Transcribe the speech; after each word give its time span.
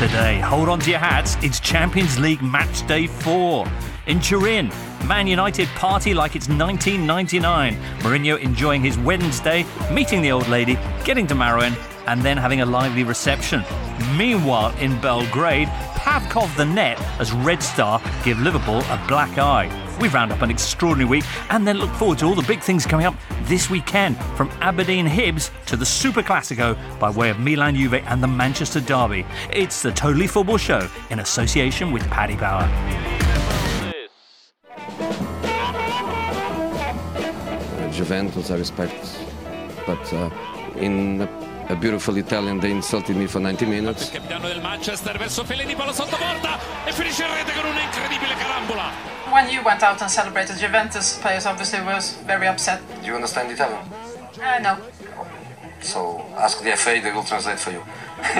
today. 0.00 0.40
Hold 0.40 0.70
on 0.70 0.80
to 0.80 0.88
your 0.88 0.98
hats. 0.98 1.36
It's 1.42 1.60
Champions 1.60 2.18
League 2.18 2.40
match 2.40 2.86
day 2.86 3.06
four. 3.06 3.66
In 4.06 4.18
Turin, 4.18 4.70
Man 5.06 5.26
United 5.26 5.68
party 5.68 6.14
like 6.14 6.34
it's 6.34 6.48
1999. 6.48 7.76
Mourinho 7.98 8.38
enjoying 8.40 8.80
his 8.80 8.96
Wednesday, 8.96 9.66
meeting 9.92 10.22
the 10.22 10.32
old 10.32 10.48
lady, 10.48 10.78
getting 11.04 11.26
to 11.26 11.34
Marouane, 11.34 11.76
and 12.06 12.22
then 12.22 12.38
having 12.38 12.62
a 12.62 12.64
lively 12.64 13.04
reception. 13.04 13.62
Meanwhile, 14.16 14.74
in 14.78 14.98
Belgrade, 15.02 15.68
Pavkov 15.98 16.56
the 16.56 16.64
net 16.64 16.98
as 17.20 17.32
Red 17.32 17.62
Star 17.62 18.00
give 18.24 18.40
Liverpool 18.40 18.78
a 18.78 19.04
black 19.06 19.36
eye. 19.36 19.89
We 20.00 20.08
round 20.08 20.32
up 20.32 20.40
an 20.40 20.50
extraordinary 20.50 21.08
week 21.10 21.24
and 21.50 21.68
then 21.68 21.76
look 21.76 21.90
forward 21.90 22.18
to 22.20 22.24
all 22.24 22.34
the 22.34 22.46
big 22.48 22.60
things 22.60 22.86
coming 22.86 23.04
up 23.04 23.14
this 23.42 23.68
weekend 23.68 24.16
from 24.34 24.48
Aberdeen 24.62 25.06
Hibs 25.06 25.50
to 25.66 25.76
the 25.76 25.84
Super 25.84 26.22
Classico 26.22 26.74
by 26.98 27.10
way 27.10 27.28
of 27.28 27.38
Milan 27.38 27.76
Juve 27.76 27.94
and 27.94 28.22
the 28.22 28.26
Manchester 28.26 28.80
Derby. 28.80 29.26
It's 29.52 29.82
the 29.82 29.92
Totally 29.92 30.26
Football 30.26 30.56
Show 30.56 30.88
in 31.10 31.18
association 31.18 31.92
with 31.92 32.02
Paddy 32.08 32.36
Power. 32.36 32.66
Juventus, 37.92 38.50
I 38.50 38.56
respect, 38.56 39.18
but 39.84 40.12
uh, 40.14 40.30
in 40.76 41.28
a, 41.70 41.72
a 41.72 41.76
beautiful 41.76 42.16
Italian, 42.16 42.60
they 42.60 42.70
insulted 42.70 43.16
me 43.16 43.26
for 43.26 43.40
90 43.40 43.66
minutes. 43.66 44.08
Il 44.08 44.20
capitano 44.20 44.48
del 44.48 44.60
Manchester 44.60 45.16
verso 45.18 45.44
Fellaini, 45.44 45.74
palla 45.74 45.92
sotto 45.92 46.16
porta 46.16 46.58
e 46.84 46.92
finisce 46.92 47.24
in 47.24 47.34
rete 47.34 47.52
con 47.52 47.70
un'incredibile 47.70 48.34
carambola. 48.34 48.90
When 49.32 49.48
you 49.48 49.62
went 49.62 49.82
out 49.82 50.00
and 50.00 50.10
celebrated, 50.10 50.56
Juventus 50.56 51.18
players 51.20 51.46
obviously 51.46 51.80
was 51.80 52.16
very 52.26 52.46
upset. 52.46 52.80
Do 53.00 53.06
you 53.06 53.14
understand 53.14 53.50
Italian? 53.50 53.80
Uh, 54.38 54.58
no. 54.60 54.78
So 55.80 56.24
ask 56.36 56.62
the 56.62 56.76
FA, 56.76 57.00
they 57.02 57.12
will 57.12 57.24
translate 57.24 57.58
for 57.58 57.70
you. 57.70 57.82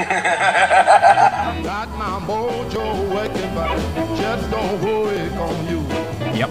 Got 1.64 1.88
my 1.96 2.20
mojo 2.26 3.08
working, 3.08 3.54
but 3.54 3.76
just 4.16 4.50
don't 4.50 4.82
work 4.82 5.32
on 5.32 5.68
you. 5.68 5.80
Yep, 6.36 6.50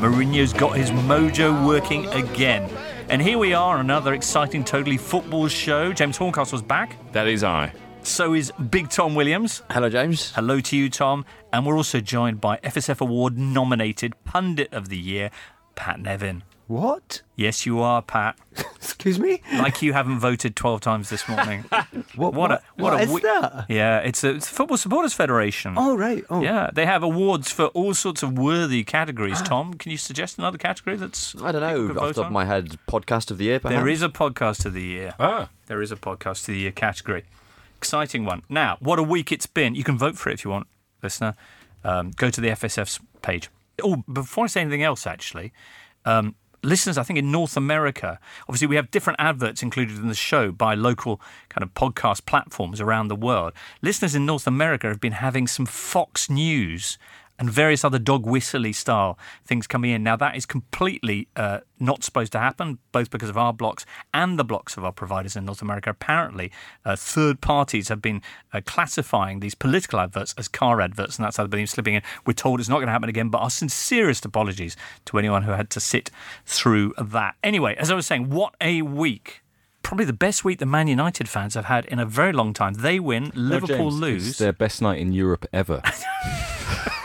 Mourinho's 0.00 0.52
got 0.52 0.76
his 0.76 0.90
mojo 0.90 1.66
working 1.66 2.06
again. 2.08 2.68
And 3.08 3.22
here 3.22 3.38
we 3.38 3.54
are, 3.54 3.78
another 3.78 4.14
exciting 4.14 4.64
Totally 4.64 4.96
Football 4.96 5.46
show. 5.46 5.92
James 5.92 6.16
Horncastle's 6.16 6.62
back. 6.62 6.96
That 7.12 7.28
is 7.28 7.44
I. 7.44 7.72
So 8.02 8.34
is 8.34 8.52
Big 8.70 8.90
Tom 8.90 9.14
Williams. 9.14 9.62
Hello, 9.70 9.88
James. 9.88 10.32
Hello 10.32 10.60
to 10.60 10.76
you, 10.76 10.90
Tom. 10.90 11.24
And 11.52 11.64
we're 11.64 11.76
also 11.76 12.00
joined 12.00 12.40
by 12.40 12.56
FSF 12.58 13.00
Award 13.00 13.38
nominated 13.38 14.14
Pundit 14.24 14.72
of 14.72 14.88
the 14.88 14.98
Year, 14.98 15.30
Pat 15.76 16.00
Nevin. 16.00 16.42
What? 16.68 17.22
Yes, 17.36 17.64
you 17.64 17.80
are, 17.80 18.02
Pat. 18.02 18.36
Excuse 18.76 19.20
me? 19.20 19.40
Like 19.52 19.82
you 19.82 19.92
haven't 19.92 20.18
voted 20.18 20.56
12 20.56 20.80
times 20.80 21.08
this 21.10 21.28
morning. 21.28 21.64
What, 22.16 22.32
What 22.34 22.50
a 22.50 22.62
what, 22.76 22.92
what 22.92 22.92
a 22.94 23.02
is 23.02 23.08
wi- 23.10 23.20
that? 23.40 23.66
Yeah, 23.68 23.98
it's 23.98 24.24
a, 24.24 24.34
it's 24.36 24.50
a 24.50 24.54
Football 24.54 24.76
Supporters 24.78 25.12
Federation. 25.12 25.74
Oh, 25.76 25.96
right. 25.96 26.24
Oh. 26.30 26.42
Yeah, 26.42 26.70
they 26.72 26.86
have 26.86 27.02
awards 27.02 27.50
for 27.52 27.66
all 27.66 27.92
sorts 27.94 28.22
of 28.22 28.38
worthy 28.38 28.82
categories. 28.84 29.40
Tom, 29.44 29.74
can 29.74 29.92
you 29.92 29.98
suggest 29.98 30.38
another 30.38 30.56
category 30.58 30.96
that's 30.96 31.36
I 31.42 31.52
don't 31.52 31.60
know. 31.60 31.88
could 31.88 31.96
Off 31.98 32.02
vote 32.02 32.08
the 32.08 32.14
top 32.14 32.20
on? 32.22 32.26
of 32.28 32.32
my 32.32 32.44
head, 32.46 32.78
podcast 32.88 33.30
of 33.30 33.38
the 33.38 33.44
year, 33.44 33.60
perhaps? 33.60 33.78
There 33.78 33.88
is 33.88 34.02
a 34.02 34.08
podcast 34.08 34.64
of 34.64 34.72
the 34.72 34.82
year. 34.82 35.14
Ah. 35.20 35.50
There 35.66 35.82
is 35.82 35.92
a 35.92 35.96
podcast 35.96 36.40
of 36.40 36.46
the 36.54 36.58
year 36.58 36.72
category. 36.72 37.24
Exciting 37.76 38.24
one. 38.24 38.42
Now, 38.48 38.78
what 38.80 38.98
a 38.98 39.02
week 39.02 39.30
it's 39.30 39.46
been. 39.46 39.74
You 39.74 39.84
can 39.84 39.98
vote 39.98 40.16
for 40.16 40.30
it 40.30 40.34
if 40.34 40.44
you 40.44 40.50
want, 40.50 40.66
listener. 41.02 41.34
Um, 41.84 42.12
go 42.16 42.30
to 42.30 42.40
the 42.40 42.48
FSF's 42.48 42.98
page. 43.22 43.50
Oh, 43.84 44.02
before 44.10 44.44
I 44.44 44.46
say 44.48 44.62
anything 44.62 44.82
else, 44.82 45.06
actually, 45.06 45.52
um, 46.06 46.34
listeners, 46.66 46.98
I 46.98 47.02
think 47.02 47.18
in 47.18 47.30
North 47.30 47.56
America, 47.56 48.18
obviously 48.48 48.66
we 48.66 48.76
have 48.76 48.90
different 48.90 49.20
adverts 49.20 49.62
included 49.62 49.96
in 49.96 50.08
the 50.08 50.14
show 50.14 50.50
by 50.50 50.74
local 50.74 51.20
kind 51.48 51.62
of 51.62 51.72
podcast 51.74 52.26
platforms 52.26 52.80
around 52.80 53.08
the 53.08 53.16
world. 53.16 53.52
Listeners 53.80 54.14
in 54.14 54.26
North 54.26 54.46
America 54.46 54.88
have 54.88 55.00
been 55.00 55.12
having 55.12 55.46
some 55.46 55.66
Fox 55.66 56.28
News 56.28 56.98
and 57.38 57.50
various 57.50 57.84
other 57.84 57.98
dog 57.98 58.26
whistly 58.26 58.72
style 58.72 59.18
things 59.44 59.66
coming 59.66 59.90
in. 59.90 60.02
Now, 60.02 60.16
that 60.16 60.36
is 60.36 60.46
completely 60.46 61.28
uh, 61.36 61.60
not 61.78 62.02
supposed 62.02 62.32
to 62.32 62.38
happen, 62.38 62.78
both 62.92 63.10
because 63.10 63.28
of 63.28 63.36
our 63.36 63.52
blocks 63.52 63.84
and 64.14 64.38
the 64.38 64.44
blocks 64.44 64.76
of 64.76 64.84
our 64.84 64.92
providers 64.92 65.36
in 65.36 65.44
North 65.44 65.62
America. 65.62 65.90
Apparently, 65.90 66.50
uh, 66.84 66.96
third 66.96 67.40
parties 67.40 67.88
have 67.88 68.00
been 68.00 68.22
uh, 68.52 68.60
classifying 68.64 69.40
these 69.40 69.54
political 69.54 70.00
adverts 70.00 70.34
as 70.38 70.48
car 70.48 70.80
adverts, 70.80 71.16
and 71.16 71.24
that's 71.24 71.36
how 71.36 71.44
they've 71.44 71.50
been 71.50 71.66
slipping 71.66 71.94
in. 71.94 72.02
We're 72.24 72.32
told 72.32 72.60
it's 72.60 72.68
not 72.68 72.76
going 72.76 72.86
to 72.86 72.92
happen 72.92 73.08
again, 73.08 73.28
but 73.28 73.38
our 73.38 73.50
sincerest 73.50 74.24
apologies 74.24 74.76
to 75.06 75.18
anyone 75.18 75.42
who 75.42 75.52
had 75.52 75.70
to 75.70 75.80
sit 75.80 76.10
through 76.44 76.94
that. 76.98 77.36
Anyway, 77.42 77.74
as 77.76 77.90
I 77.90 77.94
was 77.94 78.06
saying, 78.06 78.30
what 78.30 78.54
a 78.60 78.82
week. 78.82 79.42
Probably 79.82 80.04
the 80.04 80.12
best 80.12 80.44
week 80.44 80.58
the 80.58 80.66
Man 80.66 80.88
United 80.88 81.28
fans 81.28 81.54
have 81.54 81.66
had 81.66 81.84
in 81.84 82.00
a 82.00 82.06
very 82.06 82.32
long 82.32 82.52
time. 82.52 82.74
They 82.74 82.98
win, 82.98 83.30
No, 83.36 83.40
Liverpool 83.40 83.90
James, 83.90 84.00
lose. 84.00 84.28
It's 84.30 84.38
their 84.38 84.52
best 84.52 84.82
night 84.82 84.98
in 84.98 85.12
Europe 85.12 85.46
ever. 85.52 85.80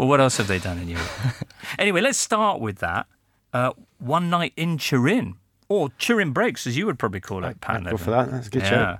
Well, 0.00 0.08
what 0.08 0.18
else 0.18 0.38
have 0.38 0.46
they 0.48 0.58
done 0.58 0.78
in 0.78 0.88
Europe? 0.88 1.10
anyway, 1.78 2.00
let's 2.00 2.16
start 2.16 2.58
with 2.58 2.78
that. 2.78 3.06
Uh, 3.52 3.72
one 3.98 4.30
night 4.30 4.54
in 4.56 4.78
Turin, 4.78 5.34
or 5.68 5.90
Turin 5.98 6.32
breaks, 6.32 6.66
as 6.66 6.74
you 6.74 6.86
would 6.86 6.98
probably 6.98 7.20
call 7.20 7.44
it, 7.44 7.60
Pat. 7.60 7.84
Go 7.84 7.98
for 7.98 8.10
that. 8.10 8.30
That's 8.30 8.46
a 8.46 8.50
good 8.50 8.62
Yeah. 8.62 8.68
show. 8.70 8.98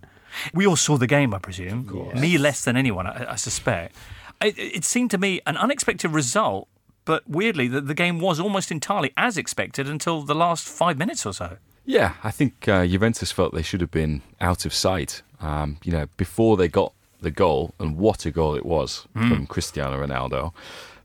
We 0.52 0.66
all 0.66 0.76
saw 0.76 0.98
the 0.98 1.06
game, 1.06 1.32
I 1.32 1.38
presume. 1.38 2.12
Me 2.20 2.36
less 2.36 2.64
than 2.64 2.76
anyone, 2.76 3.06
I, 3.06 3.32
I 3.32 3.36
suspect. 3.36 3.96
It, 4.42 4.58
it 4.58 4.84
seemed 4.84 5.10
to 5.12 5.18
me 5.18 5.40
an 5.46 5.56
unexpected 5.56 6.10
result, 6.10 6.68
but 7.06 7.26
weirdly, 7.26 7.66
the, 7.66 7.80
the 7.80 7.94
game 7.94 8.18
was 8.20 8.38
almost 8.38 8.70
entirely 8.70 9.10
as 9.16 9.38
expected 9.38 9.88
until 9.88 10.20
the 10.20 10.34
last 10.34 10.68
five 10.68 10.98
minutes 10.98 11.24
or 11.24 11.32
so. 11.32 11.56
yeah, 11.86 12.12
I 12.22 12.30
think 12.30 12.68
uh, 12.68 12.86
Juventus 12.86 13.32
felt 13.32 13.54
they 13.54 13.62
should 13.62 13.80
have 13.80 13.90
been 13.90 14.20
out 14.38 14.66
of 14.66 14.74
sight. 14.74 15.22
Um, 15.40 15.78
you 15.82 15.92
know, 15.92 16.08
before 16.18 16.58
they 16.58 16.68
got 16.68 16.92
the 17.22 17.30
goal, 17.30 17.74
and 17.80 17.96
what 17.96 18.24
a 18.26 18.30
goal 18.30 18.54
it 18.54 18.64
was 18.66 19.06
from 19.14 19.46
Cristiano 19.46 20.06
Ronaldo. 20.06 20.52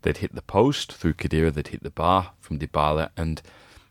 They'd 0.06 0.18
hit 0.18 0.36
the 0.36 0.44
post 0.44 0.94
through 0.94 1.16
Khedira, 1.16 1.52
they'd 1.52 1.70
hit 1.70 1.82
the 1.82 1.90
bar 1.90 2.34
from 2.40 2.60
Dybala, 2.60 3.10
and 3.18 3.42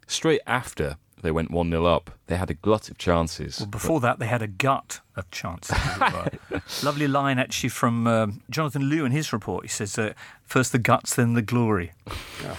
straight 0.06 0.42
after 0.46 0.96
they 1.22 1.32
went 1.32 1.50
1 1.50 1.70
0 1.70 1.84
up, 1.86 2.12
they 2.28 2.36
had 2.36 2.50
a 2.50 2.54
glut 2.54 2.88
of 2.88 2.98
chances. 2.98 3.58
Well, 3.58 3.66
before 3.66 3.98
that, 3.98 4.20
they 4.20 4.26
had 4.26 4.40
a 4.40 4.46
gut 4.46 5.00
of 5.16 5.28
chances. 5.32 5.76
as 5.76 5.96
it 5.96 6.12
were. 6.52 6.62
Lovely 6.84 7.08
line 7.08 7.40
actually 7.40 7.70
from 7.70 8.06
um, 8.06 8.42
Jonathan 8.48 8.82
Liew 8.82 9.04
in 9.04 9.10
his 9.10 9.32
report. 9.32 9.64
He 9.64 9.68
says, 9.68 9.98
uh, 9.98 10.12
first 10.44 10.70
the 10.70 10.78
guts, 10.78 11.16
then 11.16 11.34
the 11.34 11.42
glory. 11.42 11.90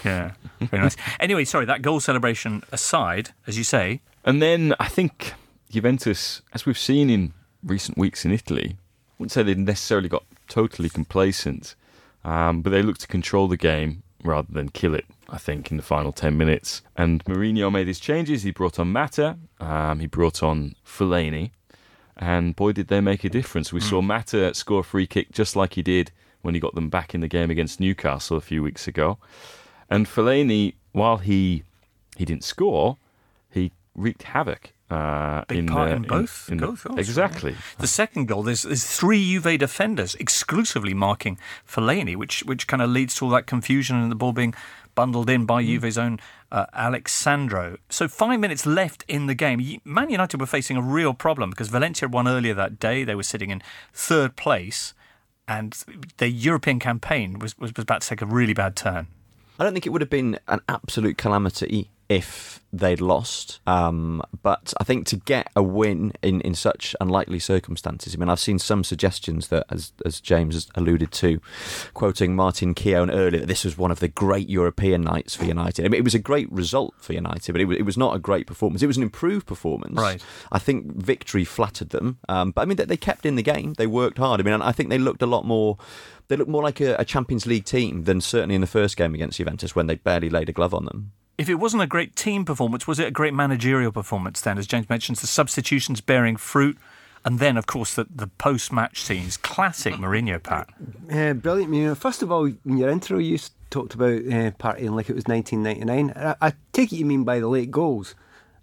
Yeah, 0.03 0.31
very 0.59 0.83
nice. 0.83 0.97
Anyway, 1.21 1.45
sorry, 1.45 1.63
that 1.63 1.81
goal 1.81 2.01
celebration 2.01 2.61
aside, 2.73 3.29
as 3.47 3.57
you 3.57 3.63
say, 3.63 4.01
And 4.25 4.41
then 4.41 4.75
I 4.81 4.89
think 4.89 5.33
Juventus, 5.69 6.41
as 6.51 6.65
we've 6.65 6.77
seen 6.77 7.09
in 7.09 7.31
recent 7.63 7.97
weeks 7.97 8.25
in 8.25 8.33
Italy, 8.33 8.75
I 8.75 9.13
wouldn't 9.17 9.31
say 9.31 9.43
they 9.43 9.55
necessarily 9.55 10.09
got 10.09 10.25
totally 10.49 10.89
complacent, 10.89 11.75
um, 12.25 12.61
but 12.61 12.71
they 12.71 12.81
looked 12.81 13.01
to 13.01 13.07
control 13.07 13.47
the 13.47 13.55
game 13.55 14.03
rather 14.23 14.51
than 14.51 14.67
kill 14.69 14.93
it. 14.95 15.05
I 15.29 15.37
think 15.37 15.71
in 15.71 15.77
the 15.77 15.83
final 15.83 16.11
ten 16.11 16.37
minutes, 16.37 16.81
and 16.95 17.23
Mourinho 17.25 17.71
made 17.71 17.87
his 17.87 17.99
changes. 17.99 18.43
He 18.43 18.51
brought 18.51 18.79
on 18.79 18.91
Mata, 18.91 19.37
um, 19.59 19.99
he 19.99 20.07
brought 20.07 20.43
on 20.43 20.75
Fellaini, 20.85 21.51
and 22.17 22.55
boy, 22.55 22.73
did 22.73 22.87
they 22.89 23.01
make 23.01 23.23
a 23.23 23.29
difference. 23.29 23.71
We 23.71 23.79
saw 23.79 24.01
Mata 24.01 24.53
score 24.53 24.81
a 24.81 24.83
free 24.83 25.07
kick 25.07 25.31
just 25.31 25.55
like 25.55 25.73
he 25.73 25.81
did 25.81 26.11
when 26.41 26.53
he 26.53 26.59
got 26.59 26.75
them 26.75 26.89
back 26.89 27.15
in 27.15 27.21
the 27.21 27.27
game 27.27 27.49
against 27.49 27.79
Newcastle 27.79 28.37
a 28.37 28.41
few 28.41 28.61
weeks 28.61 28.87
ago. 28.87 29.17
And 29.89 30.05
Fellaini, 30.05 30.75
while 30.91 31.17
he 31.17 31.63
he 32.17 32.25
didn't 32.25 32.43
score, 32.43 32.97
he 33.49 33.71
wreaked 33.95 34.23
havoc. 34.23 34.71
Uh, 34.87 35.43
big 35.47 35.57
in, 35.57 35.67
part 35.67 35.91
uh, 35.91 35.95
in 35.95 36.01
both 36.03 36.47
in 36.47 36.57
the- 36.57 36.65
goals. 36.67 36.85
really. 36.85 36.99
exactly. 36.99 37.55
The 37.79 37.87
second 37.87 38.27
goal, 38.27 38.43
there's, 38.43 38.61
there's 38.61 38.85
three 38.85 39.23
Juve 39.33 39.57
defenders 39.57 40.13
exclusively 40.15 40.93
marking 40.93 41.39
Fellaini, 41.67 42.15
which 42.15 42.43
which 42.43 42.67
kind 42.67 42.83
of 42.83 42.91
leads 42.91 43.15
to 43.15 43.25
all 43.25 43.31
that 43.31 43.47
confusion 43.47 43.95
and 43.95 44.11
the 44.11 44.15
ball 44.15 44.31
being 44.31 44.53
bundled 44.93 45.27
in 45.29 45.45
by 45.45 45.63
Juve's 45.63 45.97
own 45.97 46.19
uh, 46.51 46.67
Alex 46.73 47.11
Sandro. 47.13 47.77
So 47.89 48.07
five 48.07 48.39
minutes 48.39 48.65
left 48.67 49.03
in 49.07 49.25
the 49.25 49.33
game. 49.33 49.79
Man 49.83 50.09
United 50.11 50.39
were 50.39 50.45
facing 50.45 50.77
a 50.77 50.81
real 50.81 51.15
problem 51.15 51.49
because 51.49 51.69
Valencia 51.69 52.07
won 52.07 52.27
earlier 52.27 52.53
that 52.53 52.79
day. 52.79 53.03
They 53.03 53.15
were 53.15 53.23
sitting 53.23 53.49
in 53.49 53.63
third 53.91 54.35
place, 54.35 54.93
and 55.47 55.75
their 56.17 56.29
European 56.29 56.79
campaign 56.79 57.39
was, 57.39 57.57
was, 57.57 57.73
was 57.75 57.83
about 57.83 58.01
to 58.01 58.07
take 58.07 58.21
a 58.21 58.25
really 58.27 58.53
bad 58.53 58.75
turn. 58.75 59.07
I 59.59 59.63
don't 59.63 59.73
think 59.73 59.85
it 59.85 59.89
would 59.89 60.01
have 60.01 60.09
been 60.09 60.37
an 60.47 60.59
absolute 60.69 61.17
calamity 61.17 61.89
if 62.07 62.61
they'd 62.71 63.01
lost. 63.01 63.59
Um, 63.65 64.21
but 64.43 64.73
I 64.79 64.83
think 64.83 65.07
to 65.07 65.15
get 65.15 65.49
a 65.55 65.63
win 65.63 66.13
in, 66.21 66.41
in 66.41 66.53
such 66.53 66.95
unlikely 66.99 67.39
circumstances, 67.39 68.13
I 68.13 68.17
mean, 68.17 68.29
I've 68.29 68.39
seen 68.39 68.59
some 68.59 68.83
suggestions 68.83 69.47
that, 69.47 69.65
as, 69.69 69.93
as 70.05 70.19
James 70.19 70.55
has 70.55 70.67
alluded 70.75 71.11
to, 71.13 71.39
quoting 71.93 72.35
Martin 72.35 72.73
Keown 72.73 73.09
earlier, 73.09 73.45
this 73.45 73.63
was 73.63 73.77
one 73.77 73.91
of 73.91 73.99
the 73.99 74.07
great 74.07 74.49
European 74.49 75.01
nights 75.01 75.35
for 75.35 75.45
United. 75.45 75.85
I 75.85 75.87
mean, 75.87 75.99
it 75.99 76.03
was 76.03 76.15
a 76.15 76.19
great 76.19 76.51
result 76.51 76.93
for 76.97 77.13
United, 77.13 77.51
but 77.51 77.61
it 77.61 77.65
was, 77.65 77.77
it 77.77 77.85
was 77.85 77.97
not 77.97 78.15
a 78.15 78.19
great 78.19 78.45
performance. 78.45 78.83
It 78.83 78.87
was 78.87 78.97
an 78.97 79.03
improved 79.03 79.47
performance. 79.47 79.97
Right. 79.97 80.23
I 80.51 80.59
think 80.59 80.95
victory 80.95 81.45
flattered 81.45 81.89
them. 81.89 82.19
Um, 82.29 82.51
but 82.51 82.61
I 82.61 82.65
mean, 82.65 82.77
they, 82.77 82.85
they 82.85 82.97
kept 82.97 83.25
in 83.25 83.35
the 83.35 83.43
game. 83.43 83.73
They 83.73 83.87
worked 83.87 84.17
hard. 84.17 84.39
I 84.39 84.43
mean, 84.43 84.61
I 84.61 84.71
think 84.71 84.89
they 84.89 84.99
looked 84.99 85.21
a 85.21 85.27
lot 85.27 85.45
more. 85.45 85.77
They 86.27 86.35
looked 86.35 86.49
more 86.49 86.63
like 86.63 86.81
a, 86.81 86.95
a 86.95 87.05
Champions 87.05 87.45
League 87.45 87.65
team 87.65 88.03
than 88.03 88.19
certainly 88.19 88.55
in 88.55 88.61
the 88.61 88.67
first 88.67 88.97
game 88.97 89.13
against 89.13 89.37
Juventus 89.37 89.75
when 89.75 89.87
they 89.87 89.95
barely 89.95 90.29
laid 90.29 90.49
a 90.49 90.53
glove 90.53 90.73
on 90.73 90.85
them. 90.85 91.11
If 91.37 91.49
it 91.49 91.55
wasn't 91.55 91.83
a 91.83 91.87
great 91.87 92.15
team 92.15 92.45
performance, 92.45 92.87
was 92.87 92.99
it 92.99 93.07
a 93.07 93.11
great 93.11 93.33
managerial 93.33 93.91
performance 93.91 94.39
then? 94.41 94.57
As 94.57 94.67
James 94.67 94.89
mentions, 94.89 95.21
the 95.21 95.27
substitutions 95.27 96.01
bearing 96.01 96.37
fruit. 96.37 96.77
And 97.25 97.39
then, 97.39 97.57
of 97.57 97.65
course, 97.65 97.95
the, 97.95 98.05
the 98.13 98.27
post 98.27 98.71
match 98.71 99.01
scenes, 99.01 99.35
classic 99.35 99.95
Mourinho, 99.95 100.41
Pat. 100.41 100.69
Uh, 101.11 101.33
brilliant. 101.33 101.73
You 101.73 101.85
know, 101.87 101.95
first 101.95 102.21
of 102.21 102.31
all, 102.31 102.45
in 102.45 102.77
your 102.77 102.89
intro, 102.89 103.17
you 103.17 103.39
talked 103.71 103.95
about 103.95 104.19
uh, 104.19 104.51
partying 104.59 104.91
like 104.91 105.09
it 105.09 105.15
was 105.15 105.25
1999. 105.25 106.13
I, 106.15 106.35
I 106.49 106.53
take 106.71 106.93
it 106.93 106.97
you 106.97 107.05
mean 107.05 107.23
by 107.23 107.39
the 107.39 107.47
late 107.47 107.71
goals. 107.71 108.13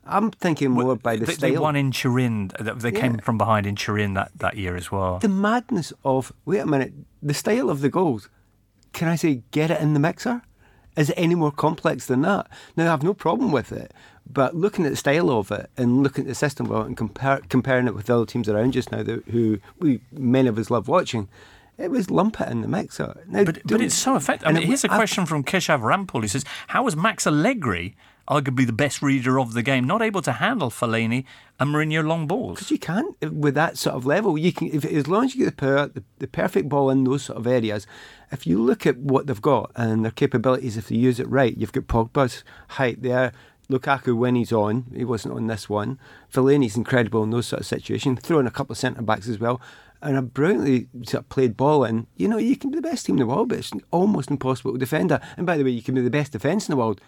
I'm 0.07 0.31
thinking 0.31 0.71
more 0.71 0.97
by 0.97 1.17
the 1.17 1.27
they, 1.27 1.33
style. 1.35 1.51
they 1.51 1.59
won 1.59 1.77
in 1.77 1.91
Turin. 1.93 2.53
They 2.59 2.73
they 2.73 2.93
came 2.93 3.15
Yeah. 3.15 3.21
from 3.21 3.37
behind 3.39 3.67
in 3.67 3.77
Turin 3.77 4.15
that, 4.15 4.31
that 4.37 4.57
year 4.57 4.77
as 4.77 4.91
well. 4.91 5.19
the 5.19 5.29
madness 5.29 5.93
of 6.05 6.33
wait 6.45 6.59
a 6.61 6.67
minute, 6.67 6.93
the 7.23 7.35
style 7.35 7.69
of 7.71 7.81
the 7.83 7.89
goals. 7.89 8.29
Can 8.93 9.09
I 9.09 9.17
say 9.17 9.43
get 9.53 9.71
it 9.71 9.81
in 9.81 9.95
the 9.95 10.01
mixer? 10.01 10.43
Is 10.97 11.11
it 11.11 11.15
any 11.17 11.35
more 11.35 11.51
complex 11.53 12.07
than 12.07 12.23
that? 12.23 12.49
Now 12.77 12.85
I 12.85 12.91
have 12.91 13.03
no 13.03 13.15
problem 13.15 13.51
with 13.53 13.73
it, 13.73 13.93
but 14.31 14.55
looking 14.55 14.85
at 14.85 14.91
the 14.91 14.97
style 14.97 15.31
of 15.31 15.51
it 15.51 15.71
and 15.77 16.03
looking 16.03 16.25
at 16.25 16.29
the 16.29 16.35
system 16.35 16.67
it 16.71 16.87
and 16.87 16.97
compare, 16.97 17.41
comparing 17.49 17.87
it 17.87 17.95
with 17.95 18.07
the 18.07 18.15
other 18.17 18.27
teams 18.27 18.49
around 18.49 18.73
just 18.73 18.93
now, 18.93 19.03
that, 19.03 19.25
who 19.31 19.59
we 19.79 20.01
many 20.13 20.49
of 20.49 20.59
us 20.59 20.71
love 20.71 20.89
watching, 20.89 21.29
it 21.79 21.91
was 21.91 22.11
lump 22.11 22.41
it 22.41 22.49
in 22.51 22.61
the 22.61 22.69
mixer. 22.69 23.17
Now, 23.27 23.45
But, 23.45 23.61
but 23.65 23.81
it's 23.81 23.95
so 23.95 24.17
effective. 24.17 24.47
I 24.47 24.51
and 24.51 24.57
mean, 24.59 24.65
it- 24.65 24.69
here's 24.69 24.85
a 24.85 24.89
question 24.89 25.25
from 25.25 25.43
Keshav 25.45 25.81
Rampal 25.81 26.21
who 26.21 26.29
says, 26.29 26.45
How 26.69 26.83
was 26.83 26.95
Max 26.95 27.27
Allegri, 27.27 27.97
arguably 28.33 28.67
the 28.67 28.73
best 28.73 29.03
reader 29.03 29.39
of 29.39 29.53
the 29.53 29.63
game, 29.63 29.87
not 29.87 30.01
able 30.01 30.23
to 30.23 30.33
handle 30.33 30.71
Fellaini 30.71 31.25
and 31.61 31.71
Mourinho 31.71 32.07
long 32.07 32.27
balls? 32.27 32.57
Because 32.57 32.71
you 32.71 32.79
can't 32.79 33.15
with 33.33 33.55
that 33.55 33.77
sort 33.77 33.97
of 33.97 34.07
level. 34.07 34.39
You 34.39 34.53
can, 34.53 34.69
if, 34.69 34.85
as 34.85 35.07
long 35.07 35.25
as 35.27 35.35
you 35.35 35.45
get 35.45 35.57
the 35.59 35.91
the, 35.95 36.03
the 36.19 36.27
perfect 36.27 36.69
ball 36.69 36.91
in 36.91 37.05
those 37.05 37.25
sort 37.25 37.39
of 37.39 37.47
areas. 37.47 37.87
If 38.31 38.47
you 38.47 38.63
look 38.63 38.87
at 38.87 38.97
what 38.97 39.27
they've 39.27 39.43
got 39.43 39.73
and 39.77 40.05
their 40.05 40.13
capabilities, 40.13 40.79
if 40.79 40.89
they 40.89 40.97
use 40.97 41.21
it 41.21 41.29
right, 41.29 41.57
you've 41.57 41.73
got 41.73 41.87
Pogba's 41.87 42.45
height 42.69 43.03
there. 43.03 43.33
Lukaku 43.71 44.17
when 44.17 44.35
he's 44.35 44.53
on, 44.53 44.87
he 44.95 45.05
wasn't 45.05 45.35
on 45.35 45.47
this 45.47 45.69
one. 45.69 45.99
Fellaini's 46.33 46.77
incredible 46.77 47.23
in 47.23 47.31
those 47.31 47.47
sort 47.47 47.61
of 47.61 47.67
situations. 47.67 48.21
Throw 48.21 48.39
in 48.39 48.47
a 48.47 48.51
couple 48.51 48.73
of 48.73 48.79
centre 48.79 49.03
backs 49.03 49.29
as 49.29 49.39
well, 49.39 49.61
and 50.03 50.17
a 50.17 50.23
brilliantly 50.23 50.89
sort 51.07 51.25
of 51.25 51.29
played 51.29 51.57
ball 51.57 51.85
in. 51.85 52.07
You 52.17 52.29
know, 52.29 52.39
you 52.39 52.57
can 52.57 52.71
be 52.71 52.77
the 52.77 52.83
best 52.83 53.07
team 53.07 53.17
in 53.17 53.21
the 53.21 53.27
world, 53.27 53.49
but 53.49 53.59
it's 53.59 53.73
almost 53.91 54.31
impossible 54.31 54.73
to 54.73 54.79
defend 54.79 55.11
that. 55.11 55.23
And 55.37 55.47
by 55.47 55.57
the 55.57 55.65
way, 55.65 55.71
you 55.71 55.83
can 55.83 55.95
be 55.95 56.01
the 56.01 56.11
best 56.11 56.33
defence 56.33 56.69
in 56.69 56.73
the 56.73 56.77
world, 56.77 57.01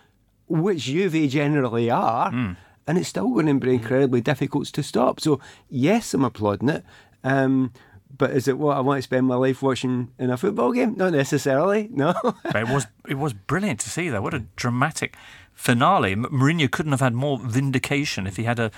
which 0.49 0.83
Juve 0.85 1.29
generally 1.31 1.91
are 1.91 2.57
and 2.87 2.99
it's 2.99 3.09
still 3.09 3.31
going 3.31 3.47
to 3.47 3.55
be 3.55 3.75
incredibly 3.75 4.21
difficult 4.21 4.67
to 4.67 4.83
stop. 4.83 5.21
So 5.21 5.41
yes, 5.71 6.13
I'm 6.15 6.25
applauding 6.25 6.69
it. 6.69 6.85
Um, 7.23 7.73
but 8.17 8.31
is 8.31 8.47
it 8.47 8.59
what 8.59 8.77
I 8.77 8.81
want 8.81 8.99
to 8.99 9.03
spend 9.03 9.27
my 9.27 9.35
life 9.37 9.63
watching 9.63 10.13
in 10.19 10.31
a 10.31 10.37
football 10.37 10.73
game? 10.73 10.95
Not 10.97 11.13
necessarily. 11.13 11.89
No. 11.91 12.15
But 12.43 12.57
it 12.57 12.69
was 12.69 12.87
it 13.09 13.19
was 13.19 13.33
brilliant 13.33 13.81
to 13.81 13.91
see 13.91 14.09
that. 14.11 14.23
What 14.23 14.35
a 14.35 14.45
dramatic 14.57 15.17
finale. 15.53 16.13
M- 16.13 16.25
Mourinho 16.31 16.71
couldn't 16.71 16.93
have 16.93 17.01
had 17.01 17.15
more 17.15 17.39
vindication 17.39 18.27
if 18.27 18.37
he 18.37 18.45
had 18.45 18.59
a 18.61 18.71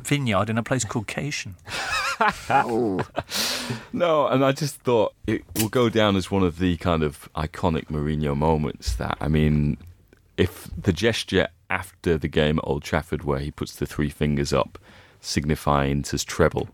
vineyard 0.00 0.50
in 0.50 0.58
a 0.58 0.62
place 0.62 0.84
called 0.84 1.06
Cation. 1.06 1.54
No, 3.92 4.26
and 4.26 4.44
I 4.44 4.52
just 4.52 4.76
thought 4.76 5.14
it 5.26 5.42
will 5.56 5.68
go 5.68 5.88
down 5.88 6.16
as 6.16 6.30
one 6.30 6.42
of 6.42 6.58
the 6.58 6.76
kind 6.78 7.02
of 7.02 7.28
iconic 7.34 7.86
Mourinho 7.86 8.36
moments. 8.36 8.94
That 8.96 9.16
I 9.20 9.28
mean, 9.28 9.76
if 10.36 10.68
the 10.76 10.92
gesture 10.92 11.48
after 11.68 12.18
the 12.18 12.28
game 12.28 12.58
at 12.58 12.64
Old 12.66 12.82
Trafford, 12.82 13.24
where 13.24 13.38
he 13.38 13.50
puts 13.50 13.74
the 13.74 13.86
three 13.86 14.10
fingers 14.10 14.52
up, 14.52 14.78
signifying 15.20 15.92
Inter's 15.92 16.24
treble, 16.24 16.68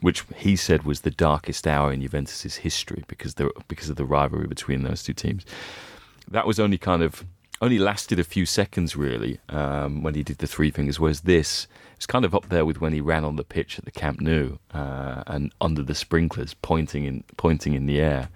which 0.00 0.24
he 0.36 0.56
said 0.56 0.82
was 0.82 1.00
the 1.00 1.10
darkest 1.10 1.66
hour 1.66 1.92
in 1.92 2.02
Juventus's 2.02 2.56
history 2.56 3.04
because 3.06 3.34
there 3.34 3.48
because 3.68 3.88
of 3.88 3.96
the 3.96 4.04
rivalry 4.04 4.46
between 4.46 4.82
those 4.82 5.02
two 5.02 5.14
teams. 5.14 5.46
That 6.30 6.46
was 6.46 6.60
only 6.60 6.78
kind 6.78 7.02
of 7.02 7.24
only 7.60 7.78
lasted 7.78 8.18
a 8.18 8.24
few 8.24 8.44
seconds 8.44 8.96
really 8.96 9.38
um, 9.48 10.02
when 10.02 10.14
he 10.14 10.24
did 10.24 10.38
the 10.38 10.46
three 10.48 10.70
fingers. 10.70 10.98
Whereas 10.98 11.20
this 11.20 11.68
it's 11.96 12.06
kind 12.06 12.24
of 12.24 12.34
up 12.34 12.48
there 12.48 12.64
with 12.64 12.80
when 12.80 12.92
he 12.92 13.00
ran 13.00 13.24
on 13.24 13.36
the 13.36 13.44
pitch 13.44 13.78
at 13.78 13.84
the 13.84 13.92
Camp 13.92 14.20
Nou 14.20 14.58
uh, 14.74 15.22
and 15.28 15.52
under 15.60 15.84
the 15.84 15.94
sprinklers, 15.94 16.54
pointing 16.54 17.04
in 17.04 17.24
pointing 17.36 17.74
in 17.74 17.86
the 17.86 18.00
air. 18.00 18.28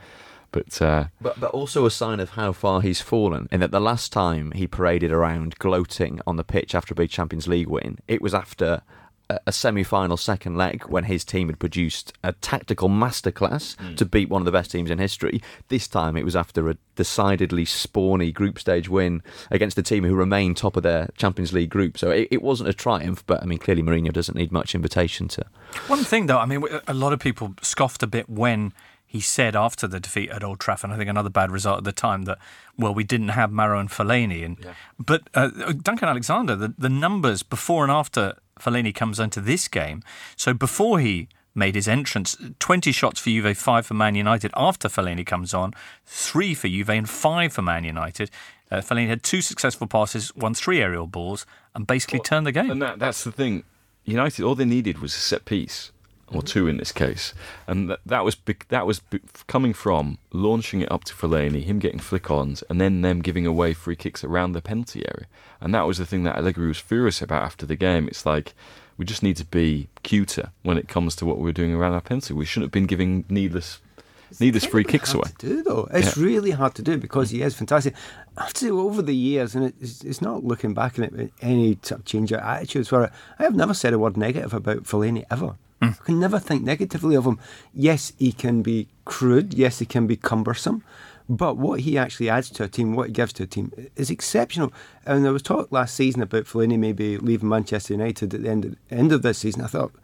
But 0.52 0.80
uh, 0.80 1.06
But, 1.20 1.40
but 1.40 1.50
also 1.50 1.86
a 1.86 1.90
sign 1.90 2.20
of 2.20 2.30
how 2.30 2.52
far 2.52 2.80
he's 2.80 3.00
fallen. 3.00 3.48
In 3.50 3.60
that 3.60 3.70
the 3.70 3.80
last 3.80 4.12
time 4.12 4.52
he 4.52 4.66
paraded 4.66 5.12
around 5.12 5.58
gloating 5.58 6.20
on 6.26 6.36
the 6.36 6.44
pitch 6.44 6.74
after 6.74 6.92
a 6.92 6.96
big 6.96 7.10
Champions 7.10 7.46
League 7.48 7.68
win, 7.68 7.98
it 8.08 8.22
was 8.22 8.34
after 8.34 8.82
a, 9.28 9.40
a 9.48 9.52
semi-final 9.52 10.16
second 10.16 10.56
leg 10.56 10.84
when 10.84 11.04
his 11.04 11.24
team 11.24 11.48
had 11.48 11.58
produced 11.58 12.12
a 12.22 12.32
tactical 12.34 12.88
masterclass 12.88 13.76
to 13.96 14.04
beat 14.04 14.28
one 14.28 14.40
of 14.40 14.46
the 14.46 14.52
best 14.52 14.70
teams 14.70 14.90
in 14.90 14.98
history. 14.98 15.42
This 15.68 15.88
time 15.88 16.16
it 16.16 16.24
was 16.24 16.36
after 16.36 16.70
a 16.70 16.76
decidedly 16.94 17.64
spawny 17.64 18.32
group 18.32 18.58
stage 18.58 18.88
win 18.88 19.22
against 19.50 19.78
a 19.78 19.82
team 19.82 20.04
who 20.04 20.14
remained 20.14 20.56
top 20.56 20.76
of 20.76 20.82
their 20.82 21.08
Champions 21.16 21.52
League 21.52 21.70
group. 21.70 21.98
So 21.98 22.10
it, 22.10 22.28
it 22.30 22.42
wasn't 22.42 22.68
a 22.68 22.72
triumph, 22.72 23.24
but 23.26 23.42
I 23.42 23.46
mean 23.46 23.58
clearly 23.58 23.82
Mourinho 23.82 24.12
doesn't 24.12 24.36
need 24.36 24.52
much 24.52 24.74
invitation 24.74 25.28
to. 25.28 25.44
One 25.88 26.04
thing, 26.04 26.26
though, 26.26 26.38
I 26.38 26.46
mean, 26.46 26.64
a 26.86 26.94
lot 26.94 27.12
of 27.12 27.18
people 27.18 27.54
scoffed 27.62 28.02
a 28.02 28.06
bit 28.06 28.28
when 28.28 28.72
he 29.06 29.20
said 29.20 29.54
after 29.54 29.86
the 29.86 30.00
defeat 30.00 30.30
at 30.30 30.42
Old 30.44 30.60
Trafford, 30.60 30.90
I 30.90 30.96
think 30.96 31.08
another 31.08 31.30
bad 31.30 31.50
result 31.50 31.78
at 31.78 31.84
the 31.84 31.92
time, 31.92 32.24
that, 32.24 32.38
well, 32.76 32.92
we 32.92 33.04
didn't 33.04 33.28
have 33.28 33.50
Maro 33.52 33.78
and 33.78 33.88
Fellaini. 33.88 34.44
And, 34.44 34.58
But 34.98 35.22
uh, 35.34 35.48
Duncan 35.72 36.08
Alexander, 36.08 36.56
the, 36.56 36.74
the 36.76 36.88
numbers 36.88 37.42
before 37.42 37.84
and 37.84 37.92
after 37.92 38.34
Fellaini 38.60 38.94
comes 38.94 39.20
into 39.20 39.40
this 39.40 39.68
game, 39.68 40.02
so 40.36 40.52
before 40.52 40.98
he 41.00 41.28
made 41.54 41.74
his 41.74 41.88
entrance, 41.88 42.36
20 42.58 42.92
shots 42.92 43.18
for 43.18 43.30
Juve, 43.30 43.56
5 43.56 43.86
for 43.86 43.94
Man 43.94 44.14
United. 44.14 44.50
After 44.54 44.88
Fellaini 44.88 45.24
comes 45.24 45.54
on, 45.54 45.72
3 46.04 46.52
for 46.54 46.68
Juve 46.68 46.90
and 46.90 47.08
5 47.08 47.52
for 47.52 47.62
Man 47.62 47.84
United. 47.84 48.30
Uh, 48.70 48.78
Fellaini 48.78 49.08
had 49.08 49.22
two 49.22 49.40
successful 49.40 49.86
passes, 49.86 50.34
won 50.36 50.52
three 50.52 50.82
aerial 50.82 51.06
balls, 51.06 51.46
and 51.74 51.86
basically 51.86 52.18
turned 52.18 52.46
the 52.46 52.52
game. 52.52 52.70
And 52.70 52.82
that, 52.82 52.98
that's 52.98 53.24
the 53.24 53.32
thing. 53.32 53.62
United, 54.04 54.44
all 54.44 54.54
they 54.54 54.64
needed 54.64 54.98
was 54.98 55.14
a 55.14 55.18
set 55.18 55.44
piece, 55.44 55.92
or 56.32 56.42
two 56.42 56.66
in 56.66 56.76
this 56.76 56.92
case, 56.92 57.34
and 57.66 57.88
that, 57.90 58.00
that 58.04 58.24
was 58.24 58.34
big, 58.34 58.64
that 58.68 58.86
was 58.86 59.00
coming 59.46 59.72
from 59.72 60.18
launching 60.32 60.80
it 60.80 60.90
up 60.90 61.04
to 61.04 61.14
Fellaini, 61.14 61.62
him 61.62 61.78
getting 61.78 62.00
flick-ons, 62.00 62.62
and 62.68 62.80
then 62.80 63.02
them 63.02 63.20
giving 63.20 63.46
away 63.46 63.72
free 63.74 63.96
kicks 63.96 64.24
around 64.24 64.52
the 64.52 64.62
penalty 64.62 65.04
area. 65.06 65.26
And 65.60 65.74
that 65.74 65.86
was 65.86 65.98
the 65.98 66.06
thing 66.06 66.24
that 66.24 66.36
Allegri 66.36 66.66
was 66.66 66.78
furious 66.78 67.22
about 67.22 67.42
after 67.42 67.64
the 67.64 67.76
game. 67.76 68.08
It's 68.08 68.26
like 68.26 68.54
we 68.98 69.04
just 69.04 69.22
need 69.22 69.36
to 69.36 69.44
be 69.44 69.88
cuter 70.02 70.50
when 70.62 70.78
it 70.78 70.88
comes 70.88 71.14
to 71.16 71.26
what 71.26 71.38
we're 71.38 71.52
doing 71.52 71.74
around 71.74 71.92
our 71.92 72.00
penalty. 72.00 72.34
We 72.34 72.44
shouldn't 72.44 72.66
have 72.66 72.72
been 72.72 72.86
giving 72.86 73.24
needless, 73.28 73.80
needless 74.40 74.64
free 74.64 74.84
kicks 74.84 75.14
away. 75.14 75.30
to 75.38 75.46
do 75.46 75.62
though. 75.62 75.88
It's 75.92 76.16
really 76.16 76.50
hard 76.52 76.74
to 76.76 76.82
do 76.82 76.96
because 76.98 77.30
he 77.30 77.42
is 77.42 77.54
fantastic. 77.54 77.94
I 78.36 78.44
have 78.44 78.52
to 78.54 78.64
say, 78.66 78.70
over 78.70 79.02
the 79.02 79.14
years, 79.14 79.54
and 79.54 79.72
it's, 79.80 80.02
it's 80.02 80.20
not 80.20 80.44
looking 80.44 80.74
back 80.74 80.98
on 80.98 81.04
it 81.04 81.32
any 81.40 81.78
sort 81.82 82.00
of 82.00 82.04
change 82.04 82.32
of 82.32 82.40
attitudes 82.40 82.88
for 82.88 83.04
it. 83.04 83.12
I 83.38 83.44
have 83.44 83.54
never 83.54 83.74
said 83.74 83.92
a 83.92 83.98
word 83.98 84.16
negative 84.16 84.52
about 84.52 84.84
Fellaini 84.84 85.24
ever. 85.30 85.56
Mm. 85.86 86.00
I 86.00 86.04
can 86.04 86.20
never 86.20 86.38
think 86.38 86.62
negatively 86.62 87.14
of 87.16 87.24
him. 87.24 87.38
Yes, 87.74 88.12
he 88.18 88.32
can 88.32 88.62
be 88.62 88.88
crude. 89.04 89.54
Yes, 89.54 89.78
he 89.78 89.86
can 89.86 90.06
be 90.06 90.16
cumbersome. 90.16 90.82
But 91.28 91.56
what 91.56 91.80
he 91.80 91.98
actually 91.98 92.28
adds 92.30 92.50
to 92.50 92.64
a 92.64 92.68
team, 92.68 92.94
what 92.94 93.08
he 93.08 93.12
gives 93.12 93.32
to 93.34 93.42
a 93.42 93.46
team, 93.46 93.72
is 93.96 94.10
exceptional. 94.10 94.72
And 95.04 95.24
there 95.24 95.32
was 95.32 95.42
talk 95.42 95.72
last 95.72 95.94
season 95.94 96.22
about 96.22 96.44
Fellaini 96.44 96.78
maybe 96.78 97.18
leaving 97.18 97.48
Manchester 97.48 97.94
United 97.94 98.32
at 98.32 98.42
the 98.42 98.48
end 98.48 98.64
of, 98.64 98.76
end 98.90 99.12
of 99.12 99.22
this 99.22 99.38
season. 99.38 99.62
I 99.62 99.66
thought, 99.66 99.92
"Phew, 99.92 100.00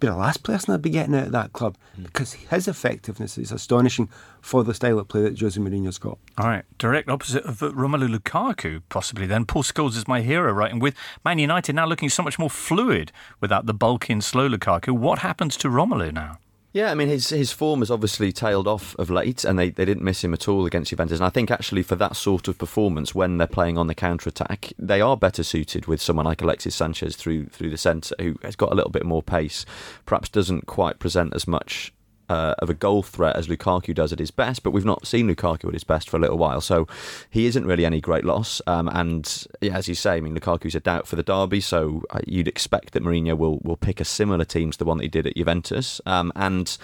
be 0.00 0.06
the 0.06 0.16
last 0.16 0.42
person 0.42 0.74
I'd 0.74 0.82
be 0.82 0.90
getting 0.90 1.14
out 1.14 1.26
of 1.26 1.32
that 1.32 1.52
club 1.52 1.76
hmm. 1.94 2.04
because 2.04 2.32
his 2.32 2.66
effectiveness 2.66 3.38
is 3.38 3.52
astonishing 3.52 4.08
for 4.40 4.64
the 4.64 4.74
style 4.74 4.98
of 4.98 5.08
play 5.08 5.22
that 5.22 5.38
Jose 5.38 5.60
Mourinho's 5.60 5.98
got. 5.98 6.18
All 6.38 6.48
right, 6.48 6.64
direct 6.78 7.08
opposite 7.08 7.44
of 7.44 7.58
Romelu 7.60 8.14
Lukaku, 8.14 8.82
possibly 8.88 9.26
then. 9.26 9.44
Paul 9.44 9.62
Scholes 9.62 9.96
is 9.96 10.08
my 10.08 10.22
hero, 10.22 10.52
right? 10.52 10.72
And 10.72 10.82
with 10.82 10.94
Man 11.24 11.38
United 11.38 11.74
now 11.74 11.86
looking 11.86 12.08
so 12.08 12.22
much 12.22 12.38
more 12.38 12.50
fluid 12.50 13.12
without 13.40 13.66
the 13.66 13.74
bulky 13.74 14.12
and 14.12 14.24
slow 14.24 14.48
Lukaku, 14.48 14.90
what 14.90 15.20
happens 15.20 15.56
to 15.58 15.68
Romelu 15.68 16.12
now? 16.12 16.38
Yeah, 16.72 16.92
I 16.92 16.94
mean 16.94 17.08
his 17.08 17.30
his 17.30 17.50
form 17.50 17.80
has 17.80 17.90
obviously 17.90 18.30
tailed 18.30 18.68
off 18.68 18.94
of 18.96 19.10
late, 19.10 19.44
and 19.44 19.58
they, 19.58 19.70
they 19.70 19.84
didn't 19.84 20.04
miss 20.04 20.22
him 20.22 20.32
at 20.32 20.46
all 20.46 20.66
against 20.66 20.90
Juventus. 20.90 21.18
And 21.18 21.26
I 21.26 21.30
think 21.30 21.50
actually 21.50 21.82
for 21.82 21.96
that 21.96 22.14
sort 22.14 22.46
of 22.46 22.58
performance, 22.58 23.12
when 23.12 23.38
they're 23.38 23.48
playing 23.48 23.76
on 23.76 23.88
the 23.88 23.94
counter 23.94 24.28
attack, 24.28 24.72
they 24.78 25.00
are 25.00 25.16
better 25.16 25.42
suited 25.42 25.86
with 25.86 26.00
someone 26.00 26.26
like 26.26 26.42
Alexis 26.42 26.76
Sanchez 26.76 27.16
through 27.16 27.46
through 27.46 27.70
the 27.70 27.76
centre, 27.76 28.14
who 28.20 28.36
has 28.42 28.54
got 28.54 28.70
a 28.70 28.76
little 28.76 28.92
bit 28.92 29.04
more 29.04 29.22
pace, 29.22 29.66
perhaps 30.06 30.28
doesn't 30.28 30.66
quite 30.66 31.00
present 31.00 31.34
as 31.34 31.48
much. 31.48 31.92
Uh, 32.30 32.54
of 32.60 32.70
a 32.70 32.74
goal 32.74 33.02
threat 33.02 33.34
as 33.34 33.48
Lukaku 33.48 33.92
does 33.92 34.12
at 34.12 34.20
his 34.20 34.30
best, 34.30 34.62
but 34.62 34.70
we've 34.70 34.84
not 34.84 35.04
seen 35.04 35.28
Lukaku 35.28 35.64
at 35.64 35.74
his 35.74 35.82
best 35.82 36.08
for 36.08 36.16
a 36.16 36.20
little 36.20 36.38
while, 36.38 36.60
so 36.60 36.86
he 37.28 37.46
isn't 37.46 37.66
really 37.66 37.84
any 37.84 38.00
great 38.00 38.24
loss. 38.24 38.62
Um, 38.68 38.88
and 38.94 39.48
yeah, 39.60 39.76
as 39.76 39.88
you 39.88 39.96
say, 39.96 40.12
I 40.12 40.20
mean 40.20 40.38
Lukaku's 40.38 40.76
a 40.76 40.80
doubt 40.80 41.08
for 41.08 41.16
the 41.16 41.24
derby, 41.24 41.60
so 41.60 42.04
uh, 42.10 42.20
you'd 42.28 42.46
expect 42.46 42.92
that 42.92 43.02
Mourinho 43.02 43.36
will 43.36 43.58
will 43.64 43.76
pick 43.76 44.00
a 44.00 44.04
similar 44.04 44.44
team 44.44 44.70
to 44.70 44.78
the 44.78 44.84
one 44.84 44.98
that 44.98 45.02
he 45.02 45.08
did 45.08 45.26
at 45.26 45.34
Juventus. 45.34 46.00
Um, 46.06 46.30
and 46.36 46.78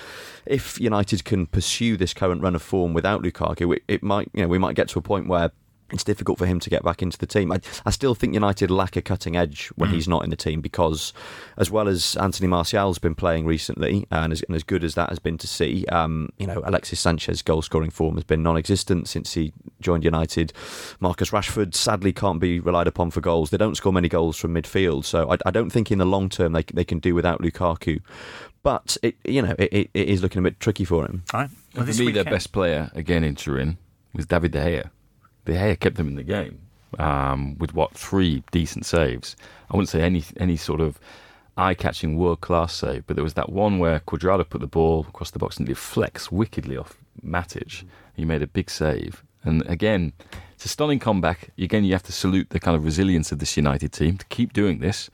if 0.46 0.80
United 0.80 1.24
can 1.24 1.46
pursue 1.46 1.96
this 1.96 2.12
current 2.12 2.42
run 2.42 2.56
of 2.56 2.62
form 2.62 2.92
without 2.92 3.22
Lukaku, 3.22 3.76
it, 3.76 3.84
it 3.86 4.02
might 4.02 4.28
you 4.34 4.42
know 4.42 4.48
we 4.48 4.58
might 4.58 4.74
get 4.74 4.88
to 4.88 4.98
a 4.98 5.02
point 5.02 5.28
where 5.28 5.52
it's 5.92 6.04
difficult 6.04 6.38
for 6.38 6.46
him 6.46 6.58
to 6.60 6.70
get 6.70 6.82
back 6.82 7.00
into 7.00 7.16
the 7.16 7.26
team. 7.26 7.52
I, 7.52 7.60
I 7.84 7.90
still 7.90 8.14
think 8.14 8.34
United 8.34 8.70
lack 8.70 8.96
a 8.96 9.02
cutting 9.02 9.36
edge 9.36 9.68
when 9.76 9.90
he's 9.90 10.08
not 10.08 10.24
in 10.24 10.30
the 10.30 10.36
team 10.36 10.60
because, 10.60 11.12
as 11.56 11.70
well 11.70 11.86
as 11.86 12.16
Anthony 12.16 12.48
Martial's 12.48 12.98
been 12.98 13.14
playing 13.14 13.46
recently, 13.46 14.06
and 14.10 14.32
as, 14.32 14.42
and 14.42 14.56
as 14.56 14.64
good 14.64 14.82
as 14.82 14.94
that 14.96 15.10
has 15.10 15.18
been 15.18 15.38
to 15.38 15.46
see, 15.46 15.86
um, 15.86 16.30
you 16.38 16.46
know, 16.46 16.60
Alexis 16.64 16.98
Sanchez's 16.98 17.42
goal 17.42 17.62
scoring 17.62 17.90
form 17.90 18.16
has 18.16 18.24
been 18.24 18.42
non 18.42 18.56
existent 18.56 19.08
since 19.08 19.34
he 19.34 19.52
joined 19.80 20.04
United. 20.04 20.52
Marcus 20.98 21.30
Rashford 21.30 21.74
sadly 21.74 22.12
can't 22.12 22.40
be 22.40 22.58
relied 22.58 22.88
upon 22.88 23.10
for 23.10 23.20
goals. 23.20 23.50
They 23.50 23.56
don't 23.56 23.76
score 23.76 23.92
many 23.92 24.08
goals 24.08 24.36
from 24.36 24.54
midfield, 24.54 25.04
so 25.04 25.30
I, 25.30 25.36
I 25.46 25.50
don't 25.52 25.70
think 25.70 25.92
in 25.92 25.98
the 25.98 26.06
long 26.06 26.28
term 26.28 26.52
they, 26.52 26.64
they 26.64 26.84
can 26.84 26.98
do 26.98 27.14
without 27.14 27.40
Lukaku. 27.40 28.00
But 28.64 28.96
it, 29.04 29.14
you 29.24 29.42
know, 29.42 29.54
it, 29.56 29.72
it, 29.72 29.90
it 29.94 30.08
is 30.08 30.22
looking 30.22 30.40
a 30.40 30.42
bit 30.42 30.58
tricky 30.58 30.84
for 30.84 31.04
him. 31.04 31.22
All 31.32 31.42
right. 31.42 31.50
Well, 31.76 31.84
For 31.84 31.86
this 31.86 32.00
me, 32.00 32.10
their 32.10 32.24
best 32.24 32.50
player 32.50 32.90
again 32.96 33.22
in 33.22 33.36
Turin 33.36 33.78
was 34.12 34.26
David 34.26 34.50
De 34.50 34.58
Gea. 34.58 34.90
De 35.46 35.52
Gea 35.52 35.80
kept 35.80 35.96
them 35.96 36.08
in 36.08 36.16
the 36.16 36.22
game 36.22 36.58
um, 36.98 37.56
with 37.58 37.72
what 37.72 37.94
three 37.94 38.42
decent 38.50 38.84
saves. 38.84 39.36
I 39.70 39.76
wouldn't 39.76 39.88
say 39.88 40.02
any 40.02 40.22
any 40.36 40.56
sort 40.56 40.80
of 40.80 40.98
eye-catching 41.58 42.18
world-class 42.18 42.74
save, 42.74 43.06
but 43.06 43.16
there 43.16 43.24
was 43.24 43.32
that 43.32 43.50
one 43.50 43.78
where 43.78 44.00
Cuadrado 44.00 44.46
put 44.46 44.60
the 44.60 44.66
ball 44.66 45.06
across 45.08 45.30
the 45.30 45.38
box 45.38 45.56
and 45.56 45.66
it 45.70 45.78
flecks 45.78 46.30
wickedly 46.30 46.76
off 46.76 46.98
Matic. 47.24 47.84
He 48.14 48.26
made 48.26 48.42
a 48.42 48.46
big 48.46 48.68
save, 48.68 49.24
and 49.42 49.62
again, 49.66 50.12
it's 50.52 50.66
a 50.66 50.68
stunning 50.68 50.98
comeback. 50.98 51.50
Again, 51.58 51.84
you 51.84 51.92
have 51.92 52.02
to 52.04 52.12
salute 52.12 52.50
the 52.50 52.60
kind 52.60 52.76
of 52.76 52.84
resilience 52.84 53.32
of 53.32 53.38
this 53.38 53.56
United 53.56 53.92
team 53.92 54.18
to 54.18 54.26
keep 54.26 54.52
doing 54.52 54.80
this. 54.80 55.08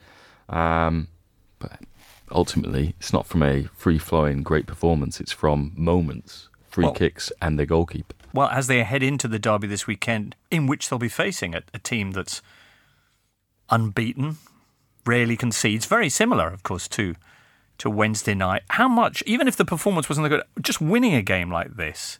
Um, 0.49 1.07
but 1.59 1.79
ultimately, 2.31 2.95
it's 2.99 3.13
not 3.13 3.25
from 3.25 3.43
a 3.43 3.63
free-flowing 3.75 4.43
great 4.43 4.67
performance. 4.67 5.21
It's 5.21 5.31
from 5.31 5.71
moments, 5.75 6.49
free 6.69 6.85
Well- 6.85 6.93
kicks, 6.93 7.31
and 7.41 7.57
the 7.57 7.65
goalkeeper. 7.65 8.15
Well, 8.33 8.49
as 8.49 8.67
they 8.67 8.83
head 8.83 9.03
into 9.03 9.27
the 9.27 9.39
derby 9.39 9.67
this 9.67 9.85
weekend, 9.85 10.35
in 10.49 10.65
which 10.67 10.89
they'll 10.89 10.99
be 10.99 11.09
facing 11.09 11.53
a, 11.53 11.61
a 11.73 11.79
team 11.79 12.11
that's 12.11 12.41
unbeaten, 13.69 14.37
rarely 15.05 15.37
concedes, 15.37 15.85
very 15.85 16.09
similar, 16.09 16.47
of 16.47 16.63
course, 16.63 16.87
to 16.89 17.15
to 17.79 17.89
Wednesday 17.89 18.35
night. 18.35 18.61
How 18.69 18.87
much, 18.87 19.23
even 19.25 19.47
if 19.47 19.55
the 19.55 19.65
performance 19.65 20.07
wasn't 20.07 20.29
that 20.29 20.29
good, 20.29 20.43
just 20.63 20.79
winning 20.79 21.15
a 21.15 21.21
game 21.21 21.51
like 21.51 21.75
this 21.75 22.19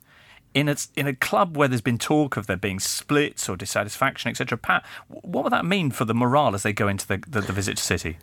in 0.53 0.69
a 0.69 0.75
in 0.95 1.07
a 1.07 1.15
club 1.15 1.57
where 1.57 1.67
there's 1.67 1.81
been 1.81 1.97
talk 1.97 2.37
of 2.37 2.47
there 2.47 2.57
being 2.57 2.79
splits 2.79 3.49
or 3.49 3.57
dissatisfaction, 3.57 4.29
etc. 4.29 4.57
Pat, 4.57 4.85
what 5.07 5.43
would 5.43 5.53
that 5.53 5.65
mean 5.65 5.91
for 5.91 6.05
the 6.05 6.13
morale 6.13 6.55
as 6.55 6.63
they 6.63 6.73
go 6.73 6.87
into 6.87 7.07
the 7.07 7.17
the, 7.27 7.41
the 7.41 7.53
visit 7.53 7.77
to 7.77 7.83
City? 7.83 8.17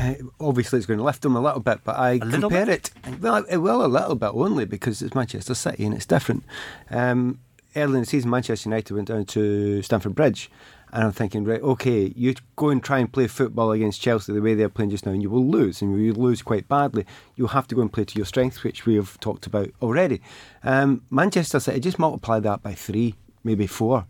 Uh, 0.00 0.14
obviously, 0.40 0.78
it's 0.78 0.86
going 0.86 0.98
to 0.98 1.04
lift 1.04 1.22
them 1.22 1.36
a 1.36 1.40
little 1.40 1.60
bit, 1.60 1.80
but 1.84 1.96
I 1.96 2.14
little 2.14 2.50
compare 2.50 2.70
it. 2.70 2.90
Well, 3.20 3.44
it 3.48 3.58
will 3.58 3.84
a 3.84 3.86
little 3.86 4.14
bit 4.14 4.30
only 4.34 4.64
because 4.64 5.02
it's 5.02 5.14
Manchester 5.14 5.54
City 5.54 5.84
and 5.84 5.94
it's 5.94 6.06
different. 6.06 6.44
Um, 6.90 7.40
early 7.76 7.94
in 7.94 8.00
the 8.00 8.06
season, 8.06 8.30
Manchester 8.30 8.68
United 8.68 8.94
went 8.94 9.08
down 9.08 9.24
to 9.26 9.82
Stamford 9.82 10.14
Bridge, 10.14 10.50
and 10.92 11.04
I'm 11.04 11.12
thinking, 11.12 11.44
right, 11.44 11.62
okay, 11.62 12.12
you 12.14 12.34
go 12.56 12.68
and 12.68 12.82
try 12.82 12.98
and 12.98 13.10
play 13.10 13.26
football 13.26 13.72
against 13.72 14.02
Chelsea 14.02 14.32
the 14.32 14.42
way 14.42 14.54
they're 14.54 14.68
playing 14.68 14.90
just 14.90 15.06
now, 15.06 15.12
and 15.12 15.22
you 15.22 15.30
will 15.30 15.46
lose, 15.46 15.80
and 15.80 15.98
you 15.98 16.12
lose 16.12 16.42
quite 16.42 16.68
badly. 16.68 17.06
You'll 17.34 17.48
have 17.48 17.66
to 17.68 17.74
go 17.74 17.80
and 17.80 17.92
play 17.92 18.04
to 18.04 18.16
your 18.16 18.26
strengths, 18.26 18.62
which 18.62 18.84
we 18.84 18.96
have 18.96 19.18
talked 19.20 19.46
about 19.46 19.70
already. 19.80 20.20
Um, 20.62 21.02
Manchester 21.10 21.60
City, 21.60 21.80
just 21.80 21.98
multiply 21.98 22.40
that 22.40 22.62
by 22.62 22.74
three, 22.74 23.14
maybe 23.42 23.66
four. 23.66 24.06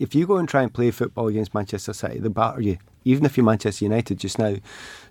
If 0.00 0.14
you 0.14 0.26
go 0.26 0.38
and 0.38 0.48
try 0.48 0.62
and 0.62 0.74
play 0.74 0.90
football 0.90 1.28
against 1.28 1.54
Manchester 1.54 1.92
City, 1.92 2.18
they 2.18 2.28
batter 2.28 2.60
you, 2.60 2.78
even 3.04 3.24
if 3.24 3.36
you're 3.36 3.46
Manchester 3.46 3.84
United 3.84 4.18
just 4.18 4.40
now. 4.40 4.56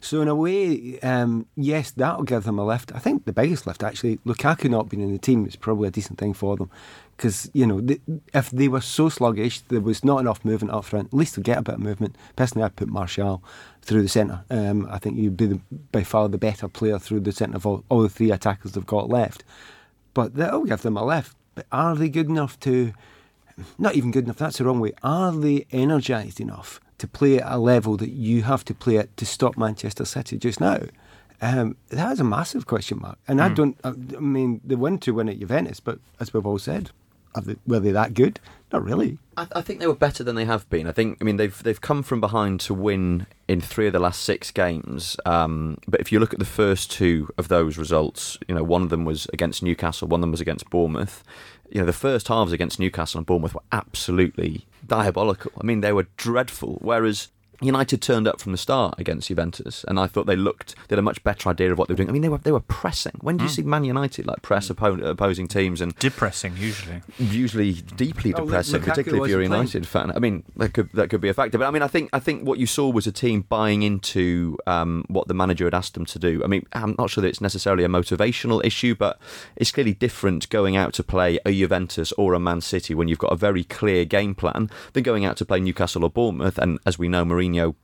So 0.02 0.22
in 0.22 0.28
a 0.28 0.36
way, 0.36 1.00
um, 1.00 1.46
yes, 1.56 1.92
that'll 1.92 2.24
give 2.24 2.44
them 2.44 2.60
a 2.60 2.66
lift. 2.66 2.92
I 2.94 3.00
think 3.00 3.24
the 3.24 3.32
biggest 3.32 3.66
lift 3.66 3.82
actually, 3.82 4.18
Lukaku 4.26 4.70
not 4.70 4.90
being 4.90 5.02
in 5.02 5.14
the 5.14 5.18
team 5.18 5.46
is 5.46 5.56
probably 5.56 5.88
a 5.88 5.92
decent 5.92 6.20
thing 6.20 6.34
for 6.34 6.58
them, 6.58 6.70
because 7.16 7.50
you 7.54 7.66
know 7.66 7.82
they, 7.82 8.00
if 8.34 8.50
they 8.52 8.68
were 8.68 8.82
so 8.82 9.10
sluggish, 9.10 9.62
there 9.62 9.82
was 9.82 10.04
not 10.04 10.20
enough 10.20 10.44
movement 10.44 10.74
up 10.74 10.86
front. 10.86 11.08
At 11.08 11.14
least 11.14 11.36
they'll 11.36 11.44
get 11.44 11.58
a 11.58 11.62
bit 11.62 11.76
of 11.76 11.82
movement. 11.82 12.16
Personally, 12.36 12.66
I'd 12.66 12.76
put 12.76 12.90
Martial 12.90 13.44
through 13.82 14.02
the 14.02 14.10
centre. 14.10 14.44
Um, 14.50 14.88
I 14.90 14.98
think 14.98 15.18
you'd 15.18 15.38
be 15.38 15.46
the, 15.46 15.60
by 15.92 16.04
far 16.04 16.30
the 16.30 16.38
better 16.38 16.68
player 16.68 17.00
through 17.00 17.22
the 17.22 17.32
centre 17.32 17.58
of 17.58 17.66
all, 17.66 17.84
all 17.90 18.02
the 18.02 18.10
three 18.10 18.32
attackers 18.32 18.74
they've 18.74 18.86
got 18.86 19.10
left. 19.10 19.44
But 20.14 20.36
that'll 20.36 20.66
give 20.66 20.82
them 20.82 20.98
a 20.98 21.06
lift. 21.06 21.36
But 21.56 21.66
are 21.72 21.96
they 21.96 22.10
good 22.10 22.30
enough 22.30 22.60
to? 22.62 22.94
not 23.78 23.96
even 23.96 24.12
good 24.12 24.26
enough, 24.26 24.38
that's 24.38 24.58
the 24.58 24.66
wrong 24.66 24.80
way. 24.80 24.94
Are 25.04 25.32
they 25.32 25.66
energised 25.72 26.40
enough 26.40 26.80
to 26.98 27.08
play 27.08 27.40
at 27.40 27.52
a 27.52 27.58
level 27.58 27.98
that 27.98 28.10
you 28.10 28.44
have 28.44 28.66
to 28.66 28.74
play 28.74 28.98
at 28.98 29.16
to 29.18 29.26
stop 29.26 29.58
Manchester 29.58 30.06
City 30.06 30.38
just 30.38 30.60
now? 30.60 30.80
Um, 31.42 31.76
that 31.90 32.14
is 32.14 32.20
a 32.20 32.24
massive 32.24 32.66
question 32.66 33.00
mark. 33.02 33.18
And 33.28 33.42
I 33.42 33.50
don't, 33.50 33.78
I, 33.84 33.90
I 33.90 34.20
mean, 34.20 34.62
they 34.64 34.76
won 34.76 34.98
to 35.00 35.14
win 35.14 35.28
at 35.28 35.40
Juventus, 35.40 35.80
but 35.80 36.00
as 36.20 36.34
we've 36.34 36.46
all 36.46 36.60
said, 36.60 36.92
they, 37.42 37.56
were 37.66 37.80
they 37.80 37.92
that 37.92 38.14
good? 38.14 38.40
Not 38.72 38.84
really. 38.84 39.18
I, 39.38 39.48
I 39.56 39.62
think 39.62 39.80
they 39.80 39.88
were 39.88 39.96
better 39.96 40.24
than 40.24 40.36
they 40.36 40.46
have 40.46 40.70
been. 40.70 40.88
I 40.88 40.92
think. 40.92 41.18
I 41.22 41.24
mean, 41.24 41.38
they've 41.38 41.62
they've 41.64 41.80
come 41.80 42.04
from 42.04 42.20
behind 42.20 42.60
to 42.62 42.74
win 42.74 43.28
in 43.48 43.62
three 43.62 43.88
of 43.88 43.94
the 43.94 44.00
last 44.00 44.22
six 44.22 44.52
games. 44.52 45.16
Um, 45.26 45.78
but 45.88 46.02
if 46.02 46.12
you 46.12 46.20
look 46.20 46.34
at 46.34 46.40
the 46.40 46.46
first 46.46 46.92
two 46.92 47.30
of 47.38 47.48
those 47.48 47.78
results, 47.78 48.38
you 48.48 48.56
know, 48.56 48.64
one 48.64 48.82
of 48.82 48.90
them 48.90 49.06
was 49.06 49.28
against 49.34 49.62
Newcastle, 49.64 50.08
one 50.08 50.20
of 50.20 50.24
them 50.24 50.32
was 50.32 50.42
against 50.42 50.70
Bournemouth. 50.70 51.24
You 51.70 51.82
know, 51.82 51.86
the 51.86 51.94
first 51.94 52.28
halves 52.28 52.52
against 52.52 52.80
Newcastle 52.80 53.20
and 53.20 53.26
Bournemouth 53.26 53.54
were 53.54 53.62
absolutely 53.72 54.66
diabolical. 54.86 55.52
I 55.60 55.64
mean, 55.64 55.82
they 55.82 55.94
were 55.94 56.08
dreadful. 56.18 56.78
Whereas 56.82 57.30
United 57.62 58.02
turned 58.02 58.28
up 58.28 58.42
from 58.42 58.52
the 58.52 58.58
start 58.58 58.96
against 58.98 59.28
Juventus, 59.30 59.86
and 59.88 60.00
I 60.00 60.08
thought 60.08 60.26
they 60.26 60.36
looked 60.36 60.76
they 60.88 60.96
had 60.96 61.00
a 61.00 61.04
much 61.04 61.24
better 61.24 61.50
idea 61.50 61.72
of 61.72 61.78
what 61.78 61.88
they 61.88 61.94
were 61.94 61.98
doing. 61.98 62.10
I 62.10 62.12
mean, 62.12 62.22
they 62.22 62.30
were 62.30 62.38
they 62.40 62.52
were 62.52 62.60
pressing. 62.60 63.14
When 63.22 63.38
do 63.38 63.44
you 63.44 63.50
see 63.50 63.62
Man 63.64 63.84
United 63.86 64.26
like 64.28 64.42
press 64.42 64.70
oppo- 64.70 65.04
opposing 65.06 65.48
teams 65.48 65.80
and 65.82 65.96
Depressing, 66.00 66.56
usually. 66.58 67.02
usually 67.18 67.74
deeply 67.74 68.34
Oh, 68.34 68.46
depressing, 68.46 68.82
Lukaku 68.82 68.86
particularly 68.86 69.24
if 69.26 69.30
you're 69.32 69.40
a 69.42 69.44
wasn't 69.50 69.74
United 69.74 69.88
fan. 69.88 70.12
I 70.16 70.20
mean, 70.20 70.44
that 70.58 70.74
could 70.74 70.90
that 70.94 71.10
could 71.10 71.22
be 71.22 71.30
a 71.30 71.34
factor. 71.34 71.58
But 71.58 71.68
I 71.68 71.72
mean, 71.72 71.82
I 71.84 71.88
think 71.88 72.10
I 72.14 72.20
think 72.20 72.46
what 72.48 72.60
you 72.60 72.66
saw 72.68 72.90
was 72.90 73.08
a 73.08 73.12
team 73.12 73.42
buying 73.48 73.84
into 73.84 74.58
um, 74.68 75.06
what 75.08 75.28
the 75.28 75.34
manager 75.34 75.66
had 75.66 75.74
asked 75.74 75.94
them 75.94 76.06
to 76.08 76.20
do. 76.20 76.44
I 76.44 76.48
mean, 76.48 76.66
I'm 76.74 76.96
not 76.98 77.10
sure 77.10 77.22
that 77.22 77.28
it's 77.28 77.42
necessarily 77.42 77.84
a 77.84 77.88
motivational 77.88 78.64
issue, 78.66 78.96
but 78.96 79.20
it's 79.56 79.72
clearly 79.72 79.94
different 79.94 80.50
going 80.50 80.76
out 80.76 80.94
to 80.94 81.04
play 81.04 81.40
a 81.46 81.52
Juventus 81.52 82.12
or 82.14 82.34
a 82.34 82.40
Man 82.40 82.62
City 82.62 82.94
when 82.96 83.08
you've 83.08 83.20
got 83.20 83.32
a 83.32 83.36
very 83.38 83.64
clear 83.64 84.06
game 84.06 84.36
plan 84.36 84.70
than 84.94 85.04
going 85.04 85.24
out 85.26 85.38
to 85.38 85.46
play 85.46 85.60
Newcastle 85.60 86.04
or 86.04 86.10
Bournemouth. 86.10 86.58
And 86.58 86.80
as 86.86 86.98
we 87.00 87.08
know, 87.08 87.24
Mourinho 87.44 87.76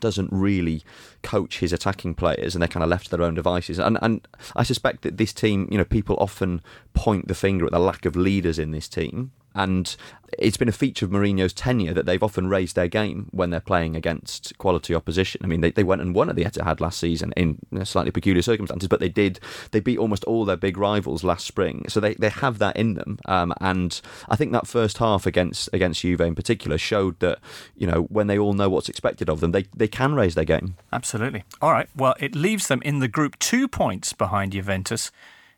doesn't 0.00 0.28
really 0.32 0.82
coach 1.22 1.60
his 1.60 1.72
attacking 1.72 2.14
players 2.14 2.54
and 2.54 2.62
they're 2.62 2.68
kind 2.68 2.82
of 2.82 2.90
left 2.90 3.04
to 3.04 3.10
their 3.10 3.22
own 3.22 3.34
devices. 3.34 3.78
And 3.78 3.98
and 4.02 4.26
I 4.56 4.62
suspect 4.62 5.02
that 5.02 5.16
this 5.16 5.32
team 5.32 5.68
you 5.70 5.78
know 5.78 5.84
people 5.84 6.16
often 6.18 6.60
point 6.92 7.28
the 7.28 7.34
finger 7.34 7.66
at 7.66 7.72
the 7.72 7.78
lack 7.78 8.04
of 8.04 8.16
leaders 8.16 8.58
in 8.58 8.72
this 8.72 8.88
team 8.88 9.32
and 9.56 9.96
it's 10.38 10.56
been 10.56 10.68
a 10.68 10.72
feature 10.72 11.06
of 11.06 11.10
Mourinho's 11.10 11.52
tenure 11.52 11.94
that 11.94 12.04
they've 12.04 12.22
often 12.22 12.48
raised 12.48 12.76
their 12.76 12.88
game 12.88 13.28
when 13.30 13.50
they're 13.50 13.60
playing 13.60 13.96
against 13.96 14.56
quality 14.58 14.94
opposition. 14.94 15.40
I 15.42 15.46
mean, 15.46 15.60
they, 15.60 15.70
they 15.70 15.84
went 15.84 16.02
and 16.02 16.14
won 16.14 16.28
at 16.28 16.36
the 16.36 16.44
Etihad 16.44 16.80
last 16.80 16.98
season 16.98 17.32
in 17.36 17.58
slightly 17.84 18.10
peculiar 18.10 18.42
circumstances, 18.42 18.88
but 18.88 19.00
they 19.00 19.08
did. 19.08 19.40
They 19.70 19.80
beat 19.80 19.98
almost 19.98 20.24
all 20.24 20.44
their 20.44 20.56
big 20.56 20.76
rivals 20.76 21.24
last 21.24 21.46
spring, 21.46 21.86
so 21.88 22.00
they, 22.00 22.14
they 22.14 22.28
have 22.28 22.58
that 22.58 22.76
in 22.76 22.94
them. 22.94 23.18
Um, 23.24 23.54
and 23.60 24.00
I 24.28 24.36
think 24.36 24.52
that 24.52 24.66
first 24.66 24.98
half 24.98 25.26
against 25.26 25.70
against 25.72 26.02
Juve 26.02 26.20
in 26.20 26.34
particular 26.34 26.76
showed 26.78 27.18
that 27.20 27.38
you 27.76 27.86
know 27.86 28.02
when 28.02 28.26
they 28.26 28.38
all 28.38 28.52
know 28.52 28.68
what's 28.68 28.88
expected 28.88 29.28
of 29.28 29.40
them, 29.40 29.52
they 29.52 29.64
they 29.74 29.88
can 29.88 30.14
raise 30.14 30.34
their 30.34 30.44
game. 30.44 30.76
Absolutely. 30.92 31.44
All 31.62 31.72
right. 31.72 31.88
Well, 31.96 32.14
it 32.20 32.34
leaves 32.34 32.68
them 32.68 32.82
in 32.82 32.98
the 32.98 33.08
group 33.08 33.38
two 33.38 33.68
points 33.68 34.12
behind 34.12 34.52
Juventus 34.52 35.10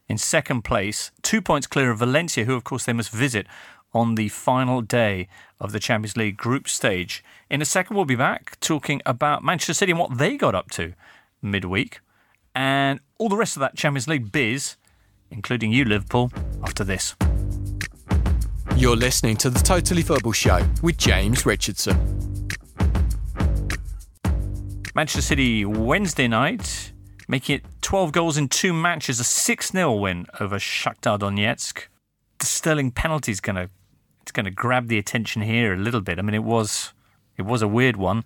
in 0.09 0.17
second 0.17 0.62
place, 0.62 1.11
two 1.23 1.43
points 1.43 1.67
clear 1.67 1.90
of 1.90 1.99
Valencia, 1.99 2.45
who, 2.45 2.55
of 2.55 2.64
course, 2.64 2.85
they 2.87 2.95
must 2.95 3.11
visit 3.11 3.47
on 3.92 4.14
the 4.14 4.28
final 4.28 4.80
day 4.80 5.28
of 5.61 5.73
the 5.73 5.80
Champions 5.80 6.16
League 6.16 6.37
group 6.37 6.68
stage. 6.68 7.25
In 7.50 7.62
a 7.62 7.64
second, 7.64 7.97
we'll 7.97 8.04
be 8.04 8.16
back 8.16 8.59
talking 8.61 9.00
about 9.07 9.42
Manchester 9.42 9.75
City 9.75 9.92
and 9.92 9.99
what 9.99 10.18
they 10.18 10.37
got 10.37 10.54
up 10.54 10.71
to 10.73 10.95
midweek 11.42 12.00
and 12.54 13.00
all 13.18 13.28
the 13.28 13.37
rest 13.37 13.57
of 13.57 13.61
that 13.61 13.76
Champions 13.76 14.09
League 14.09 14.33
biz, 14.33 14.76
including 15.30 15.73
you, 15.73 15.85
Liverpool, 15.85 16.33
after 16.62 16.85
this. 16.85 17.14
You're 18.76 18.97
listening 18.97 19.37
to 19.38 19.50
the 19.50 19.59
Totally 19.59 20.02
Football 20.02 20.33
Show 20.33 20.66
with 20.83 20.99
James 20.99 21.45
Richardson. 21.45 22.49
Manchester 24.95 25.23
City 25.23 25.64
Wednesday 25.64 26.28
night, 26.28 26.92
making 27.28 27.57
it 27.57 27.64
12 27.83 28.12
goals 28.12 28.37
in 28.37 28.49
two 28.49 28.73
matches, 28.73 29.21
a 29.21 29.25
6 29.25 29.71
0 29.71 29.92
win 29.95 30.26
over 30.40 30.57
Shakhtar 30.57 31.18
Donetsk. 31.18 31.87
The 32.38 32.47
Sterling 32.47 32.90
penalty 32.90 33.33
is 33.33 33.40
going 33.40 33.57
to 33.57 33.71
it's 34.28 34.32
going 34.32 34.44
to 34.44 34.50
grab 34.50 34.88
the 34.88 34.99
attention 34.99 35.40
here 35.40 35.73
a 35.73 35.76
little 35.78 36.02
bit. 36.02 36.18
I 36.18 36.23
mean, 36.23 36.35
it 36.35 36.44
was 36.44 36.92
it 37.38 37.42
was 37.42 37.62
a 37.62 37.68
weird 37.68 37.97
one. 37.97 38.25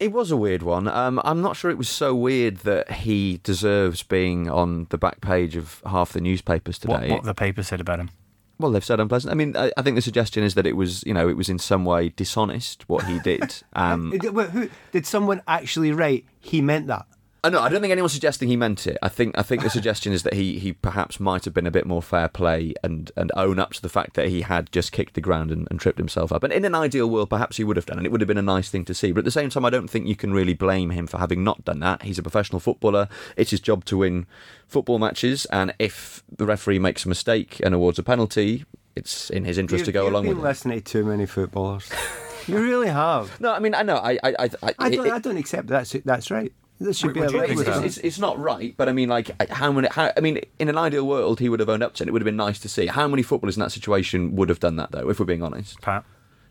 It 0.00 0.10
was 0.10 0.32
a 0.32 0.36
weird 0.36 0.64
one. 0.64 0.88
Um, 0.88 1.20
I'm 1.24 1.40
not 1.40 1.56
sure 1.56 1.70
it 1.70 1.78
was 1.78 1.88
so 1.88 2.12
weird 2.12 2.58
that 2.58 2.90
he 2.90 3.38
deserves 3.44 4.02
being 4.02 4.50
on 4.50 4.88
the 4.90 4.98
back 4.98 5.20
page 5.20 5.54
of 5.54 5.80
half 5.86 6.12
the 6.12 6.20
newspapers 6.20 6.76
today. 6.76 7.08
what 7.08 7.22
the 7.22 7.34
paper 7.34 7.62
said 7.62 7.80
about 7.80 8.00
him. 8.00 8.10
Well, 8.58 8.72
they've 8.72 8.84
said 8.84 8.98
unpleasant. 8.98 9.30
I 9.30 9.34
mean, 9.36 9.56
I, 9.56 9.70
I 9.76 9.82
think 9.82 9.94
the 9.94 10.02
suggestion 10.02 10.42
is 10.42 10.54
that 10.56 10.66
it 10.66 10.76
was, 10.76 11.04
you 11.04 11.14
know, 11.14 11.28
it 11.28 11.36
was 11.36 11.48
in 11.48 11.60
some 11.60 11.84
way 11.84 12.08
dishonest 12.08 12.88
what 12.88 13.04
he 13.04 13.20
did. 13.20 13.62
Um, 13.76 14.10
Did, 14.10 14.34
wait, 14.34 14.50
who, 14.50 14.70
did 14.92 15.04
someone 15.06 15.42
actually 15.48 15.90
write 15.92 16.24
he 16.40 16.60
meant 16.60 16.86
that? 16.88 17.06
I 17.44 17.50
know. 17.50 17.60
I 17.60 17.68
don't 17.68 17.80
think 17.82 17.92
anyone's 17.92 18.12
suggesting 18.14 18.48
he 18.48 18.56
meant 18.56 18.86
it. 18.86 18.96
I 19.02 19.08
think 19.10 19.36
I 19.38 19.42
think 19.42 19.62
the 19.62 19.70
suggestion 19.78 20.12
is 20.12 20.22
that 20.24 20.32
he, 20.32 20.58
he 20.58 20.72
perhaps 20.72 21.20
might 21.20 21.44
have 21.44 21.52
been 21.54 21.66
a 21.66 21.70
bit 21.70 21.86
more 21.86 22.02
fair 22.02 22.26
play 22.26 22.72
and, 22.82 23.12
and 23.16 23.30
own 23.36 23.58
up 23.58 23.74
to 23.74 23.82
the 23.82 23.88
fact 23.90 24.14
that 24.14 24.28
he 24.28 24.40
had 24.40 24.72
just 24.72 24.90
kicked 24.92 25.12
the 25.14 25.20
ground 25.20 25.50
and, 25.52 25.68
and 25.70 25.78
tripped 25.78 25.98
himself 25.98 26.32
up. 26.32 26.42
And 26.42 26.52
in 26.52 26.64
an 26.64 26.74
ideal 26.74 27.08
world, 27.10 27.28
perhaps 27.30 27.58
he 27.58 27.64
would 27.64 27.76
have 27.76 27.84
done, 27.86 27.98
and 27.98 28.06
it 28.06 28.10
would 28.10 28.22
have 28.22 28.28
been 28.28 28.38
a 28.38 28.42
nice 28.42 28.70
thing 28.70 28.84
to 28.86 28.94
see. 28.94 29.12
But 29.12 29.20
at 29.20 29.24
the 29.26 29.30
same 29.30 29.50
time, 29.50 29.64
I 29.64 29.70
don't 29.70 29.88
think 29.88 30.06
you 30.06 30.16
can 30.16 30.32
really 30.32 30.54
blame 30.54 30.90
him 30.90 31.06
for 31.06 31.18
having 31.18 31.44
not 31.44 31.64
done 31.64 31.80
that. 31.80 32.02
He's 32.02 32.18
a 32.18 32.22
professional 32.22 32.60
footballer. 32.60 33.08
It's 33.36 33.50
his 33.50 33.60
job 33.60 33.84
to 33.86 33.98
win 33.98 34.26
football 34.66 34.98
matches, 34.98 35.44
and 35.46 35.74
if 35.78 36.22
the 36.34 36.46
referee 36.46 36.78
makes 36.78 37.04
a 37.04 37.08
mistake 37.10 37.60
and 37.62 37.74
awards 37.74 37.98
a 37.98 38.02
penalty, 38.02 38.64
it's 38.96 39.28
in 39.28 39.44
his 39.44 39.58
interest 39.58 39.80
You've- 39.82 39.86
to 39.86 39.92
go 39.92 40.04
you've 40.04 40.12
along 40.12 40.22
been 40.24 40.36
with 40.36 40.44
it. 40.44 40.48
listening 40.48 40.78
to 40.80 40.84
too 40.84 41.04
many 41.04 41.26
footballers. 41.26 41.90
you 42.46 42.58
really 42.58 42.88
have. 42.88 43.38
No, 43.40 43.52
I 43.52 43.58
mean 43.58 43.74
I 43.74 43.82
know. 43.82 43.96
I 43.96 44.12
I 44.22 44.34
I, 44.38 44.50
I, 44.62 44.74
I 44.78 44.88
don't. 44.90 45.06
it- 45.06 45.12
I 45.12 45.18
don't 45.18 45.36
accept 45.36 45.66
that's 45.68 45.92
that's 46.06 46.30
right. 46.30 46.50
This 46.80 46.98
should 46.98 47.08
What- 47.08 47.14
be 47.14 47.20
what 47.20 47.28
a 47.28 47.32
do 47.32 47.36
you 47.36 47.62
right 47.62 47.84
it's, 47.84 47.96
it's, 47.96 47.98
it's 47.98 48.18
not 48.18 48.38
right, 48.38 48.74
but 48.76 48.88
I 48.88 48.92
mean, 48.92 49.08
like, 49.08 49.30
uh, 49.38 49.46
how 49.48 49.70
many? 49.70 49.88
How, 49.90 50.12
I 50.16 50.20
mean, 50.20 50.40
in 50.58 50.68
an 50.68 50.76
ideal 50.76 51.06
world, 51.06 51.38
he 51.38 51.48
would 51.48 51.60
have 51.60 51.68
owned 51.68 51.82
up 51.82 51.94
to 51.94 52.02
it. 52.02 52.08
It 52.08 52.12
would 52.12 52.20
have 52.20 52.26
been 52.26 52.36
nice 52.36 52.58
to 52.60 52.68
see. 52.68 52.86
How 52.86 53.06
many 53.06 53.22
footballers 53.22 53.56
in 53.56 53.60
that 53.60 53.70
situation 53.70 54.34
would 54.34 54.48
have 54.48 54.60
done 54.60 54.76
that, 54.76 54.90
though? 54.90 55.08
If 55.08 55.20
we're 55.20 55.26
being 55.26 55.42
honest, 55.42 55.80
Pat. 55.80 56.04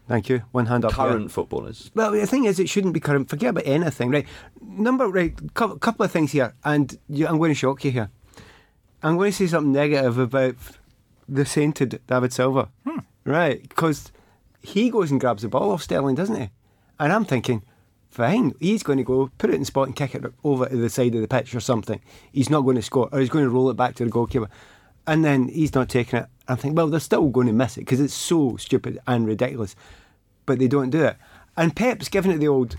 Thank 0.08 0.30
you. 0.30 0.44
One 0.52 0.66
hand 0.66 0.86
up. 0.86 0.94
here. 0.94 1.06
current 1.06 1.32
footballers. 1.32 1.92
Well, 1.96 2.12
the 2.12 2.26
thing 2.26 2.46
is, 2.46 2.60
it 2.60 2.70
shouldn't 2.70 2.94
be 2.94 3.00
current. 3.00 3.30
Forget 3.30 3.52
about 3.52 3.66
anything, 3.66 4.12
right? 4.12 4.28
Number 4.62 5.08
right. 5.08 5.34
Couple, 5.54 5.78
couple 5.78 6.06
of 6.06 6.12
things 6.12 6.32
here, 6.32 6.54
and 6.64 6.98
you, 7.10 7.28
I'm 7.28 7.38
going 7.38 7.52
to 7.52 7.56
shock 7.56 7.84
you 7.84 7.92
here. 7.92 8.10
I'm 9.02 9.18
going 9.18 9.32
to 9.32 9.38
say 9.38 9.48
something 9.48 9.74
negative 9.74 10.18
about 10.18 10.56
the 11.28 11.46
sainted 11.46 12.02
David 12.08 12.34
Silva, 12.34 12.70
hmm. 12.86 13.00
right? 13.26 13.62
Because 13.62 14.12
he 14.62 14.90
goes 14.90 15.12
and 15.12 15.20
grabs 15.20 15.42
the 15.42 15.50
ball 15.50 15.72
off 15.72 15.84
Sterling, 15.84 16.16
doesn't 16.16 16.40
he? 16.40 16.50
And 17.00 17.12
I'm 17.12 17.26
thinking, 17.26 17.64
fine, 18.14 18.54
he's 18.60 18.84
going 18.84 18.98
to 18.98 19.04
go 19.04 19.32
put 19.38 19.50
it 19.50 19.56
in 19.56 19.66
spot 19.66 19.88
and 19.88 19.96
kick 19.96 20.16
it 20.16 20.24
over 20.44 20.68
to 20.68 20.76
the 20.76 20.90
side 20.90 21.16
of 21.16 21.22
the 21.22 21.28
pitch 21.28 21.54
or 21.56 21.60
something. 21.60 22.00
He's 22.32 22.50
not 22.50 22.62
going 22.62 22.76
to 22.76 22.82
score, 22.82 23.10
or 23.12 23.20
he's 23.20 23.30
going 23.30 23.46
to 23.46 23.50
roll 23.50 23.70
it 23.70 23.78
back 23.78 23.96
to 23.96 24.06
the 24.06 24.12
goalkeeper, 24.12 24.50
and 25.08 25.26
then 25.26 25.48
he's 25.48 25.74
not 25.74 25.90
taking 25.90 26.20
it. 26.20 26.28
I 26.48 26.56
think, 26.56 26.78
well, 26.78 26.88
they're 26.88 27.00
still 27.00 27.30
going 27.30 27.48
to 27.48 27.54
miss 27.54 27.78
it 27.78 27.82
because 27.82 28.00
it's 28.00 28.14
so 28.14 28.58
stupid 28.58 29.00
and 29.08 29.26
ridiculous, 29.26 29.76
but 30.46 30.60
they 30.60 30.68
don't 30.68 30.90
do 30.90 31.04
it. 31.04 31.18
And 31.58 31.76
Pep's 31.76 32.10
giving 32.10 32.32
it 32.32 32.38
the 32.38 32.48
old 32.48 32.78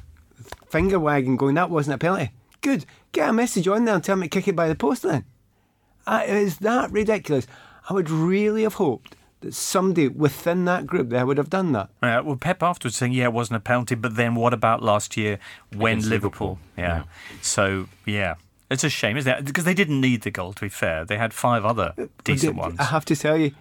finger 0.69 1.01
wagging, 1.01 1.37
going, 1.37 1.55
that 1.55 1.71
wasn't 1.71 1.97
a 1.97 1.99
penalty. 1.99 2.31
Good, 2.61 2.87
get 3.13 3.31
a 3.31 3.33
message 3.33 3.69
on 3.69 3.85
there 3.85 3.97
and 3.97 4.05
tell 4.05 4.17
me 4.17 4.29
to 4.29 4.31
kick 4.31 4.49
it 4.49 4.57
by 4.57 4.69
the 4.69 4.75
post 4.75 5.03
then. 5.03 5.25
Uh, 6.07 6.23
is 6.27 6.59
that 6.59 6.91
ridiculous? 6.91 7.47
I 7.89 7.95
would 7.95 8.11
really 8.11 8.63
have 8.63 8.75
hoped 8.75 9.17
that 9.41 9.55
somebody 9.55 10.09
within 10.09 10.65
that 10.65 10.87
group 10.87 11.11
there 11.11 11.27
would 11.27 11.39
have 11.39 11.51
done 11.51 11.73
that. 11.73 11.91
Uh, 12.03 12.23
well, 12.25 12.37
Pep 12.37 12.63
afterwards 12.63 12.97
saying, 12.97 13.13
yeah, 13.13 13.25
it 13.25 13.33
wasn't 13.33 13.57
a 13.57 13.61
penalty, 13.61 13.95
but 13.95 14.17
then 14.17 14.35
what 14.35 14.53
about 14.55 14.83
last 14.83 15.17
year 15.17 15.39
when 15.75 15.99
Liverpool? 16.09 16.11
Liverpool, 16.11 16.59
Yeah. 16.77 17.05
So, 17.43 17.89
yeah. 18.07 18.35
It's 18.71 18.83
a 18.83 18.89
shame, 18.89 19.17
isn't 19.17 19.31
it? 19.31 19.45
Because 19.45 19.65
they 19.65 19.75
didn't 19.75 20.01
need 20.01 20.23
the 20.23 20.31
goal, 20.31 20.53
to 20.55 20.63
be 20.63 20.69
fair. 20.71 21.05
They 21.05 21.19
had 21.19 21.35
five 21.35 21.65
other 21.65 21.93
decent 22.25 22.57
But 22.57 22.63
ones. 22.63 22.77
I 22.81 22.85
have 22.85 23.05
to 23.05 23.15
tell 23.17 23.37
you, 23.37 23.53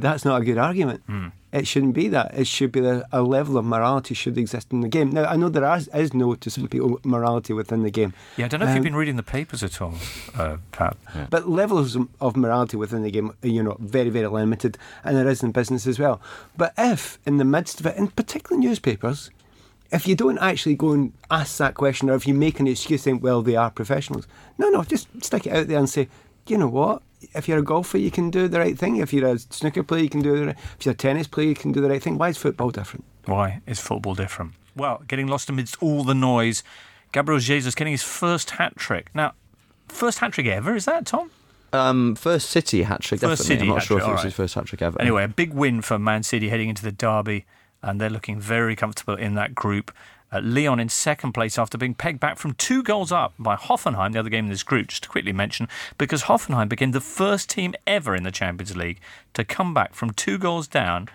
that's 0.00 0.24
not 0.24 0.40
a 0.40 0.44
good 0.44 0.58
argument. 0.58 1.02
Hmm. 1.06 1.28
It 1.52 1.66
shouldn't 1.66 1.94
be 1.94 2.08
that. 2.08 2.34
It 2.34 2.46
should 2.46 2.70
be 2.70 2.80
that 2.80 3.06
a 3.12 3.22
level 3.22 3.56
of 3.56 3.64
morality 3.64 4.14
should 4.14 4.36
exist 4.36 4.72
in 4.72 4.82
the 4.82 4.88
game. 4.88 5.08
Now, 5.10 5.24
I 5.24 5.36
know 5.36 5.48
there 5.48 5.64
is, 5.76 5.88
is 5.88 6.12
no 6.12 6.34
to 6.34 6.50
some 6.50 6.68
people 6.68 7.00
morality 7.02 7.54
within 7.54 7.82
the 7.82 7.90
game. 7.90 8.12
Yeah, 8.36 8.44
I 8.44 8.48
don't 8.48 8.60
know 8.60 8.66
if 8.66 8.70
Um, 8.70 8.76
you've 8.76 8.84
been 8.84 8.96
reading 8.96 9.16
the 9.16 9.22
papers 9.22 9.62
at 9.62 9.80
all, 9.80 9.94
uh, 10.36 10.58
Pat. 10.72 10.98
But 11.30 11.48
levels 11.48 11.96
of 12.20 12.36
morality 12.36 12.76
within 12.76 13.02
the 13.02 13.10
game, 13.10 13.30
are, 13.42 13.48
you 13.48 13.62
know, 13.62 13.76
very, 13.80 14.10
very 14.10 14.26
limited, 14.26 14.76
and 15.02 15.16
there 15.16 15.28
is 15.28 15.42
in 15.42 15.52
business 15.52 15.86
as 15.86 15.98
well. 15.98 16.20
But 16.58 16.74
if, 16.76 17.18
in 17.24 17.38
the 17.38 17.44
midst 17.44 17.80
of 17.80 17.86
it, 17.86 17.96
in 17.96 18.08
particular 18.08 18.60
newspapers, 18.60 19.30
if 19.90 20.06
you 20.06 20.14
don't 20.14 20.38
actually 20.38 20.74
go 20.74 20.90
and 20.92 21.12
ask 21.30 21.56
that 21.56 21.74
question, 21.74 22.10
or 22.10 22.16
if 22.16 22.26
you 22.26 22.34
make 22.34 22.60
an 22.60 22.66
excuse 22.66 23.02
saying, 23.02 23.20
well, 23.20 23.40
they 23.40 23.56
are 23.56 23.70
professionals, 23.70 24.26
no, 24.58 24.68
no, 24.68 24.82
just 24.82 25.08
stick 25.24 25.46
it 25.46 25.54
out 25.54 25.68
there 25.68 25.78
and 25.78 25.88
say, 25.88 26.08
you 26.48 26.58
know 26.58 26.68
what? 26.68 27.02
If 27.34 27.48
you're 27.48 27.58
a 27.58 27.62
golfer, 27.62 27.98
you 27.98 28.10
can 28.10 28.30
do 28.30 28.48
the 28.48 28.58
right 28.58 28.78
thing. 28.78 28.96
If 28.96 29.12
you're 29.12 29.28
a 29.28 29.38
snooker 29.38 29.82
player, 29.82 30.02
you 30.02 30.10
can 30.10 30.20
do 30.20 30.38
the 30.38 30.46
right. 30.46 30.56
Thing. 30.56 30.64
If 30.78 30.86
you're 30.86 30.92
a 30.92 30.96
tennis 30.96 31.26
player, 31.26 31.48
you 31.48 31.54
can 31.54 31.72
do 31.72 31.80
the 31.80 31.88
right 31.88 32.02
thing. 32.02 32.18
Why 32.18 32.28
is 32.28 32.36
football 32.36 32.70
different? 32.70 33.04
Why 33.24 33.60
is 33.66 33.80
football 33.80 34.14
different? 34.14 34.52
Well, 34.76 35.02
getting 35.08 35.26
lost 35.26 35.48
amidst 35.48 35.82
all 35.82 36.04
the 36.04 36.14
noise, 36.14 36.62
Gabriel 37.12 37.40
Jesus 37.40 37.74
getting 37.74 37.92
his 37.92 38.02
first 38.02 38.50
hat 38.50 38.76
trick. 38.76 39.10
Now, 39.14 39.32
first 39.88 40.18
hat 40.18 40.32
trick 40.32 40.46
ever, 40.46 40.76
is 40.76 40.84
that, 40.84 41.06
Tom? 41.06 41.30
Um, 41.72 42.14
first 42.14 42.50
City 42.50 42.82
hat 42.82 43.00
trick. 43.00 43.20
First 43.20 43.42
Definitely. 43.42 43.56
City 43.56 43.68
I'm 43.70 43.74
not 43.76 43.82
sure 43.82 43.98
if 43.98 44.02
it 44.02 44.06
was 44.06 44.10
alright. 44.10 44.24
his 44.24 44.34
first 44.34 44.54
hat 44.54 44.66
trick 44.66 44.82
ever. 44.82 45.00
Anyway, 45.00 45.24
a 45.24 45.28
big 45.28 45.52
win 45.52 45.82
for 45.82 45.98
Man 45.98 46.22
City 46.22 46.48
heading 46.48 46.68
into 46.68 46.82
the 46.82 46.92
derby, 46.92 47.46
and 47.82 48.00
they're 48.00 48.10
looking 48.10 48.38
very 48.38 48.76
comfortable 48.76 49.14
in 49.14 49.34
that 49.34 49.54
group. 49.54 49.92
Uh, 50.32 50.40
Lyon 50.42 50.80
in 50.80 50.88
second 50.88 51.32
place 51.32 51.56
after 51.56 51.78
being 51.78 51.94
pegged 51.94 52.18
back 52.18 52.36
from 52.36 52.52
two 52.54 52.82
goals 52.82 53.12
up 53.12 53.32
by 53.38 53.54
Hoffenheim, 53.54 54.12
the 54.12 54.18
other 54.18 54.28
game 54.28 54.46
in 54.46 54.50
this 54.50 54.64
group, 54.64 54.88
just 54.88 55.04
to 55.04 55.08
quickly 55.08 55.32
mention, 55.32 55.68
because 55.98 56.24
Hoffenheim 56.24 56.68
became 56.68 56.90
the 56.90 57.00
first 57.00 57.48
team 57.48 57.74
ever 57.86 58.14
in 58.16 58.24
the 58.24 58.32
Champions 58.32 58.76
League 58.76 58.98
to 59.34 59.44
come 59.44 59.72
back 59.72 59.94
from 59.94 60.10
two 60.10 60.36
goals 60.36 60.66
down 60.66 61.08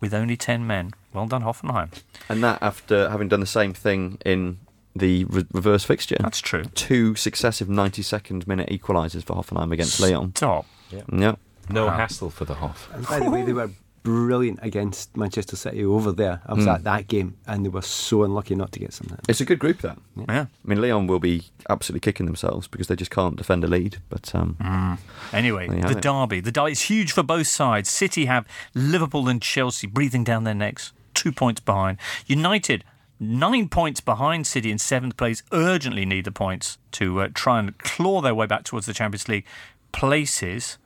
with 0.00 0.12
only 0.12 0.36
10 0.36 0.66
men. 0.66 0.90
Well 1.12 1.26
done, 1.26 1.42
Hoffenheim. 1.42 1.90
and 2.28 2.42
that 2.42 2.60
after 2.60 3.08
having 3.08 3.28
done 3.28 3.40
the 3.40 3.46
same 3.46 3.72
thing 3.72 4.18
in 4.26 4.58
the 4.96 5.24
re- 5.26 5.46
reverse 5.52 5.84
fixture. 5.84 6.16
That's 6.18 6.40
true. 6.40 6.64
Two 6.74 7.14
successive 7.14 7.68
92nd 7.68 8.46
minute 8.48 8.68
equalisers 8.70 9.22
for 9.24 9.36
Hoffenheim 9.36 9.70
against 9.72 10.00
Lyon. 10.00 10.34
Stop. 10.34 10.66
Yeah. 10.90 11.34
No 11.68 11.86
Wow. 11.86 11.96
hassle 11.96 12.30
for 12.30 12.44
the 12.44 12.54
Hoff. 12.54 12.88
And 12.92 13.06
by 13.06 13.20
the 13.20 13.30
way, 13.30 13.42
they 13.42 13.52
were 13.52 13.70
brilliant 14.06 14.60
against 14.62 15.16
Manchester 15.16 15.56
City 15.56 15.84
over 15.84 16.12
there. 16.12 16.40
I 16.46 16.54
was 16.54 16.64
Hmm. 16.64 16.70
at 16.70 16.84
that 16.84 17.08
game, 17.08 17.34
and 17.44 17.64
they 17.64 17.68
were 17.68 17.82
so 17.82 18.22
unlucky 18.22 18.54
not 18.54 18.70
to 18.72 18.78
get 18.78 18.92
something. 18.92 19.18
It's 19.28 19.40
a 19.40 19.44
good 19.44 19.58
group, 19.58 19.78
that. 19.80 19.98
Yeah. 20.28 20.46
I 20.64 20.68
mean, 20.68 20.80
Lyon 20.80 21.08
will 21.08 21.18
be 21.18 21.42
absolutely 21.68 22.00
kicking 22.00 22.26
themselves 22.26 22.68
because 22.68 22.86
they 22.86 22.94
just 22.94 23.10
can't 23.10 23.34
defend 23.34 23.64
a 23.64 23.66
lead. 23.66 23.98
But 24.08 24.32
um, 24.32 24.98
Anyway, 25.32 25.66
There 25.66 25.76
you 25.76 25.82
have 25.82 25.90
the 25.92 25.98
it. 25.98 26.02
derby. 26.02 26.38
The 26.40 26.52
derby 26.52 26.70
is 26.72 26.82
huge 26.82 27.10
for 27.10 27.24
both 27.24 27.48
sides. 27.48 27.90
City 27.90 28.26
have 28.26 28.46
Liverpool 28.74 29.28
and 29.28 29.42
Chelsea 29.42 29.88
breathing 29.88 30.22
down 30.22 30.44
their 30.44 30.54
necks, 30.54 30.92
two 31.14 31.32
points 31.32 31.60
behind. 31.60 31.98
United, 32.26 32.84
nine 33.18 33.68
points 33.68 34.00
behind 34.00 34.46
City 34.46 34.70
in 34.70 34.78
seventh 34.78 35.16
place, 35.16 35.42
urgently 35.52 36.04
need 36.06 36.24
the 36.26 36.32
points 36.32 36.78
to 36.92 37.20
uh, 37.22 37.28
try 37.34 37.58
and 37.58 37.76
claw 37.78 38.20
their 38.20 38.36
way 38.36 38.46
back 38.46 38.62
towards 38.62 38.86
the 38.86 38.94
Champions 38.94 39.28
League 39.28 39.46
places. 39.90 40.78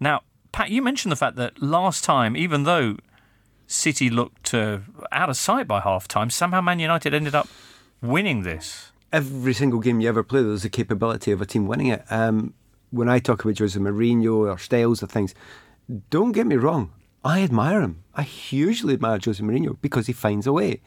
Now, 0.00 0.22
Pat, 0.54 0.70
you 0.70 0.82
mentioned 0.82 1.10
the 1.10 1.16
fact 1.16 1.34
that 1.34 1.60
last 1.60 2.04
time, 2.04 2.36
even 2.36 2.62
though 2.62 2.96
City 3.66 4.08
looked 4.08 4.54
uh, 4.54 4.78
out 5.10 5.28
of 5.28 5.36
sight 5.36 5.66
by 5.66 5.80
half 5.80 6.06
time, 6.06 6.30
somehow 6.30 6.60
Man 6.60 6.78
United 6.78 7.12
ended 7.12 7.34
up 7.34 7.48
winning 8.00 8.44
this. 8.44 8.92
Every 9.12 9.52
single 9.52 9.80
game 9.80 10.00
you 10.00 10.08
ever 10.08 10.22
play, 10.22 10.42
there's 10.42 10.64
a 10.64 10.68
capability 10.70 11.32
of 11.32 11.40
a 11.42 11.44
team 11.44 11.66
winning 11.66 11.88
it. 11.88 12.04
Um, 12.08 12.54
when 12.92 13.08
I 13.08 13.18
talk 13.18 13.44
about 13.44 13.58
Jose 13.58 13.76
Mourinho 13.76 14.48
or 14.48 14.56
styles 14.56 15.02
or 15.02 15.08
things, 15.08 15.34
don't 16.10 16.30
get 16.30 16.46
me 16.46 16.54
wrong. 16.54 16.92
I 17.24 17.42
admire 17.42 17.80
him. 17.80 18.04
I 18.14 18.22
hugely 18.22 18.94
admire 18.94 19.18
Jose 19.24 19.42
Mourinho 19.42 19.76
because 19.82 20.06
he 20.06 20.12
finds 20.12 20.46
a 20.46 20.52
way. 20.52 20.80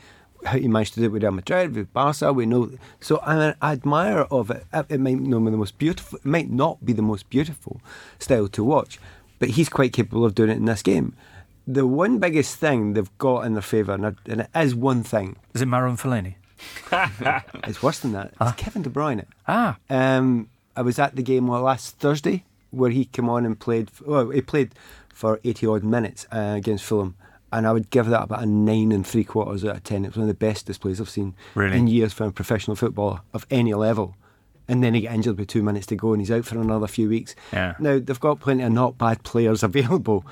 How 0.45 0.58
he 0.58 0.69
managed 0.69 0.93
to 0.93 1.01
do 1.01 1.08
it 1.08 1.12
with 1.12 1.23
Real 1.23 1.34
Madrid, 1.34 1.75
with 1.75 1.91
Barca, 1.91 2.32
we 2.32 2.45
know. 2.45 2.71
So 3.01 3.19
I'm 3.21 3.39
an 3.39 3.56
admirer 3.62 4.27
of 4.32 4.49
it. 4.49 4.65
It 4.88 4.99
might 5.01 5.19
not 5.19 5.43
be 5.43 5.51
the 5.51 5.58
most 5.58 5.77
beautiful. 5.77 6.19
It 6.19 6.25
might 6.25 6.49
not 6.49 6.86
be 6.86 6.93
the 6.93 7.01
most 7.01 7.30
beautiful 7.30 7.82
style 8.17 8.47
to 8.47 8.63
watch, 8.63 8.97
but 9.39 9.50
he's 9.50 9.69
quite 9.69 9.93
capable 9.93 10.26
of 10.26 10.36
doing 10.36 10.50
it 10.50 10.58
in 10.58 10.65
this 10.65 10.82
game. 10.82 11.15
The 11.67 11.86
one 11.86 12.19
biggest 12.19 12.56
thing 12.56 12.93
they've 12.93 13.17
got 13.17 13.41
in 13.45 13.54
their 13.54 13.62
favour, 13.62 13.93
and 13.93 14.06
and 14.26 14.41
it 14.41 14.50
is 14.56 14.73
one 14.76 15.04
thing, 15.04 15.36
Is 15.54 15.62
it 15.62 15.67
Marouane 15.67 16.00
Fellaini? 16.00 16.36
it's 17.67 17.84
worse 17.84 18.00
than 18.00 18.13
that. 18.13 18.34
It's 18.39 18.52
Kevin 18.54 18.82
De 18.82 18.89
Bruyne. 18.89 19.26
Ah, 19.47 19.78
Um, 19.89 20.50
I 20.76 20.82
was 20.82 21.00
at 21.00 21.15
the 21.15 21.23
game 21.23 21.47
well, 21.47 21.62
last 21.62 21.97
Thursday 21.97 22.43
where 22.71 22.89
he 22.91 23.06
came 23.06 23.30
on 23.30 23.45
and 23.45 23.60
played. 23.60 23.89
Well, 24.06 24.30
he 24.30 24.41
played 24.41 24.73
for 25.13 25.39
eighty 25.43 25.65
odd 25.67 25.84
minutes 25.84 26.26
uh, 26.32 26.54
against 26.58 26.84
Fulham, 26.86 27.15
and 27.52 27.67
I 27.67 27.73
would 27.73 27.89
give 27.89 28.06
that 28.08 28.23
about 28.23 28.43
a 28.43 28.45
nine 28.45 28.91
and 28.91 29.06
three 29.06 29.23
quarters 29.23 29.65
out 29.65 29.76
of 29.78 29.84
ten. 29.84 30.06
It 30.06 30.10
was 30.10 30.17
one 30.17 30.30
of 30.30 30.39
the 30.39 30.45
best 30.45 30.65
displays 30.67 31.02
I've 31.02 31.10
seen 31.10 31.36
Really? 31.56 31.78
in 31.78 31.88
years 31.88 32.13
from 32.13 32.28
a 32.28 32.32
professional 32.32 32.76
footballer 32.76 33.21
of 33.34 33.45
any 33.52 33.73
level. 33.73 34.15
And 34.67 34.84
then 34.84 34.93
he 34.93 35.01
got 35.01 35.13
injured 35.13 35.38
with 35.38 35.47
two 35.47 35.63
minutes 35.63 35.88
to 35.88 35.95
go, 35.95 36.12
and 36.13 36.21
he's 36.21 36.32
out 36.32 36.45
for 36.45 36.60
another 36.60 36.88
few 36.88 37.10
weeks. 37.10 37.36
Yeah. 37.53 37.75
Now 37.80 37.99
they've 37.99 38.19
got 38.19 38.39
plenty 38.39 38.63
of 38.63 38.71
not 38.71 38.97
bad 38.97 39.23
players 39.23 39.63
available. 39.63 40.25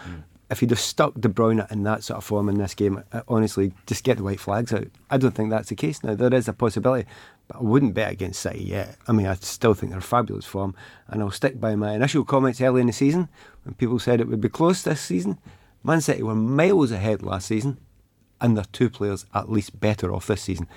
If 0.52 0.60
he'd 0.60 0.70
have 0.70 0.80
stuck 0.80 1.16
De 1.16 1.28
Bruyne 1.28 1.70
in 1.72 1.84
that 1.84 2.04
sort 2.04 2.18
of 2.18 2.24
form 2.24 2.50
in 2.50 2.60
this 2.60 2.76
game, 2.76 3.04
uh, 3.12 3.22
honestly, 3.28 3.74
just 3.88 4.04
get 4.04 4.18
the 4.18 4.24
white 4.24 4.40
flags 4.40 4.72
out. 4.72 4.88
I 5.10 5.18
don't 5.18 5.34
think 5.34 5.50
that's 5.50 5.70
the 5.70 5.76
case 5.76 6.04
now. 6.04 6.14
There 6.14 6.32
is 6.34 6.48
a 6.48 6.54
possibility, 6.54 7.08
but 7.48 7.58
I 7.58 7.62
wouldn't 7.62 7.96
bet 7.96 8.12
against 8.12 8.42
City 8.42 8.64
yet. 8.64 8.96
I 9.08 9.12
mean, 9.12 9.26
I 9.26 9.34
still 9.36 9.74
think 9.74 9.92
they're 9.92 10.02
fabulous 10.02 10.46
form, 10.46 10.76
and 11.08 11.22
I'll 11.22 11.32
stick 11.32 11.60
by 11.60 11.76
my 11.76 11.94
initial 11.94 12.24
comments 12.24 12.62
early 12.62 12.82
in 12.82 12.88
the 12.88 12.94
season 12.94 13.28
when 13.64 13.74
people 13.74 13.98
said 13.98 14.22
it 14.22 14.28
would 14.28 14.42
be 14.42 14.50
close 14.50 14.84
this 14.84 15.02
season. 15.02 15.40
Man 15.84 16.02
City 16.02 16.22
were 16.22 16.36
miles 16.36 16.92
ahead 16.92 17.24
last 17.24 17.48
season, 17.48 17.78
and 18.42 18.56
they're 18.58 18.66
two 18.72 18.90
players 18.90 19.26
at 19.34 19.50
least 19.52 19.80
better 19.80 20.14
off 20.14 20.28
this 20.28 20.44
season. 20.44 20.68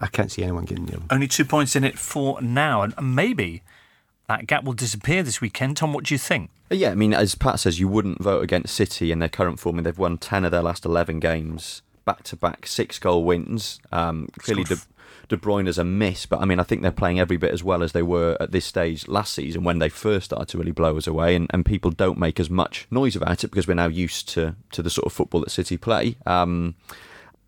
I 0.00 0.06
can't 0.06 0.30
see 0.30 0.42
anyone 0.42 0.64
getting 0.64 0.84
near 0.84 0.96
them. 0.96 1.06
only 1.10 1.28
two 1.28 1.44
points 1.44 1.74
in 1.74 1.84
it 1.84 1.98
for 1.98 2.40
now, 2.40 2.82
and 2.82 2.94
maybe 3.14 3.62
that 4.28 4.46
gap 4.46 4.64
will 4.64 4.74
disappear 4.74 5.22
this 5.22 5.40
weekend. 5.40 5.76
Tom, 5.76 5.92
what 5.92 6.04
do 6.04 6.14
you 6.14 6.18
think? 6.18 6.50
Yeah, 6.70 6.90
I 6.90 6.94
mean, 6.94 7.14
as 7.14 7.34
Pat 7.34 7.60
says, 7.60 7.80
you 7.80 7.88
wouldn't 7.88 8.22
vote 8.22 8.42
against 8.42 8.74
City 8.74 9.10
in 9.10 9.20
their 9.20 9.28
current 9.30 9.58
form. 9.58 9.76
I 9.76 9.78
mean, 9.78 9.84
they've 9.84 9.98
won 9.98 10.18
10 10.18 10.44
of 10.44 10.50
their 10.50 10.62
last 10.62 10.84
11 10.84 11.18
games, 11.18 11.80
back 12.04 12.22
to 12.24 12.36
back 12.36 12.66
six 12.66 12.98
goal 12.98 13.24
wins. 13.24 13.80
Um, 13.90 14.28
clearly, 14.38 14.64
De, 14.64 14.76
Scored 14.76 14.88
De 15.28 15.36
Bruyne 15.36 15.68
is 15.68 15.76
a 15.76 15.84
miss, 15.84 16.24
but 16.24 16.40
I 16.40 16.46
mean, 16.46 16.58
I 16.58 16.62
think 16.62 16.80
they're 16.80 16.90
playing 16.90 17.20
every 17.20 17.36
bit 17.36 17.52
as 17.52 17.62
well 17.62 17.82
as 17.82 17.92
they 17.92 18.02
were 18.02 18.36
at 18.40 18.50
this 18.50 18.64
stage 18.64 19.06
last 19.08 19.34
season 19.34 19.62
when 19.62 19.78
they 19.78 19.90
first 19.90 20.26
started 20.26 20.48
to 20.48 20.58
really 20.58 20.72
blow 20.72 20.96
us 20.96 21.06
away, 21.06 21.34
and, 21.34 21.46
and 21.50 21.66
people 21.66 21.90
don't 21.90 22.18
make 22.18 22.40
as 22.40 22.48
much 22.48 22.86
noise 22.90 23.14
about 23.14 23.44
it 23.44 23.48
because 23.48 23.68
we're 23.68 23.74
now 23.74 23.88
used 23.88 24.28
to, 24.30 24.56
to 24.72 24.82
the 24.82 24.90
sort 24.90 25.06
of 25.06 25.12
football 25.12 25.40
that 25.40 25.50
City 25.50 25.76
play. 25.76 26.16
Um, 26.24 26.76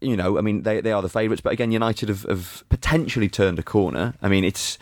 you 0.00 0.16
know, 0.16 0.38
I 0.38 0.40
mean, 0.40 0.62
they, 0.62 0.80
they 0.80 0.92
are 0.92 1.02
the 1.02 1.08
favourites, 1.08 1.40
but 1.40 1.52
again, 1.52 1.72
United 1.72 2.08
have, 2.08 2.22
have 2.22 2.64
potentially 2.68 3.28
turned 3.28 3.58
a 3.58 3.62
corner. 3.62 4.14
I 4.22 4.28
mean, 4.28 4.44
it's 4.44 4.78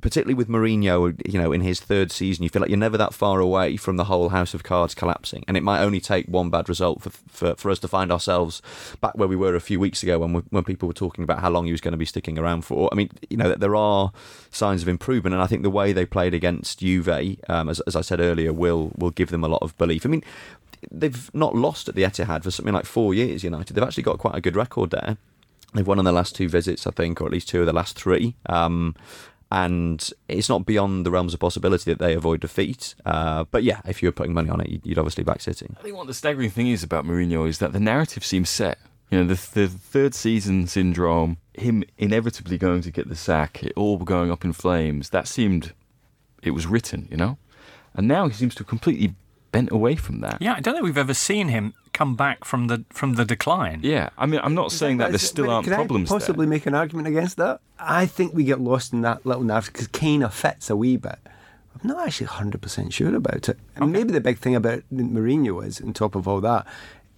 particularly 0.00 0.34
with 0.34 0.48
Mourinho, 0.48 1.20
you 1.26 1.40
know, 1.40 1.52
in 1.52 1.60
his 1.60 1.80
third 1.80 2.12
season, 2.12 2.42
you 2.42 2.48
feel 2.48 2.60
like 2.60 2.70
you're 2.70 2.78
never 2.78 2.96
that 2.96 3.14
far 3.14 3.40
away 3.40 3.76
from 3.76 3.96
the 3.96 4.04
whole 4.04 4.28
house 4.28 4.54
of 4.54 4.62
cards 4.62 4.94
collapsing, 4.94 5.44
and 5.48 5.56
it 5.56 5.62
might 5.62 5.80
only 5.80 6.00
take 6.00 6.26
one 6.26 6.50
bad 6.50 6.68
result 6.68 7.02
for 7.02 7.10
for, 7.10 7.54
for 7.56 7.70
us 7.70 7.78
to 7.80 7.88
find 7.88 8.12
ourselves 8.12 8.62
back 9.00 9.16
where 9.16 9.28
we 9.28 9.36
were 9.36 9.54
a 9.54 9.60
few 9.60 9.80
weeks 9.80 10.02
ago 10.02 10.18
when 10.18 10.32
we, 10.32 10.42
when 10.50 10.64
people 10.64 10.86
were 10.86 10.94
talking 10.94 11.24
about 11.24 11.40
how 11.40 11.50
long 11.50 11.66
he 11.66 11.72
was 11.72 11.80
going 11.80 11.92
to 11.92 11.98
be 11.98 12.04
sticking 12.04 12.38
around 12.38 12.62
for. 12.62 12.88
I 12.92 12.96
mean, 12.96 13.10
you 13.28 13.36
know, 13.36 13.54
there 13.54 13.76
are 13.76 14.12
signs 14.50 14.82
of 14.82 14.88
improvement, 14.88 15.34
and 15.34 15.42
I 15.42 15.46
think 15.46 15.62
the 15.62 15.70
way 15.70 15.92
they 15.92 16.06
played 16.06 16.34
against 16.34 16.80
Juve, 16.80 17.08
um, 17.48 17.68
as, 17.68 17.80
as 17.80 17.96
I 17.96 18.00
said 18.00 18.20
earlier, 18.20 18.52
will 18.52 18.92
will 18.96 19.10
give 19.10 19.30
them 19.30 19.44
a 19.44 19.48
lot 19.48 19.62
of 19.62 19.76
belief. 19.78 20.06
I 20.06 20.08
mean. 20.08 20.24
They've 20.92 21.28
not 21.34 21.56
lost 21.56 21.88
at 21.88 21.96
the 21.96 22.04
Etihad 22.04 22.44
for 22.44 22.52
something 22.52 22.72
like 22.72 22.86
four 22.86 23.12
years. 23.12 23.42
United. 23.42 23.74
They've 23.74 23.82
actually 23.82 24.04
got 24.04 24.18
quite 24.18 24.36
a 24.36 24.40
good 24.40 24.54
record 24.54 24.90
there. 24.90 25.16
They've 25.74 25.86
won 25.86 25.98
on 25.98 26.04
the 26.04 26.12
last 26.12 26.36
two 26.36 26.48
visits, 26.48 26.86
I 26.86 26.92
think, 26.92 27.20
or 27.20 27.26
at 27.26 27.32
least 27.32 27.48
two 27.48 27.60
of 27.60 27.66
the 27.66 27.72
last 27.72 27.98
three. 27.98 28.36
Um, 28.46 28.94
and 29.50 30.10
it's 30.28 30.48
not 30.48 30.66
beyond 30.66 31.06
the 31.06 31.10
realms 31.10 31.32
of 31.34 31.40
possibility 31.40 31.90
that 31.90 31.98
they 31.98 32.14
avoid 32.14 32.40
defeat. 32.40 32.94
Uh, 33.04 33.44
but 33.50 33.62
yeah, 33.62 33.80
if 33.86 34.02
you 34.02 34.08
were 34.08 34.12
putting 34.12 34.34
money 34.34 34.50
on 34.50 34.60
it, 34.60 34.68
you'd, 34.68 34.86
you'd 34.86 34.98
obviously 34.98 35.24
back 35.24 35.40
City. 35.40 35.68
I 35.78 35.82
think 35.82 35.96
what 35.96 36.06
the 36.06 36.14
staggering 36.14 36.50
thing 36.50 36.68
is 36.68 36.82
about 36.82 37.04
Mourinho 37.04 37.48
is 37.48 37.58
that 37.58 37.72
the 37.72 37.80
narrative 37.80 38.24
seems 38.24 38.50
set. 38.50 38.78
You 39.10 39.18
know, 39.18 39.24
the, 39.24 39.50
the 39.54 39.68
third 39.68 40.14
season 40.14 40.66
syndrome, 40.66 41.38
him 41.54 41.82
inevitably 41.96 42.58
going 42.58 42.82
to 42.82 42.90
get 42.90 43.08
the 43.08 43.16
sack, 43.16 43.62
it 43.62 43.72
all 43.74 43.96
going 43.96 44.30
up 44.30 44.44
in 44.44 44.52
flames, 44.52 45.08
that 45.10 45.26
seemed, 45.26 45.72
it 46.42 46.50
was 46.50 46.66
written, 46.66 47.08
you 47.10 47.16
know? 47.16 47.38
And 47.94 48.06
now 48.06 48.28
he 48.28 48.34
seems 48.34 48.54
to 48.56 48.60
have 48.60 48.68
completely 48.68 49.14
bent 49.52 49.70
away 49.70 49.96
from 49.96 50.20
that. 50.20 50.40
Yeah, 50.40 50.54
I 50.54 50.60
don't 50.60 50.74
think 50.74 50.84
we've 50.84 50.98
ever 50.98 51.14
seen 51.14 51.48
him 51.48 51.74
come 51.92 52.14
back 52.14 52.44
from 52.44 52.68
the 52.68 52.84
from 52.90 53.14
the 53.14 53.24
decline. 53.24 53.80
Yeah, 53.82 54.10
I 54.16 54.26
mean, 54.26 54.40
I'm 54.42 54.54
not 54.54 54.72
saying 54.72 54.98
that 54.98 55.10
there 55.10 55.18
still 55.18 55.46
but 55.46 55.52
aren't 55.52 55.66
can 55.66 55.74
problems 55.74 56.10
I 56.10 56.14
possibly 56.14 56.46
make 56.46 56.66
an 56.66 56.74
argument 56.74 57.08
against 57.08 57.36
that? 57.38 57.60
I 57.78 58.06
think 58.06 58.34
we 58.34 58.44
get 58.44 58.60
lost 58.60 58.92
in 58.92 59.02
that 59.02 59.24
little 59.26 59.42
narrative 59.42 59.72
because 59.72 59.88
kind 59.88 60.22
of 60.22 60.34
fits 60.34 60.70
a 60.70 60.76
wee 60.76 60.96
bit. 60.96 61.18
I'm 61.80 61.88
not 61.88 62.06
actually 62.06 62.26
100% 62.26 62.92
sure 62.92 63.14
about 63.14 63.48
it. 63.48 63.58
And 63.76 63.92
maybe 63.92 64.12
the 64.12 64.20
big 64.20 64.38
thing 64.38 64.56
about 64.56 64.82
Mourinho 64.92 65.64
is, 65.64 65.80
on 65.80 65.92
top 65.92 66.16
of 66.16 66.26
all 66.26 66.40
that, 66.40 66.66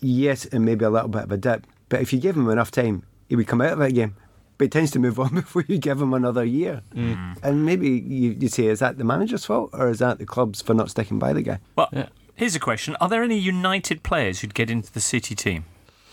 yes, 0.01 0.45
and 0.47 0.64
maybe 0.64 0.85
a 0.85 0.90
little 0.90 1.09
bit 1.09 1.23
of 1.23 1.33
a 1.33 1.37
dip, 1.38 1.66
but 1.88 2.03
if 2.03 2.12
you 2.12 2.21
give 2.21 2.37
him 2.37 2.49
enough 2.51 2.71
time, 2.71 3.05
he 3.29 3.37
would 3.37 3.47
come 3.47 3.61
out 3.62 3.73
of 3.73 3.81
it 3.81 3.88
again. 3.88 4.14
But 4.59 4.66
he 4.66 4.69
tends 4.69 4.90
to 4.90 4.99
move 4.99 5.19
on 5.19 5.35
before 5.35 5.64
you 5.66 5.79
give 5.79 6.03
him 6.03 6.12
another 6.12 6.45
year. 6.45 6.83
Mm. 6.95 7.38
And 7.43 7.64
maybe 7.64 7.88
you, 7.88 8.37
you'd 8.38 8.53
say, 8.53 8.66
is 8.66 8.81
that 8.81 8.99
the 8.99 9.05
manager's 9.05 9.47
fault 9.47 9.71
or 9.73 9.88
is 9.88 10.01
that 10.01 10.19
the 10.19 10.27
club's 10.27 10.61
for 10.61 10.75
not 10.75 10.90
sticking 10.90 11.19
by 11.19 11.33
the 11.33 11.43
guy? 11.43 11.59
Well, 11.77 11.88
Yeah. 11.93 12.09
Here's 12.40 12.55
a 12.55 12.59
question: 12.59 12.96
Are 13.03 13.09
there 13.11 13.22
any 13.22 13.37
United 13.37 14.03
players 14.03 14.40
who'd 14.40 14.55
get 14.55 14.70
into 14.70 14.90
the 14.90 14.98
City 14.98 15.35
team? 15.35 15.66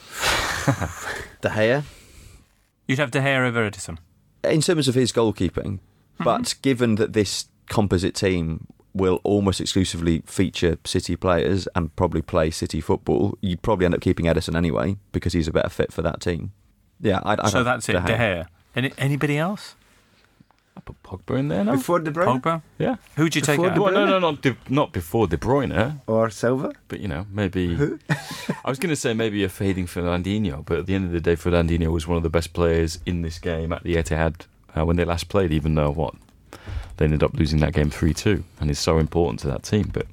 De 1.39 1.47
Gea, 1.47 1.85
You'd 2.85 2.99
have 2.99 3.11
De 3.11 3.21
Gea 3.21 3.47
over 3.47 3.71
Ederson. 3.71 3.97
in 4.43 4.59
terms 4.59 4.89
of 4.89 4.95
his 4.95 5.13
goalkeeping, 5.13 5.79
mm-hmm. 5.79 6.25
but 6.25 6.55
given 6.61 6.95
that 6.95 7.13
this 7.13 7.47
composite 7.69 8.13
team 8.13 8.67
will 8.93 9.21
almost 9.23 9.61
exclusively 9.61 10.21
feature 10.25 10.77
City 10.83 11.15
players 11.15 11.65
and 11.75 11.95
probably 11.95 12.21
play 12.21 12.51
City 12.51 12.81
football, 12.81 13.37
you'd 13.39 13.61
probably 13.61 13.85
end 13.85 13.95
up 13.95 14.01
keeping 14.01 14.25
Ederson 14.25 14.57
anyway 14.57 14.97
because 15.13 15.31
he's 15.31 15.47
a 15.47 15.53
better 15.53 15.69
fit 15.69 15.93
for 15.93 16.01
that 16.01 16.19
team. 16.19 16.51
Yeah, 16.99 17.21
I'd, 17.23 17.39
I'd 17.39 17.51
so 17.51 17.63
that's 17.63 17.87
it. 17.87 17.93
De. 17.93 17.99
Gea. 18.01 18.47
Any, 18.75 18.91
anybody 18.97 19.37
else? 19.37 19.76
I 20.77 20.79
put 20.79 21.01
Pogba 21.03 21.39
in 21.39 21.47
there 21.47 21.63
now. 21.63 21.73
Before 21.75 21.99
De 21.99 22.11
Bruyne 22.11 22.41
Pogba. 22.41 22.61
yeah. 22.77 22.95
Who'd 23.15 23.35
you 23.35 23.41
take 23.41 23.57
Before 23.57 23.69
out? 23.71 23.75
De 23.75 23.81
Well, 23.81 23.93
no, 23.93 24.05
no, 24.05 24.19
not, 24.19 24.41
De, 24.41 24.55
not 24.69 24.91
before 24.93 25.27
De 25.27 25.37
Bruyne, 25.37 25.99
or 26.07 26.29
Silva? 26.29 26.73
but 26.87 26.99
you 26.99 27.07
know, 27.07 27.25
maybe. 27.31 27.75
Who? 27.75 27.99
I 28.09 28.69
was 28.69 28.77
going 28.79 28.89
to 28.91 28.95
say 28.95 29.13
maybe 29.13 29.43
a 29.43 29.49
fading 29.49 29.87
Fernandinho, 29.87 30.63
but 30.65 30.79
at 30.79 30.85
the 30.85 30.93
end 30.95 31.05
of 31.05 31.11
the 31.11 31.19
day, 31.21 31.35
Fernandinho 31.35 31.91
was 31.91 32.07
one 32.07 32.17
of 32.17 32.23
the 32.23 32.29
best 32.29 32.53
players 32.53 32.99
in 33.05 33.21
this 33.23 33.39
game 33.39 33.73
at 33.73 33.83
the 33.83 33.95
Etihad 33.95 34.45
uh, 34.77 34.85
when 34.85 34.95
they 34.97 35.05
last 35.05 35.27
played, 35.29 35.51
even 35.51 35.75
though 35.75 35.89
what 35.91 36.13
they 36.97 37.05
ended 37.05 37.23
up 37.23 37.33
losing 37.33 37.59
that 37.59 37.73
game 37.73 37.89
three 37.89 38.13
two, 38.13 38.43
and 38.59 38.69
is 38.69 38.79
so 38.79 38.97
important 38.99 39.39
to 39.41 39.47
that 39.47 39.63
team. 39.63 39.89
But 39.91 40.05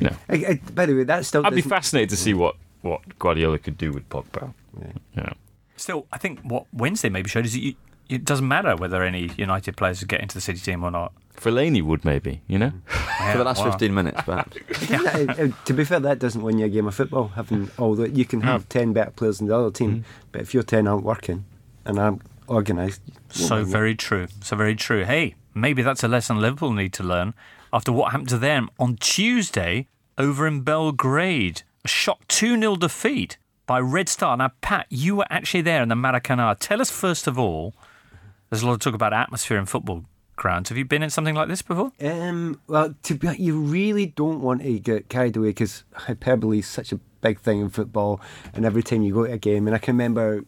you 0.00 0.08
know, 0.08 0.16
I, 0.28 0.34
I, 0.34 0.60
by 0.74 0.86
the 0.86 0.94
way, 0.94 1.04
that 1.04 1.24
still 1.24 1.44
I'd 1.46 1.50
be 1.50 1.56
doesn't- 1.56 1.70
fascinated 1.70 2.10
to 2.10 2.16
see 2.16 2.34
what 2.34 2.56
what 2.82 3.18
Guardiola 3.18 3.58
could 3.58 3.78
do 3.78 3.92
with 3.92 4.08
Pogba. 4.10 4.52
Yeah. 4.78 4.86
You 5.16 5.22
know. 5.22 5.32
Still, 5.78 6.06
I 6.12 6.16
think 6.18 6.40
what 6.40 6.64
Wednesday 6.72 7.08
maybe 7.10 7.28
showed 7.28 7.44
is 7.44 7.52
that 7.52 7.60
you, 7.60 7.74
it 8.08 8.24
doesn't 8.24 8.46
matter 8.46 8.76
whether 8.76 9.02
any 9.02 9.30
United 9.36 9.76
players 9.76 10.02
get 10.04 10.20
into 10.20 10.34
the 10.34 10.40
City 10.40 10.60
team 10.60 10.84
or 10.84 10.90
not. 10.90 11.12
Fellaini 11.36 11.82
would 11.82 12.04
maybe, 12.04 12.40
you 12.46 12.58
know. 12.58 12.72
for 13.32 13.38
the 13.38 13.44
last 13.44 13.58
wow. 13.62 13.70
15 13.72 13.92
minutes, 13.92 14.20
perhaps. 14.24 14.56
That- 14.88 15.38
uh, 15.38 15.64
to 15.66 15.72
be 15.74 15.84
fair, 15.84 16.00
that 16.00 16.18
doesn't 16.18 16.42
win 16.42 16.58
you 16.58 16.66
a 16.66 16.68
game 16.68 16.86
of 16.86 16.94
football. 16.94 17.28
Having 17.28 17.70
all 17.78 17.94
that, 17.96 18.12
you 18.16 18.24
can 18.24 18.40
have 18.42 18.68
ten 18.68 18.92
better 18.92 19.10
players 19.10 19.38
than 19.38 19.48
the 19.48 19.56
other 19.56 19.70
team, 19.70 20.04
but 20.32 20.40
if 20.40 20.54
your 20.54 20.62
ten 20.62 20.86
aren't 20.88 21.04
working 21.04 21.44
and 21.84 21.98
aren't 21.98 22.22
organised, 22.48 23.02
So 23.28 23.56
win. 23.56 23.66
very 23.66 23.94
true. 23.94 24.28
So 24.40 24.56
very 24.56 24.74
true. 24.76 25.04
Hey, 25.04 25.34
maybe 25.54 25.82
that's 25.82 26.02
a 26.02 26.08
lesson 26.08 26.38
Liverpool 26.40 26.72
need 26.72 26.92
to 26.94 27.02
learn 27.02 27.34
after 27.72 27.92
what 27.92 28.12
happened 28.12 28.28
to 28.30 28.38
them 28.38 28.70
on 28.78 28.96
Tuesday 28.96 29.88
over 30.16 30.46
in 30.46 30.62
Belgrade. 30.62 31.62
A 31.84 31.88
shock 31.88 32.26
2 32.28 32.58
0 32.58 32.76
defeat 32.76 33.36
by 33.66 33.78
Red 33.78 34.08
Star. 34.08 34.36
Now, 34.36 34.52
Pat, 34.62 34.86
you 34.88 35.16
were 35.16 35.26
actually 35.28 35.60
there 35.60 35.82
in 35.82 35.88
the 35.90 35.94
Maracanã. 35.94 36.56
Tell 36.58 36.80
us, 36.80 36.90
first 36.90 37.26
of 37.26 37.38
all, 37.38 37.74
there's 38.50 38.62
a 38.62 38.66
lot 38.66 38.74
of 38.74 38.80
talk 38.80 38.94
about 38.94 39.12
atmosphere 39.12 39.58
in 39.58 39.66
football 39.66 40.04
grounds. 40.36 40.68
Have 40.68 40.78
you 40.78 40.84
been 40.84 41.02
in 41.02 41.10
something 41.10 41.34
like 41.34 41.48
this 41.48 41.62
before? 41.62 41.92
Um, 42.00 42.60
well, 42.66 42.94
to 43.04 43.14
be, 43.14 43.28
you 43.38 43.58
really 43.58 44.06
don't 44.06 44.40
want 44.40 44.62
to 44.62 44.78
get 44.78 45.08
carried 45.08 45.36
away 45.36 45.48
because 45.48 45.84
hyperbole 45.94 46.58
is 46.58 46.66
such 46.66 46.92
a 46.92 47.00
big 47.20 47.40
thing 47.40 47.60
in 47.60 47.70
football, 47.70 48.20
and 48.54 48.64
every 48.64 48.82
time 48.82 49.02
you 49.02 49.14
go 49.14 49.26
to 49.26 49.32
a 49.32 49.38
game, 49.38 49.66
and 49.66 49.74
I 49.74 49.78
can 49.78 49.94
remember 49.94 50.44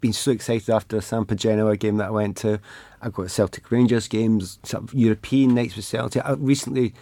being 0.00 0.12
so 0.12 0.30
excited 0.30 0.70
after 0.70 0.96
a 0.96 1.00
Sampa 1.00 1.36
Genoa 1.36 1.76
game 1.76 1.98
that 1.98 2.06
I 2.06 2.10
went 2.10 2.36
to. 2.38 2.60
I've 3.02 3.12
got 3.12 3.30
Celtic 3.30 3.70
Rangers 3.70 4.08
games, 4.08 4.58
sort 4.62 4.84
of 4.84 4.94
European 4.94 5.54
nights 5.54 5.76
with 5.76 5.84
Celtic. 5.84 6.24
I 6.24 6.32
recently, 6.32 6.94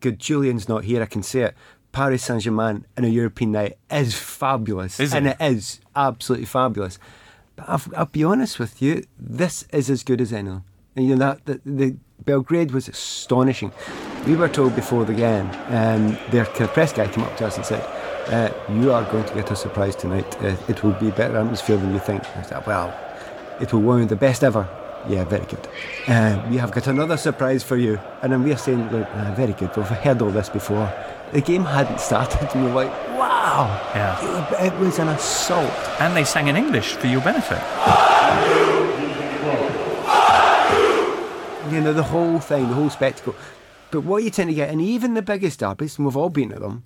good 0.00 0.18
Julien's 0.18 0.68
not 0.68 0.84
here, 0.84 1.02
I 1.02 1.06
can 1.06 1.22
say 1.22 1.42
it. 1.42 1.54
Paris 1.90 2.22
Saint 2.24 2.42
Germain 2.42 2.84
in 2.96 3.04
a 3.04 3.08
European 3.08 3.52
night 3.52 3.78
is 3.90 4.14
fabulous, 4.14 5.00
Is 5.00 5.14
and 5.14 5.26
it? 5.26 5.36
it 5.40 5.52
is 5.52 5.80
absolutely 5.96 6.46
fabulous. 6.46 6.98
But 7.58 7.68
I've, 7.68 7.94
I'll 7.96 8.06
be 8.06 8.24
honest 8.24 8.58
with 8.58 8.80
you, 8.80 9.04
this 9.18 9.64
is 9.72 9.90
as 9.90 10.04
good 10.04 10.20
as 10.20 10.32
anyone. 10.32 10.62
And 10.94 11.06
you 11.06 11.16
know 11.16 11.36
that 11.44 11.44
the, 11.44 11.60
the 11.64 11.96
Belgrade 12.24 12.70
was 12.70 12.88
astonishing. 12.88 13.72
We 14.26 14.36
were 14.36 14.48
told 14.48 14.74
before 14.76 15.04
the 15.04 15.14
game, 15.14 15.50
um, 15.68 16.16
their 16.30 16.44
press 16.44 16.92
guy 16.92 17.08
came 17.08 17.24
up 17.24 17.36
to 17.38 17.46
us 17.46 17.56
and 17.56 17.66
said, 17.66 17.82
uh, 18.28 18.52
"You 18.72 18.92
are 18.92 19.04
going 19.10 19.24
to 19.24 19.34
get 19.34 19.50
a 19.50 19.56
surprise 19.56 19.96
tonight. 19.96 20.40
Uh, 20.42 20.56
it 20.68 20.82
will 20.82 20.92
be 20.92 21.10
better 21.10 21.36
atmosphere 21.36 21.76
than 21.76 21.92
you 21.92 22.00
think." 22.00 22.24
I 22.36 22.42
said, 22.42 22.66
"Well, 22.66 22.92
it 23.60 23.72
will 23.72 24.02
of 24.02 24.08
the 24.08 24.16
best 24.16 24.42
ever." 24.44 24.68
Yeah, 25.08 25.24
very 25.24 25.46
good. 25.46 25.68
Uh, 26.08 26.44
we 26.50 26.56
have 26.58 26.72
got 26.72 26.86
another 26.88 27.16
surprise 27.16 27.62
for 27.62 27.76
you, 27.76 28.00
and 28.22 28.32
then 28.32 28.42
we 28.42 28.52
are 28.52 28.58
saying, 28.58 28.90
"Look, 28.90 29.06
uh, 29.14 29.34
"Very 29.34 29.52
good. 29.52 29.74
We've 29.76 29.86
heard 29.86 30.20
all 30.22 30.30
this 30.30 30.48
before." 30.48 30.92
The 31.32 31.40
game 31.40 31.64
hadn't 31.64 32.00
started, 32.00 32.48
and 32.54 32.64
we're 32.64 32.74
like, 32.74 32.92
"Wow!" 33.18 33.66
Yeah. 33.94 34.62
It, 34.62 34.72
it 34.72 34.78
was 34.78 34.98
an 34.98 35.08
assault. 35.08 35.70
And 36.00 36.16
they 36.16 36.24
sang 36.24 36.48
in 36.48 36.56
English 36.56 36.94
for 36.94 37.06
your 37.06 37.20
benefit. 37.20 37.62
you 41.70 41.80
know, 41.80 41.92
the 41.92 42.02
whole 42.02 42.38
thing, 42.38 42.68
the 42.68 42.74
whole 42.74 42.90
spectacle. 42.90 43.34
But 43.90 44.02
what 44.02 44.22
you 44.22 44.30
tend 44.30 44.50
to 44.50 44.54
get, 44.54 44.70
and 44.70 44.80
even 44.80 45.14
the 45.14 45.22
biggest 45.22 45.60
derbies, 45.60 45.96
and 45.98 46.06
we've 46.06 46.16
all 46.16 46.30
been 46.30 46.50
to 46.50 46.58
them, 46.58 46.84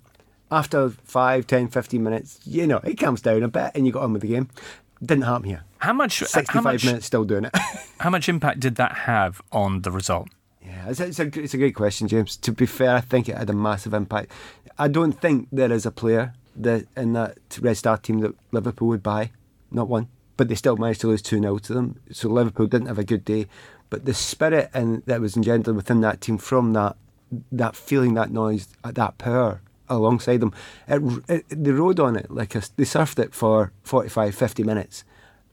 after 0.51 0.89
5, 0.89 1.47
10, 1.47 1.67
15 1.69 2.03
minutes, 2.03 2.39
you 2.45 2.67
know, 2.67 2.77
it 2.83 2.97
calms 2.97 3.21
down 3.21 3.43
a 3.43 3.47
bit 3.47 3.71
and 3.75 3.85
you 3.85 3.91
got 3.91 4.03
on 4.03 4.13
with 4.13 4.21
the 4.21 4.27
game. 4.29 4.49
Didn't 5.03 5.23
happen 5.23 5.49
here. 5.49 5.63
How 5.79 5.93
much, 5.93 6.21
uh, 6.21 6.25
how 6.25 6.39
65 6.39 6.63
much, 6.63 6.85
minutes 6.85 7.05
still 7.05 7.25
doing 7.25 7.45
it. 7.45 7.51
how 7.99 8.09
much 8.09 8.29
impact 8.29 8.59
did 8.61 8.75
that 8.75 8.93
have 8.99 9.41
on 9.51 9.81
the 9.81 9.91
result? 9.91 10.29
Yeah, 10.83 10.89
it's 10.89 10.99
a, 10.99 11.05
it's, 11.07 11.19
a, 11.19 11.39
it's 11.39 11.53
a 11.53 11.57
great 11.57 11.75
question, 11.75 12.07
James. 12.07 12.37
To 12.37 12.51
be 12.51 12.65
fair, 12.65 12.95
I 12.95 13.01
think 13.01 13.29
it 13.29 13.37
had 13.37 13.49
a 13.49 13.53
massive 13.53 13.93
impact. 13.93 14.31
I 14.77 14.87
don't 14.87 15.13
think 15.13 15.47
there 15.51 15.71
is 15.71 15.85
a 15.85 15.91
player 15.91 16.33
that 16.55 16.85
in 16.95 17.13
that 17.13 17.37
Red 17.59 17.77
Star 17.77 17.97
team 17.97 18.19
that 18.19 18.35
Liverpool 18.51 18.87
would 18.89 19.03
buy. 19.03 19.31
Not 19.71 19.87
one. 19.87 20.07
But 20.35 20.49
they 20.49 20.55
still 20.55 20.77
managed 20.77 21.01
to 21.01 21.07
lose 21.07 21.21
2 21.21 21.39
0 21.39 21.57
to 21.59 21.73
them. 21.73 21.99
So 22.11 22.27
Liverpool 22.27 22.67
didn't 22.67 22.87
have 22.87 22.99
a 22.99 23.03
good 23.03 23.23
day. 23.23 23.47
But 23.89 24.05
the 24.05 24.13
spirit 24.13 24.71
and 24.73 25.03
that 25.05 25.21
was 25.21 25.37
engendered 25.37 25.75
within 25.75 26.01
that 26.01 26.21
team 26.21 26.37
from 26.37 26.73
that 26.73 26.97
that 27.51 27.75
feeling, 27.75 28.13
that 28.13 28.31
noise, 28.31 28.67
uh, 28.83 28.91
that 28.91 29.17
power 29.17 29.61
alongside 29.89 30.39
them, 30.39 30.53
it, 30.87 31.01
it, 31.27 31.45
they 31.49 31.71
rode 31.71 31.99
on 31.99 32.15
it 32.15 32.29
like 32.29 32.55
a, 32.55 32.61
they 32.75 32.83
surfed 32.83 33.19
it 33.19 33.33
for 33.33 33.71
45, 33.83 34.35
50 34.35 34.63
minutes. 34.63 35.03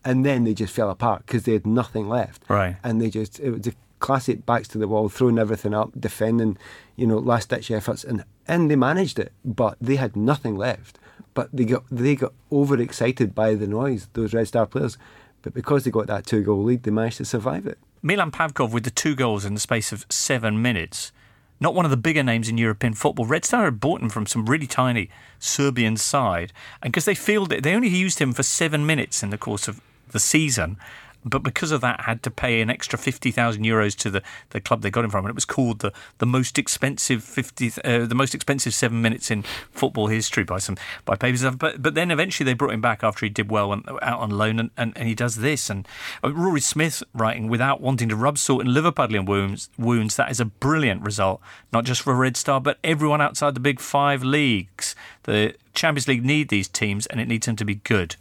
And 0.05 0.25
then 0.25 0.45
they 0.45 0.55
just 0.55 0.75
fell 0.75 0.91
apart 0.91 1.27
because 1.27 1.45
they 1.45 1.53
had 1.53 1.67
nothing 1.67 2.09
left. 2.09 2.43
Right. 2.49 2.77
And 2.83 3.01
they 3.01 3.11
just, 3.11 3.39
it 3.41 3.51
was 3.51 3.67
a 3.67 3.73
classic 4.01 4.45
backs 4.45 4.69
to 4.69 4.79
the 4.79 4.89
wall, 4.89 5.09
throwing 5.09 5.39
everything 5.39 5.75
up, 5.75 5.93
defending, 5.99 6.59
you 6.97 7.07
know, 7.07 7.19
last 7.19 7.51
ditch 7.51 7.71
efforts. 7.71 8.03
And, 8.03 8.25
and 8.49 8.71
they 8.71 8.77
managed 8.77 9.19
it, 9.19 9.33
but 9.45 9.77
they 9.81 9.97
had 9.97 10.17
nothing 10.17 10.57
left. 10.57 10.99
But 11.33 11.51
they 11.53 11.65
got 11.65 11.85
they 11.91 12.17
got 12.17 12.33
overexcited 12.51 13.35
by 13.35 13.55
the 13.55 13.69
noise, 13.69 14.09
those 14.15 14.35
Red 14.35 14.49
Star 14.49 14.67
players. 14.67 14.99
But 15.43 15.55
because 15.55 15.85
they 15.85 15.91
got 15.91 16.09
that 16.09 16.27
two 16.27 16.43
goal 16.43 16.65
lead, 16.65 16.83
they 16.83 16.91
managed 16.91 17.19
to 17.19 17.25
survive 17.25 17.67
it. 17.67 17.79
Milan 18.03 18.31
Pavkov 18.31 18.73
with 18.73 18.85
the 18.85 18.91
two 18.91 19.15
goals 19.15 19.45
in 19.45 19.55
the 19.55 19.61
space 19.61 19.93
of 19.93 20.05
seven 20.11 20.61
minutes. 20.61 21.13
Not 21.61 21.75
one 21.75 21.85
of 21.85 21.91
the 21.91 21.99
bigger 21.99 22.23
names 22.23 22.49
in 22.49 22.57
European 22.57 22.95
football. 22.95 23.27
Red 23.27 23.45
Star 23.45 23.67
had 23.67 23.81
bought 23.81 24.01
him 24.01 24.09
from 24.09 24.27
some 24.27 24.47
really 24.47 24.67
tiny 24.67 25.11
Serbian 25.39 25.99
side, 25.99 26.53
and 26.83 26.91
because 26.91 27.05
they 27.05 27.15
fielded, 27.15 27.63
they 27.63 27.75
only 27.75 27.89
used 27.89 28.19
him 28.19 28.33
for 28.33 28.43
seven 28.43 28.87
minutes 28.87 29.23
in 29.23 29.29
the 29.29 29.39
course 29.39 29.69
of 29.69 29.81
the 30.11 30.19
season. 30.19 30.79
But 31.25 31.43
because 31.43 31.71
of 31.71 31.81
that, 31.83 32.03
had 32.03 32.23
to 32.23 32.31
pay 32.31 32.61
an 32.61 32.71
extra 32.71 32.99
fifty 32.99 33.31
thousand 33.31 33.65
euros 33.65 33.97
to 33.99 34.11
the, 34.11 34.23
the 34.51 34.61
club 34.61 34.83
they 34.83 34.91
got 34.91 35.05
him 35.05 35.11
from, 35.11 35.25
and 35.25 35.31
it 35.31 35.35
was 35.35 35.45
called 35.45 35.81
the, 35.81 35.93
the 36.19 36.27
most 36.27 36.59
expensive 36.59 37.23
fifty 37.23 37.71
uh, 37.85 38.07
the 38.07 38.15
most 38.15 38.35
expensive 38.35 38.73
seven 38.73 39.03
minutes 39.03 39.31
in 39.31 39.43
football 39.71 40.07
history 40.07 40.45
by 40.45 40.59
some 40.59 40.77
by 41.05 41.17
papers. 41.17 41.45
But 41.57 41.83
but 41.83 41.95
then 41.95 42.11
eventually 42.11 42.45
they 42.45 42.55
brought 42.55 42.73
him 42.73 42.81
back 42.81 43.05
after 43.05 43.27
he 43.27 43.31
did 43.31 43.51
well 43.51 43.73
and, 43.73 43.85
out 44.03 44.21
on 44.21 44.31
loan, 44.31 44.59
and, 44.59 44.71
and, 44.77 44.97
and 44.97 45.09
he 45.09 45.15
does 45.15 45.37
this. 45.37 45.69
And 45.69 45.87
uh, 46.25 46.33
Rory 46.33 46.61
Smith 46.61 47.03
writing 47.13 47.49
without 47.49 47.81
wanting 47.81 48.09
to 48.09 48.17
rub 48.17 48.39
salt 48.39 48.63
in 48.63 48.69
Liverpudlian 48.69 49.27
wounds 49.27 49.69
wounds 49.79 50.17
that 50.17 50.31
is 50.31 50.41
a 50.41 50.47
brilliant 50.47 51.03
result, 51.03 51.41
not 51.73 51.85
just 51.85 52.03
for 52.03 52.15
Red 52.15 52.37
Star 52.37 52.61
but 52.61 52.79
everyone 52.83 53.21
outside 53.21 53.55
the 53.55 53.61
big 53.61 53.81
five 53.81 54.23
leagues. 54.23 54.95
The 55.25 55.55
Champions 55.75 56.09
League 56.09 56.25
need 56.25 56.49
these 56.49 56.69
teams, 56.69 57.07
and 57.07 57.21
it 57.21 57.29
needs 57.29 57.47
them 57.47 57.57
to 57.57 57.65
be 57.65 57.77
good. 57.77 58.17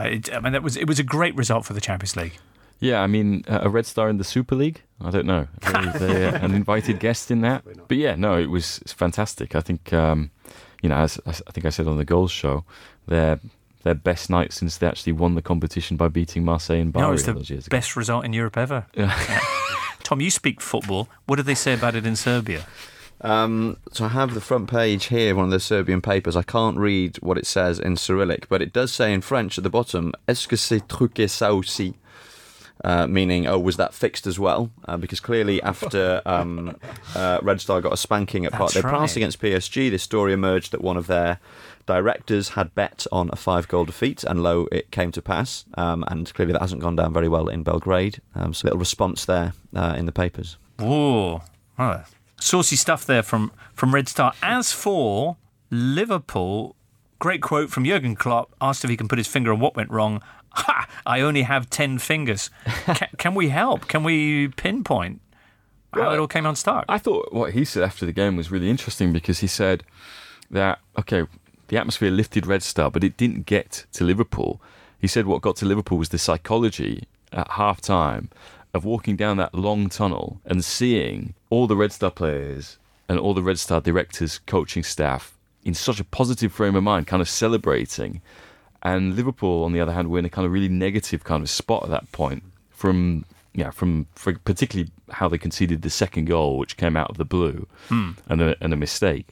Uh, 0.00 0.08
it, 0.08 0.32
I 0.32 0.40
mean, 0.40 0.52
that 0.52 0.62
was 0.62 0.76
it 0.76 0.86
was 0.88 0.98
a 0.98 1.02
great 1.04 1.34
result 1.36 1.64
for 1.64 1.72
the 1.72 1.80
Champions 1.80 2.16
League. 2.16 2.38
Yeah, 2.80 3.02
I 3.02 3.06
mean, 3.06 3.44
uh, 3.46 3.60
a 3.62 3.68
Red 3.68 3.84
Star 3.84 4.08
in 4.08 4.16
the 4.16 4.24
Super 4.24 4.54
League. 4.54 4.82
I 5.02 5.10
don't 5.10 5.26
know. 5.26 5.46
They, 5.60 5.98
they, 5.98 6.26
uh, 6.26 6.38
an 6.44 6.54
invited 6.54 6.98
guest 6.98 7.30
in 7.30 7.42
that. 7.42 7.62
But 7.88 7.96
yeah, 7.98 8.14
no, 8.16 8.38
it 8.38 8.48
was 8.48 8.78
fantastic. 8.86 9.54
I 9.54 9.60
think, 9.60 9.92
um, 9.92 10.30
you 10.82 10.88
know, 10.88 10.96
as, 10.96 11.18
as 11.26 11.42
I 11.46 11.50
think 11.52 11.66
I 11.66 11.70
said 11.70 11.86
on 11.86 11.98
the 11.98 12.06
goals 12.06 12.30
show, 12.32 12.64
their 13.06 13.38
their 13.82 13.94
best 13.94 14.30
night 14.30 14.52
since 14.52 14.78
they 14.78 14.86
actually 14.86 15.12
won 15.12 15.34
the 15.34 15.42
competition 15.42 15.96
by 15.96 16.08
beating 16.08 16.44
Marseille 16.44 16.80
and 16.80 16.92
Bari 16.92 17.06
No, 17.06 17.12
it's 17.12 17.26
all 17.28 17.34
those 17.34 17.50
years 17.50 17.64
the 17.64 17.68
ago. 17.68 17.76
best 17.76 17.96
result 17.96 18.24
in 18.24 18.32
Europe 18.32 18.56
ever. 18.56 18.86
Tom, 20.02 20.20
you 20.20 20.30
speak 20.30 20.60
football. 20.60 21.08
What 21.26 21.36
do 21.36 21.42
they 21.42 21.54
say 21.54 21.74
about 21.74 21.94
it 21.94 22.04
in 22.06 22.16
Serbia? 22.16 22.66
Um, 23.22 23.76
so 23.92 24.06
I 24.06 24.08
have 24.08 24.34
the 24.34 24.40
front 24.40 24.70
page 24.70 25.06
here, 25.06 25.34
one 25.34 25.46
of 25.46 25.50
the 25.50 25.60
Serbian 25.60 26.00
papers. 26.00 26.36
I 26.36 26.42
can't 26.42 26.78
read 26.78 27.16
what 27.18 27.36
it 27.36 27.46
says 27.46 27.78
in 27.78 27.96
Cyrillic, 27.96 28.48
but 28.48 28.62
it 28.62 28.72
does 28.72 28.92
say 28.92 29.12
in 29.12 29.20
French 29.20 29.58
at 29.58 29.64
the 29.64 29.70
bottom, 29.70 30.12
Est-ce 30.26 30.46
que 30.46 30.56
c'est 30.56 30.86
truqué 30.88 31.28
ça 31.28 31.54
aussi? 31.54 31.94
Uh, 32.82 33.06
meaning, 33.06 33.46
oh, 33.46 33.58
was 33.58 33.76
that 33.76 33.92
fixed 33.92 34.26
as 34.26 34.38
well? 34.38 34.70
Uh, 34.88 34.96
because 34.96 35.20
clearly, 35.20 35.62
after 35.62 36.22
um, 36.26 36.76
uh, 37.14 37.38
Red 37.42 37.60
Star 37.60 37.82
got 37.82 37.92
a 37.92 37.96
spanking 37.96 38.46
at 38.46 38.52
Parc 38.52 38.72
des 38.72 38.80
Princes 38.80 39.16
against 39.16 39.40
PSG, 39.40 39.90
this 39.90 40.02
story 40.02 40.32
emerged 40.32 40.72
that 40.72 40.80
one 40.80 40.96
of 40.96 41.06
their 41.06 41.38
directors 41.84 42.50
had 42.50 42.74
bet 42.74 43.06
on 43.12 43.28
a 43.32 43.36
five 43.36 43.68
goal 43.68 43.84
defeat, 43.84 44.24
and 44.24 44.42
lo, 44.42 44.66
it 44.72 44.90
came 44.90 45.12
to 45.12 45.20
pass. 45.20 45.66
Um, 45.74 46.04
and 46.08 46.32
clearly, 46.32 46.54
that 46.54 46.62
hasn't 46.62 46.80
gone 46.80 46.96
down 46.96 47.12
very 47.12 47.28
well 47.28 47.48
in 47.48 47.62
Belgrade. 47.62 48.22
Um, 48.34 48.54
so, 48.54 48.64
a 48.64 48.66
little 48.68 48.78
response 48.78 49.26
there 49.26 49.52
uh, 49.76 49.94
in 49.98 50.06
the 50.06 50.12
papers. 50.12 50.56
Whoa. 50.78 51.42
Oh, 51.78 52.02
saucy 52.40 52.76
stuff 52.76 53.06
there 53.06 53.22
from, 53.22 53.52
from 53.74 53.94
Red 53.94 54.08
Star. 54.08 54.32
As 54.42 54.72
for 54.72 55.36
Liverpool, 55.70 56.74
great 57.18 57.42
quote 57.42 57.70
from 57.70 57.84
Jurgen 57.84 58.16
Klopp, 58.16 58.54
asked 58.60 58.82
if 58.84 58.90
he 58.90 58.96
can 58.96 59.08
put 59.08 59.18
his 59.18 59.28
finger 59.28 59.52
on 59.52 59.60
what 59.60 59.76
went 59.76 59.90
wrong. 59.90 60.22
Ha! 60.52 60.88
I 61.06 61.20
only 61.20 61.42
have 61.42 61.70
10 61.70 61.98
fingers. 61.98 62.50
Can, 62.86 63.08
can 63.16 63.34
we 63.36 63.50
help? 63.50 63.86
Can 63.86 64.02
we 64.02 64.48
pinpoint 64.48 65.20
how 65.92 66.10
it 66.10 66.18
all 66.18 66.26
came 66.26 66.44
unstuck? 66.44 66.84
I 66.88 66.98
thought 66.98 67.32
what 67.32 67.52
he 67.52 67.64
said 67.64 67.84
after 67.84 68.04
the 68.04 68.12
game 68.12 68.34
was 68.34 68.50
really 68.50 68.68
interesting 68.68 69.12
because 69.12 69.38
he 69.38 69.46
said 69.46 69.84
that 70.50 70.80
okay, 70.98 71.24
the 71.68 71.76
atmosphere 71.76 72.10
lifted 72.10 72.46
Red 72.46 72.64
Star, 72.64 72.90
but 72.90 73.04
it 73.04 73.16
didn't 73.16 73.46
get 73.46 73.86
to 73.92 74.02
Liverpool. 74.02 74.60
He 74.98 75.06
said 75.06 75.26
what 75.26 75.40
got 75.40 75.54
to 75.56 75.66
Liverpool 75.66 75.98
was 75.98 76.08
the 76.08 76.18
psychology 76.18 77.06
at 77.32 77.48
half 77.52 77.80
time 77.80 78.28
of 78.74 78.84
walking 78.84 79.16
down 79.16 79.36
that 79.38 79.54
long 79.54 79.88
tunnel 79.88 80.40
and 80.44 80.64
seeing 80.64 81.34
all 81.50 81.66
the 81.66 81.76
Red 81.76 81.92
Star 81.92 82.10
players 82.10 82.78
and 83.08 83.18
all 83.18 83.34
the 83.34 83.42
Red 83.42 83.58
Star 83.58 83.80
directors, 83.80 84.38
coaching 84.46 84.82
staff 84.82 85.36
in 85.64 85.74
such 85.74 86.00
a 86.00 86.04
positive 86.04 86.52
frame 86.52 86.76
of 86.76 86.82
mind, 86.82 87.06
kind 87.06 87.20
of 87.20 87.28
celebrating. 87.28 88.22
And 88.82 89.14
Liverpool, 89.16 89.64
on 89.64 89.72
the 89.72 89.80
other 89.80 89.92
hand, 89.92 90.10
were 90.10 90.18
in 90.18 90.24
a 90.24 90.30
kind 90.30 90.46
of 90.46 90.52
really 90.52 90.68
negative 90.68 91.24
kind 91.24 91.42
of 91.42 91.50
spot 91.50 91.82
at 91.84 91.90
that 91.90 92.10
point 92.12 92.42
from 92.70 93.24
yeah, 93.52 93.70
from 93.70 94.06
particularly 94.14 94.92
how 95.10 95.28
they 95.28 95.36
conceded 95.36 95.82
the 95.82 95.90
second 95.90 96.26
goal, 96.26 96.56
which 96.56 96.76
came 96.76 96.96
out 96.96 97.10
of 97.10 97.16
the 97.16 97.24
blue, 97.24 97.66
Hmm. 97.88 98.10
and 98.28 98.40
a, 98.40 98.56
and 98.60 98.72
a 98.72 98.76
mistake. 98.76 99.26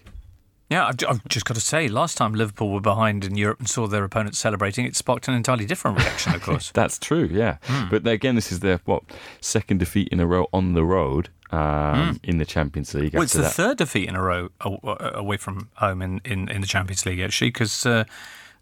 Yeah, 0.70 0.86
I've, 0.86 0.96
I've 1.08 1.26
just 1.28 1.46
got 1.46 1.54
to 1.54 1.60
say, 1.62 1.88
last 1.88 2.16
time 2.18 2.34
Liverpool 2.34 2.70
were 2.70 2.80
behind 2.80 3.24
in 3.24 3.36
Europe 3.36 3.58
and 3.58 3.68
saw 3.68 3.86
their 3.86 4.04
opponents 4.04 4.38
celebrating, 4.38 4.84
it 4.84 4.94
sparked 4.96 5.26
an 5.26 5.32
entirely 5.34 5.64
different 5.64 5.96
reaction, 5.98 6.34
of 6.34 6.42
course. 6.42 6.70
That's 6.74 6.98
true, 6.98 7.28
yeah. 7.32 7.56
Hmm. 7.64 7.88
But 7.90 8.06
again, 8.06 8.34
this 8.34 8.52
is 8.52 8.60
their 8.60 8.78
what 8.84 9.02
second 9.40 9.78
defeat 9.78 10.08
in 10.08 10.20
a 10.20 10.26
row 10.26 10.46
on 10.52 10.74
the 10.74 10.84
road 10.84 11.30
um, 11.52 12.20
in 12.22 12.36
the 12.36 12.44
Champions 12.44 12.92
League. 12.94 13.14
Well, 13.14 13.22
it's 13.22 13.32
the 13.32 13.40
that. 13.42 13.52
third 13.54 13.78
defeat 13.78 14.08
in 14.10 14.14
a 14.14 14.22
row 14.22 14.50
away 14.60 15.38
from 15.38 15.70
home 15.76 16.02
in, 16.02 16.20
in, 16.26 16.50
in 16.50 16.60
the 16.60 16.66
Champions 16.66 17.06
League, 17.06 17.20
actually, 17.20 17.48
because, 17.48 17.86
uh, 17.86 18.04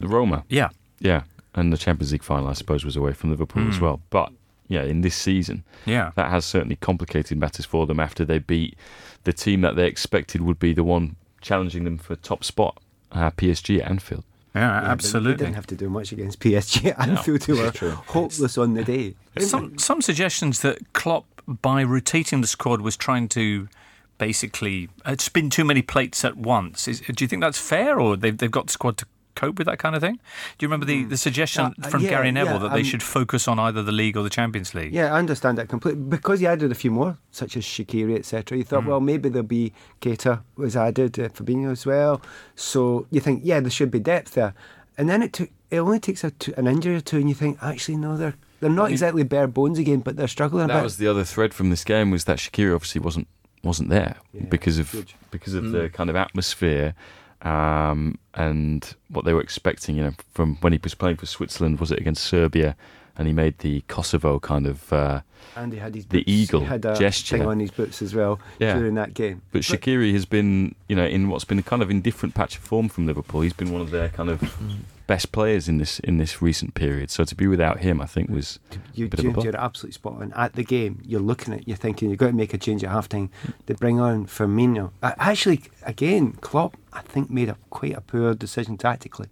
Roma. 0.01 0.45
yeah, 0.49 0.69
Yeah, 1.01 1.23
and 1.57 1.73
the 1.73 1.77
Champions 1.79 2.13
League 2.13 2.23
final, 2.23 2.47
I 2.49 2.53
suppose, 2.53 2.85
was 2.85 2.95
away 2.95 3.15
from 3.15 3.31
Liverpool 3.31 3.67
as 3.69 3.79
Hmm. 3.79 3.85
well. 3.85 4.01
But 4.11 4.31
yeah, 4.69 4.83
in 4.85 5.01
this 5.01 5.17
season, 5.17 5.65
yeah. 5.87 6.13
that 6.15 6.31
has 6.31 6.45
certainly 6.45 6.77
complicated 6.77 7.37
matters 7.37 7.65
for 7.67 7.85
them 7.87 7.99
after 7.99 8.25
they 8.25 8.39
beat 8.39 8.77
the 9.25 9.33
team 9.33 9.63
that 9.63 9.75
they 9.75 9.89
expected 9.89 10.41
would 10.43 10.61
be 10.61 10.73
the 10.73 10.85
one 10.85 11.17
challenging 11.47 11.85
them 11.85 11.97
for 11.99 12.17
top 12.17 12.43
spot, 12.45 12.79
uh, 13.13 13.31
PSG 13.31 13.81
at 13.81 13.89
Anfield. 13.91 14.25
Yeah, 14.55 14.61
Yeah, 14.63 14.75
but 14.81 14.85
They 14.87 14.91
absolutely. 14.93 15.45
didn't 15.45 15.55
have 15.55 15.67
to 15.69 15.77
do 15.77 15.89
much 15.89 16.13
against 16.13 16.41
PSG 16.41 16.91
at 16.91 17.09
Anfield, 17.09 17.45
who 17.45 17.57
were 17.57 17.71
hopeless 18.09 18.59
on 18.59 18.75
the 18.75 18.85
day. 18.85 19.15
Some 19.39 19.79
some 19.79 20.01
suggestions 20.03 20.61
that 20.61 20.79
Klopp, 20.93 21.27
by 21.47 21.83
rotating 21.85 22.41
the 22.41 22.47
squad, 22.47 22.81
was 22.81 22.97
trying 22.97 23.29
to 23.29 23.69
basically 24.19 24.89
uh, 25.05 25.15
spin 25.19 25.51
too 25.51 25.65
many 25.65 25.83
plates 25.83 26.25
at 26.25 26.37
once. 26.37 26.89
Is, 26.89 27.01
do 27.01 27.23
you 27.23 27.29
think 27.29 27.43
that's 27.43 27.59
fair, 27.59 28.01
or 28.01 28.17
they've 28.17 28.37
they've 28.37 28.51
got 28.51 28.67
the 28.67 28.73
squad 28.73 28.97
to 28.99 29.07
cope 29.37 29.59
with 29.59 29.67
that 29.69 29.79
kind 29.79 29.95
of 29.95 30.01
thing? 30.03 30.17
Do 30.59 30.65
you 30.65 30.69
remember 30.69 30.87
the, 30.87 31.05
the 31.05 31.17
suggestion 31.17 31.75
Uh, 31.83 31.89
from 31.89 32.03
yeah, 32.03 32.11
Gary 32.11 32.33
Neville 32.33 32.55
yeah, 32.55 32.59
that 32.65 32.73
they 32.73 32.81
um, 32.81 32.85
should 32.85 33.03
focus 33.03 33.47
on 33.47 33.59
either 33.59 33.83
the 33.83 33.93
league 33.93 34.17
or 34.17 34.23
the 34.25 34.31
Champions 34.31 34.75
League? 34.75 34.93
Yeah, 34.93 35.15
I 35.15 35.19
understand 35.19 35.59
that 35.59 35.69
completely. 35.69 36.03
Because 36.03 36.41
he 36.41 36.47
added 36.47 36.73
a 36.73 36.75
few 36.75 36.91
more, 36.91 37.19
such 37.31 37.57
as 37.57 37.65
Shaqiri, 37.65 38.17
etc. 38.19 38.59
You 38.59 38.65
thought, 38.65 38.83
Hmm. 38.83 38.89
well, 38.91 39.01
maybe 39.01 39.29
there'll 39.29 39.47
be 39.47 39.73
Keita 40.01 40.41
was 40.57 40.75
added, 40.77 41.19
uh, 41.21 41.29
Fabinho 41.29 41.71
as 41.71 41.87
well. 41.87 42.21
So 42.55 43.07
you 43.11 43.21
think, 43.21 43.43
yeah, 43.45 43.61
there 43.61 43.71
should 43.71 43.91
be 43.91 44.01
depth 44.01 44.33
there. 44.35 44.55
And 44.99 45.09
then 45.09 45.23
it 45.23 45.33
took. 45.33 45.51
It 45.71 45.79
only 45.81 45.99
takes 45.99 46.23
a 46.25 46.31
t- 46.31 46.55
an 46.57 46.67
injury 46.69 46.95
or 46.97 47.01
two, 47.01 47.19
and 47.19 47.29
you 47.29 47.35
think, 47.35 47.59
actually, 47.61 47.97
no, 47.97 48.17
they're 48.17 48.35
they're 48.61 48.71
not 48.71 48.91
exactly 48.91 49.25
bare 49.25 49.49
bones 49.49 49.79
again, 49.79 50.01
but 50.01 50.17
they're 50.17 50.29
struggling 50.29 50.65
a 50.65 50.69
That 50.69 50.75
bit. 50.79 50.83
was 50.85 50.97
the 50.97 51.09
other 51.09 51.25
thread 51.25 51.53
from 51.53 51.71
this 51.71 51.85
game 51.85 52.11
was 52.13 52.25
that 52.25 52.39
Shaqiri 52.39 52.73
obviously 52.75 53.01
wasn't 53.01 53.27
wasn't 53.63 53.89
there 53.91 54.17
Yeah, 54.33 54.45
because 54.49 54.79
of 54.79 54.93
huge. 54.93 55.17
because 55.33 55.55
of 55.55 55.73
the 55.73 55.91
kind 55.91 56.09
of 56.09 56.15
atmosphere 56.17 56.95
um, 57.47 58.19
and 58.35 58.95
what 59.09 59.25
they 59.25 59.33
were 59.33 59.41
expecting. 59.41 59.97
You 59.97 60.03
know, 60.05 60.13
from 60.35 60.57
when 60.57 60.73
he 60.73 60.81
was 60.83 60.95
playing 60.95 61.17
for 61.17 61.27
Switzerland, 61.27 61.81
was 61.81 61.91
it 61.93 61.99
against 62.01 62.25
Serbia, 62.25 62.77
and 63.17 63.27
he 63.27 63.33
made 63.33 63.59
the 63.59 63.83
Kosovo 63.89 64.39
kind 64.41 64.67
of. 64.67 64.93
Uh, 64.93 65.21
and 65.55 65.73
he 65.73 65.79
had 65.79 65.95
his 65.95 66.05
the 66.07 66.19
boots. 66.19 66.29
eagle 66.31 66.61
he 66.61 66.67
had 66.67 66.85
a 66.85 66.99
gesture. 66.99 67.39
thing 67.39 67.47
on 67.47 67.59
his 67.61 67.71
boots 67.71 68.03
as 68.03 68.15
well 68.15 68.39
Yeah. 68.59 68.75
during 68.77 68.95
that 68.97 69.15
game. 69.15 69.41
but 69.53 69.63
Shaqiri 69.63 70.13
has 70.13 70.27
been, 70.27 70.75
you 70.89 70.95
know, 70.97 71.07
in 71.07 71.31
what's 71.31 71.45
been 71.47 71.59
a 71.59 71.63
kind 71.63 71.81
of 71.83 71.91
indifferent 71.91 72.35
patch 72.35 72.57
of 72.57 72.63
form 72.63 72.91
from 72.91 73.07
Liverpool. 73.07 73.41
He's 73.41 73.55
been 73.55 73.71
one 73.73 73.81
of 73.81 73.91
their 73.91 74.11
kind 74.11 74.29
of 74.29 74.43
best 75.07 75.31
players 75.33 75.69
in 75.69 75.79
this 75.79 75.99
in 76.01 76.19
this 76.19 76.43
recent 76.43 76.75
period. 76.75 77.11
So 77.11 77.25
to 77.25 77.35
be 77.35 77.47
without 77.47 77.81
him, 77.81 78.01
I 78.01 78.07
think 78.07 78.29
was 78.31 78.59
You, 78.95 79.07
a 79.07 79.09
bit 79.09 79.21
of 79.21 79.21
a 79.21 79.23
James, 79.29 79.35
blow. 79.35 79.45
you're 79.45 79.57
absolutely 79.57 79.93
spot 79.95 80.15
on. 80.21 80.33
At 80.35 80.55
the 80.55 80.65
game, 80.65 81.01
you're 81.05 81.21
looking 81.21 81.55
at, 81.55 81.67
you're 81.69 81.77
thinking 81.77 82.11
you've 82.11 82.19
got 82.19 82.29
to 82.29 82.33
make 82.33 82.53
a 82.55 82.59
change 82.59 82.83
at 82.85 82.91
halftime. 82.91 83.29
They 83.67 83.75
bring 83.75 84.01
on 84.01 84.27
Firmino. 84.27 84.91
Actually, 85.03 85.63
again, 85.83 86.33
Klopp, 86.41 86.77
I 86.93 87.01
think, 87.03 87.31
made 87.31 87.49
a 87.49 87.57
quite 87.71 87.95
a 87.95 88.01
poor 88.01 88.35
decision 88.35 88.77
tactically. 88.77 89.29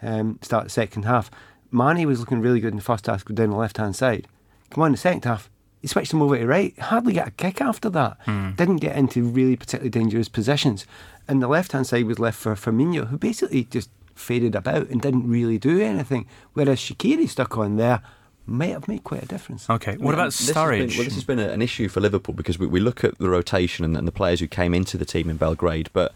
Um, 0.00 0.38
start 0.42 0.64
the 0.64 0.70
second 0.70 1.04
half. 1.04 1.30
Mane 1.70 2.06
was 2.06 2.20
looking 2.20 2.40
really 2.40 2.60
good 2.60 2.72
in 2.72 2.76
the 2.76 2.82
first 2.82 3.06
half, 3.06 3.24
go 3.24 3.34
down 3.34 3.50
the 3.50 3.56
left 3.56 3.76
hand 3.76 3.94
side. 3.96 4.26
Come 4.70 4.82
on, 4.84 4.92
the 4.92 4.96
second 4.98 5.24
half, 5.24 5.50
he 5.82 5.88
switched 5.88 6.12
him 6.12 6.22
over 6.22 6.38
to 6.38 6.46
right. 6.46 6.78
Hardly 6.78 7.12
got 7.12 7.28
a 7.28 7.30
kick 7.32 7.60
after 7.60 7.90
that. 7.90 8.16
Didn't 8.56 8.76
get 8.78 8.96
into 8.96 9.22
really 9.24 9.56
particularly 9.56 9.90
dangerous 9.90 10.28
positions. 10.28 10.86
And 11.28 11.42
the 11.42 11.48
left 11.48 11.72
hand 11.72 11.86
side 11.86 12.06
was 12.06 12.18
left 12.18 12.38
for 12.38 12.54
Firmino, 12.54 13.08
who 13.08 13.18
basically 13.18 13.64
just 13.64 13.90
faded 14.18 14.54
about 14.54 14.88
and 14.88 15.00
didn't 15.00 15.28
really 15.28 15.58
do 15.58 15.80
anything. 15.80 16.26
Whereas 16.52 16.78
Shaqiri 16.80 17.28
stuck 17.28 17.56
on 17.58 17.76
there 17.76 18.02
may 18.46 18.70
have 18.70 18.88
made 18.88 19.04
quite 19.04 19.22
a 19.22 19.26
difference. 19.26 19.68
Okay. 19.68 19.96
What 19.98 20.14
about 20.14 20.26
This 20.32 20.38
has 20.38 20.46
been- 20.48 20.54
Sturridge? 20.88 20.96
well, 20.96 21.04
this 21.04 21.14
has 21.14 21.24
been 21.24 21.38
an 21.38 21.60
issue 21.60 21.88
for 21.88 22.00
Liverpool 22.00 22.34
because 22.34 22.58
we, 22.58 22.66
we 22.66 22.80
look 22.80 23.04
at 23.04 23.18
the 23.18 23.28
rotation 23.28 23.84
and, 23.84 23.96
and 23.96 24.08
the 24.08 24.12
players 24.12 24.40
who 24.40 24.46
came 24.46 24.72
into 24.74 24.96
the 24.96 25.04
team 25.04 25.28
in 25.28 25.36
Belgrade, 25.36 25.90
but 25.92 26.12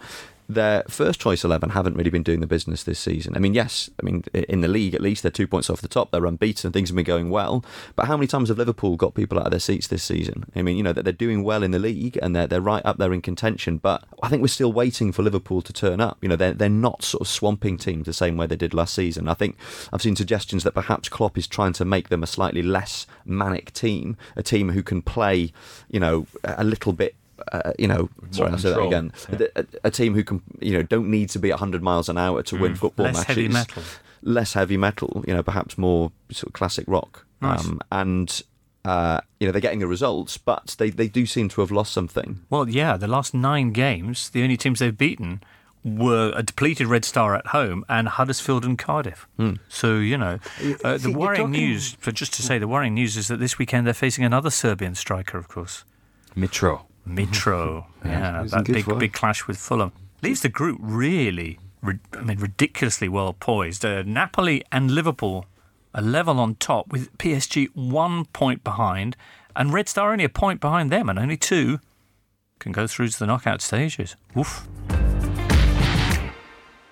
their 0.54 0.84
first 0.88 1.20
choice 1.20 1.44
11 1.44 1.70
haven't 1.70 1.96
really 1.96 2.10
been 2.10 2.22
doing 2.22 2.40
the 2.40 2.46
business 2.46 2.82
this 2.82 2.98
season. 2.98 3.36
I 3.36 3.38
mean, 3.38 3.54
yes, 3.54 3.90
I 4.00 4.04
mean, 4.04 4.24
in 4.32 4.60
the 4.60 4.68
league, 4.68 4.94
at 4.94 5.00
least, 5.00 5.22
they're 5.22 5.30
two 5.30 5.46
points 5.46 5.70
off 5.70 5.80
the 5.80 5.88
top. 5.88 6.10
They're 6.10 6.26
unbeaten. 6.26 6.72
Things 6.72 6.88
have 6.88 6.96
been 6.96 7.04
going 7.04 7.30
well. 7.30 7.64
But 7.96 8.06
how 8.06 8.16
many 8.16 8.26
times 8.26 8.48
have 8.48 8.58
Liverpool 8.58 8.96
got 8.96 9.14
people 9.14 9.38
out 9.38 9.46
of 9.46 9.50
their 9.50 9.60
seats 9.60 9.86
this 9.86 10.02
season? 10.02 10.44
I 10.54 10.62
mean, 10.62 10.76
you 10.76 10.82
know, 10.82 10.92
that 10.92 11.04
they're 11.04 11.12
doing 11.12 11.42
well 11.42 11.62
in 11.62 11.70
the 11.70 11.78
league 11.78 12.18
and 12.22 12.34
they're, 12.34 12.46
they're 12.46 12.60
right 12.60 12.84
up 12.84 12.98
there 12.98 13.12
in 13.12 13.22
contention. 13.22 13.78
But 13.78 14.04
I 14.22 14.28
think 14.28 14.42
we're 14.42 14.48
still 14.48 14.72
waiting 14.72 15.12
for 15.12 15.22
Liverpool 15.22 15.62
to 15.62 15.72
turn 15.72 16.00
up. 16.00 16.18
You 16.20 16.28
know, 16.28 16.36
they're, 16.36 16.54
they're 16.54 16.68
not 16.68 17.02
sort 17.02 17.22
of 17.22 17.28
swamping 17.28 17.78
teams 17.78 18.06
the 18.06 18.12
same 18.12 18.36
way 18.36 18.46
they 18.46 18.56
did 18.56 18.74
last 18.74 18.94
season. 18.94 19.28
I 19.28 19.34
think 19.34 19.56
I've 19.92 20.02
seen 20.02 20.16
suggestions 20.16 20.64
that 20.64 20.72
perhaps 20.72 21.08
Klopp 21.08 21.38
is 21.38 21.46
trying 21.46 21.72
to 21.74 21.84
make 21.84 22.08
them 22.08 22.22
a 22.22 22.26
slightly 22.26 22.62
less 22.62 23.06
manic 23.24 23.72
team, 23.72 24.16
a 24.36 24.42
team 24.42 24.70
who 24.70 24.82
can 24.82 25.02
play, 25.02 25.52
you 25.88 26.00
know, 26.00 26.26
a 26.44 26.64
little 26.64 26.92
bit 26.92 27.14
uh, 27.52 27.72
you 27.78 27.88
know, 27.88 28.08
sorry, 28.30 28.50
I'll 28.52 28.58
say 28.58 28.70
that 28.70 28.78
control. 28.78 28.88
again. 28.88 29.12
A, 29.56 29.60
a- 29.60 29.66
a 29.84 29.90
team 29.90 30.14
who 30.14 30.22
can, 30.24 30.42
you 30.60 30.72
know, 30.72 30.82
don't 30.82 31.10
need 31.10 31.30
to 31.30 31.38
be 31.38 31.50
100 31.50 31.82
miles 31.82 32.08
an 32.08 32.18
hour 32.18 32.42
to 32.44 32.56
win 32.56 32.74
football 32.74 33.06
Less 33.06 33.14
matches. 33.16 33.26
heavy 33.36 33.48
metal. 33.48 33.82
Less 34.22 34.52
heavy 34.54 34.76
metal, 34.76 35.24
you 35.26 35.34
know, 35.34 35.42
perhaps 35.42 35.76
more 35.76 36.12
sort 36.30 36.48
of 36.48 36.52
classic 36.52 36.84
rock. 36.88 37.26
Nice. 37.40 37.66
and, 37.90 38.42
uh, 38.84 39.20
you 39.40 39.46
know, 39.48 39.52
they're 39.52 39.60
getting 39.60 39.80
the 39.80 39.86
results, 39.88 40.38
but 40.38 40.76
they, 40.78 40.90
they 40.90 41.08
do 41.08 41.26
seem 41.26 41.48
to 41.48 41.60
have 41.60 41.72
lost 41.72 41.92
something. 41.92 42.40
Well, 42.50 42.68
yeah, 42.68 42.96
the 42.96 43.08
last 43.08 43.34
nine 43.34 43.72
games, 43.72 44.30
the 44.30 44.42
only 44.44 44.56
teams 44.56 44.78
they've 44.78 44.96
beaten 44.96 45.40
were 45.84 46.32
a 46.36 46.44
depleted 46.44 46.86
Red 46.86 47.04
Star 47.04 47.34
at 47.34 47.48
home 47.48 47.84
and 47.88 48.06
Huddersfield 48.06 48.64
and 48.64 48.78
Cardiff. 48.78 49.26
So, 49.68 49.96
you 49.96 50.16
know, 50.16 50.38
uh, 50.84 50.98
the 50.98 51.10
you're 51.10 51.18
worrying 51.18 51.46
talking- 51.48 51.50
news, 51.60 51.96
for 51.98 52.12
just 52.12 52.32
to 52.34 52.42
say, 52.42 52.58
the 52.58 52.68
worrying 52.68 52.94
news 52.94 53.16
is 53.16 53.26
that 53.26 53.40
this 53.40 53.58
weekend 53.58 53.88
they're 53.88 53.92
facing 53.94 54.24
another 54.24 54.50
Serbian 54.50 54.94
striker, 54.94 55.36
of 55.38 55.48
course. 55.48 55.82
Mitro. 56.36 56.82
Mitro. 57.06 57.86
yeah, 58.04 58.42
Isn't 58.44 58.64
that 58.66 58.72
big, 58.72 58.84
fun. 58.84 58.98
big 58.98 59.12
clash 59.12 59.46
with 59.46 59.58
Fulham. 59.58 59.92
Leaves 60.22 60.42
the 60.42 60.48
group 60.48 60.78
really, 60.80 61.58
I 61.84 62.22
mean, 62.22 62.38
ridiculously 62.38 63.08
well 63.08 63.32
poised. 63.32 63.84
Uh, 63.84 64.02
Napoli 64.02 64.62
and 64.70 64.90
Liverpool 64.90 65.46
are 65.94 66.02
level 66.02 66.38
on 66.38 66.54
top 66.56 66.90
with 66.92 67.16
PSG 67.18 67.68
one 67.74 68.24
point 68.26 68.64
behind 68.64 69.16
and 69.54 69.72
Red 69.72 69.88
Star 69.88 70.12
only 70.12 70.24
a 70.24 70.28
point 70.28 70.60
behind 70.60 70.90
them 70.90 71.08
and 71.08 71.18
only 71.18 71.36
two 71.36 71.80
can 72.58 72.72
go 72.72 72.86
through 72.86 73.08
to 73.08 73.18
the 73.18 73.26
knockout 73.26 73.60
stages. 73.60 74.16
Woof. 74.34 74.66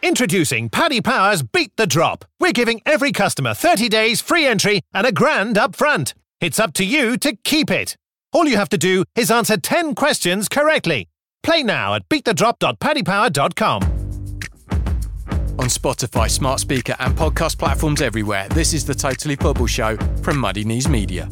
Introducing 0.03 0.71
Paddy 0.71 1.01
Power's 1.01 1.43
Beat 1.43 1.77
the 1.77 1.87
Drop. 1.87 2.25
We're 2.41 2.53
giving 2.53 2.81
every 2.87 3.13
customer 3.13 3.55
30 3.55 3.89
days 3.89 4.21
free 4.21 4.47
entry 4.47 4.81
and 4.95 5.07
a 5.07 5.13
grand 5.13 5.57
up 5.59 5.77
front. 5.77 6.15
It's 6.41 6.59
up 6.59 6.73
to 6.75 6.85
you 6.85 7.17
to 7.19 7.37
keep 7.45 7.71
it. 7.71 7.97
All 8.33 8.47
you 8.47 8.57
have 8.57 8.69
to 8.71 8.79
do 8.79 9.05
is 9.17 9.31
answer 9.31 9.57
10 9.57 9.95
questions 9.97 10.49
correctly. 10.49 11.09
Play 11.43 11.63
now 11.63 11.95
at 11.95 12.09
beatthedrop.paddypower.com. 12.09 13.83
On 15.59 15.67
Spotify, 15.67 16.31
smart 16.31 16.61
speaker, 16.61 16.95
and 17.01 17.17
podcast 17.17 17.59
platforms 17.59 18.01
everywhere, 18.01 18.49
this 18.51 18.73
is 18.73 18.87
the 18.87 18.95
Totally 18.95 19.37
Football 19.37 19.67
Show 19.67 19.97
from 20.23 20.39
Muddy 20.39 20.65
Knees 20.65 20.89
Media. 20.89 21.29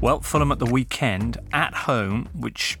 Well, 0.00 0.20
Fulham 0.20 0.52
at 0.52 0.58
the 0.58 0.66
weekend 0.66 1.38
at 1.52 1.72
home, 1.74 2.28
which 2.34 2.78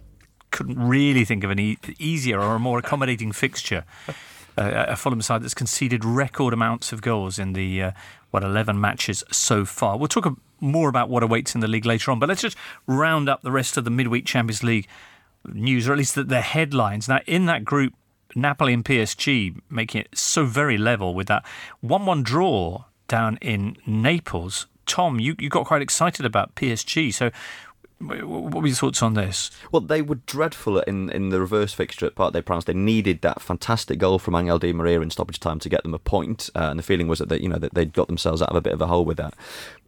couldn't 0.50 0.78
really 0.78 1.24
think 1.24 1.42
of 1.44 1.50
an 1.50 1.58
e- 1.58 1.78
easier 1.98 2.40
or 2.40 2.54
a 2.56 2.58
more 2.58 2.78
accommodating 2.78 3.32
fixture. 3.32 3.84
Uh, 4.58 4.86
a 4.88 4.96
Fulham 4.96 5.20
side 5.20 5.42
that's 5.42 5.52
conceded 5.52 6.02
record 6.02 6.54
amounts 6.54 6.90
of 6.90 7.02
goals 7.02 7.38
in 7.38 7.52
the 7.52 7.82
uh, 7.82 7.90
what 8.30 8.42
11 8.42 8.80
matches 8.80 9.22
so 9.30 9.66
far. 9.66 9.98
We'll 9.98 10.08
talk 10.08 10.24
a- 10.24 10.34
more 10.60 10.88
about 10.88 11.08
what 11.08 11.22
awaits 11.22 11.54
in 11.54 11.60
the 11.60 11.68
league 11.68 11.86
later 11.86 12.10
on, 12.10 12.18
but 12.18 12.28
let's 12.28 12.42
just 12.42 12.56
round 12.86 13.28
up 13.28 13.42
the 13.42 13.52
rest 13.52 13.76
of 13.76 13.84
the 13.84 13.90
midweek 13.90 14.24
Champions 14.26 14.62
League 14.62 14.86
news, 15.52 15.88
or 15.88 15.92
at 15.92 15.98
least 15.98 16.14
the, 16.14 16.24
the 16.24 16.40
headlines. 16.40 17.08
Now, 17.08 17.20
in 17.26 17.46
that 17.46 17.64
group, 17.64 17.94
Napoli 18.34 18.72
and 18.72 18.84
PSG 18.84 19.60
making 19.70 20.02
it 20.02 20.16
so 20.16 20.44
very 20.44 20.76
level 20.76 21.14
with 21.14 21.28
that 21.28 21.44
1 21.80 22.06
1 22.06 22.22
draw 22.22 22.84
down 23.08 23.38
in 23.40 23.76
Naples. 23.86 24.66
Tom, 24.84 25.18
you, 25.18 25.34
you 25.38 25.48
got 25.48 25.66
quite 25.66 25.82
excited 25.82 26.24
about 26.24 26.54
PSG. 26.54 27.12
So, 27.12 27.30
what 27.98 28.54
were 28.54 28.66
your 28.66 28.76
thoughts 28.76 29.02
on 29.02 29.14
this? 29.14 29.50
Well, 29.72 29.80
they 29.80 30.02
were 30.02 30.16
dreadful 30.16 30.80
in, 30.80 31.08
in 31.10 31.30
the 31.30 31.40
reverse 31.40 31.72
fixture 31.72 32.06
at 32.06 32.32
des 32.32 32.42
Princes. 32.42 32.66
They 32.66 32.74
needed 32.74 33.22
that 33.22 33.40
fantastic 33.40 33.98
goal 33.98 34.18
from 34.18 34.34
Angel 34.34 34.58
Di 34.58 34.72
Maria 34.74 35.00
in 35.00 35.10
stoppage 35.10 35.40
time 35.40 35.58
to 35.60 35.68
get 35.70 35.82
them 35.82 35.94
a 35.94 35.98
point, 35.98 36.50
uh, 36.54 36.68
and 36.70 36.78
the 36.78 36.82
feeling 36.82 37.08
was 37.08 37.20
that 37.20 37.30
they, 37.30 37.40
you 37.40 37.48
know 37.48 37.58
that 37.58 37.72
they'd 37.72 37.94
got 37.94 38.08
themselves 38.08 38.42
out 38.42 38.50
of 38.50 38.56
a 38.56 38.60
bit 38.60 38.74
of 38.74 38.82
a 38.82 38.86
hole 38.86 39.04
with 39.04 39.16
that. 39.16 39.34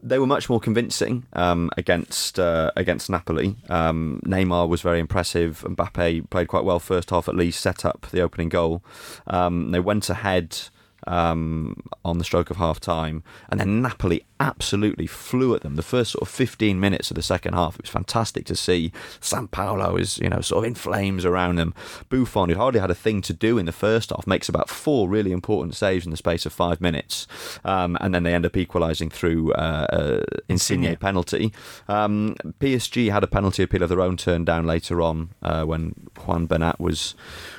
They 0.02 0.18
were 0.18 0.26
much 0.26 0.48
more 0.48 0.60
convincing 0.60 1.26
um, 1.34 1.70
against 1.76 2.38
uh, 2.38 2.70
against 2.76 3.10
Napoli. 3.10 3.56
Um, 3.68 4.22
Neymar 4.24 4.68
was 4.68 4.80
very 4.80 5.00
impressive. 5.00 5.62
Mbappe 5.68 6.30
played 6.30 6.48
quite 6.48 6.64
well 6.64 6.78
first 6.78 7.10
half 7.10 7.28
at 7.28 7.36
least, 7.36 7.60
set 7.60 7.84
up 7.84 8.06
the 8.10 8.22
opening 8.22 8.48
goal. 8.48 8.82
Um, 9.26 9.70
they 9.70 9.80
went 9.80 10.08
ahead 10.08 10.58
um, 11.06 11.76
on 12.04 12.18
the 12.18 12.24
stroke 12.24 12.50
of 12.50 12.56
half 12.56 12.80
time, 12.80 13.22
and 13.50 13.60
then 13.60 13.82
Napoli 13.82 14.24
absolutely 14.40 15.06
flew 15.06 15.54
at 15.54 15.62
them. 15.62 15.76
The 15.76 15.82
first 15.82 16.12
sort 16.12 16.22
of 16.22 16.28
15 16.28 16.78
minutes 16.78 17.10
of 17.10 17.14
the 17.14 17.22
second 17.22 17.54
half, 17.54 17.76
it 17.76 17.82
was 17.82 17.90
fantastic 17.90 18.44
to 18.46 18.56
see. 18.56 18.92
San 19.20 19.48
Paolo 19.48 19.96
is, 19.96 20.18
you 20.18 20.28
know, 20.28 20.40
sort 20.40 20.64
of 20.64 20.68
in 20.68 20.74
flames 20.74 21.24
around 21.24 21.56
them. 21.56 21.74
Buffon, 22.08 22.48
who 22.48 22.56
hardly 22.56 22.80
had 22.80 22.90
a 22.90 22.94
thing 22.94 23.20
to 23.22 23.32
do 23.32 23.58
in 23.58 23.66
the 23.66 23.72
first 23.72 24.10
half, 24.10 24.26
makes 24.26 24.48
about 24.48 24.68
four 24.68 25.08
really 25.08 25.32
important 25.32 25.74
saves 25.74 26.04
in 26.04 26.10
the 26.10 26.16
space 26.16 26.46
of 26.46 26.52
five 26.52 26.80
minutes, 26.80 27.26
um, 27.64 27.96
and 28.00 28.14
then 28.14 28.22
they 28.22 28.34
end 28.34 28.46
up 28.46 28.56
equalising 28.56 29.10
through 29.10 29.52
uh, 29.54 29.86
uh, 29.90 30.24
Insigne 30.48 30.84
Insigne. 30.84 30.96
penalty. 30.96 31.52
Um, 31.88 32.36
PSG 32.60 33.10
had 33.10 33.24
a 33.24 33.28
penalty 33.28 33.62
appeal 33.62 33.82
of 33.82 33.88
their 33.88 34.00
own 34.00 34.16
turned 34.16 34.46
down 34.46 34.66
later 34.66 35.02
on 35.02 35.30
uh, 35.42 35.64
when 35.64 35.94
Juan 36.26 36.46
Bernat 36.46 36.80
was 36.80 37.14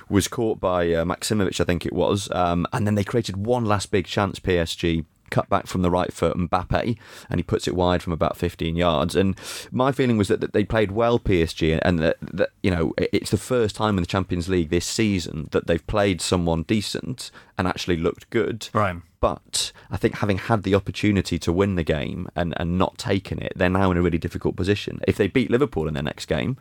was 0.09 0.27
caught 0.27 0.59
by 0.59 0.91
uh, 0.91 1.05
Maksimovic, 1.05 1.61
I 1.61 1.63
think 1.63 1.85
it 1.85 1.93
was, 1.93 2.29
um, 2.31 2.65
and 2.73 2.87
then 2.87 2.95
they 2.95 3.03
created 3.03 3.45
one 3.45 3.65
last 3.65 3.91
big 3.91 4.07
chance. 4.07 4.39
PSG 4.39 5.05
cut 5.29 5.49
back 5.49 5.67
from 5.67 5.81
the 5.81 5.91
right 5.91 6.11
foot 6.11 6.37
Mbappe, 6.37 6.97
and 7.29 7.39
he 7.39 7.43
puts 7.43 7.67
it 7.67 7.75
wide 7.75 8.01
from 8.01 8.13
about 8.13 8.37
15 8.37 8.75
yards. 8.75 9.15
And 9.15 9.37
my 9.71 9.91
feeling 9.91 10.17
was 10.17 10.27
that, 10.27 10.41
that 10.41 10.53
they 10.53 10.63
played 10.63 10.91
well 10.91 11.19
PSG, 11.19 11.79
and 11.81 11.99
that, 11.99 12.17
that 12.21 12.49
you 12.61 12.71
know 12.71 12.93
it's 12.97 13.31
the 13.31 13.37
first 13.37 13.75
time 13.75 13.97
in 13.97 14.03
the 14.03 14.07
Champions 14.07 14.49
League 14.49 14.69
this 14.69 14.85
season 14.85 15.49
that 15.51 15.67
they've 15.67 15.85
played 15.87 16.21
someone 16.21 16.63
decent 16.63 17.31
and 17.57 17.67
actually 17.67 17.97
looked 17.97 18.29
good. 18.29 18.69
Right. 18.73 18.97
But 19.21 19.73
I 19.91 19.97
think 19.97 20.15
having 20.15 20.37
had 20.37 20.63
the 20.63 20.75
opportunity 20.75 21.37
to 21.39 21.51
win 21.51 21.75
the 21.75 21.83
game 21.83 22.29
and, 22.35 22.53
and 22.57 22.77
not 22.77 22.97
taken 22.97 23.41
it, 23.41 23.51
they're 23.55 23.69
now 23.69 23.91
in 23.91 23.97
a 23.97 24.01
really 24.01 24.17
difficult 24.17 24.55
position. 24.55 25.01
If 25.07 25.17
they 25.17 25.27
beat 25.27 25.51
Liverpool 25.51 25.87
in 25.89 25.93
their 25.93 26.03
next 26.03 26.27
game, 26.27 26.55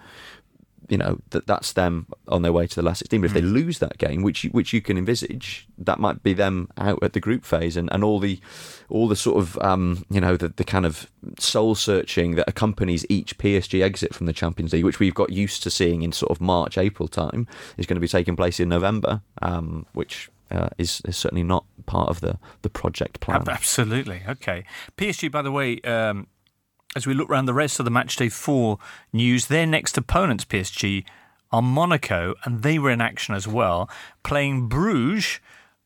you 0.89 0.97
know 0.97 1.19
that 1.31 1.47
that's 1.47 1.73
them 1.73 2.07
on 2.29 2.43
their 2.43 2.53
way 2.53 2.67
to 2.67 2.75
the 2.75 2.83
last 2.83 2.99
16 2.99 3.21
but 3.21 3.27
if 3.27 3.35
they 3.35 3.41
lose 3.41 3.79
that 3.79 3.99
game 3.99 4.23
which 4.23 4.45
you, 4.45 4.51
which 4.51 4.73
you 4.73 4.81
can 4.81 4.97
envisage 4.97 5.67
that 5.77 5.99
might 5.99 6.23
be 6.23 6.33
them 6.33 6.69
out 6.77 7.03
at 7.03 7.13
the 7.13 7.21
group 7.21 7.45
phase 7.45 7.77
and, 7.77 7.89
and 7.93 8.05
all 8.05 8.19
the 8.19 8.41
all 8.89 9.09
the 9.09 9.17
sort 9.17 9.39
of 9.39 9.59
um, 9.59 10.05
you 10.11 10.21
know 10.21 10.37
the, 10.37 10.49
the 10.49 10.65
kind 10.65 10.87
of 10.87 11.11
soul 11.39 11.75
searching 11.75 12.37
that 12.37 12.49
accompanies 12.49 13.05
each 13.09 13.37
PSG 13.39 13.83
exit 13.83 14.15
from 14.15 14.27
the 14.27 14.33
Champions 14.33 14.73
League 14.73 14.85
which 14.85 15.01
we've 15.01 15.15
got 15.15 15.31
used 15.31 15.63
to 15.63 15.71
seeing 15.71 16.03
in 16.03 16.13
sort 16.13 16.31
of 16.31 16.41
March 16.41 16.79
April 16.79 17.09
time 17.09 17.47
is 17.77 17.87
going 17.87 17.97
to 17.97 18.01
be 18.01 18.09
taking 18.09 18.37
place 18.37 18.61
in 18.61 18.69
November 18.69 19.23
um, 19.43 19.85
which 19.93 20.31
uh, 20.51 20.69
is, 20.79 21.03
is 21.05 21.17
certainly 21.17 21.43
not 21.43 21.65
part 21.87 22.09
of 22.09 22.21
the 22.21 22.39
the 22.63 22.71
project 22.71 23.21
plan 23.21 23.43
Absolutely. 23.49 24.23
Okay. 24.29 24.65
PSG, 24.97 25.31
by 25.31 25.43
the 25.43 25.53
way, 25.53 25.81
um, 25.81 26.27
as 26.97 27.07
we 27.07 27.15
look 27.15 27.29
around 27.31 27.47
the 27.47 27.55
rest 27.55 27.79
of 27.79 27.85
the 27.85 27.91
matchday 27.91 28.31
four 28.31 28.79
news, 29.13 29.47
their 29.47 29.67
next 29.67 29.97
opponents, 29.97 30.45
PSG, 30.45 31.05
are 31.51 31.63
Monaco, 31.63 32.35
and 32.45 32.63
they 32.63 32.79
were 32.79 32.91
in 32.91 33.01
action 33.01 33.35
as 33.35 33.49
well, 33.49 33.89
playing 34.23 34.69
Bruges. 34.69 35.41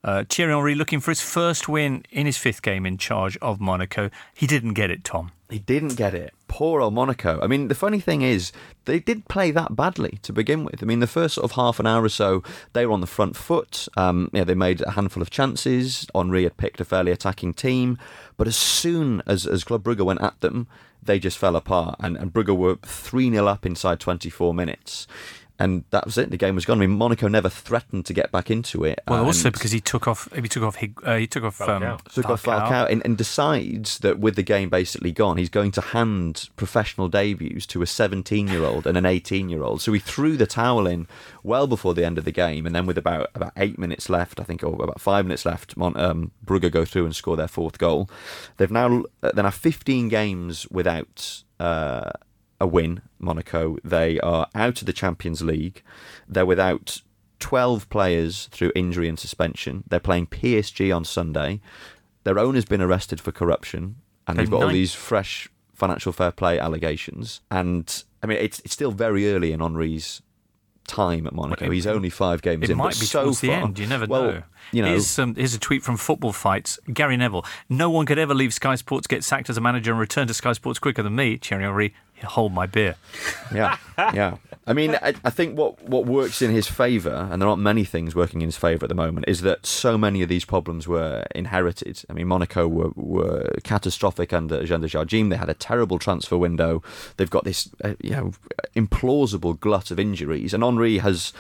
Uh, 0.05 0.25
Thierry 0.29 0.53
Henry 0.53 0.75
looking 0.75 0.99
for 0.99 1.13
his 1.13 1.21
first 1.21 1.69
win 1.69 2.05
in 2.11 2.27
his 2.27 2.37
fifth 2.37 2.63
game 2.63 2.85
in 2.85 2.99
charge 2.99 3.37
of 3.41 3.61
Monaco. 3.61 4.11
He 4.35 4.49
didn't 4.49 4.75
get 4.75 4.91
it, 4.91 5.05
Tom. 5.05 5.31
He 5.49 5.61
didn't 5.61 5.97
get 5.97 6.13
it. 6.13 6.35
Poor 6.49 6.81
old 6.81 6.95
Monaco. 6.95 7.39
I 7.41 7.47
mean, 7.47 7.69
the 7.69 7.75
funny 7.75 8.01
thing 8.01 8.23
is, 8.23 8.53
they 8.87 8.99
did 8.99 9.29
play 9.29 9.51
that 9.53 9.77
badly 9.77 10.19
to 10.23 10.33
begin 10.33 10.65
with. 10.65 10.83
I 10.83 10.87
mean, 10.87 11.01
the 11.01 11.07
first 11.07 11.35
sort 11.35 11.45
of 11.45 11.53
half 11.53 11.79
an 11.79 11.87
hour 11.87 12.03
or 12.03 12.09
so, 12.09 12.43
they 12.73 12.85
were 12.85 12.93
on 12.93 13.01
the 13.01 13.07
front 13.07 13.37
foot. 13.37 13.87
Um, 13.97 14.29
yeah, 14.33 14.45
they 14.45 14.55
made 14.55 14.81
a 14.81 14.93
handful 14.93 15.23
of 15.23 15.31
chances. 15.31 16.07
Henry 16.15 16.45
had 16.45 16.57
picked 16.57 16.81
a 16.81 16.85
fairly 16.85 17.13
attacking 17.13 17.55
team, 17.55 17.99
but 18.37 18.49
as 18.49 18.57
soon 18.57 19.23
as 19.27 19.47
as 19.47 19.63
Club 19.63 19.85
Brugge 19.85 20.05
went 20.05 20.23
at 20.23 20.41
them, 20.41 20.67
they 21.03 21.19
just 21.19 21.39
fell 21.39 21.57
apart. 21.57 21.97
And, 22.01 22.17
and 22.17 22.33
Brugge 22.33 22.57
were 22.57 22.77
three 22.83 23.31
0 23.31 23.47
up 23.47 23.67
inside 23.67 24.01
24 24.01 24.55
minutes. 24.55 25.07
And 25.59 25.85
that 25.91 26.05
was 26.07 26.19
it. 26.19 26.31
The 26.31 26.37
game 26.37 26.55
was 26.55 26.65
gone. 26.65 26.79
I 26.79 26.81
mean, 26.81 26.97
Monaco 26.97 27.29
never 27.29 27.49
threatened 27.49 28.05
to 28.07 28.13
get 28.13 28.33
back 28.33 28.51
into 28.51 28.85
it. 28.85 29.01
Well, 29.07 29.25
also 29.25 29.51
because 29.51 29.71
he 29.71 29.81
took 29.81 30.09
off, 30.09 30.29
he 30.35 30.49
took 30.49 30.63
off, 30.65 30.77
Hig- 30.77 30.99
uh, 31.05 31.17
he 31.17 31.27
took 31.27 31.45
off, 31.45 31.61
um, 31.61 31.99
took 32.13 32.29
off 32.29 32.43
Falcao 32.43 32.91
and, 32.91 33.03
and 33.05 33.17
decides 33.17 33.99
that 33.99 34.19
with 34.19 34.35
the 34.35 34.43
game 34.43 34.71
basically 34.71 35.13
gone, 35.13 35.37
he's 35.37 35.51
going 35.51 35.71
to 35.73 35.81
hand 35.81 36.49
professional 36.57 37.09
debuts 37.09 37.67
to 37.67 37.83
a 37.83 37.87
17 37.87 38.49
year 38.49 38.65
old 38.65 38.87
and 38.87 38.97
an 38.97 39.07
18 39.07 39.49
year 39.49 39.63
old. 39.63 39.83
So 39.83 39.93
he 39.93 40.01
threw 40.01 40.37
the 40.37 40.47
towel 40.47 40.87
in 40.87 41.07
well 41.45 41.67
before 41.67 41.95
the 41.95 42.05
end 42.05 42.19
of 42.19 42.25
the 42.25 42.33
game, 42.33 42.67
and 42.67 42.75
then 42.75 42.87
with 42.87 42.99
about 42.99 43.31
about 43.35 43.53
eight 43.57 43.79
minutes 43.79 44.09
left, 44.09 44.41
I 44.41 44.45
think, 44.45 44.65
or 44.65 44.83
about 44.83 45.01
five 45.01 45.27
minutes 45.27 45.45
left, 45.45 45.77
Mon- 45.77 45.97
um, 45.97 46.33
Brugge 46.45 46.71
go 46.73 46.85
through 46.85 47.05
and 47.05 47.15
score 47.15 47.37
their 47.37 47.47
fourth 47.49 47.79
goal. 47.79 48.09
They've 48.57 48.71
now 48.71 49.05
uh, 49.23 49.31
they 49.33 49.43
have 49.43 49.55
15 49.55 50.09
games 50.09 50.67
without. 50.71 51.43
Uh, 51.61 52.11
a 52.63 52.67
win, 52.67 53.03
Monaco. 53.19 53.77
They 53.83 54.21
are 54.21 54.47
out 54.55 54.81
of 54.81 54.87
the 54.87 54.93
Champions 54.93 55.43
League. 55.43 55.83
They're 56.29 56.47
without 56.47 57.03
12 57.41 57.91
players 57.91 58.47
through 58.53 58.71
injury 58.77 59.09
and 59.09 59.19
suspension. 59.19 59.83
They're 59.89 59.99
playing 59.99 60.29
PSG 60.29 60.95
on 60.95 61.05
Sunday. 61.05 61.61
Their 62.23 62.39
owner's 62.39 62.65
been 62.65 62.81
arrested 62.81 63.21
for 63.21 63.33
corruption, 63.33 63.97
and 64.29 64.39
they've 64.39 64.49
got 64.49 64.63
all 64.63 64.69
these 64.69 64.95
fresh 64.95 65.49
financial 65.75 66.13
fair 66.13 66.31
play 66.31 66.57
allegations. 66.61 67.41
And 67.51 68.05
I 68.23 68.29
mean, 68.29 68.39
it's, 68.39 68.61
it's 68.61 68.73
still 68.73 68.93
very 68.93 69.33
early 69.33 69.53
in 69.53 69.59
Henry's 69.59 70.23
time 70.87 71.27
at 71.27 71.33
Monaco. 71.33 71.71
He's 71.71 71.87
only 71.87 72.11
five 72.11 72.43
games 72.43 72.65
It 72.65 72.71
in. 72.71 72.77
might 72.77 72.95
but 72.95 73.01
be 73.01 73.07
so 73.07 73.23
towards 73.23 73.41
the 73.41 73.49
far- 73.49 73.63
end. 73.63 73.79
You 73.79 73.87
never 73.87 74.07
well, 74.07 74.23
know. 74.25 74.43
You 74.73 74.83
know, 74.83 74.89
here's, 74.89 75.19
um, 75.19 75.35
here's 75.35 75.55
a 75.55 75.59
tweet 75.59 75.83
from 75.83 75.97
Football 75.97 76.33
Fights. 76.33 76.79
Gary 76.93 77.17
Neville. 77.17 77.45
No 77.69 77.91
one 77.91 78.07
could 78.07 78.19
ever 78.19 78.35
leave 78.35 78.55
Sky 78.55 78.75
Sports, 78.77 79.07
get 79.07 79.25
sacked 79.25 79.51
as 79.51 79.57
a 79.57 79.61
manager, 79.61 79.91
and 79.91 80.01
return 80.01 80.29
to 80.29 80.35
Sky 80.35 80.53
Sports 80.53 80.79
quicker 80.79 81.03
than 81.03 81.15
me. 81.15 81.37
Thierry 81.37 81.65
Henry, 81.65 81.95
hold 82.27 82.53
my 82.53 82.67
beer. 82.67 82.97
yeah, 83.55 83.77
yeah. 83.99 84.37
I 84.65 84.75
mean, 84.75 84.95
I, 85.03 85.15
I 85.25 85.31
think 85.31 85.59
what, 85.59 85.83
what 85.83 86.07
works 86.07 86.41
in 86.41 86.53
his 86.53 86.69
favour, 86.69 87.29
and 87.31 87.43
there 87.43 87.49
aren't 87.49 87.63
many 87.63 87.85
things 87.85 88.15
working 88.15 88.43
in 88.43 88.49
his 88.49 88.57
favour 88.57 88.85
at 88.85 88.89
the 88.89 88.95
moment, 88.95 89.27
is 89.27 89.41
that 89.41 89.67
so 89.67 89.99
many 89.99 90.23
of 90.23 90.29
these 90.29 90.45
problems 90.45 90.87
were 90.87 91.25
inherited. 91.35 92.05
I 92.09 92.13
mean, 92.13 92.29
Monaco 92.29 92.69
were, 92.69 92.91
were 92.95 93.57
catastrophic 93.65 94.33
under 94.33 94.65
Jean 94.65 94.81
de 94.81 94.87
Jardim. 94.87 95.31
They 95.31 95.37
had 95.37 95.49
a 95.49 95.55
terrible 95.55 95.99
transfer 95.99 96.37
window. 96.37 96.81
They've 97.17 97.29
got 97.29 97.45
this, 97.45 97.71
uh, 97.83 97.95
you 98.01 98.11
know, 98.11 98.33
implausible 98.77 99.59
glut 99.59 99.91
of 99.91 99.99
injuries, 99.99 100.55
and 100.55 100.63
Henry 100.63 100.99
has 100.99 101.33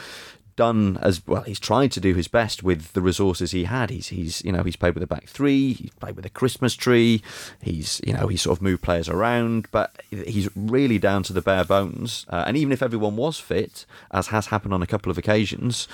done 0.56 0.98
as 1.00 1.26
well. 1.26 1.42
He's 1.42 1.60
tried 1.60 1.92
to 1.92 2.00
do 2.00 2.14
his 2.14 2.28
best 2.28 2.62
with 2.62 2.92
the 2.92 3.00
resources 3.00 3.50
he 3.50 3.64
had. 3.64 3.90
He's 3.90 4.08
he's 4.08 4.44
you 4.44 4.52
know 4.52 4.62
he's 4.62 4.76
played 4.76 4.94
with 4.94 5.02
a 5.02 5.06
back 5.06 5.26
three. 5.26 5.72
He's 5.74 5.90
played 6.00 6.16
with 6.16 6.26
a 6.26 6.30
Christmas 6.30 6.74
tree. 6.74 7.22
He's 7.60 8.00
you 8.06 8.12
know 8.12 8.26
he's 8.26 8.42
sort 8.42 8.58
of 8.58 8.62
moved 8.62 8.82
players 8.82 9.08
around, 9.08 9.68
but 9.70 10.02
he's 10.10 10.48
really 10.56 10.98
down 10.98 11.22
to 11.24 11.32
the 11.32 11.42
bare 11.42 11.64
bones. 11.64 12.26
Uh, 12.28 12.44
and 12.46 12.56
even 12.56 12.72
if 12.72 12.82
everyone 12.82 13.16
was 13.16 13.38
fit, 13.38 13.86
as 14.10 14.28
has 14.28 14.46
happened 14.46 14.74
on 14.74 14.82
a 14.82 14.86
couple 14.86 15.10
of 15.10 15.18
occasions. 15.18 15.88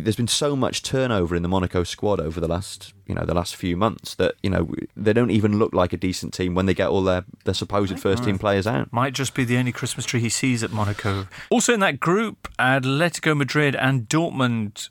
There's 0.00 0.16
been 0.16 0.28
so 0.28 0.56
much 0.56 0.82
turnover 0.82 1.36
in 1.36 1.42
the 1.42 1.48
Monaco 1.48 1.84
squad 1.84 2.20
over 2.20 2.40
the 2.40 2.48
last, 2.48 2.92
you 3.06 3.14
know, 3.14 3.24
the 3.24 3.34
last 3.34 3.56
few 3.56 3.76
months 3.76 4.14
that 4.16 4.34
you 4.42 4.50
know 4.50 4.68
they 4.96 5.12
don't 5.12 5.30
even 5.30 5.58
look 5.58 5.72
like 5.72 5.92
a 5.92 5.96
decent 5.96 6.34
team 6.34 6.54
when 6.54 6.66
they 6.66 6.74
get 6.74 6.88
all 6.88 7.02
their, 7.02 7.24
their 7.44 7.54
supposed 7.54 7.98
first 7.98 8.24
team 8.24 8.38
players 8.38 8.66
out. 8.66 8.92
Might 8.92 9.12
just 9.12 9.34
be 9.34 9.44
the 9.44 9.56
only 9.56 9.72
Christmas 9.72 10.04
tree 10.06 10.20
he 10.20 10.28
sees 10.28 10.62
at 10.62 10.72
Monaco. 10.72 11.28
Also 11.50 11.74
in 11.74 11.80
that 11.80 12.00
group, 12.00 12.48
Atletico 12.58 13.36
Madrid 13.36 13.76
and 13.76 14.08
Dortmund 14.08 14.88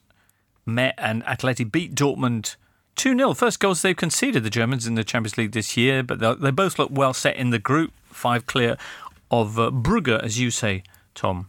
met, 0.66 0.96
and 0.98 1.24
Atleti 1.26 1.70
beat 1.70 1.96
Dortmund 1.96 2.56
2 2.96 3.18
0. 3.18 3.34
First 3.34 3.60
goals 3.60 3.82
they've 3.82 3.96
conceded, 3.96 4.44
the 4.44 4.50
Germans, 4.50 4.88
in 4.88 4.96
the 4.96 5.04
Champions 5.04 5.38
League 5.38 5.52
this 5.52 5.76
year, 5.78 6.04
but 6.04 6.20
they 6.20 6.34
they 6.36 6.52
both 6.52 6.78
look 6.78 6.90
well 6.92 7.14
set 7.14 7.36
in 7.36 7.50
the 7.50 7.60
group, 7.60 7.92
five 8.06 8.46
clear 8.46 8.78
of 9.32 9.58
uh, 9.58 9.72
Brugge, 9.72 10.22
as 10.22 10.40
you 10.40 10.52
say, 10.52 10.84
Tom. 11.16 11.48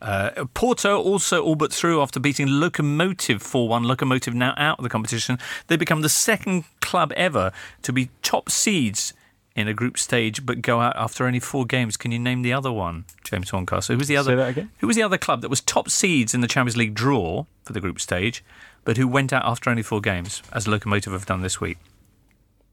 Uh, 0.00 0.46
Porto 0.54 1.00
also 1.00 1.42
all 1.42 1.56
but 1.56 1.72
through 1.72 2.00
after 2.00 2.18
beating 2.18 2.46
Lokomotiv 2.46 3.42
4 3.42 3.68
1. 3.68 3.84
Lokomotiv 3.84 4.34
now 4.34 4.54
out 4.56 4.78
of 4.78 4.82
the 4.82 4.88
competition. 4.88 5.38
They 5.66 5.76
become 5.76 6.02
the 6.02 6.08
second 6.08 6.64
club 6.80 7.12
ever 7.16 7.52
to 7.82 7.92
be 7.92 8.10
top 8.22 8.50
seeds 8.50 9.12
in 9.56 9.68
a 9.68 9.74
group 9.74 9.98
stage 9.98 10.46
but 10.46 10.62
go 10.62 10.80
out 10.80 10.96
after 10.96 11.26
only 11.26 11.40
four 11.40 11.66
games. 11.66 11.96
Can 11.96 12.12
you 12.12 12.18
name 12.18 12.42
the 12.42 12.52
other 12.52 12.72
one, 12.72 13.04
James 13.24 13.50
Horncastle? 13.50 13.94
Who 13.94 13.98
was 13.98 14.08
the 14.08 14.16
other? 14.16 14.32
Say 14.32 14.36
that 14.36 14.48
again? 14.48 14.70
Who 14.78 14.86
was 14.86 14.96
the 14.96 15.02
other 15.02 15.18
club 15.18 15.42
that 15.42 15.48
was 15.50 15.60
top 15.60 15.90
seeds 15.90 16.34
in 16.34 16.40
the 16.40 16.48
Champions 16.48 16.76
League 16.76 16.94
draw 16.94 17.44
for 17.64 17.72
the 17.72 17.80
group 17.80 18.00
stage 18.00 18.42
but 18.84 18.96
who 18.96 19.06
went 19.06 19.32
out 19.32 19.44
after 19.44 19.70
only 19.70 19.82
four 19.82 20.00
games, 20.00 20.42
as 20.52 20.66
Lokomotiv 20.66 21.12
have 21.12 21.26
done 21.26 21.42
this 21.42 21.60
week? 21.60 21.78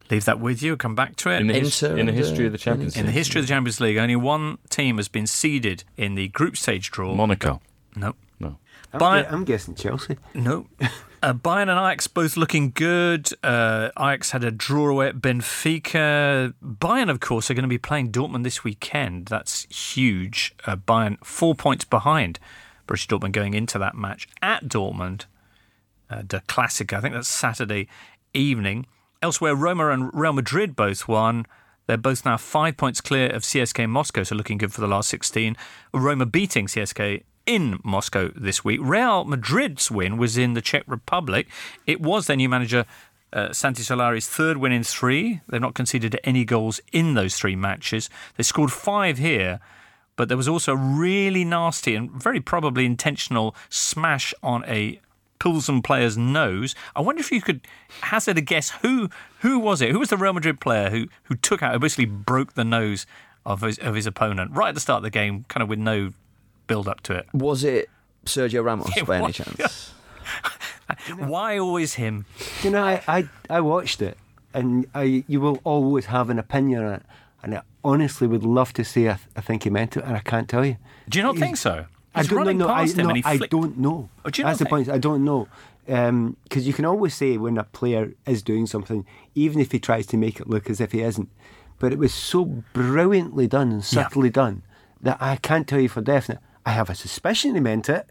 Leave 0.10 0.26
that 0.26 0.40
with 0.40 0.62
you. 0.62 0.78
Come 0.78 0.96
back 0.96 1.16
to 1.18 1.30
it. 1.30 1.42
In 1.42 1.48
the, 1.48 1.54
his- 1.56 1.82
Inter 1.84 1.98
in 1.98 2.06
the 2.06 2.12
and, 2.12 2.18
history 2.20 2.46
of 2.46 2.52
the 2.52 2.58
Champions 2.58 2.96
League. 2.96 3.00
In 3.02 3.06
the 3.06 3.12
League. 3.12 3.18
history 3.18 3.40
of 3.42 3.48
the 3.48 3.52
Champions 3.54 3.80
League, 3.82 3.98
only 3.98 4.16
one 4.16 4.58
team 4.70 4.98
has 4.98 5.08
been 5.08 5.28
seeded 5.28 5.84
in 5.98 6.16
the 6.16 6.28
group 6.30 6.56
stage 6.58 6.92
draw. 6.92 7.14
Monaco. 7.14 7.62
no. 7.96 8.16
No. 8.40 8.58
I'm, 8.94 9.00
By- 9.00 9.22
gue- 9.24 9.32
I'm 9.32 9.44
guessing 9.44 9.76
Chelsea. 9.76 10.18
No. 10.34 10.68
Uh, 11.24 11.34
Bayern 11.34 11.64
and 11.64 11.72
Ajax 11.72 12.06
both 12.06 12.38
looking 12.38 12.70
good. 12.70 13.28
Uh, 13.42 13.90
Ajax 13.98 14.30
had 14.30 14.44
a 14.44 14.52
draw 14.52 14.88
away 14.90 15.08
at 15.08 15.16
Benfica. 15.16 16.54
Bayern, 16.64 17.10
of 17.10 17.20
course, 17.20 17.50
are 17.50 17.56
going 17.56 17.64
to 17.64 17.68
be 17.68 17.80
playing 17.80 18.12
Dortmund 18.12 18.44
this 18.44 18.64
weekend. 18.64 19.26
That's 19.26 19.64
huge. 19.96 20.54
Uh, 20.68 20.76
Bayern 20.76 21.18
four 21.26 21.56
points 21.56 21.86
behind 21.86 22.40
Borussia 22.88 23.08
Dortmund 23.08 23.32
going 23.32 23.56
into 23.56 23.80
that 23.80 23.96
match 23.96 24.28
at 24.44 24.66
Dortmund. 24.66 25.26
Uh, 26.08 26.22
the 26.28 26.42
Classic, 26.48 26.94
I 26.94 27.02
think 27.02 27.16
that's 27.16 27.28
Saturday 27.28 27.88
evening. 28.36 28.86
Elsewhere, 29.22 29.56
Roma 29.56 29.90
and 29.90 30.14
Real 30.14 30.34
Madrid 30.34 30.76
both 30.76 31.08
won. 31.08 31.46
They're 31.88 31.98
both 31.98 32.26
now 32.26 32.38
five 32.38 32.78
points 32.78 33.02
clear 33.02 33.30
of 33.30 33.44
CSKA 33.44 33.90
Moscow, 33.90 34.24
so 34.24 34.36
looking 34.36 34.58
good 34.58 34.74
for 34.74 34.82
the 34.82 34.88
last 34.88 35.10
16. 35.10 35.56
Roma 35.94 36.26
beating 36.26 36.68
CSKA 36.68 37.24
in 37.46 37.80
Moscow 37.84 38.30
this 38.36 38.64
week. 38.64 38.80
Real 38.84 39.24
Madrid's 39.24 39.90
win 39.90 40.18
was 40.18 40.38
in 40.38 40.54
the 40.54 40.62
Czech 40.62 40.84
Republic. 40.86 41.48
It 41.88 42.02
was 42.02 42.28
their 42.28 42.36
new 42.36 42.50
manager, 42.50 42.86
uh, 43.34 43.54
Santi 43.54 43.84
Solari's 43.84 44.28
third 44.28 44.58
win 44.58 44.72
in 44.72 44.84
three. 44.84 45.42
They've 45.48 45.62
not 45.62 45.74
conceded 45.74 46.20
any 46.24 46.46
goals 46.46 46.80
in 46.92 47.14
those 47.14 47.36
three 47.38 47.56
matches. 47.56 48.10
They 48.36 48.44
scored 48.44 48.72
five 48.72 49.18
here, 49.18 49.60
but 50.18 50.28
there 50.28 50.38
was 50.38 50.48
also 50.48 50.74
a 50.74 50.78
really 50.78 51.46
nasty 51.46 51.96
and 51.96 52.12
very 52.12 52.42
probably 52.42 52.86
intentional 52.86 53.56
smash 53.70 54.34
on 54.44 54.64
a 54.66 55.00
Pilsen 55.40 55.82
player's 55.82 56.18
nose. 56.18 56.76
I 56.96 57.02
wonder 57.02 57.20
if 57.20 57.32
you 57.32 57.42
could 57.42 57.62
hazard 58.02 58.38
a 58.38 58.42
guess 58.42 58.70
who 58.82 59.10
who 59.42 59.60
was 59.60 59.82
it? 59.82 59.92
Who 59.92 60.00
was 60.00 60.10
the 60.10 60.18
Real 60.18 60.34
Madrid 60.34 60.60
player 60.60 60.90
who 60.90 61.08
who 61.24 61.36
took 61.36 61.62
out, 61.62 61.74
who 61.74 61.80
basically 61.80 62.06
broke 62.06 62.54
the 62.54 62.64
nose 62.64 63.06
of 63.46 63.62
his, 63.62 63.78
of 63.80 63.96
his 63.96 64.06
opponent 64.06 64.52
right 64.52 64.70
at 64.70 64.76
the 64.76 64.82
start 64.82 64.98
of 64.98 65.04
the 65.04 65.10
game, 65.10 65.46
kind 65.48 65.64
of 65.64 65.70
with 65.70 65.80
no 65.80 66.14
build 66.68 66.88
up 66.88 67.02
to 67.02 67.14
it. 67.14 67.28
Was 67.34 67.64
it 67.64 67.90
Sergio 68.26 68.64
Ramos 68.64 68.90
It 68.98 69.06
by 69.06 69.18
any 69.18 69.28
was, 69.28 69.36
chance? 69.36 69.94
Why 71.18 71.58
always 71.58 71.96
him? 71.96 72.26
You 72.64 72.72
know, 72.72 72.84
I, 72.84 73.02
I, 73.08 73.30
I 73.50 73.62
watched 73.62 74.02
it, 74.02 74.18
and 74.54 74.86
I, 74.94 75.24
you 75.28 75.40
will 75.40 75.60
always 75.64 76.06
have 76.08 76.30
an 76.30 76.40
opinion 76.40 76.84
on 76.84 76.94
it. 76.96 77.04
And 77.44 77.56
I 77.56 77.62
honestly 77.84 78.28
would 78.28 78.44
love 78.44 78.74
to 78.74 78.84
say 78.84 79.04
I, 79.10 79.14
th- 79.14 79.28
I 79.36 79.42
think 79.42 79.64
he 79.64 79.70
meant 79.70 79.96
it, 79.96 80.04
and 80.04 80.16
I 80.16 80.20
can't 80.20 80.50
tell 80.50 80.66
you. 80.66 80.78
Do 81.08 81.20
you 81.20 81.24
not 81.24 81.38
think 81.38 81.58
so? 81.58 81.86
I 82.20 82.24
don't 82.24 82.38
running 82.38 82.58
know. 82.58 82.68
past 82.68 82.96
I, 82.98 83.02
him 83.02 83.04
no, 83.06 83.10
and 83.10 83.18
he 83.18 83.24
I 83.26 83.38
flicked- 83.38 83.52
don't 83.52 83.78
know. 83.78 84.10
Oh, 84.26 84.30
do 84.30 84.42
you 84.42 84.46
That's 84.48 84.60
the 84.60 84.66
point. 84.66 84.90
I 84.90 84.98
don't 84.98 85.24
know. 85.26 85.48
Because 85.86 86.68
you 86.68 86.74
can 86.74 86.84
always 86.86 87.16
say 87.16 87.38
when 87.38 87.58
a 87.58 87.64
player 87.64 88.14
is 88.26 88.44
doing 88.44 88.68
something, 88.68 89.06
even 89.36 89.62
if 89.62 89.72
he 89.72 89.80
tries 89.80 90.06
to 90.08 90.18
make 90.18 90.40
it 90.40 90.50
look 90.50 90.70
as 90.70 90.82
if 90.82 90.92
he 90.92 91.02
isn't. 91.02 91.30
But 91.80 91.94
it 91.94 92.00
was 92.00 92.14
so 92.14 92.64
brilliantly 92.74 93.48
done 93.48 93.72
and 93.72 93.78
Yeah. 93.82 94.04
subtly 94.04 94.30
done 94.30 94.64
that 95.02 95.18
I 95.22 95.38
can't 95.38 95.68
tell 95.68 95.80
you 95.80 95.90
for 95.90 96.02
definite. 96.02 96.42
I 96.66 96.72
have 96.72 96.90
a 96.90 96.96
suspicion 96.96 97.54
he 97.56 97.62
meant 97.62 97.88
it, 97.88 98.10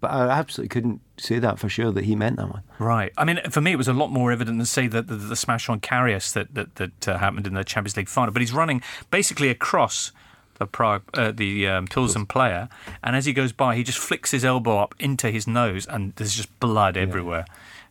but 0.00 0.10
I 0.10 0.28
absolutely 0.30 0.68
couldn't 0.70 1.00
say 1.18 1.38
that 1.40 1.58
for 1.58 1.68
sure 1.68 1.92
that 1.92 2.04
he 2.04 2.16
meant 2.16 2.36
that 2.36 2.48
one. 2.48 2.62
Right. 2.78 3.12
I 3.18 3.24
mean, 3.26 3.40
for 3.50 3.60
me, 3.60 3.72
it 3.72 3.76
was 3.76 3.88
a 3.88 3.92
lot 3.92 4.10
more 4.10 4.32
evident 4.32 4.56
than 4.56 4.64
say 4.64 4.86
that 4.86 5.08
the, 5.08 5.16
the 5.16 5.36
smash 5.36 5.68
on 5.68 5.80
Karius 5.80 6.32
that 6.32 6.54
that, 6.54 6.76
that 6.76 7.08
uh, 7.08 7.18
happened 7.18 7.46
in 7.46 7.52
the 7.54 7.64
Champions 7.64 7.96
League 7.98 8.08
final. 8.08 8.32
But 8.32 8.40
he's 8.40 8.52
running 8.54 8.80
basically 9.10 9.50
across 9.50 10.12
the 10.60 10.66
Prague, 10.66 11.02
uh, 11.14 11.32
the 11.32 11.66
um, 11.66 11.86
Pilsen 11.88 12.26
player, 12.26 12.68
and 13.02 13.16
as 13.16 13.24
he 13.24 13.32
goes 13.32 13.52
by, 13.52 13.74
he 13.74 13.82
just 13.82 13.98
flicks 13.98 14.30
his 14.30 14.44
elbow 14.44 14.78
up 14.78 14.94
into 15.00 15.30
his 15.30 15.48
nose, 15.48 15.86
and 15.86 16.12
there's 16.14 16.36
just 16.36 16.60
blood 16.60 16.96
everywhere. 16.96 17.46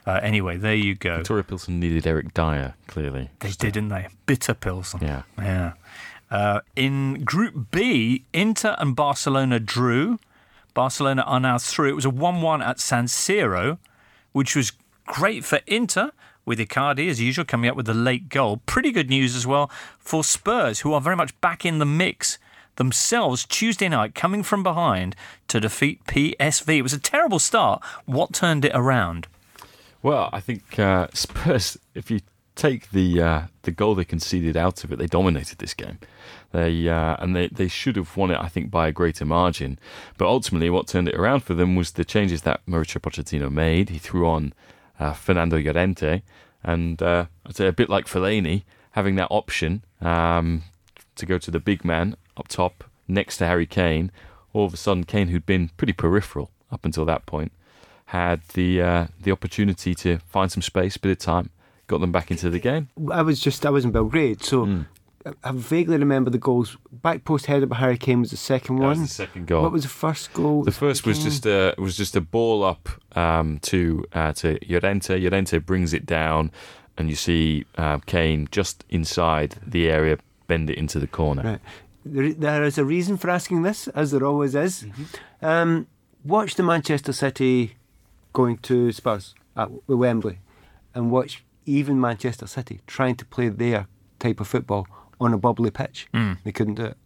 Uh, 0.06 0.20
anyway, 0.24 0.56
there 0.56 0.76
you 0.76 0.96
go. 0.96 1.18
Victoria 1.18 1.44
Pilsen 1.44 1.80
needed 1.80 2.08
Eric 2.08 2.34
Dier, 2.34 2.76
clearly. 2.88 3.32
They 3.40 3.50
did, 3.50 3.74
didn't 3.74 3.90
they? 3.90 4.08
Bitter 4.28 4.54
Pilsen. 4.54 5.02
Yeah. 5.02 5.24
Yeah. 5.38 5.74
Uh, 6.32 6.62
in 6.76 7.24
Group 7.26 7.72
B, 7.72 8.24
Inter 8.34 8.76
and 8.78 8.96
Barcelona 8.96 9.60
drew. 9.60 10.20
Barcelona 10.76 11.24
are 11.24 11.40
now 11.40 11.58
through. 11.58 11.90
It 11.90 11.96
was 11.96 12.06
a 12.06 12.10
1 12.12 12.42
1 12.42 12.62
at 12.62 12.80
San 12.80 13.06
Siro, 13.06 13.80
which 14.32 14.56
was 14.56 14.72
great 15.08 15.44
for 15.44 15.60
Inter, 15.66 16.12
with 16.46 16.60
Icardi, 16.60 17.10
as 17.10 17.20
usual, 17.20 17.46
coming 17.46 17.70
up 17.70 17.76
with 17.76 17.88
the 17.88 17.96
late 17.96 18.30
goal. 18.30 18.62
Pretty 18.68 18.92
good 18.92 19.10
news 19.10 19.36
as 19.36 19.48
well 19.48 19.72
for 19.98 20.24
Spurs, 20.24 20.82
who 20.82 20.94
are 20.94 21.02
very 21.02 21.16
much 21.16 21.40
back 21.42 21.66
in 21.66 21.80
the 21.80 21.86
mix 21.86 22.38
themselves 22.80 23.46
Tuesday 23.46 23.88
night, 23.88 24.16
coming 24.16 24.42
from 24.42 24.64
behind 24.64 25.16
to 25.50 25.60
defeat 25.60 26.04
PSV. 26.06 26.78
It 26.78 26.82
was 26.82 26.94
a 26.94 27.00
terrible 27.00 27.38
start. 27.38 27.84
What 28.06 28.34
turned 28.34 28.66
it 28.66 28.72
around? 28.74 29.28
Well, 30.02 30.30
I 30.34 30.40
think 30.40 30.80
uh, 30.80 31.10
Spurs, 31.14 31.78
if 31.94 32.10
you 32.10 32.22
take 32.56 32.90
the 32.92 33.22
uh, 33.22 33.42
the 33.62 33.72
goal 33.72 33.96
they 33.96 34.06
conceded 34.06 34.58
out 34.58 34.84
of 34.84 34.92
it, 34.92 34.98
they 34.98 35.08
dominated 35.08 35.60
this 35.60 35.74
game. 35.74 36.00
They 36.52 36.88
uh, 36.88 37.16
and 37.20 37.36
they, 37.36 37.48
they 37.48 37.68
should 37.68 37.96
have 37.96 38.16
won 38.18 38.32
it, 38.32 38.40
I 38.40 38.48
think, 38.48 38.72
by 38.72 38.88
a 38.88 38.92
greater 38.92 39.26
margin. 39.26 39.78
But 40.18 40.28
ultimately, 40.28 40.70
what 40.70 40.88
turned 40.88 41.08
it 41.08 41.16
around 41.16 41.42
for 41.42 41.54
them 41.54 41.76
was 41.76 41.92
the 41.92 42.06
changes 42.06 42.42
that 42.44 42.62
Mauricio 42.68 43.00
Pochettino 43.00 43.52
made. 43.52 43.90
He 43.90 44.00
threw 44.00 44.28
on 44.28 44.54
uh, 45.00 45.14
Fernando 45.14 45.58
Llorente, 45.58 46.24
and 46.64 47.02
uh, 47.02 47.26
I'd 47.46 47.56
say 47.56 47.68
a 47.68 47.74
bit 47.74 47.90
like 47.90 48.06
Fellaini, 48.06 48.64
having 48.92 49.16
that 49.16 49.28
option 49.30 49.84
um, 50.02 50.64
to 51.16 51.26
go 51.26 51.38
to 51.38 51.52
the 51.52 51.60
big 51.60 51.86
man 51.86 52.16
up 52.40 52.48
top 52.48 52.84
next 53.08 53.38
to 53.38 53.46
Harry 53.46 53.66
Kane. 53.66 54.12
All 54.54 54.66
of 54.66 54.74
a 54.74 54.78
sudden, 54.78 55.04
Kane, 55.04 55.28
who'd 55.28 55.46
been 55.46 55.70
pretty 55.78 55.94
peripheral 55.94 56.50
up 56.72 56.86
until 56.86 57.06
that 57.06 57.26
point, 57.26 57.52
had 58.06 58.42
the 58.54 58.82
uh, 58.82 59.08
the 59.22 59.32
opportunity 59.32 59.94
to 59.96 60.18
find 60.20 60.52
some 60.52 60.62
space, 60.64 60.98
bit 60.98 61.12
of 61.12 61.20
time, 61.20 61.52
got 61.88 62.02
them 62.02 62.12
back 62.12 62.32
into 62.32 62.50
the 62.50 62.60
game. 62.60 62.90
I 63.12 63.22
was 63.22 63.40
just 63.40 63.66
I 63.66 63.70
was 63.70 63.86
in 63.86 63.92
Belgrade, 63.92 64.44
so 64.44 64.86
I 65.44 65.52
vaguely 65.52 65.98
remember 65.98 66.32
the 66.32 66.38
goals. 66.40 66.78
Back 66.92 67.24
post 67.26 67.46
header 67.46 67.68
by 67.68 67.76
Harry 67.78 67.98
Kane 67.98 68.22
was 68.22 68.32
the 68.32 68.38
second 68.38 68.78
That 68.78 68.82
one. 68.82 69.00
was 69.02 69.10
the 69.10 69.14
second 69.14 69.48
goal. 69.48 69.62
What 69.64 69.72
was 69.72 69.84
the 69.84 69.90
first 69.90 70.34
goal? 70.34 70.64
The 70.64 70.72
first 70.72 71.06
was 71.06 71.24
just 71.24 71.46
a 71.46 71.76
was 71.78 71.96
just 71.98 72.16
a 72.16 72.22
ball 72.22 72.64
up 72.64 72.90
um, 73.16 73.60
to 73.64 74.06
uh, 74.14 74.32
to 74.34 74.58
Llorente. 74.68 75.20
Llorente 75.20 75.60
brings 75.60 75.94
it 75.94 76.06
down, 76.08 76.52
and 76.98 77.10
you 77.10 77.16
see 77.16 77.66
uh, 77.78 78.00
Kane 78.06 78.48
just 78.52 78.86
inside 78.90 79.58
the 79.66 79.90
area 79.90 80.18
bend 80.48 80.70
it 80.72 80.78
into 80.80 81.00
the 81.00 81.08
corner. 81.08 81.44
Right. 81.44 81.60
There, 82.06 82.34
there 82.34 82.64
is 82.64 82.78
a 82.78 82.86
reason 82.86 83.18
for 83.18 83.30
asking 83.30 83.64
this, 83.64 83.88
as 83.90 84.12
there 84.12 84.26
always 84.26 84.56
is. 84.56 84.84
Mm-hmm. 84.84 85.46
Um, 85.46 85.88
watch 86.24 86.56
the 86.56 86.64
Manchester 86.64 87.14
City 87.14 87.76
going 88.34 88.58
to 88.60 88.92
Spurs 88.92 89.36
at 89.56 89.70
Wembley, 89.88 90.40
and 90.94 91.12
watch 91.12 91.44
even 91.66 92.00
Manchester 92.00 92.48
City 92.48 92.82
trying 92.88 93.16
to 93.16 93.26
play 93.26 93.50
their 93.50 93.88
type 94.20 94.40
of 94.40 94.48
football 94.48 94.88
on 95.20 95.34
a 95.34 95.38
bubbly 95.38 95.72
pitch. 95.72 96.08
They 96.44 96.52
couldn't 96.52 96.76
do 96.76 96.86
it. 96.86 96.98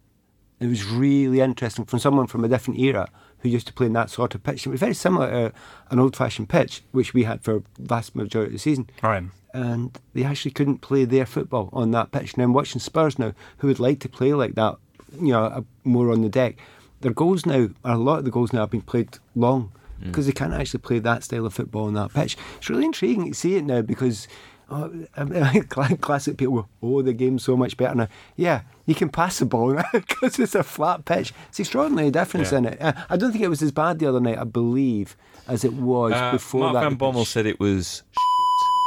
It 0.60 0.68
was 0.68 0.86
really 0.86 1.40
interesting 1.40 1.84
from 1.84 1.98
someone 1.98 2.26
from 2.26 2.44
a 2.44 2.48
different 2.48 2.78
era 2.80 3.08
who 3.40 3.48
used 3.48 3.66
to 3.66 3.72
play 3.72 3.86
in 3.86 3.92
that 3.94 4.08
sort 4.08 4.34
of 4.34 4.42
pitch. 4.42 4.66
It 4.66 4.70
was 4.70 4.80
very 4.80 4.94
similar 4.94 5.28
to 5.50 5.52
an 5.90 5.98
old-fashioned 5.98 6.48
pitch, 6.48 6.82
which 6.92 7.12
we 7.12 7.24
had 7.24 7.42
for 7.42 7.62
vast 7.78 8.14
majority 8.14 8.50
of 8.50 8.52
the 8.52 8.58
season 8.58 8.88
Right. 9.02 9.24
And 9.54 9.98
they 10.12 10.24
actually 10.24 10.50
couldn't 10.50 10.78
play 10.82 11.04
their 11.06 11.24
football 11.24 11.70
on 11.72 11.92
that 11.92 12.10
pitch. 12.12 12.34
And 12.34 12.42
I'm 12.42 12.52
watching 12.52 12.80
Spurs 12.80 13.18
now, 13.18 13.32
who 13.58 13.68
would 13.68 13.80
like 13.80 14.00
to 14.00 14.08
play 14.08 14.34
like 14.34 14.54
that, 14.56 14.76
you 15.18 15.32
know, 15.32 15.64
more 15.84 16.10
on 16.10 16.20
the 16.20 16.28
deck. 16.28 16.56
Their 17.00 17.12
goals 17.12 17.46
now, 17.46 17.68
a 17.84 17.96
lot 17.96 18.18
of 18.18 18.24
the 18.24 18.30
goals 18.30 18.52
now, 18.52 18.60
have 18.60 18.70
been 18.70 18.82
played 18.82 19.18
long 19.34 19.72
because 20.02 20.26
they 20.26 20.32
can't 20.32 20.52
actually 20.52 20.80
play 20.80 20.98
that 20.98 21.22
style 21.24 21.46
of 21.46 21.54
football 21.54 21.86
on 21.86 21.94
that 21.94 22.12
pitch. 22.12 22.36
It's 22.58 22.68
really 22.68 22.84
intriguing 22.84 23.32
to 23.32 23.38
see 23.38 23.56
it 23.56 23.64
now 23.64 23.80
because. 23.80 24.28
Oh, 24.70 24.90
I 25.16 25.24
mean, 25.24 25.64
classic 25.64 26.38
people 26.38 26.66
oh, 26.82 27.02
the 27.02 27.12
game's 27.12 27.44
so 27.44 27.54
much 27.54 27.76
better 27.76 27.94
now. 27.94 28.08
Yeah, 28.34 28.62
you 28.86 28.94
can 28.94 29.10
pass 29.10 29.38
the 29.38 29.44
ball 29.44 29.74
now 29.74 29.84
because 29.92 30.38
it's 30.38 30.54
a 30.54 30.62
flat 30.62 31.04
pitch. 31.04 31.34
It's 31.50 31.60
extraordinary 31.60 32.10
difference 32.10 32.50
Yeah. 32.50 32.58
in 32.58 32.64
it. 32.64 32.80
Uh, 32.80 32.94
I 33.10 33.18
don't 33.18 33.30
think 33.30 33.44
it 33.44 33.48
was 33.48 33.60
as 33.60 33.72
bad 33.72 33.98
the 33.98 34.06
other 34.06 34.20
night, 34.20 34.38
I 34.38 34.44
believe, 34.44 35.18
as 35.46 35.64
it 35.66 35.74
was 35.74 36.12
Uh, 36.14 36.32
before 36.32 36.60
Mark 36.72 36.74
that. 36.74 36.80
Van 36.88 36.96
Bommel 36.96 37.26
said 37.26 37.44
it 37.44 37.60
was. 37.60 38.02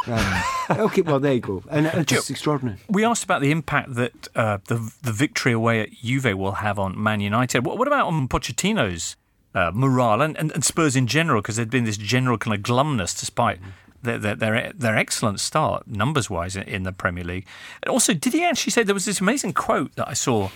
Right. 0.08 0.44
okay, 0.72 1.02
well, 1.02 1.20
there 1.20 1.34
you 1.34 1.40
go. 1.42 1.64
And 1.70 1.88
it's 1.88 2.12
just 2.12 2.30
extraordinary. 2.30 2.80
We 2.90 3.04
asked 3.04 3.24
about 3.24 3.42
the 3.42 3.52
impact 3.52 3.96
that 3.96 4.28
uh, 4.36 4.60
the 4.66 4.92
the 5.02 5.12
victory 5.12 5.52
away 5.52 5.82
at 5.82 5.92
Juve 5.92 6.38
will 6.38 6.54
have 6.54 6.80
on 6.80 7.02
Man 7.02 7.20
United. 7.20 7.66
What, 7.66 7.78
what 7.78 7.88
about 7.88 8.08
on 8.08 8.28
Pochettino's 8.28 9.16
uh, 9.54 9.72
morale 9.74 10.22
and, 10.22 10.38
and, 10.38 10.52
and 10.52 10.64
Spurs 10.64 10.96
in 10.96 11.08
general? 11.08 11.42
Because 11.42 11.56
there'd 11.58 11.70
been 11.70 11.86
this 11.86 11.98
general 11.98 12.38
kind 12.38 12.56
of 12.56 12.62
glumness 12.62 13.18
despite 13.18 13.60
their 14.02 14.18
their 14.18 14.36
their, 14.36 14.72
their 14.74 14.96
excellent 14.96 15.40
start 15.40 15.88
numbers 15.88 16.30
wise 16.30 16.56
in, 16.56 16.64
in 16.64 16.84
the 16.84 16.92
Premier 16.92 17.24
League. 17.24 17.46
And 17.84 17.90
also, 17.90 18.14
did 18.14 18.34
he 18.34 18.44
actually 18.44 18.72
say 18.72 18.84
there 18.84 18.94
was 18.94 19.06
this 19.06 19.22
amazing 19.22 19.54
quote 19.54 19.96
that 19.96 20.08
I 20.08 20.14
saw? 20.14 20.50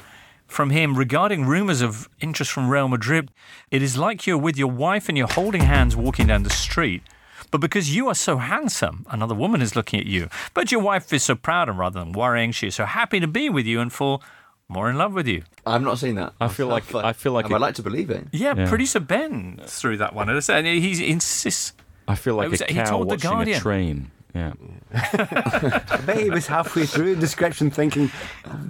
From 0.48 0.70
him 0.70 0.98
regarding 0.98 1.46
rumours 1.46 1.80
of 1.82 2.10
interest 2.20 2.52
from 2.52 2.68
Real 2.68 2.90
Madrid, 2.90 3.32
it 3.70 3.82
is 3.82 3.96
like 3.96 4.28
you're 4.28 4.38
with 4.38 4.58
your 4.58 4.70
wife 4.70 5.08
and 5.08 5.18
you're 5.18 5.32
holding 5.32 5.62
hands 5.62 5.96
walking 5.96 6.28
down 6.28 6.44
the 6.44 6.50
street. 6.50 7.04
But 7.52 7.60
because 7.62 7.94
you 7.96 8.08
are 8.08 8.16
so 8.16 8.38
handsome, 8.38 9.06
another 9.10 9.36
woman 9.36 9.62
is 9.62 9.76
looking 9.76 10.00
at 10.00 10.06
you. 10.06 10.30
But 10.54 10.72
your 10.72 10.82
wife 10.82 11.12
is 11.14 11.24
so 11.24 11.36
proud, 11.36 11.68
and 11.70 11.78
rather 11.78 12.00
than 12.00 12.14
worrying, 12.14 12.52
she 12.54 12.68
is 12.68 12.76
so 12.76 12.86
happy 12.86 13.20
to 13.20 13.28
be 13.28 13.50
with 13.50 13.66
you 13.66 13.82
and 13.82 13.92
fall 13.92 14.24
more 14.70 14.90
in 14.90 14.98
love 14.98 15.14
with 15.14 15.28
you. 15.28 15.44
I've 15.66 15.82
not 15.82 16.00
seen 16.00 16.16
that. 16.16 16.32
I 16.40 16.48
feel 16.48 16.68
like 16.68 16.96
I 16.96 17.12
feel 17.14 17.34
like 17.34 17.52
I'd 17.52 17.60
like 17.62 17.76
to 17.76 17.84
believe 17.84 18.10
it. 18.10 18.28
Yeah, 18.32 18.56
Yeah. 18.56 18.70
producer 18.70 19.02
Ben 19.02 19.60
threw 19.66 19.98
that 19.98 20.16
one 20.16 20.30
at 20.30 20.36
us, 20.38 20.50
and 20.50 20.66
he 20.66 21.06
insists. 21.12 21.74
I 22.08 22.16
feel 22.16 22.36
like 22.36 22.50
was- 22.52 22.62
a 22.62 22.66
he 22.68 22.74
cow 22.76 22.86
told 22.86 23.10
The 23.10 23.16
watching 23.16 23.30
a 23.30 23.34
Guardian. 23.34 23.60
train. 23.60 24.12
Yeah. 24.34 24.54
I 24.94 26.02
bet 26.06 26.20
he 26.22 26.30
was 26.30 26.48
halfway 26.48 26.86
through 26.86 27.16
the 27.16 27.22
description 27.22 27.70
thinking, 27.70 28.10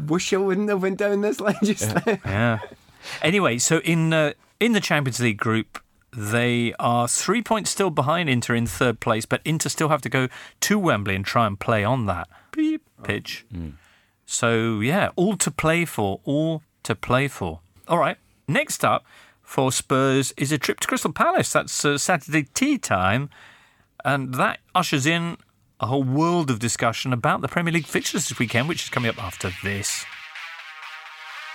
wish 0.08 0.34
I 0.34 0.38
wouldn't 0.38 0.70
have 0.70 0.82
went 0.82 0.98
down 0.98 1.22
this 1.22 1.40
line 1.40 1.56
just 1.64 1.94
now. 1.96 2.18
Yeah. 2.26 2.60
Anyway, 3.22 3.58
so 3.60 3.78
in 3.80 4.12
uh, 4.14 4.34
in 4.60 4.72
the 4.74 4.80
Champions 4.80 5.20
League 5.20 5.38
group, 5.38 5.80
they 6.16 6.74
are 6.80 7.08
three 7.08 7.42
points 7.42 7.70
still 7.70 7.90
behind 7.90 8.30
Inter 8.30 8.54
in 8.56 8.68
third 8.68 9.00
place, 9.00 9.26
but 9.26 9.42
Inter 9.46 9.70
still 9.70 9.90
have 9.90 10.02
to 10.02 10.10
go 10.10 10.28
to 10.62 10.80
Wembley 10.80 11.16
and 11.16 11.26
try 11.26 11.48
and 11.48 11.60
play 11.60 11.84
on 11.84 12.06
that 12.08 12.28
beep 12.52 12.84
pitch. 13.04 13.46
So 14.26 14.80
yeah, 14.80 15.10
all 15.16 15.38
to 15.38 15.52
play 15.52 15.86
for, 15.86 16.20
all 16.26 16.64
to 16.84 16.96
play 16.96 17.28
for. 17.28 17.62
All 17.88 17.98
right. 17.98 18.18
Next 18.48 18.84
up 18.84 19.06
for 19.42 19.72
Spurs 19.72 20.34
is 20.38 20.52
a 20.52 20.58
trip 20.58 20.80
to 20.82 20.88
Crystal 20.88 21.12
Palace. 21.12 21.52
That's 21.54 21.86
uh, 21.86 21.98
Saturday 21.98 22.44
tea 22.54 22.78
time, 22.78 23.30
and 24.04 24.34
that 24.36 24.60
ushers 24.76 25.06
in 25.06 25.38
a 25.80 25.88
whole 25.88 26.04
world 26.04 26.50
of 26.52 26.60
discussion 26.60 27.12
about 27.12 27.42
the 27.42 27.48
Premier 27.48 27.74
League 27.74 27.86
fixtures 27.86 28.30
this 28.30 28.38
weekend, 28.38 28.68
which 28.70 28.84
is 28.84 28.90
coming 28.90 29.10
up 29.10 29.22
after 29.22 29.52
this. 29.64 30.06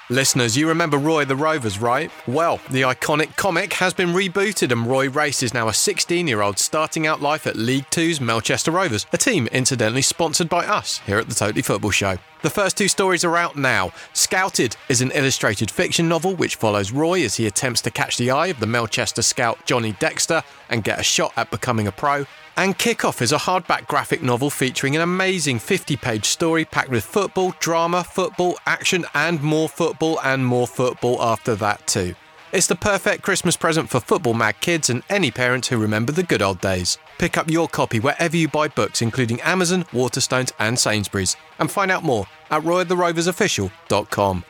Listeners, 0.09 0.57
you 0.57 0.68
remember 0.68 0.98
Roy 0.98 1.24
the 1.24 1.34
Rovers, 1.34 1.80
right? 1.80 2.12
Well, 2.28 2.61
the 2.70 2.82
iconic 2.82 3.34
comic 3.34 3.72
has 3.72 3.92
been 3.92 4.11
rebooted, 4.11 4.70
and 4.70 4.86
Roy 4.86 5.09
Race 5.09 5.42
is 5.42 5.52
now 5.52 5.66
a 5.66 5.74
16 5.74 6.28
year 6.28 6.42
old 6.42 6.61
starting 6.61 7.09
out 7.09 7.20
life 7.20 7.44
at 7.44 7.57
League 7.57 7.90
Two's 7.90 8.20
Melchester 8.20 8.70
Rovers, 8.70 9.04
a 9.12 9.18
team 9.18 9.48
incidentally 9.48 10.02
sponsored 10.02 10.48
by 10.48 10.64
us 10.64 10.98
here 10.98 11.18
at 11.18 11.28
the 11.28 11.34
Totally 11.34 11.61
Football 11.62 11.90
Show. 11.90 12.18
The 12.42 12.50
first 12.50 12.76
two 12.76 12.86
stories 12.86 13.24
are 13.24 13.36
out 13.36 13.57
now. 13.57 13.90
Scouted 14.12 14.76
is 14.88 15.00
an 15.00 15.11
illustrated 15.11 15.72
fiction 15.72 16.09
novel 16.09 16.36
which 16.36 16.54
follows 16.54 16.92
Roy 16.92 17.24
as 17.24 17.34
he 17.34 17.48
attempts 17.48 17.80
to 17.82 17.90
catch 17.90 18.16
the 18.16 18.30
eye 18.30 18.46
of 18.46 18.61
the 18.61 18.66
Melchester 18.68 19.22
scout 19.22 19.59
Johnny 19.64 19.90
Dexter 19.94 20.44
and 20.70 20.84
get 20.84 21.00
a 21.00 21.02
shot 21.02 21.32
at 21.36 21.50
becoming 21.50 21.88
a 21.88 21.92
pro. 21.92 22.26
And 22.59 22.78
Kickoff 22.78 23.20
is 23.20 23.32
a 23.32 23.36
hardback 23.36 23.86
graphic 23.86 24.22
novel 24.22 24.48
featuring 24.48 24.96
an 24.96 25.02
amazing 25.02 25.59
50 25.59 25.96
page 25.96 26.24
story 26.24 26.64
packed 26.64 26.88
with 26.88 27.04
football, 27.04 27.54
drama, 27.61 28.02
football, 28.02 28.57
action, 28.64 29.04
and 29.14 29.42
more 29.42 29.68
football 29.68 30.18
and 30.24 30.46
more 30.46 30.66
football 30.66 31.20
after 31.20 31.54
that, 31.57 31.86
too. 31.86 32.14
It's 32.52 32.66
the 32.66 32.74
perfect 32.74 33.22
Christmas 33.22 33.59
present 33.59 33.90
for 33.90 34.00
football 34.00 34.32
mad 34.32 34.59
kids 34.61 34.88
and 34.88 35.02
any 35.11 35.30
parents 35.30 35.68
who 35.68 35.76
remember 35.76 36.12
the 36.12 36.22
good 36.22 36.40
old 36.40 36.62
days. 36.62 36.96
Pick 37.18 37.36
up 37.36 37.50
your 37.50 37.68
copy 37.68 38.00
wherever 38.00 38.36
you 38.36 38.48
buy 38.48 38.68
books, 38.68 39.02
including 39.02 39.38
Amazon, 39.42 39.84
Waterstones, 39.92 40.52
and 40.59 40.78
Sainsbury's. 40.78 41.36
And 41.59 41.70
find 41.70 41.90
out 41.90 42.04
more 42.04 42.26
at 42.50 42.62
roytheroversofficial.com. 42.62 44.44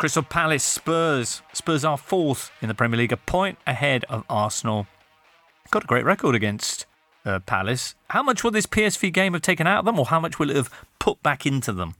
Crystal 0.00 0.22
Palace 0.22 0.64
Spurs. 0.64 1.42
Spurs 1.52 1.84
are 1.84 1.98
fourth 1.98 2.50
in 2.62 2.68
the 2.68 2.74
Premier 2.74 2.96
League, 2.96 3.12
a 3.12 3.18
point 3.18 3.58
ahead 3.66 4.06
of 4.08 4.24
Arsenal. 4.30 4.86
Got 5.70 5.84
a 5.84 5.86
great 5.86 6.06
record 6.06 6.34
against 6.34 6.86
uh, 7.26 7.40
Palace. 7.40 7.94
How 8.08 8.22
much 8.22 8.42
will 8.42 8.50
this 8.50 8.64
PSV 8.64 9.12
game 9.12 9.34
have 9.34 9.42
taken 9.42 9.66
out 9.66 9.80
of 9.80 9.84
them, 9.84 9.98
or 9.98 10.06
how 10.06 10.18
much 10.18 10.38
will 10.38 10.48
it 10.48 10.56
have 10.56 10.70
put 10.98 11.22
back 11.22 11.44
into 11.44 11.70
them? 11.70 11.96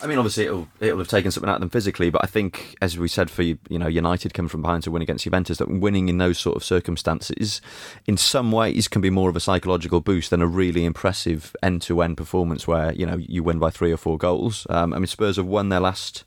I 0.00 0.06
mean, 0.06 0.16
obviously 0.16 0.44
it'll 0.44 0.66
it'll 0.80 0.96
have 0.96 1.08
taken 1.08 1.30
something 1.30 1.50
out 1.50 1.56
of 1.56 1.60
them 1.60 1.68
physically, 1.68 2.08
but 2.08 2.24
I 2.24 2.26
think, 2.26 2.74
as 2.80 2.98
we 2.98 3.06
said 3.06 3.30
for 3.30 3.42
you 3.42 3.58
know 3.68 3.86
United 3.86 4.32
coming 4.32 4.48
from 4.48 4.62
behind 4.62 4.84
to 4.84 4.90
win 4.90 5.02
against 5.02 5.24
Juventus, 5.24 5.58
that 5.58 5.68
winning 5.68 6.08
in 6.08 6.16
those 6.16 6.38
sort 6.38 6.56
of 6.56 6.64
circumstances, 6.64 7.60
in 8.06 8.16
some 8.16 8.50
ways, 8.50 8.88
can 8.88 9.02
be 9.02 9.10
more 9.10 9.28
of 9.28 9.36
a 9.36 9.40
psychological 9.40 10.00
boost 10.00 10.30
than 10.30 10.40
a 10.40 10.46
really 10.46 10.86
impressive 10.86 11.54
end-to-end 11.62 12.16
performance 12.16 12.66
where 12.66 12.94
you 12.94 13.04
know 13.04 13.18
you 13.18 13.42
win 13.42 13.58
by 13.58 13.68
three 13.68 13.92
or 13.92 13.98
four 13.98 14.16
goals. 14.16 14.66
Um, 14.70 14.94
I 14.94 14.98
mean, 14.98 15.06
Spurs 15.06 15.36
have 15.36 15.44
won 15.44 15.68
their 15.68 15.80
last 15.80 16.24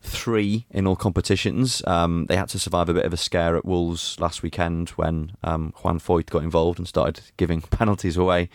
three 0.00 0.66
in 0.70 0.86
all 0.86 0.96
competitions. 0.96 1.82
Um, 1.86 2.26
they 2.26 2.36
had 2.36 2.48
to 2.50 2.58
survive 2.58 2.88
a 2.88 2.94
bit 2.94 3.04
of 3.04 3.12
a 3.12 3.16
scare 3.16 3.56
at 3.56 3.64
Wolves 3.64 4.18
last 4.20 4.42
weekend 4.42 4.90
when 4.90 5.32
um, 5.42 5.72
Juan 5.82 5.98
Foyth 5.98 6.26
got 6.26 6.42
involved 6.42 6.78
and 6.78 6.86
started 6.86 7.20
giving 7.36 7.60
penalties 7.70 8.16
away. 8.16 8.48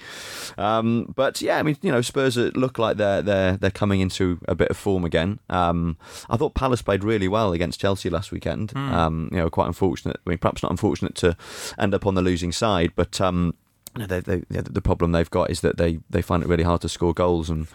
Um, 0.58 1.14
but 1.16 1.42
yeah, 1.42 1.58
I 1.58 1.64
mean, 1.64 1.78
you 1.82 1.92
know, 1.92 2.02
Spurs 2.02 2.38
look 2.38 2.80
like 2.80 2.98
they're 2.98 3.22
they're 3.22 3.58
they're 3.58 3.72
coming 3.72 4.00
into 4.00 4.40
a 4.48 4.56
bit 4.56 4.70
of 4.70 4.78
form 4.78 5.06
again. 5.06 5.40
Um, 5.50 5.98
I 6.30 6.38
thought 6.38 6.56
Palace 6.56 6.82
played 6.82 7.04
really 7.04 7.28
well 7.28 7.54
against 7.54 7.80
Chelsea 7.80 8.10
last 8.10 8.32
weekend. 8.32 8.76
Um, 8.76 9.30
you 9.32 9.38
know, 9.38 9.50
quite 9.50 9.68
unfortunate. 9.68 10.20
I 10.26 10.30
mean, 10.30 10.40
perhaps 10.40 10.64
not 10.64 10.72
unfortunate 10.72 11.16
to 11.16 11.36
end 11.78 11.94
up 11.94 12.06
on 12.06 12.16
the 12.16 12.22
losing 12.22 12.52
side, 12.52 12.92
but. 12.96 13.20
Um, 13.22 13.56
they, 13.96 14.22
they, 14.22 14.38
the 14.50 14.64
the 14.64 14.82
problem 14.82 15.12
they've 15.12 15.30
got 15.30 15.52
is 15.52 15.62
that 15.62 15.78
they, 15.78 16.00
they 16.10 16.24
find 16.24 16.42
it 16.42 16.50
really 16.50 16.64
hard 16.64 16.82
to 16.82 16.90
score 16.90 17.14
goals, 17.14 17.48
and 17.48 17.68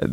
uh, 0.00 0.08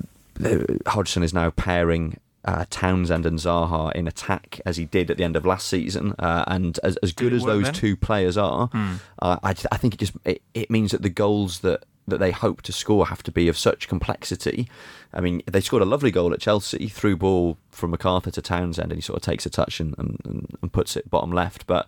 Hodgson 0.86 1.24
is 1.24 1.34
now 1.34 1.52
pairing 1.52 2.18
uh, 2.46 2.66
Townsend 2.70 3.26
and 3.26 3.38
Zaha 3.40 3.92
in 3.94 4.08
attack 4.08 4.62
as 4.66 4.78
he 4.78 4.86
did 4.86 5.12
at 5.12 5.18
the 5.18 5.24
end 5.24 5.36
of 5.36 5.46
last 5.46 5.68
season. 5.68 6.14
Uh, 6.20 6.44
and 6.48 6.80
as, 6.84 6.96
as 6.98 7.12
good 7.12 7.34
as 7.34 7.44
those 7.44 7.66
then? 7.66 7.74
two 7.74 7.96
players 7.98 8.38
are, 8.38 8.70
uh, 8.74 9.38
I, 9.44 9.50
I 9.72 9.78
think 9.78 9.94
it 9.96 10.00
just 10.00 10.14
it, 10.26 10.42
it 10.54 10.70
means 10.72 10.92
that 10.92 11.02
the 11.02 11.10
goals 11.10 11.60
that 11.60 11.84
that 12.10 12.20
they 12.20 12.32
hope 12.32 12.62
to 12.62 12.72
score 12.72 13.08
have 13.08 13.22
to 13.24 13.32
be 13.34 13.50
of 13.50 13.58
such 13.58 13.90
complexity. 13.90 14.70
I 15.14 15.20
mean, 15.20 15.42
they 15.46 15.60
scored 15.60 15.82
a 15.82 15.86
lovely 15.86 16.10
goal 16.10 16.32
at 16.34 16.40
Chelsea, 16.40 16.88
through 16.88 17.18
ball 17.18 17.58
from 17.70 17.92
McArthur 17.94 18.32
to 18.32 18.42
Townsend, 18.42 18.94
and 18.94 18.98
he 18.98 19.02
sort 19.02 19.18
of 19.18 19.24
takes 19.24 19.46
a 19.46 19.50
touch 19.50 19.82
and, 19.82 19.94
and- 19.98 20.58
and 20.62 20.72
puts 20.72 20.96
it 20.96 21.10
bottom 21.10 21.32
left. 21.32 21.68
But 21.68 21.88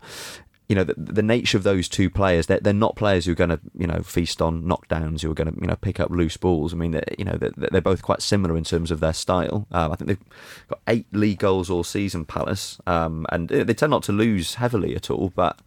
you 0.69 0.75
know, 0.75 0.83
the, 0.83 0.93
the 0.95 1.23
nature 1.23 1.57
of 1.57 1.63
those 1.63 1.89
two 1.89 2.09
players, 2.11 2.45
they're, 2.45 2.59
they're 2.59 2.73
not 2.73 2.95
players 2.95 3.25
who 3.25 3.31
are 3.31 3.35
going 3.35 3.49
to, 3.49 3.59
you 3.75 3.87
know, 3.87 4.03
feast 4.03 4.39
on 4.39 4.61
knockdowns, 4.63 5.21
who 5.21 5.31
are 5.31 5.33
going 5.33 5.51
to, 5.51 5.59
you 5.59 5.65
know, 5.65 5.75
pick 5.75 5.99
up 5.99 6.11
loose 6.11 6.37
balls. 6.37 6.73
I 6.73 6.77
mean, 6.77 6.91
they- 6.91 7.15
you 7.17 7.25
know, 7.25 7.33
they're, 7.37 7.51
they're 7.57 7.81
both 7.81 8.03
quite 8.03 8.21
similar 8.21 8.55
in 8.55 8.63
terms 8.63 8.91
of 8.91 8.99
their 8.99 9.13
style. 9.13 9.65
Um, 9.71 9.91
I 9.91 9.95
think 9.95 10.07
they've 10.09 10.25
got 10.67 10.79
eight 10.87 11.07
league 11.11 11.39
goals 11.39 11.71
all 11.71 11.83
season, 11.83 12.23
Palace, 12.23 12.79
um, 12.85 13.25
and 13.29 13.49
they 13.49 13.73
tend 13.73 13.89
not 13.89 14.03
to 14.03 14.11
lose 14.11 14.55
heavily 14.55 14.95
at 14.95 15.09
all, 15.09 15.33
but 15.35 15.59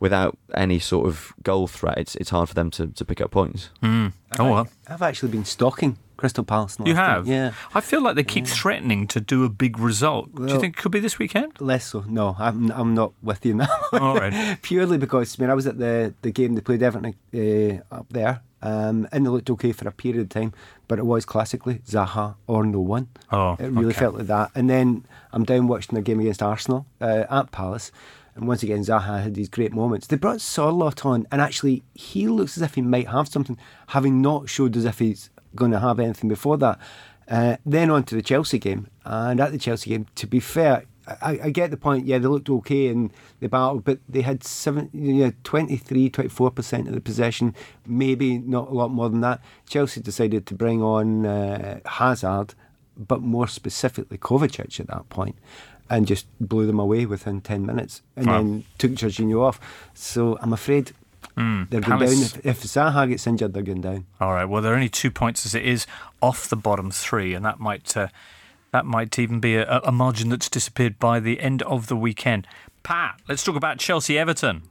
without 0.00 0.38
any 0.54 0.78
sort 0.78 1.06
of 1.06 1.34
goal 1.42 1.66
threat, 1.66 1.98
it's, 1.98 2.14
it's 2.16 2.30
hard 2.30 2.48
for 2.48 2.54
them 2.54 2.70
to, 2.70 2.86
to 2.86 3.04
pick 3.04 3.20
up 3.20 3.30
points. 3.30 3.68
Mm. 3.82 4.12
Oh, 4.38 4.50
well. 4.50 4.68
I've 4.88 5.02
actually 5.02 5.32
been 5.32 5.44
stalking 5.44 5.98
Crystal 6.16 6.44
Palace. 6.44 6.76
You 6.84 6.94
have? 6.94 7.24
game. 7.24 7.34
Yeah. 7.34 7.52
I 7.74 7.80
feel 7.80 8.02
like 8.02 8.16
they 8.16 8.24
keep 8.24 8.46
threatening 8.46 9.06
to 9.08 9.20
do 9.20 9.44
a 9.44 9.48
big 9.48 9.78
result. 9.78 10.34
Do 10.34 10.52
you 10.52 10.60
think 10.60 10.76
it 10.76 10.80
could 10.80 10.92
be 10.92 11.00
this 11.00 11.18
weekend? 11.18 11.60
Less 11.60 11.86
so. 11.86 12.04
No, 12.08 12.36
I'm 12.38 12.70
I'm 12.72 12.94
not 12.94 13.12
with 13.22 13.44
you 13.44 13.54
now. 13.54 13.68
All 13.92 14.16
right. 14.16 14.58
Purely 14.62 14.98
because 14.98 15.38
I 15.38 15.42
mean 15.42 15.50
I 15.50 15.54
was 15.54 15.66
at 15.66 15.78
the 15.78 16.14
the 16.22 16.30
game 16.30 16.54
they 16.54 16.60
played 16.60 16.82
Everton 16.82 17.14
uh, 17.34 17.94
up 17.94 18.06
there, 18.10 18.42
um, 18.62 19.06
and 19.12 19.26
they 19.26 19.30
looked 19.30 19.50
okay 19.50 19.72
for 19.72 19.86
a 19.88 19.92
period 19.92 20.22
of 20.22 20.28
time, 20.28 20.52
but 20.88 20.98
it 20.98 21.06
was 21.06 21.24
classically 21.24 21.80
Zaha 21.86 22.36
or 22.46 22.64
no 22.64 22.80
one. 22.80 23.08
Oh, 23.30 23.56
it 23.58 23.66
really 23.66 23.86
okay. 23.90 24.00
felt 24.00 24.14
like 24.16 24.26
that. 24.26 24.50
And 24.54 24.70
then 24.70 25.04
I'm 25.32 25.44
down 25.44 25.68
watching 25.68 25.94
the 25.94 26.02
game 26.02 26.20
against 26.20 26.42
Arsenal 26.42 26.86
uh, 27.00 27.24
at 27.30 27.52
Palace. 27.52 27.92
And 28.34 28.46
once 28.46 28.62
again, 28.62 28.80
Zaha 28.80 29.22
had 29.22 29.34
these 29.34 29.48
great 29.48 29.72
moments. 29.72 30.08
They 30.08 30.16
brought 30.16 30.40
Sorloth 30.40 31.06
on, 31.06 31.26
and 31.32 31.40
actually, 31.40 31.84
he 31.94 32.28
looks 32.28 32.58
as 32.58 32.62
if 32.62 32.74
he 32.74 32.82
might 32.82 33.08
have 33.08 33.28
something, 33.28 33.56
having 33.88 34.20
not 34.20 34.50
showed 34.50 34.76
as 34.76 34.84
if 34.84 34.98
he's 34.98 35.30
going 35.56 35.72
to 35.72 35.80
have 35.80 35.98
anything 35.98 36.28
before 36.28 36.56
that. 36.58 36.78
Uh, 37.28 37.56
then 37.66 37.90
on 37.90 38.04
to 38.04 38.14
the 38.14 38.22
Chelsea 38.22 38.58
game, 38.58 38.86
and 39.04 39.40
at 39.40 39.50
the 39.50 39.58
Chelsea 39.58 39.90
game, 39.90 40.06
to 40.14 40.26
be 40.28 40.38
fair, 40.38 40.84
I, 41.22 41.38
I 41.44 41.50
get 41.50 41.70
the 41.72 41.76
point. 41.76 42.06
Yeah, 42.06 42.18
they 42.18 42.28
looked 42.28 42.48
okay 42.50 42.86
in 42.86 43.10
the 43.40 43.48
battle, 43.48 43.80
but 43.80 43.98
they 44.08 44.22
had 44.22 44.44
seven, 44.44 44.90
you 44.92 45.14
know, 45.24 45.32
23, 45.44 46.08
24 46.10 46.50
percent 46.52 46.88
of 46.88 46.94
the 46.94 47.00
possession, 47.00 47.54
maybe 47.84 48.38
not 48.38 48.68
a 48.70 48.74
lot 48.74 48.90
more 48.92 49.08
than 49.08 49.20
that. 49.22 49.40
Chelsea 49.68 50.00
decided 50.00 50.46
to 50.46 50.54
bring 50.54 50.82
on 50.82 51.26
uh, 51.26 51.80
Hazard, 51.84 52.54
but 52.96 53.22
more 53.22 53.48
specifically 53.48 54.18
Kovacic 54.18 54.78
at 54.80 54.86
that 54.88 55.08
point, 55.08 55.36
and 55.90 56.06
just 56.06 56.26
blew 56.40 56.66
them 56.66 56.78
away 56.78 57.06
within 57.06 57.40
ten 57.40 57.66
minutes, 57.66 58.02
and 58.16 58.26
Wow. 58.26 58.32
then 58.38 58.64
took 58.78 58.92
Jorginho 58.92 59.42
off. 59.42 59.58
So 59.94 60.38
I'm 60.40 60.52
afraid 60.52 60.92
Mm, 61.36 61.68
they're 61.68 61.80
going 61.80 62.00
down. 62.00 62.10
If, 62.12 62.46
if 62.46 62.62
Zaha 62.62 63.08
gets 63.08 63.26
injured, 63.26 63.52
they're 63.52 63.62
going 63.62 63.82
down. 63.82 64.06
All 64.20 64.32
right. 64.32 64.46
Well, 64.46 64.62
there 64.62 64.72
are 64.72 64.76
only 64.76 64.88
two 64.88 65.10
points 65.10 65.44
as 65.44 65.54
it 65.54 65.64
is 65.64 65.86
off 66.22 66.48
the 66.48 66.56
bottom 66.56 66.90
three, 66.90 67.34
and 67.34 67.44
that 67.44 67.60
might 67.60 67.94
uh, 67.96 68.08
that 68.72 68.86
might 68.86 69.18
even 69.18 69.40
be 69.40 69.56
a, 69.56 69.80
a 69.80 69.92
margin 69.92 70.30
that's 70.30 70.48
disappeared 70.48 70.98
by 70.98 71.20
the 71.20 71.40
end 71.40 71.62
of 71.62 71.88
the 71.88 71.96
weekend. 71.96 72.46
Pat, 72.82 73.20
let's 73.28 73.44
talk 73.44 73.56
about 73.56 73.78
Chelsea 73.78 74.18
Everton. 74.18 74.62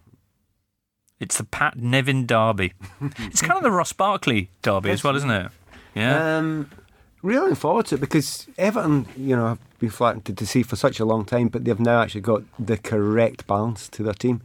It's 1.19 1.37
the 1.37 1.43
Pat 1.43 1.77
Nevin 1.77 2.25
derby. 2.25 2.73
it's 3.19 3.41
kind 3.41 3.57
of 3.57 3.63
the 3.63 3.71
Ross 3.71 3.93
Barkley 3.93 4.49
derby 4.61 4.89
as 4.89 5.03
well, 5.03 5.15
isn't 5.15 5.29
it? 5.29 5.51
Yeah. 5.93 6.37
Um, 6.37 6.69
really 7.21 7.41
looking 7.41 7.55
forward 7.55 7.85
to 7.87 7.95
it 7.95 8.01
because 8.01 8.47
Everton, 8.57 9.07
you 9.15 9.35
know, 9.35 9.47
have 9.47 9.79
been 9.79 9.89
flattened 9.89 10.37
to 10.37 10.45
see 10.45 10.61
for 10.63 10.75
such 10.75 10.99
a 10.99 11.05
long 11.05 11.25
time, 11.25 11.47
but 11.47 11.63
they've 11.63 11.79
now 11.79 12.01
actually 12.01 12.21
got 12.21 12.43
the 12.59 12.77
correct 12.77 13.47
balance 13.47 13.87
to 13.89 14.03
their 14.03 14.13
team. 14.13 14.41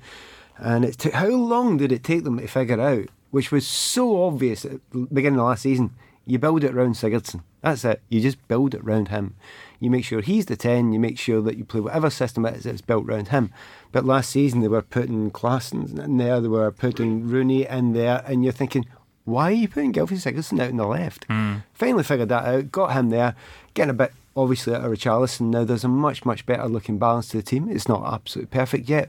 And 0.60 0.84
it 0.84 0.98
took, 0.98 1.14
how 1.14 1.28
long 1.28 1.78
did 1.78 1.90
it 1.90 2.04
take 2.04 2.24
them 2.24 2.38
to 2.38 2.46
figure 2.46 2.80
out, 2.80 3.06
which 3.30 3.50
was 3.50 3.66
so 3.66 4.24
obvious 4.24 4.64
at 4.64 4.80
the 4.92 5.08
beginning 5.12 5.40
of 5.40 5.46
last 5.46 5.62
season? 5.62 5.94
You 6.26 6.38
build 6.38 6.62
it 6.62 6.74
around 6.74 6.94
Sigurdsson. 6.94 7.42
That's 7.62 7.84
it. 7.84 8.02
You 8.08 8.20
just 8.20 8.46
build 8.46 8.74
it 8.74 8.82
around 8.82 9.08
him. 9.08 9.34
You 9.80 9.90
make 9.90 10.04
sure 10.04 10.20
he's 10.20 10.46
the 10.46 10.56
10, 10.56 10.92
you 10.92 11.00
make 11.00 11.18
sure 11.18 11.40
that 11.40 11.56
you 11.56 11.64
play 11.64 11.80
whatever 11.80 12.10
system 12.10 12.44
it 12.44 12.56
is 12.56 12.64
that's 12.64 12.82
built 12.82 13.06
around 13.08 13.28
him. 13.28 13.50
But 13.90 14.04
last 14.04 14.30
season 14.30 14.60
they 14.60 14.68
were 14.68 14.82
putting 14.82 15.30
Klaassen 15.30 15.98
in 15.98 16.18
there, 16.18 16.40
they 16.40 16.48
were 16.48 16.70
putting 16.70 17.26
Rooney 17.26 17.66
in 17.66 17.94
there, 17.94 18.22
and 18.26 18.44
you're 18.44 18.52
thinking, 18.52 18.86
why 19.24 19.50
are 19.50 19.54
you 19.54 19.68
putting 19.68 19.92
Gylfi 19.92 20.12
Sigurdsson 20.12 20.60
out 20.60 20.70
on 20.70 20.76
the 20.76 20.86
left? 20.86 21.24
Hmm. 21.24 21.56
Finally 21.72 22.04
figured 22.04 22.28
that 22.28 22.44
out, 22.44 22.70
got 22.70 22.92
him 22.92 23.08
there, 23.08 23.34
getting 23.74 23.90
a 23.90 23.94
bit 23.94 24.12
obviously 24.36 24.74
out 24.74 24.84
of 24.84 24.92
Richarlison. 24.92 25.50
Now 25.50 25.64
there's 25.64 25.84
a 25.84 25.88
much, 25.88 26.24
much 26.24 26.46
better 26.46 26.68
looking 26.68 26.98
balance 26.98 27.28
to 27.28 27.38
the 27.38 27.42
team. 27.42 27.68
It's 27.68 27.88
not 27.88 28.12
absolutely 28.12 28.50
perfect 28.50 28.88
yet, 28.88 29.08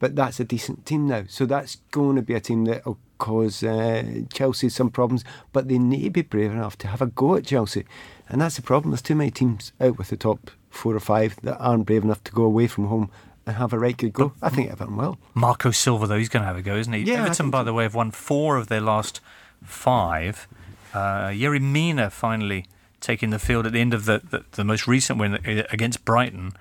but 0.00 0.16
that's 0.16 0.40
a 0.40 0.44
decent 0.44 0.84
team 0.84 1.06
now. 1.06 1.24
So 1.28 1.46
that's 1.46 1.76
going 1.92 2.16
to 2.16 2.22
be 2.22 2.34
a 2.34 2.40
team 2.40 2.64
that 2.64 2.84
will 2.84 2.98
cause 3.18 3.62
uh, 3.62 4.22
Chelsea 4.32 4.68
some 4.68 4.90
problems, 4.90 5.22
but 5.52 5.68
they 5.68 5.78
need 5.78 6.04
to 6.04 6.10
be 6.10 6.22
brave 6.22 6.50
enough 6.50 6.76
to 6.78 6.88
have 6.88 7.00
a 7.00 7.06
go 7.06 7.36
at 7.36 7.46
Chelsea. 7.46 7.84
And 8.28 8.40
that's 8.40 8.56
the 8.56 8.62
problem. 8.62 8.90
There's 8.90 9.02
too 9.02 9.14
many 9.14 9.30
teams 9.30 9.72
out 9.80 9.98
with 9.98 10.08
the 10.08 10.16
top 10.16 10.50
four 10.70 10.96
or 10.96 11.00
five 11.00 11.36
that 11.42 11.58
aren't 11.58 11.86
brave 11.86 12.02
enough 12.02 12.24
to 12.24 12.32
go 12.32 12.42
away 12.42 12.66
from 12.66 12.86
home 12.86 13.10
and 13.46 13.56
have 13.56 13.72
a 13.72 13.78
right 13.78 13.96
good 13.96 14.12
go. 14.12 14.32
I 14.42 14.48
think 14.48 14.70
Everton 14.70 14.96
will. 14.96 15.18
Marco 15.34 15.70
Silva, 15.70 16.06
though, 16.06 16.18
he's 16.18 16.28
going 16.28 16.42
to 16.42 16.46
have 16.46 16.56
a 16.56 16.62
go, 16.62 16.76
isn't 16.76 16.92
he? 16.92 17.02
Yeah, 17.02 17.24
Everton, 17.24 17.50
by 17.50 17.62
the 17.62 17.72
way, 17.72 17.82
have 17.84 17.94
won 17.94 18.10
four 18.10 18.56
of 18.56 18.68
their 18.68 18.80
last 18.80 19.20
five. 19.62 20.48
Uh, 20.94 21.28
Yerry 21.28 21.60
Mina 21.60 22.10
finally 22.10 22.66
taking 23.00 23.30
the 23.30 23.38
field 23.38 23.66
at 23.66 23.72
the 23.72 23.80
end 23.80 23.94
of 23.94 24.06
the, 24.06 24.20
the, 24.30 24.44
the 24.52 24.64
most 24.64 24.86
recent 24.86 25.18
win 25.18 25.34
against 25.70 26.04
Brighton. 26.04 26.52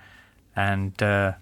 And 0.56 1.02
uh, 1.02 1.34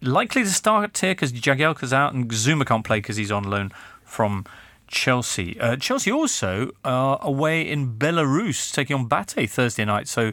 likely 0.00 0.42
to 0.44 0.50
start 0.50 0.96
here 0.98 1.12
because 1.12 1.32
Jagielka's 1.32 1.92
out 1.92 2.14
and 2.14 2.30
Zouma 2.30 2.66
can't 2.66 2.84
play 2.84 2.98
because 2.98 3.16
he's 3.16 3.32
on 3.32 3.44
loan 3.44 3.72
from 4.04 4.44
Chelsea. 4.86 5.58
Uh, 5.60 5.76
Chelsea 5.76 6.10
also 6.10 6.70
are 6.84 7.18
away 7.22 7.68
in 7.68 7.94
Belarus 7.98 8.72
taking 8.72 8.96
on 8.96 9.06
BATE 9.06 9.48
Thursday 9.50 9.84
night. 9.84 10.08
So 10.08 10.32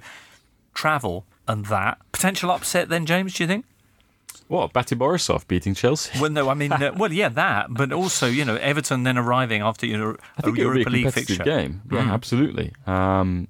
travel 0.73 1.25
and 1.47 1.65
that. 1.67 1.97
Potential 2.11 2.51
upset 2.51 2.89
then, 2.89 3.05
James, 3.05 3.33
do 3.33 3.43
you 3.43 3.47
think? 3.47 3.65
What, 4.47 4.73
BATE 4.73 4.89
Borisov 4.89 5.47
beating 5.47 5.73
Chelsea? 5.73 6.19
Well, 6.19 6.29
no, 6.29 6.49
I 6.49 6.53
mean, 6.53 6.71
uh, 6.71 6.93
well, 6.95 7.11
yeah, 7.11 7.29
that, 7.29 7.67
but 7.73 7.91
also, 7.91 8.27
you 8.27 8.45
know, 8.45 8.55
Everton 8.57 9.03
then 9.03 9.17
arriving 9.17 9.61
after 9.61 9.87
you 9.87 9.97
know 9.97 10.15
a 10.37 10.51
be 10.51 10.61
a 10.61 10.65
Europa 10.65 10.89
League 10.89 11.11
fixture. 11.11 11.43
game. 11.43 11.81
Yeah, 11.91 12.03
Mm. 12.03 12.11
absolutely. 12.11 12.71
Um, 12.85 13.47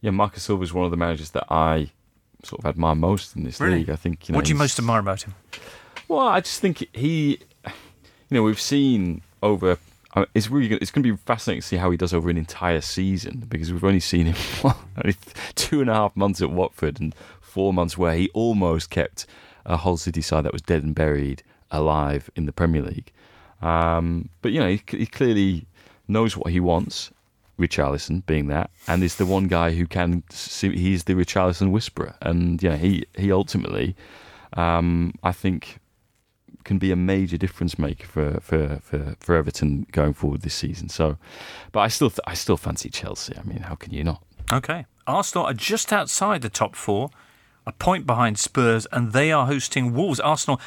yeah, 0.00 0.10
Marcus 0.10 0.42
Silva 0.44 0.62
is 0.62 0.72
one 0.72 0.86
of 0.86 0.90
the 0.90 0.96
managers 0.96 1.30
that 1.32 1.44
I 1.52 1.90
sort 2.42 2.60
of 2.60 2.66
admire 2.66 2.94
most 2.94 3.36
in 3.36 3.44
this 3.44 3.60
Really? 3.60 3.78
league. 3.78 3.90
I 3.90 3.96
think. 3.96 4.28
You 4.28 4.32
know, 4.32 4.36
what 4.38 4.44
do 4.46 4.52
you 4.52 4.58
most 4.58 4.78
admire 4.78 5.00
about 5.00 5.22
him? 5.22 5.34
Well, 6.08 6.26
I 6.26 6.40
just 6.40 6.60
think 6.60 6.86
he, 6.92 7.38
you 7.66 7.70
know, 8.30 8.42
we've 8.42 8.60
seen 8.60 9.22
over. 9.42 9.78
It's 10.34 10.50
really 10.50 10.74
it's 10.76 10.90
going 10.90 11.02
to 11.04 11.12
be 11.12 11.16
fascinating 11.24 11.62
to 11.62 11.66
see 11.66 11.76
how 11.76 11.90
he 11.90 11.96
does 11.96 12.12
over 12.12 12.28
an 12.28 12.36
entire 12.36 12.82
season 12.82 13.44
because 13.48 13.72
we've 13.72 13.82
only 13.84 14.00
seen 14.00 14.26
him 14.26 14.34
what, 14.60 14.76
only 15.02 15.16
two 15.54 15.80
and 15.80 15.88
a 15.88 15.94
half 15.94 16.14
months 16.14 16.42
at 16.42 16.50
Watford 16.50 17.00
and 17.00 17.14
four 17.40 17.72
months 17.72 17.96
where 17.96 18.14
he 18.14 18.28
almost 18.34 18.90
kept 18.90 19.24
a 19.64 19.78
Hull 19.78 19.96
City 19.96 20.20
side 20.20 20.44
that 20.44 20.52
was 20.52 20.60
dead 20.60 20.82
and 20.82 20.94
buried 20.94 21.42
alive 21.70 22.28
in 22.36 22.44
the 22.44 22.52
Premier 22.52 22.82
League. 22.82 23.10
Um, 23.62 24.28
but 24.42 24.52
you 24.52 24.60
know, 24.60 24.68
he, 24.68 24.82
he 24.88 25.06
clearly 25.06 25.66
knows 26.08 26.36
what 26.36 26.52
he 26.52 26.60
wants. 26.60 27.10
Richarlison 27.62 28.24
being 28.26 28.48
that, 28.48 28.70
and 28.88 29.02
is 29.02 29.16
the 29.16 29.26
one 29.26 29.48
guy 29.48 29.72
who 29.72 29.86
can. 29.86 30.24
See, 30.30 30.76
he's 30.76 31.04
the 31.04 31.14
Richarlison 31.14 31.70
whisperer, 31.70 32.14
and 32.20 32.62
yeah, 32.62 32.76
he 32.76 33.04
he 33.16 33.30
ultimately, 33.30 33.94
um, 34.54 35.14
I 35.22 35.32
think, 35.32 35.78
can 36.64 36.78
be 36.78 36.92
a 36.92 36.96
major 36.96 37.36
difference 37.36 37.78
maker 37.78 38.06
for, 38.06 38.40
for, 38.40 38.80
for, 38.82 39.16
for 39.20 39.34
Everton 39.34 39.86
going 39.92 40.14
forward 40.14 40.42
this 40.42 40.54
season. 40.54 40.88
So, 40.88 41.18
but 41.72 41.80
I 41.80 41.88
still 41.88 42.12
I 42.26 42.34
still 42.34 42.56
fancy 42.56 42.88
Chelsea. 42.88 43.36
I 43.36 43.42
mean, 43.42 43.60
how 43.60 43.74
can 43.74 43.92
you 43.92 44.04
not? 44.04 44.22
Okay. 44.52 44.86
Arsenal 45.06 45.46
are 45.46 45.54
just 45.54 45.92
outside 45.92 46.42
the 46.42 46.48
top 46.48 46.76
four, 46.76 47.10
a 47.66 47.72
point 47.72 48.06
behind 48.06 48.38
Spurs, 48.38 48.86
and 48.92 49.12
they 49.12 49.32
are 49.32 49.46
hosting 49.46 49.94
Wolves. 49.94 50.20
Arsenal 50.20 50.60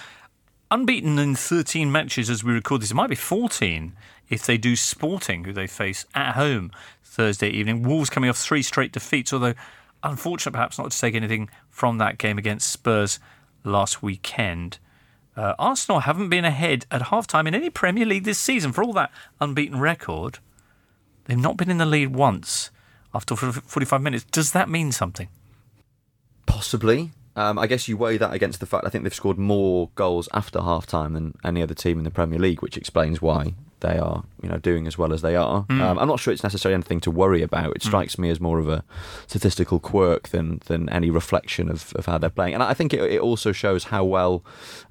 unbeaten 0.71 1.19
in 1.19 1.35
13 1.35 1.91
matches 1.91 2.29
as 2.29 2.43
we 2.43 2.53
record 2.53 2.81
this. 2.81 2.91
It 2.91 2.95
might 2.95 3.09
be 3.09 3.15
14 3.15 3.93
if 4.29 4.45
they 4.45 4.57
do 4.57 4.75
Sporting, 4.75 5.43
who 5.43 5.53
they 5.53 5.67
face 5.67 6.05
at 6.13 6.35
home 6.35 6.71
Thursday 7.03 7.49
evening. 7.49 7.83
Wolves 7.83 8.09
coming 8.09 8.29
off 8.29 8.37
three 8.37 8.61
straight 8.61 8.91
defeats, 8.91 9.31
although 9.31 9.53
unfortunate 10.03 10.51
perhaps 10.51 10.77
not 10.77 10.91
to 10.91 10.99
take 10.99 11.15
anything 11.15 11.49
from 11.69 11.97
that 11.97 12.17
game 12.17 12.37
against 12.37 12.71
Spurs 12.71 13.19
last 13.63 14.03
weekend. 14.03 14.79
Uh, 15.35 15.53
Arsenal 15.59 16.01
haven't 16.01 16.29
been 16.29 16.45
ahead 16.45 16.85
at 16.91 17.03
half 17.03 17.27
time 17.27 17.47
in 17.47 17.55
any 17.55 17.69
Premier 17.69 18.05
League 18.05 18.23
this 18.23 18.39
season 18.39 18.71
for 18.71 18.83
all 18.83 18.93
that 18.93 19.11
unbeaten 19.41 19.79
record. 19.79 20.39
They've 21.25 21.37
not 21.37 21.57
been 21.57 21.71
in 21.71 21.77
the 21.77 21.85
lead 21.85 22.15
once 22.15 22.69
after 23.13 23.35
45 23.35 24.01
minutes. 24.01 24.25
Does 24.25 24.51
that 24.51 24.69
mean 24.69 24.91
something? 24.91 25.27
Possibly. 26.45 27.11
Um, 27.35 27.59
I 27.59 27.67
guess 27.67 27.87
you 27.89 27.97
weigh 27.97 28.17
that 28.17 28.33
against 28.33 28.61
the 28.61 28.65
fact 28.65 28.85
I 28.85 28.89
think 28.89 29.03
they've 29.03 29.13
scored 29.13 29.37
more 29.37 29.89
goals 29.95 30.29
after 30.33 30.61
half 30.61 30.85
time 30.85 31.13
than 31.13 31.37
any 31.43 31.61
other 31.61 31.73
team 31.73 31.97
in 31.97 32.05
the 32.05 32.11
Premier 32.11 32.39
League, 32.39 32.61
which 32.61 32.77
explains 32.77 33.21
why 33.21 33.53
they 33.87 33.97
are, 34.07 34.23
you 34.43 34.49
know, 34.49 34.57
doing 34.69 34.87
as 34.87 34.95
well 34.97 35.11
as 35.13 35.21
they 35.21 35.35
are. 35.35 35.59
Mm. 35.69 35.81
Um, 35.81 35.95
I'm 35.99 36.07
not 36.07 36.19
sure 36.19 36.33
it's 36.33 36.43
necessarily 36.49 36.73
anything 36.79 37.01
to 37.01 37.11
worry 37.11 37.41
about. 37.49 37.71
It 37.77 37.81
Mm. 37.81 37.87
strikes 37.91 38.17
me 38.17 38.29
as 38.33 38.39
more 38.39 38.59
of 38.63 38.67
a 38.77 38.79
statistical 39.27 39.79
quirk 39.79 40.23
than 40.29 40.47
than 40.69 40.89
any 40.89 41.09
reflection 41.11 41.69
of, 41.69 41.93
of 41.99 42.05
how 42.09 42.17
they're 42.19 42.35
playing. 42.39 42.53
And 42.55 42.63
I 42.71 42.73
think 42.73 42.93
it, 42.93 43.01
it 43.15 43.21
also 43.29 43.51
shows 43.53 43.83
how 43.93 44.03
well 44.17 44.33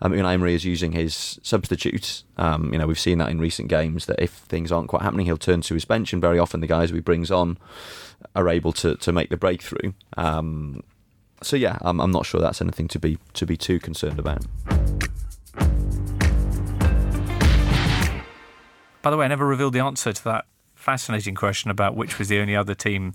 um, 0.03 0.13
Unai 0.13 0.35
Emery 0.35 0.55
is 0.55 0.65
using 0.65 0.93
his 0.93 1.39
substitutes. 1.43 2.25
Um, 2.37 2.73
you 2.73 2.79
know, 2.79 2.87
we've 2.91 3.05
seen 3.09 3.19
that 3.19 3.31
in 3.31 3.39
recent 3.41 3.69
games 3.69 4.07
that 4.07 4.19
if 4.27 4.31
things 4.49 4.71
aren't 4.73 4.89
quite 4.89 5.03
happening, 5.03 5.27
he'll 5.27 5.47
turn 5.51 5.61
to 5.63 5.75
his 5.75 5.85
bench, 5.85 6.13
and 6.13 6.23
very 6.23 6.39
often 6.39 6.61
the 6.61 6.67
guys 6.77 6.91
who 6.91 6.97
he 6.97 7.01
brings 7.03 7.31
on 7.31 7.59
are 8.35 8.49
able 8.57 8.73
to 8.73 8.97
to 9.05 9.13
make 9.13 9.29
the 9.31 9.37
breakthrough. 9.37 9.93
Um, 10.17 10.83
so 11.43 11.57
yeah, 11.57 11.77
I'm, 11.83 12.01
I'm 12.01 12.11
not 12.13 12.25
sure 12.27 12.41
that's 12.41 12.61
anything 12.63 12.89
to 12.89 12.99
be 12.99 13.19
to 13.35 13.45
be 13.47 13.57
too 13.57 13.79
concerned 13.79 14.19
about. 14.19 14.43
By 19.05 19.11
the 19.11 19.17
way, 19.17 19.25
I 19.27 19.29
never 19.29 19.47
revealed 19.47 19.75
the 19.75 19.81
answer 19.81 20.13
to 20.13 20.25
that 20.25 20.47
fascinating 20.75 21.35
question 21.37 21.71
about 21.71 21.95
which 21.95 22.19
was 22.19 22.29
the 22.29 22.41
only 22.41 22.57
other 22.57 22.75
team. 22.75 23.15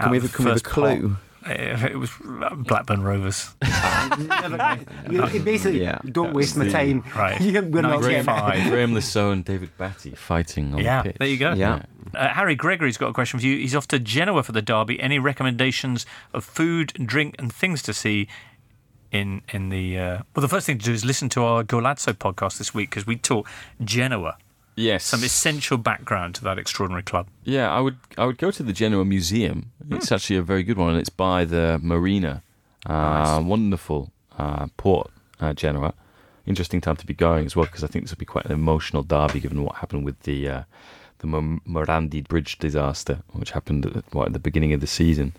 Can 0.00 0.10
we 0.10 0.16
have, 0.18 0.30
the 0.32 0.36
can 0.36 0.44
we 0.46 0.50
have 0.50 0.56
a 0.56 0.60
first 0.60 0.64
pot. 0.64 0.72
clue? 0.98 1.16
Uh, 1.46 1.88
It 1.92 1.98
was 1.98 2.10
Blackburn 2.56 3.02
Rovers. 3.02 3.54
You 5.10 5.40
basically, 5.40 5.82
Yeah. 5.82 5.98
don't 6.10 6.32
waste 6.32 6.56
my 6.56 6.68
time. 6.68 7.04
Right. 7.14 7.40
You- 7.40 7.52
We're 7.70 7.82
not 7.82 7.90
Ninety 8.00 8.08
getting 8.08 8.24
five. 8.24 8.66
it. 8.66 8.70
Graeme 8.70 8.94
Le 8.94 9.02
Saux 9.02 9.32
and 9.32 9.44
David 9.44 9.76
Batty 9.76 10.10
fighting 10.12 10.74
on 10.74 10.80
Yeah, 10.80 11.02
the 11.02 11.08
pitch. 11.10 11.16
there 11.18 11.28
you 11.28 11.36
go. 11.36 11.52
Yeah. 11.54 11.82
Uh, 12.14 12.28
Harry 12.28 12.54
Gregory's 12.54 12.96
got 12.96 13.08
a 13.08 13.12
question 13.12 13.38
for 13.40 13.46
you. 13.46 13.56
He's 13.58 13.74
off 13.74 13.88
to 13.88 13.98
Genoa 13.98 14.42
for 14.42 14.52
the 14.52 14.62
derby. 14.62 15.00
Any 15.00 15.18
recommendations 15.18 16.06
of 16.32 16.44
food, 16.44 16.92
drink, 17.04 17.34
and 17.38 17.52
things 17.52 17.82
to 17.82 17.92
see 17.94 18.28
in 19.12 19.42
in 19.52 19.68
the? 19.68 19.98
Uh... 19.98 20.18
Well, 20.34 20.40
the 20.42 20.48
first 20.48 20.66
thing 20.66 20.78
to 20.78 20.84
do 20.84 20.92
is 20.92 21.04
listen 21.04 21.28
to 21.30 21.42
our 21.44 21.62
Golazzo 21.64 22.12
podcast 22.12 22.58
this 22.58 22.72
week 22.74 22.90
because 22.90 23.06
we 23.06 23.16
talk 23.16 23.48
Genoa. 23.82 24.36
Yes. 24.76 25.04
Some 25.04 25.22
essential 25.22 25.78
background 25.78 26.34
to 26.36 26.44
that 26.44 26.58
extraordinary 26.58 27.02
club. 27.02 27.28
Yeah, 27.44 27.70
I 27.70 27.80
would 27.80 27.96
I 28.18 28.26
would 28.26 28.38
go 28.38 28.50
to 28.50 28.62
the 28.62 28.72
Genoa 28.72 29.04
Museum. 29.04 29.70
It's 29.90 30.10
actually 30.10 30.36
a 30.36 30.42
very 30.42 30.62
good 30.62 30.78
one, 30.78 30.90
and 30.90 30.98
it's 30.98 31.10
by 31.10 31.44
the 31.44 31.78
marina. 31.82 32.42
Uh, 32.86 33.42
Wonderful 33.44 34.10
uh, 34.38 34.66
port, 34.76 35.10
uh, 35.40 35.52
Genoa. 35.52 35.94
Interesting 36.46 36.80
time 36.80 36.96
to 36.96 37.06
be 37.06 37.14
going 37.14 37.46
as 37.46 37.56
well 37.56 37.66
because 37.66 37.84
I 37.84 37.86
think 37.86 38.04
this 38.04 38.12
will 38.12 38.18
be 38.18 38.26
quite 38.26 38.44
an 38.44 38.52
emotional 38.52 39.02
derby 39.02 39.40
given 39.40 39.62
what 39.62 39.76
happened 39.76 40.04
with 40.04 40.20
the 40.22 40.48
uh, 40.48 40.62
the 41.18 41.26
Morandi 41.26 42.26
Bridge 42.26 42.58
disaster, 42.58 43.22
which 43.32 43.52
happened 43.52 43.86
at, 43.86 44.04
what, 44.12 44.26
at 44.26 44.32
the 44.32 44.38
beginning 44.38 44.72
of 44.72 44.80
the 44.80 44.86
season. 44.86 45.32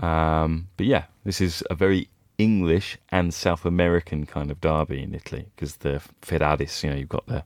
Um, 0.00 0.68
but 0.76 0.86
yeah, 0.86 1.04
this 1.24 1.40
is 1.40 1.62
a 1.70 1.74
very 1.74 2.08
English 2.38 2.98
and 3.10 3.32
South 3.32 3.64
American 3.64 4.26
kind 4.26 4.50
of 4.50 4.60
derby 4.60 5.02
in 5.02 5.14
Italy 5.14 5.46
because 5.54 5.76
the 5.76 6.00
Ferraris, 6.22 6.82
you 6.82 6.90
know, 6.90 6.96
you've 6.96 7.08
got 7.08 7.26
the 7.26 7.44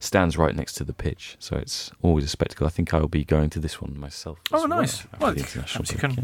stands 0.00 0.36
right 0.36 0.56
next 0.56 0.72
to 0.74 0.84
the 0.84 0.92
pitch, 0.92 1.36
so 1.38 1.56
it's 1.56 1.92
always 2.02 2.24
a 2.24 2.28
spectacle. 2.28 2.66
I 2.66 2.70
think 2.70 2.92
I 2.92 2.98
will 2.98 3.06
be 3.08 3.24
going 3.24 3.50
to 3.50 3.60
this 3.60 3.80
one 3.80 3.98
myself. 3.98 4.38
as 4.52 4.62
Oh, 4.62 4.66
nice. 4.66 5.04
after 5.04 5.16
Well, 5.20 5.32
international 5.36 5.84
you 5.92 5.98
can. 5.98 6.10
yeah. 6.10 6.16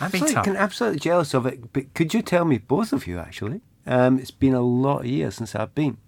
That'd 0.00 0.20
Absolutely, 0.22 0.42
can, 0.42 0.56
absolutely 0.56 0.98
jealous 0.98 1.34
of 1.34 1.46
it. 1.46 1.72
But 1.72 1.94
could 1.94 2.12
you 2.14 2.22
tell 2.22 2.44
me, 2.44 2.58
both 2.58 2.92
of 2.92 3.06
you 3.06 3.18
actually? 3.20 3.60
Um, 3.86 4.18
it's 4.18 4.30
been 4.32 4.54
a 4.54 4.60
lot 4.60 5.00
of 5.00 5.06
years 5.06 5.36
since 5.36 5.54
I've 5.54 5.74
been 5.74 5.98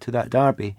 to 0.00 0.10
that 0.12 0.30
derby, 0.30 0.74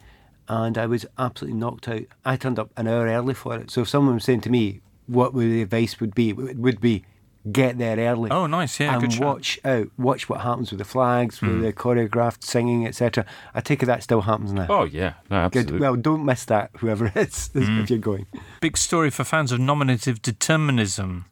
and 0.47 0.75
I 0.77 0.85
was 0.87 1.05
absolutely 1.19 1.59
knocked 1.59 1.87
out. 1.87 2.03
I 2.25 2.35
turned 2.37 2.57
up 2.57 2.71
an 2.75 2.87
hour 2.87 3.05
early 3.05 3.33
for 3.35 3.55
it. 3.57 3.69
So 3.69 3.81
if 3.81 3.89
someone 3.89 4.15
was 4.15 4.23
saying 4.23 4.41
to 4.41 4.49
me, 4.49 4.81
what 5.05 5.33
would 5.33 5.45
the 5.51 5.61
advice 5.61 5.99
would 5.99 6.15
be? 6.15 6.29
It 6.29 6.57
would 6.57 6.81
be 6.81 7.03
get 7.51 7.77
there 7.77 7.97
early. 7.97 8.29
Oh, 8.31 8.47
nice. 8.47 8.79
Yeah, 8.79 8.93
and 8.93 9.01
good 9.01 9.13
shout. 9.13 9.25
watch 9.25 9.59
out. 9.65 9.87
Watch 9.97 10.27
what 10.29 10.41
happens 10.41 10.71
with 10.71 10.79
the 10.79 10.85
flags, 10.85 11.41
with 11.41 11.51
Mm. 11.51 11.61
the 11.61 11.73
choreographed 11.73 12.43
singing, 12.43 12.85
etc. 12.87 13.25
I 13.53 13.61
take 13.61 13.81
it 13.83 13.85
that 13.87 14.03
still 14.03 14.21
happens 14.21 14.53
now. 14.53 14.67
Oh 14.69 14.83
yeah, 14.83 15.13
no, 15.29 15.47
Good. 15.49 15.59
absolutely. 15.61 15.79
Well, 15.79 15.95
don't 15.95 16.25
miss 16.25 16.45
that, 16.45 16.71
whoever 16.77 17.05
it 17.15 17.15
is, 17.15 17.49
Mm. 17.55 17.83
if 17.83 17.89
you're 17.89 17.99
going. 17.99 18.25
Big 18.61 18.77
story 18.77 19.09
for 19.09 19.23
fans 19.23 19.51
of 19.51 19.59
nominative 19.59 20.21
determinism, 20.21 21.25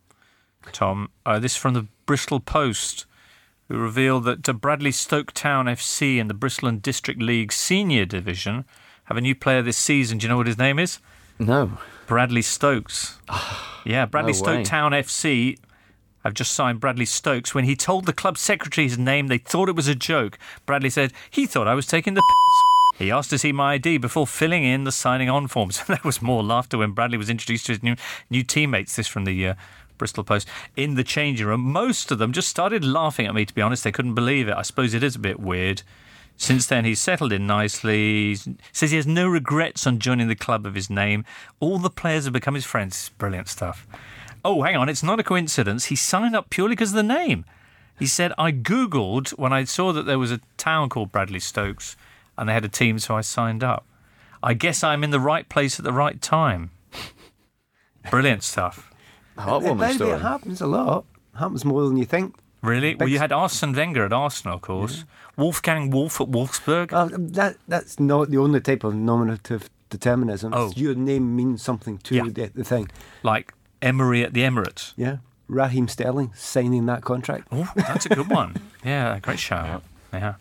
Tom. 0.72 1.10
Uh, 1.26 1.40
this 1.40 1.54
is 1.54 1.58
from 1.58 1.74
the 1.74 1.88
Bristol 2.06 2.40
Post, 2.40 3.06
who 3.68 3.78
revealed 3.78 4.24
that 4.26 4.48
uh, 4.48 4.54
Bradley 4.54 4.92
Stoke 4.92 5.32
Town 5.34 5.66
FC 5.66 6.18
in 6.20 6.28
the 6.28 6.34
Bristol 6.34 6.68
and 6.70 6.82
District 6.82 7.22
League 7.22 7.52
Senior 7.52 8.06
Division 8.06 8.66
have 9.06 9.18
a 9.18 9.22
new 9.22 9.36
player 9.36 9.62
this 9.62 9.78
season. 9.78 10.18
Do 10.18 10.26
you 10.26 10.30
know 10.30 10.38
what 10.38 10.48
his 10.48 10.58
name 10.58 10.80
is? 10.80 11.00
No. 11.40 11.78
Bradley 12.08 12.42
Stokes. 12.44 13.20
yeah, 13.86 14.06
Bradley 14.06 14.32
No 14.34 14.38
Stoke 14.38 14.58
way. 14.58 14.64
Town 14.64 14.92
FC 14.92 15.58
have 16.26 16.34
just 16.34 16.54
signed 16.54 16.80
Bradley 16.80 17.06
Stokes. 17.06 17.54
When 17.54 17.66
he 17.66 17.76
told 17.76 18.06
the 18.06 18.14
club 18.14 18.38
secretary 18.38 18.88
his 18.88 18.98
name, 18.98 19.28
they 19.28 19.38
thought 19.38 19.70
it 19.70 19.76
was 19.76 19.88
a 19.88 19.96
joke. 19.96 20.38
Bradley 20.66 20.90
said 20.90 21.14
he 21.30 21.46
thought 21.46 21.68
I 21.68 21.76
was 21.76 21.86
taking 21.86 22.16
the 22.16 22.22
piss. 22.22 23.00
He 23.00 23.12
asked 23.12 23.30
to 23.30 23.38
see 23.38 23.52
my 23.52 23.74
ID 23.74 23.98
before 23.98 24.26
filling 24.26 24.64
in 24.64 24.86
the 24.86 24.92
signing 24.92 25.30
on 25.30 25.48
forms. 25.48 25.84
there 25.88 26.00
was 26.04 26.22
more 26.22 26.44
laughter 26.44 26.78
when 26.78 26.92
Bradley 26.92 27.18
was 27.18 27.30
introduced 27.30 27.68
to 27.68 27.74
his 27.74 27.84
new 27.84 27.96
new 28.30 28.44
teammates. 28.44 28.96
This 28.96 29.08
from 29.08 29.26
the 29.26 29.48
uh, 29.48 29.54
Bristol 29.98 30.24
Post 30.24 30.48
in 30.76 30.96
the 30.96 31.04
changing 31.04 31.48
room. 31.48 31.62
Most 31.62 32.12
of 32.12 32.18
them 32.18 32.34
just 32.34 32.50
started 32.50 32.84
laughing 32.84 33.28
at 33.28 33.36
me. 33.36 33.46
To 33.46 33.54
be 33.54 33.62
honest, 33.62 33.84
they 33.84 33.92
couldn't 33.92 34.16
believe 34.16 34.48
it. 34.48 34.56
I 34.56 34.62
suppose 34.62 34.94
it 34.94 35.04
is 35.04 35.16
a 35.16 35.20
bit 35.20 35.40
weird. 35.40 35.84
Since 36.38 36.68
then, 36.68 36.84
he's 36.86 37.00
settled 37.00 37.32
in 37.32 37.48
nicely. 37.48 38.36
He 38.36 38.56
says 38.74 38.92
he 38.92 38.98
has 38.98 39.08
no 39.08 39.28
regrets 39.28 39.88
on 39.88 40.00
joining 40.00 40.28
the 40.28 40.36
club 40.36 40.66
of 40.66 40.76
his 40.76 40.90
name. 40.90 41.24
All 41.60 41.78
the 41.78 41.90
players 41.90 42.26
have 42.26 42.34
become 42.34 42.56
his 42.56 42.66
friends. 42.66 43.10
Brilliant 43.18 43.48
stuff. 43.48 43.88
Oh, 44.46 44.62
hang 44.62 44.76
on. 44.78 44.88
It's 44.90 45.04
not 45.04 45.20
a 45.20 45.24
coincidence. 45.24 45.86
He 45.86 45.96
signed 45.96 46.36
up 46.36 46.50
purely 46.50 46.74
because 46.76 46.92
of 46.92 46.96
the 46.96 47.04
name. 47.04 47.44
He 47.98 48.06
said, 48.06 48.32
I 48.38 48.52
Googled 48.52 49.32
when 49.40 49.52
I 49.52 49.64
saw 49.64 49.92
that 49.92 50.04
there 50.06 50.20
was 50.20 50.32
a 50.32 50.40
town 50.58 50.88
called 50.90 51.12
Bradley 51.12 51.40
Stokes 51.40 51.98
and 52.38 52.48
they 52.48 52.54
had 52.54 52.64
a 52.64 52.70
team, 52.70 53.00
so 53.00 53.16
I 53.18 53.22
signed 53.22 53.64
up. 53.64 53.86
I 54.44 54.54
guess 54.54 54.84
I'm 54.84 55.04
in 55.04 55.10
the 55.10 55.20
right 55.20 55.48
place 55.50 55.80
at 55.80 55.84
the 55.86 55.92
right 55.94 56.22
time. 56.22 56.72
Brilliant 58.12 58.44
stuff. 58.44 58.92
Heartwarming 59.38 59.96
story. 59.96 60.12
It 60.12 60.22
happens 60.22 60.62
a 60.62 60.68
lot. 60.68 61.06
Happens 61.38 61.66
more 61.66 61.84
than 61.88 61.98
you 61.98 62.06
think. 62.06 62.36
Really? 62.62 62.96
Well, 62.96 63.10
you 63.10 63.20
had 63.20 63.32
Arsene 63.32 63.74
Wenger 63.74 64.06
at 64.06 64.14
Arsenal, 64.14 64.56
of 64.56 64.62
course. 64.62 65.06
Wolfgang 65.38 65.90
Wolf 65.90 66.22
at 66.22 66.28
Wolfsburg. 66.28 66.94
Uh, 66.94 67.10
that 67.12 67.58
that's 67.68 68.00
not 68.00 68.30
the 68.30 68.38
only 68.38 68.60
type 68.62 68.84
of 68.84 68.96
nominative 68.96 69.70
determinism. 69.90 70.54
Oh. 70.56 70.72
Your 70.76 70.96
name 70.96 71.36
means 71.36 71.62
something 71.62 71.98
to 72.00 72.16
Yeah. 72.16 72.24
the, 72.24 72.48
the 72.54 72.64
thing. 72.64 72.90
like 73.24 73.54
Emery 73.86 74.24
at 74.24 74.34
the 74.34 74.42
Emirates. 74.42 74.94
Yeah. 74.98 75.18
Raheem 75.48 75.88
Sterling 75.88 76.32
signing 76.36 76.88
that 76.88 77.04
contract. 77.04 77.48
Oh, 77.52 77.72
that's 77.76 78.06
a 78.08 78.10
good 78.10 78.30
one. 78.30 78.56
yeah, 78.84 79.20
great 79.20 79.40
shout. 79.40 79.84
Yeah. 80.12 80.36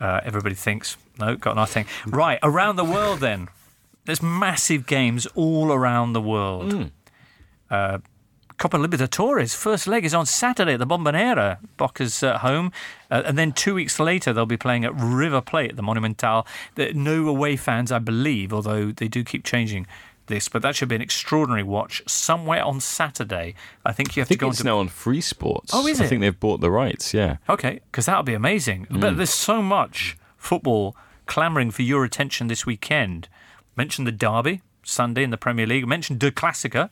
Uh, 0.00 0.20
everybody 0.22 0.54
thinks, 0.54 0.96
no, 1.18 1.36
got 1.36 1.56
nothing. 1.56 1.86
Right, 2.06 2.38
around 2.42 2.76
the 2.76 2.84
world 2.84 3.18
then. 3.20 3.48
There's 4.04 4.22
massive 4.22 4.86
games 4.86 5.26
all 5.34 5.72
around 5.72 6.12
the 6.12 6.20
world. 6.20 6.90
Uh, 7.70 7.98
Copa 8.56 8.76
Libertadores, 8.76 9.56
first 9.56 9.86
leg 9.88 10.04
is 10.04 10.14
on 10.14 10.26
Saturday 10.26 10.74
at 10.74 10.78
the 10.78 10.86
Bombonera, 10.86 11.58
Boca's 11.76 12.22
uh, 12.22 12.38
home. 12.38 12.70
Uh, 13.10 13.22
and 13.24 13.36
then 13.36 13.52
two 13.52 13.74
weeks 13.74 13.98
later, 13.98 14.32
they'll 14.32 14.46
be 14.46 14.56
playing 14.56 14.84
at 14.84 14.94
River 14.94 15.40
Plate 15.40 15.70
at 15.70 15.76
the 15.76 15.82
Monumental. 15.82 16.46
There 16.76 16.92
no 16.92 17.26
away 17.26 17.56
fans, 17.56 17.90
I 17.90 17.98
believe, 17.98 18.52
although 18.52 18.92
they 18.92 19.08
do 19.08 19.24
keep 19.24 19.44
changing 19.44 19.86
this. 20.26 20.48
But 20.48 20.62
that 20.62 20.76
should 20.76 20.88
be 20.88 20.96
an 20.96 21.02
extraordinary 21.02 21.62
watch 21.62 22.02
somewhere 22.06 22.62
on 22.64 22.80
Saturday. 22.80 23.54
I 23.84 23.92
think 23.92 24.16
you 24.16 24.20
have 24.20 24.26
I 24.26 24.30
think 24.30 24.40
to 24.40 24.46
go 24.46 24.50
it's 24.50 24.60
into 24.60 24.70
now 24.70 24.78
on 24.78 24.88
Free 24.88 25.20
Sports. 25.20 25.72
Oh, 25.74 25.86
is 25.86 26.00
it? 26.00 26.04
I 26.04 26.06
think 26.06 26.20
they've 26.20 26.38
bought 26.38 26.60
the 26.60 26.70
rights. 26.70 27.14
Yeah. 27.14 27.36
Okay, 27.48 27.80
because 27.90 28.06
that 28.06 28.16
would 28.16 28.26
be 28.26 28.34
amazing. 28.34 28.86
But 28.90 29.14
mm. 29.14 29.16
there's 29.16 29.30
so 29.30 29.62
much 29.62 30.16
football 30.36 30.96
clamouring 31.26 31.70
for 31.70 31.82
your 31.82 32.04
attention 32.04 32.48
this 32.48 32.66
weekend. 32.66 33.28
Mentioned 33.76 34.06
the 34.06 34.12
derby 34.12 34.62
Sunday 34.82 35.22
in 35.22 35.30
the 35.30 35.36
Premier 35.36 35.66
League. 35.66 35.86
Mentioned 35.86 36.20
Der 36.20 36.30
Klassiker. 36.30 36.90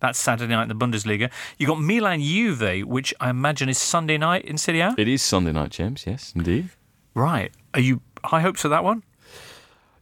That's 0.00 0.18
Saturday 0.18 0.52
night 0.52 0.68
in 0.68 0.68
the 0.68 0.74
Bundesliga. 0.74 1.30
You 1.58 1.66
got 1.66 1.80
Milan 1.80 2.20
Juve, 2.20 2.86
which 2.86 3.14
I 3.20 3.30
imagine 3.30 3.68
is 3.68 3.78
Sunday 3.78 4.18
night 4.18 4.44
in 4.44 4.58
Serie 4.58 4.80
A. 4.80 4.94
It 4.98 5.08
is 5.08 5.22
Sunday 5.22 5.52
night, 5.52 5.70
James. 5.70 6.04
Yes, 6.06 6.32
indeed. 6.36 6.68
Right. 7.14 7.52
Are 7.72 7.80
you 7.80 8.02
high 8.24 8.40
hopes 8.40 8.60
for 8.60 8.68
that 8.68 8.84
one? 8.84 9.02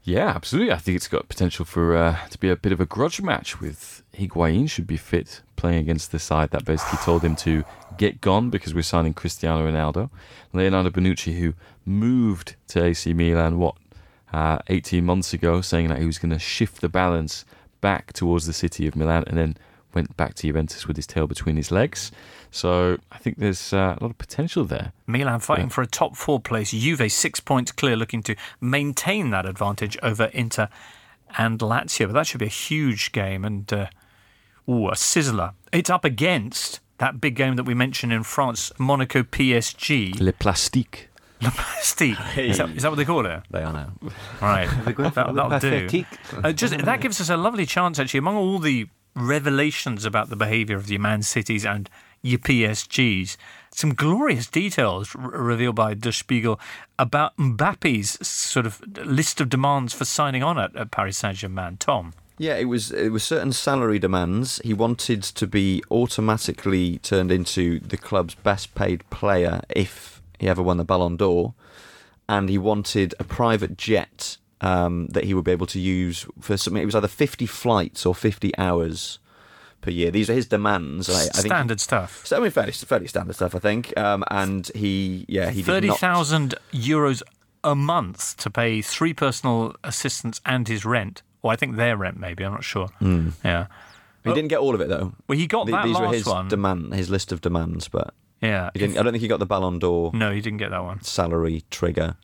Yeah, 0.04 0.28
absolutely. 0.30 0.72
I 0.72 0.78
think 0.78 0.96
it's 0.96 1.06
got 1.06 1.28
potential 1.28 1.64
for 1.64 1.96
uh, 1.96 2.16
to 2.30 2.38
be 2.38 2.50
a 2.50 2.56
bit 2.56 2.72
of 2.72 2.80
a 2.80 2.86
grudge 2.86 3.22
match 3.22 3.60
with 3.60 4.02
Higuain 4.14 4.68
should 4.68 4.86
be 4.86 4.96
fit 4.96 5.42
playing 5.54 5.78
against 5.78 6.10
the 6.10 6.18
side 6.18 6.50
that 6.50 6.64
basically 6.64 6.98
told 7.04 7.22
him 7.22 7.36
to 7.36 7.64
get 7.98 8.20
gone 8.20 8.50
because 8.50 8.74
we're 8.74 8.82
signing 8.82 9.14
Cristiano 9.14 9.64
Ronaldo. 9.64 10.10
Leonardo 10.52 10.90
Bonucci, 10.90 11.38
who 11.38 11.54
moved 11.86 12.56
to 12.68 12.82
AC 12.82 13.12
Milan, 13.12 13.58
what, 13.58 13.76
uh, 14.32 14.58
18 14.66 15.04
months 15.04 15.32
ago, 15.32 15.60
saying 15.60 15.86
that 15.88 15.98
he 15.98 16.06
was 16.06 16.18
going 16.18 16.32
to 16.32 16.38
shift 16.38 16.80
the 16.80 16.88
balance 16.88 17.44
back 17.80 18.12
towards 18.12 18.46
the 18.46 18.52
city 18.52 18.88
of 18.88 18.96
Milan 18.96 19.22
and 19.28 19.38
then 19.38 19.56
went 19.94 20.16
back 20.16 20.34
to 20.34 20.48
Juventus 20.48 20.88
with 20.88 20.96
his 20.96 21.06
tail 21.06 21.28
between 21.28 21.56
his 21.56 21.70
legs. 21.70 22.10
So 22.52 22.98
I 23.10 23.16
think 23.16 23.38
there's 23.38 23.72
uh, 23.72 23.96
a 23.98 24.04
lot 24.04 24.10
of 24.10 24.18
potential 24.18 24.64
there. 24.64 24.92
Milan 25.06 25.40
fighting 25.40 25.70
for 25.70 25.80
a 25.80 25.86
top 25.86 26.16
four 26.16 26.38
place. 26.38 26.70
Juve 26.70 27.10
six 27.10 27.40
points 27.40 27.72
clear, 27.72 27.96
looking 27.96 28.22
to 28.24 28.36
maintain 28.60 29.30
that 29.30 29.46
advantage 29.46 29.96
over 30.02 30.24
Inter 30.26 30.68
and 31.38 31.58
Lazio. 31.58 32.06
But 32.06 32.12
that 32.12 32.26
should 32.26 32.40
be 32.40 32.46
a 32.46 32.50
huge 32.50 33.10
game 33.12 33.44
and 33.46 33.72
uh, 33.72 33.86
ooh, 34.68 34.88
a 34.88 34.92
sizzler. 34.92 35.54
It's 35.72 35.88
up 35.88 36.04
against 36.04 36.80
that 36.98 37.22
big 37.22 37.36
game 37.36 37.56
that 37.56 37.64
we 37.64 37.72
mentioned 37.72 38.12
in 38.12 38.22
France, 38.22 38.70
Monaco 38.78 39.22
PSG. 39.22 40.20
Le 40.20 40.32
Plastique. 40.34 41.08
Steve, 41.80 42.20
is, 42.36 42.58
that, 42.58 42.70
is 42.70 42.82
that 42.82 42.90
what 42.90 42.96
they 42.96 43.04
call 43.04 43.26
it? 43.26 43.42
They 43.50 43.62
are 43.64 43.72
now. 43.72 43.92
Right, 44.40 44.68
They're 44.84 44.92
going 44.92 45.10
for 45.10 45.24
that, 45.24 45.34
Le 45.34 45.48
that'll 45.48 45.88
do. 45.88 46.04
Uh, 46.44 46.52
just 46.52 46.76
that 46.76 47.00
gives 47.00 47.20
us 47.20 47.30
a 47.30 47.36
lovely 47.36 47.66
chance, 47.66 47.98
actually, 47.98 48.18
among 48.18 48.36
all 48.36 48.58
the 48.60 48.86
revelations 49.16 50.04
about 50.04 50.28
the 50.28 50.36
behaviour 50.36 50.76
of 50.76 50.86
the 50.86 50.98
Man 50.98 51.22
Cities 51.22 51.66
and 51.66 51.90
your 52.22 52.38
PSGs. 52.38 53.36
Some 53.74 53.94
glorious 53.94 54.48
details 54.48 55.14
r- 55.16 55.30
revealed 55.30 55.76
by 55.76 55.94
Der 55.94 56.12
Spiegel 56.12 56.60
about 56.98 57.36
Mbappe's 57.36 58.26
sort 58.26 58.66
of 58.66 58.80
list 59.04 59.40
of 59.40 59.48
demands 59.48 59.92
for 59.92 60.04
signing 60.04 60.42
on 60.42 60.58
at, 60.58 60.74
at 60.76 60.90
Paris 60.90 61.18
Saint 61.18 61.36
Germain. 61.36 61.76
Tom, 61.78 62.12
Yeah, 62.38 62.56
it 62.56 62.66
was 62.66 62.90
it 62.92 63.10
was 63.10 63.22
certain 63.22 63.52
salary 63.52 63.98
demands. 63.98 64.60
He 64.64 64.74
wanted 64.74 65.22
to 65.22 65.46
be 65.46 65.82
automatically 65.90 66.98
turned 66.98 67.32
into 67.32 67.80
the 67.80 67.96
club's 67.96 68.34
best 68.34 68.74
paid 68.74 69.08
player 69.10 69.62
if 69.70 70.22
he 70.38 70.48
ever 70.48 70.62
won 70.62 70.76
the 70.76 70.84
Ballon 70.84 71.16
d'Or, 71.16 71.54
and 72.28 72.48
he 72.48 72.58
wanted 72.58 73.14
a 73.18 73.24
private 73.24 73.76
jet 73.78 74.36
um, 74.60 75.08
that 75.08 75.24
he 75.24 75.34
would 75.34 75.44
be 75.44 75.52
able 75.52 75.66
to 75.66 75.80
use 75.80 76.26
for 76.40 76.56
something. 76.56 76.82
It 76.82 76.86
was 76.86 76.94
either 76.94 77.08
fifty 77.08 77.46
flights 77.46 78.04
or 78.06 78.14
fifty 78.14 78.56
hours 78.58 79.18
per 79.82 79.90
year. 79.90 80.10
These 80.10 80.30
are 80.30 80.34
his 80.34 80.46
demands. 80.46 81.10
I, 81.10 81.12
I 81.12 81.18
think 81.24 81.46
standard 81.46 81.80
stuff. 81.80 82.24
So 82.26 82.38
I 82.38 82.40
mean, 82.40 82.50
fairly 82.50 82.72
fairly 82.72 83.06
standard 83.08 83.34
stuff, 83.34 83.54
I 83.54 83.58
think. 83.58 83.96
Um, 83.98 84.24
and 84.30 84.70
he, 84.74 85.26
yeah, 85.28 85.50
he 85.50 85.60
did 85.60 85.66
Thirty 85.66 85.88
not. 85.88 85.98
euros 86.72 87.22
a 87.62 87.74
month 87.74 88.36
to 88.38 88.50
pay 88.50 88.80
three 88.82 89.12
personal 89.12 89.74
assistants 89.84 90.40
and 90.46 90.66
his 90.66 90.84
rent. 90.84 91.22
Or 91.42 91.52
I 91.52 91.56
think 91.56 91.76
their 91.76 91.96
rent, 91.96 92.18
maybe. 92.18 92.44
I'm 92.44 92.52
not 92.52 92.64
sure. 92.64 92.86
Hmm. 93.00 93.30
Yeah. 93.44 93.66
He 94.24 94.32
didn't 94.32 94.48
get 94.48 94.58
all 94.60 94.74
of 94.74 94.80
it 94.80 94.88
though. 94.88 95.12
Well, 95.28 95.36
he 95.36 95.46
got 95.48 95.66
Th- 95.66 95.74
that 95.74 95.84
These 95.84 95.98
were 95.98 96.08
his 96.12 96.26
one. 96.26 96.46
demand, 96.48 96.94
his 96.94 97.10
list 97.10 97.32
of 97.32 97.40
demands, 97.40 97.88
but 97.88 98.14
Yeah. 98.40 98.70
he 98.72 98.78
didn't. 98.78 98.96
I 98.98 99.02
don't 99.02 99.12
think 99.12 99.22
he 99.22 99.26
got 99.28 99.40
the 99.40 99.46
Ballon 99.46 99.80
d'Or 99.80 100.12
No, 100.14 100.30
he 100.32 100.40
didn't 100.40 100.58
get 100.58 100.70
that 100.70 100.84
one. 100.84 101.02
salary 101.02 101.64
trigger 101.70 102.14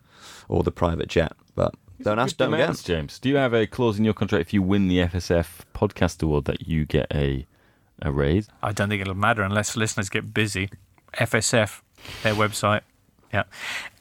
or 0.48 0.62
the 0.62 0.70
private 0.70 1.08
jet. 1.08 1.32
But 1.56 1.74
don't 2.02 2.18
ask, 2.18 2.36
don't 2.36 2.50
Demands, 2.50 2.82
get. 2.82 2.94
James. 2.94 3.18
Do 3.18 3.28
you 3.28 3.36
have 3.36 3.52
a 3.54 3.66
clause 3.66 3.98
in 3.98 4.04
your 4.04 4.14
contract 4.14 4.40
if 4.48 4.52
you 4.54 4.62
win 4.62 4.88
the 4.88 4.98
FSF 4.98 5.46
podcast 5.74 6.22
award 6.22 6.44
that 6.46 6.66
you 6.68 6.84
get 6.84 7.06
a 7.14 7.46
a 8.00 8.12
raise? 8.12 8.48
I 8.62 8.72
don't 8.72 8.88
think 8.88 9.00
it'll 9.02 9.14
matter 9.14 9.42
unless 9.42 9.76
listeners 9.76 10.08
get 10.08 10.32
busy. 10.32 10.70
FSF, 11.14 11.80
their 12.22 12.34
website. 12.34 12.82
Yeah. 13.32 13.44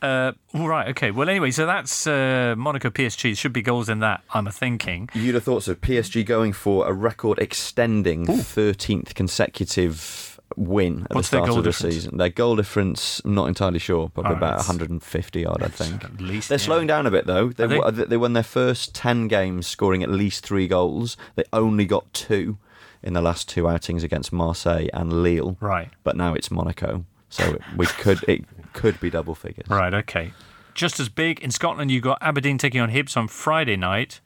Uh, 0.02 0.32
all 0.54 0.68
right. 0.70 0.88
Okay. 0.90 1.12
Well, 1.12 1.28
anyway, 1.28 1.52
so 1.52 1.66
that's 1.66 2.08
uh, 2.08 2.56
Monaco 2.58 2.90
PSG. 2.90 3.38
Should 3.38 3.52
be 3.54 3.62
goals 3.62 3.90
in 3.90 4.00
that. 4.00 4.22
I'm 4.34 4.48
a 4.48 4.52
thinking. 4.52 5.10
You'd 5.14 5.36
have 5.36 5.44
thought 5.44 5.64
so. 5.64 5.76
PSG 5.76 6.26
going 6.26 6.54
for 6.54 6.88
a 6.88 6.94
record 6.94 7.40
extending 7.40 8.26
13th 8.26 9.14
consecutive 9.16 10.37
win 10.56 11.06
at 11.10 11.16
What's 11.16 11.30
the 11.30 11.38
start 11.38 11.50
of 11.50 11.56
the 11.58 11.62
difference? 11.64 11.96
season. 11.96 12.18
Their 12.18 12.30
goal 12.30 12.56
difference, 12.56 13.22
I'm 13.26 13.36
not 13.36 13.48
entirely 13.48 13.80
sure, 13.80 14.10
probably 14.10 14.34
about 14.34 14.54
it's- 14.60 14.68
150 14.68 15.46
odd, 15.46 15.62
I 15.62 15.68
think. 15.68 16.04
At 16.04 16.22
least 16.22 16.50
They're 16.50 16.58
yeah. 16.58 16.64
slowing 16.66 16.88
down 16.88 17.06
a 17.06 17.12
bit 17.12 17.26
though. 17.28 17.50
They, 17.50 17.64
Are 17.66 17.68
they? 17.68 17.80
wa- 17.80 17.92
they 17.92 18.18
won 18.18 18.34
their 18.34 18.44
first 18.44 18.96
10 18.96 19.28
games 19.28 19.68
scoring 19.68 20.04
at 20.04 20.10
least 20.10 20.46
three 20.46 20.68
goals. 20.68 21.18
They 21.36 21.44
only 21.52 21.86
got 21.86 22.12
two 22.14 22.58
in 23.04 23.14
the 23.14 23.22
last 23.22 23.48
two 23.50 23.68
outings 23.68 24.04
against 24.04 24.32
Marseille 24.34 24.88
and 24.94 25.22
Lille. 25.22 25.58
Right. 25.60 25.90
But 26.04 26.16
now 26.16 26.34
it's 26.34 26.50
Monaco. 26.50 27.06
So 27.30 27.58
we 27.76 27.86
could 28.00 28.24
it 28.28 28.46
could 28.74 29.00
be 29.00 29.10
double 29.10 29.36
figures. 29.36 29.68
Right. 29.70 29.94
Okay. 29.94 30.34
Just 30.74 31.00
as 31.00 31.10
big 31.10 31.40
in 31.40 31.52
Scotland, 31.52 31.92
you 31.92 32.00
got 32.02 32.18
Aberdeen 32.22 32.58
taking 32.58 32.80
on 32.80 32.92
Hibs 32.92 33.18
on 33.18 33.28
Friday 33.28 33.76
night, 33.76 34.22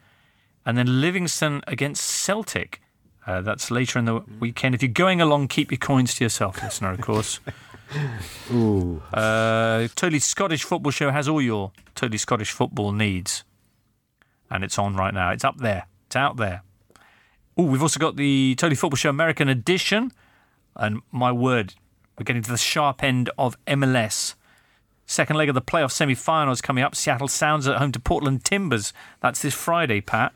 and 0.65 0.77
then 0.77 0.99
Livingston 1.01 1.61
against 1.65 2.03
Celtic. 2.03 2.80
Uh, 3.25 3.41
that's 3.41 3.69
later 3.69 3.99
in 3.99 4.05
the 4.05 4.21
weekend. 4.39 4.73
If 4.75 4.81
you're 4.81 4.91
going 4.91 5.21
along, 5.21 5.47
keep 5.49 5.71
your 5.71 5.77
coins 5.77 6.15
to 6.15 6.23
yourself, 6.23 6.61
listener. 6.63 6.91
Of 6.91 7.01
course. 7.01 7.39
Ooh. 8.51 9.01
Uh, 9.13 9.87
totally 9.95 10.19
Scottish 10.19 10.63
Football 10.63 10.91
Show 10.91 11.11
has 11.11 11.27
all 11.27 11.41
your 11.41 11.71
Totally 11.93 12.17
Scottish 12.17 12.51
football 12.51 12.91
needs. 12.91 13.43
And 14.49 14.63
it's 14.63 14.79
on 14.79 14.95
right 14.95 15.13
now. 15.13 15.31
It's 15.31 15.43
up 15.43 15.57
there. 15.57 15.87
It's 16.07 16.15
out 16.15 16.37
there. 16.37 16.63
Oh, 17.57 17.63
we've 17.63 17.81
also 17.81 17.99
got 17.99 18.15
the 18.15 18.55
Totally 18.57 18.75
Football 18.75 18.97
Show 18.97 19.09
American 19.09 19.49
edition. 19.49 20.11
And 20.75 21.01
my 21.11 21.31
word, 21.31 21.75
we're 22.17 22.23
getting 22.23 22.41
to 22.43 22.51
the 22.51 22.57
sharp 22.57 23.03
end 23.03 23.29
of 23.37 23.57
MLS. 23.65 24.35
Second 25.05 25.35
leg 25.35 25.49
of 25.49 25.55
the 25.55 25.61
playoff 25.61 25.91
semi 25.91 26.15
finals 26.15 26.61
coming 26.61 26.83
up. 26.83 26.95
Seattle 26.95 27.27
Sounds 27.27 27.67
at 27.67 27.77
home 27.77 27.91
to 27.91 27.99
Portland 27.99 28.45
Timbers. 28.45 28.93
That's 29.19 29.41
this 29.41 29.53
Friday, 29.53 29.99
Pat. 30.01 30.33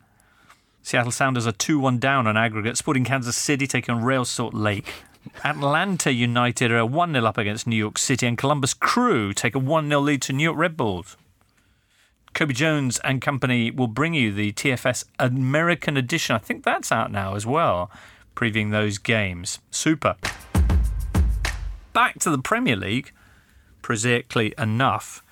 Seattle 0.85 1.11
Sounders 1.11 1.47
are 1.47 1.51
2 1.51 1.79
1 1.79 1.97
down 1.97 2.27
on 2.27 2.37
aggregate. 2.37 2.77
Sporting 2.77 3.05
Kansas 3.05 3.35
City 3.35 3.65
taking 3.65 3.95
on 3.95 4.03
Rail 4.03 4.23
Salt 4.23 4.53
Lake. 4.53 4.93
Atlanta 5.43 6.13
United 6.13 6.71
are 6.71 6.85
1 6.85 7.11
0 7.11 7.25
up 7.25 7.39
against 7.39 7.65
New 7.65 7.75
York 7.75 7.97
City, 7.97 8.27
and 8.27 8.37
Columbus 8.37 8.75
Crew 8.75 9.33
take 9.33 9.55
a 9.55 9.59
1 9.59 9.89
0 9.89 9.99
lead 9.99 10.21
to 10.21 10.31
New 10.31 10.43
York 10.43 10.55
Red 10.55 10.77
Bulls. 10.77 11.17
Kobe 12.35 12.53
Jones 12.53 12.99
and 13.03 13.19
company 13.19 13.71
will 13.71 13.87
bring 13.87 14.13
you 14.13 14.31
the 14.31 14.51
TFS 14.51 15.05
American 15.17 15.97
edition. 15.97 16.35
I 16.35 16.39
think 16.39 16.63
that's 16.63 16.91
out 16.91 17.11
now 17.11 17.33
as 17.33 17.47
well, 17.47 17.89
previewing 18.35 18.69
those 18.69 18.99
games. 18.99 19.57
Super. 19.71 20.17
Back 21.93 22.19
to 22.19 22.29
the 22.29 22.37
Premier 22.37 22.75
League, 22.75 23.11
prosaically 23.81 24.53
enough, 24.55 25.23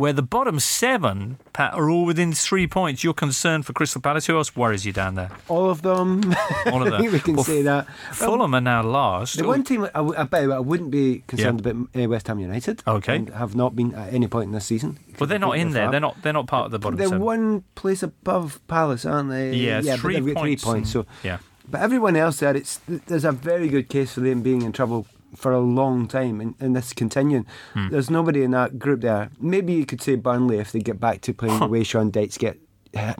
where 0.00 0.12
the 0.14 0.22
bottom 0.22 0.58
seven, 0.58 1.36
Pat, 1.52 1.74
are 1.74 1.90
all 1.90 2.04
within 2.06 2.32
three 2.32 2.66
points. 2.66 3.04
You're 3.04 3.12
concerned 3.12 3.66
for 3.66 3.72
Crystal 3.74 4.00
Palace. 4.00 4.26
Who 4.26 4.36
else 4.36 4.56
worries 4.56 4.86
you 4.86 4.92
down 4.92 5.14
there? 5.14 5.30
All 5.48 5.68
of 5.68 5.82
them. 5.82 6.34
All 6.72 6.80
of 6.86 6.92
I 6.92 6.98
think 6.98 7.02
them. 7.02 7.12
we 7.12 7.20
can 7.20 7.34
Well, 7.36 7.44
say 7.44 7.62
that. 7.62 7.86
Fulham 8.12 8.54
are 8.54 8.60
now 8.62 8.82
last. 8.82 9.36
The 9.36 9.46
one 9.46 9.62
team 9.62 9.86
I, 9.94 10.22
bet 10.24 10.50
I 10.50 10.58
wouldn't 10.58 10.90
be 10.90 11.22
concerned 11.26 11.60
Yeah. 11.64 11.70
about 11.72 12.02
uh, 12.04 12.08
West 12.08 12.26
Ham 12.28 12.38
United. 12.38 12.82
Okay. 12.86 13.16
and 13.16 13.28
have 13.30 13.54
not 13.54 13.76
been 13.76 13.94
at 13.94 14.12
any 14.14 14.26
point 14.26 14.46
in 14.46 14.52
this 14.52 14.64
season. 14.64 14.98
Well, 15.18 15.26
they're 15.26 15.38
not 15.38 15.58
in 15.58 15.72
there. 15.72 15.90
They're 15.90 16.00
not. 16.00 16.22
They're 16.22 16.32
not 16.32 16.46
part 16.46 16.64
of 16.66 16.70
the 16.72 16.78
bottom 16.78 16.96
They're 16.96 17.08
seven. 17.08 17.22
one 17.22 17.64
place 17.74 18.02
above 18.02 18.58
Palace, 18.68 19.04
aren't 19.04 19.28
they? 19.30 19.52
Yeah, 19.54 19.80
yeah, 19.82 19.96
three 19.96 20.18
points 20.20 20.40
three 20.40 20.56
points. 20.56 20.94
and- 20.94 21.06
So, 21.06 21.06
yeah. 21.22 21.38
but 21.68 21.82
everyone 21.82 22.16
else 22.16 22.38
there, 22.38 22.56
it's 22.56 22.80
there's 22.88 23.26
a 23.26 23.32
very 23.32 23.68
good 23.68 23.88
case 23.90 24.14
for 24.14 24.20
them 24.20 24.40
being 24.42 24.62
in 24.62 24.72
trouble 24.72 25.06
for 25.34 25.52
a 25.52 25.60
long 25.60 26.08
time, 26.08 26.40
and, 26.40 26.54
and 26.60 26.74
this 26.76 26.92
continuing. 26.92 27.46
Hmm. 27.74 27.88
There's 27.88 28.10
nobody 28.10 28.42
in 28.42 28.50
that 28.52 28.78
group 28.78 29.00
there. 29.00 29.30
Maybe 29.38 29.72
you 29.72 29.86
could 29.86 30.02
say 30.02 30.16
Burnley 30.16 30.58
if 30.58 30.72
they 30.72 30.80
get 30.80 31.00
back 31.00 31.20
to 31.22 31.34
playing 31.34 31.60
the 31.60 31.66
way 31.66 31.84
Sean 31.84 32.10
Dyche 32.10 32.38
get 32.38 32.58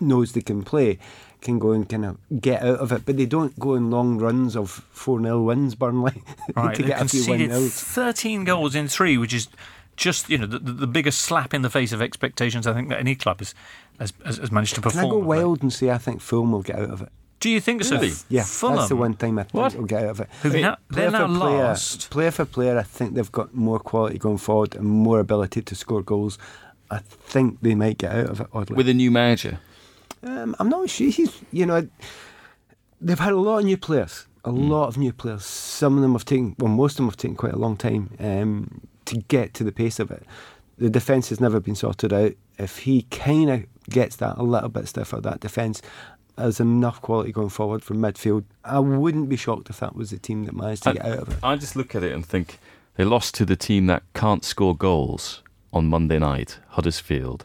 knows 0.01 0.33
they 0.33 0.41
can 0.41 0.63
play, 0.63 0.99
can 1.41 1.59
go 1.59 1.73
and 1.73 1.89
kind 1.89 2.05
of 2.05 2.19
get 2.41 2.63
out 2.63 2.79
of 2.79 2.93
it. 2.93 3.07
But 3.07 3.17
they 3.17 3.27
don't 3.27 3.59
go 3.59 3.75
in 3.75 3.91
long 3.91 4.19
runs 4.19 4.57
of 4.57 4.71
four 4.91 5.21
0 5.21 5.43
wins. 5.43 5.75
Burnley 5.75 6.23
Right, 6.55 6.75
to 6.77 6.83
get 6.83 6.99
conceded 6.99 7.51
13 7.53 8.45
goals 8.45 8.75
in 8.75 8.89
three, 8.89 9.17
which 9.17 9.35
is 9.35 9.49
just 9.97 10.31
you 10.31 10.39
know 10.39 10.47
the, 10.47 10.59
the 10.59 10.87
biggest 10.87 11.21
slap 11.21 11.53
in 11.53 11.63
the 11.63 11.71
face 11.71 11.93
of 11.93 12.01
expectations 12.01 12.67
I 12.67 12.73
think 12.73 12.89
that 12.89 12.99
any 12.99 13.15
club 13.15 13.41
has 13.41 13.55
has, 13.99 14.13
has, 14.25 14.51
managed 14.51 14.75
to 14.77 14.81
Can 14.81 14.91
perform. 14.91 15.07
I 15.07 15.11
go 15.11 15.19
wild 15.19 15.63
and 15.63 15.73
say 15.73 15.91
I 15.91 15.99
think 15.99 16.21
Fulham 16.21 16.53
will 16.53 16.63
get 16.63 16.77
out 16.77 16.91
of 16.91 17.03
it? 17.03 17.11
Do 17.41 17.49
you 17.51 17.61
think 17.61 17.83
so? 17.85 17.97
Really? 17.97 18.09
F- 18.09 18.25
Yeah, 18.29 18.45
Fulham. 18.45 18.77
that's 18.77 18.89
the 18.91 18.97
one 18.97 19.15
thing 19.15 19.39
I 19.39 19.43
think 19.45 19.55
What? 19.55 19.75
will 19.75 19.85
get 19.87 20.05
out 20.05 20.11
of 20.11 20.21
it. 20.21 20.29
Who've 20.43 20.55
now- 20.55 20.77
they're 20.91 21.11
Player 21.11 21.27
now 21.27 21.27
for 21.35 21.39
player, 21.41 21.65
last. 21.65 22.11
Player 22.11 22.31
for 22.31 22.45
player, 22.45 22.79
I 22.79 22.83
think 22.83 23.15
they've 23.15 23.33
got 23.33 23.55
more 23.55 23.79
quality 23.79 24.19
going 24.19 24.37
forward 24.39 24.75
and 24.75 24.85
more 24.87 25.21
ability 25.21 25.63
to 25.63 25.75
score 25.75 26.03
goals. 26.03 26.39
I 26.91 26.99
think 26.99 27.59
they 27.63 27.75
might 27.75 27.99
get 27.99 28.13
out 28.15 28.27
of 28.31 28.41
it. 28.41 28.47
Oddly, 28.53 28.77
With 28.77 28.89
a 28.89 28.95
new 28.95 29.11
manager. 29.11 29.59
um, 30.23 30.55
I'm 30.59 30.69
not 30.69 30.91
sure. 30.91 31.09
He's, 31.11 31.33
you 31.51 31.65
know, 31.65 31.89
they've 33.01 33.19
had 33.19 33.33
a 33.33 33.39
lot 33.41 33.59
of 33.61 33.65
new 33.65 33.77
players. 33.79 34.27
A 34.45 34.51
lot 34.51 34.89
of 34.89 34.97
new 34.99 35.13
players. 35.13 35.45
Some 35.45 35.97
of 35.97 36.03
them 36.03 36.13
have 36.13 36.25
taken, 36.25 36.55
well, 36.59 36.71
most 36.73 36.93
of 36.95 36.97
them 36.99 37.07
have 37.07 37.17
taken 37.17 37.37
quite 37.37 37.53
a 37.53 37.59
long 37.59 37.77
time 37.77 38.11
um, 38.21 38.81
to 39.07 39.17
get 39.29 39.55
to 39.55 39.65
the 39.65 39.73
pace 39.73 39.99
of 39.99 40.11
it. 40.11 40.25
The 40.79 40.89
defence 40.91 41.29
has 41.29 41.41
never 41.41 41.61
been 41.61 41.75
sorted 41.75 42.13
out. 42.13 42.33
If 42.59 42.79
he 42.79 43.03
kind 43.11 43.51
of 43.51 43.65
gets 43.89 44.17
that 44.17 44.37
a 44.39 44.43
little 44.43 44.69
bit 44.71 44.89
stiffer, 44.89 45.21
that 45.21 45.41
defence 45.41 45.83
has 46.41 46.61
enough 46.61 47.01
quality 47.01 47.33
going 47.33 47.49
forward 47.49 47.83
from 47.83 47.99
midfield. 47.99 48.45
I 48.65 48.79
wouldn't 48.81 49.29
be 49.29 49.37
shocked 49.37 49.71
if 49.71 49.81
that 49.81 49.95
was 49.95 50.11
the 50.11 50.19
team 50.19 50.45
that 50.45 50.55
managed 50.55 50.83
to 50.85 50.91
I- 50.91 50.93
get 50.95 51.05
out 51.07 51.19
of 51.19 51.29
it. 51.31 51.39
I 51.43 51.57
just 51.57 51.77
look 51.77 51.95
at 51.95 52.03
it 52.03 52.13
and 52.13 52.25
think 52.25 52.59
they 52.97 53.05
lost 53.05 53.35
to 53.37 53.45
the 53.45 53.57
team 53.57 53.87
that 53.87 54.03
can't 54.15 54.45
score 54.45 54.77
goals 54.77 55.43
on 55.73 55.87
Monday 55.87 56.19
night, 56.19 56.59
Huddersfield. 56.71 57.45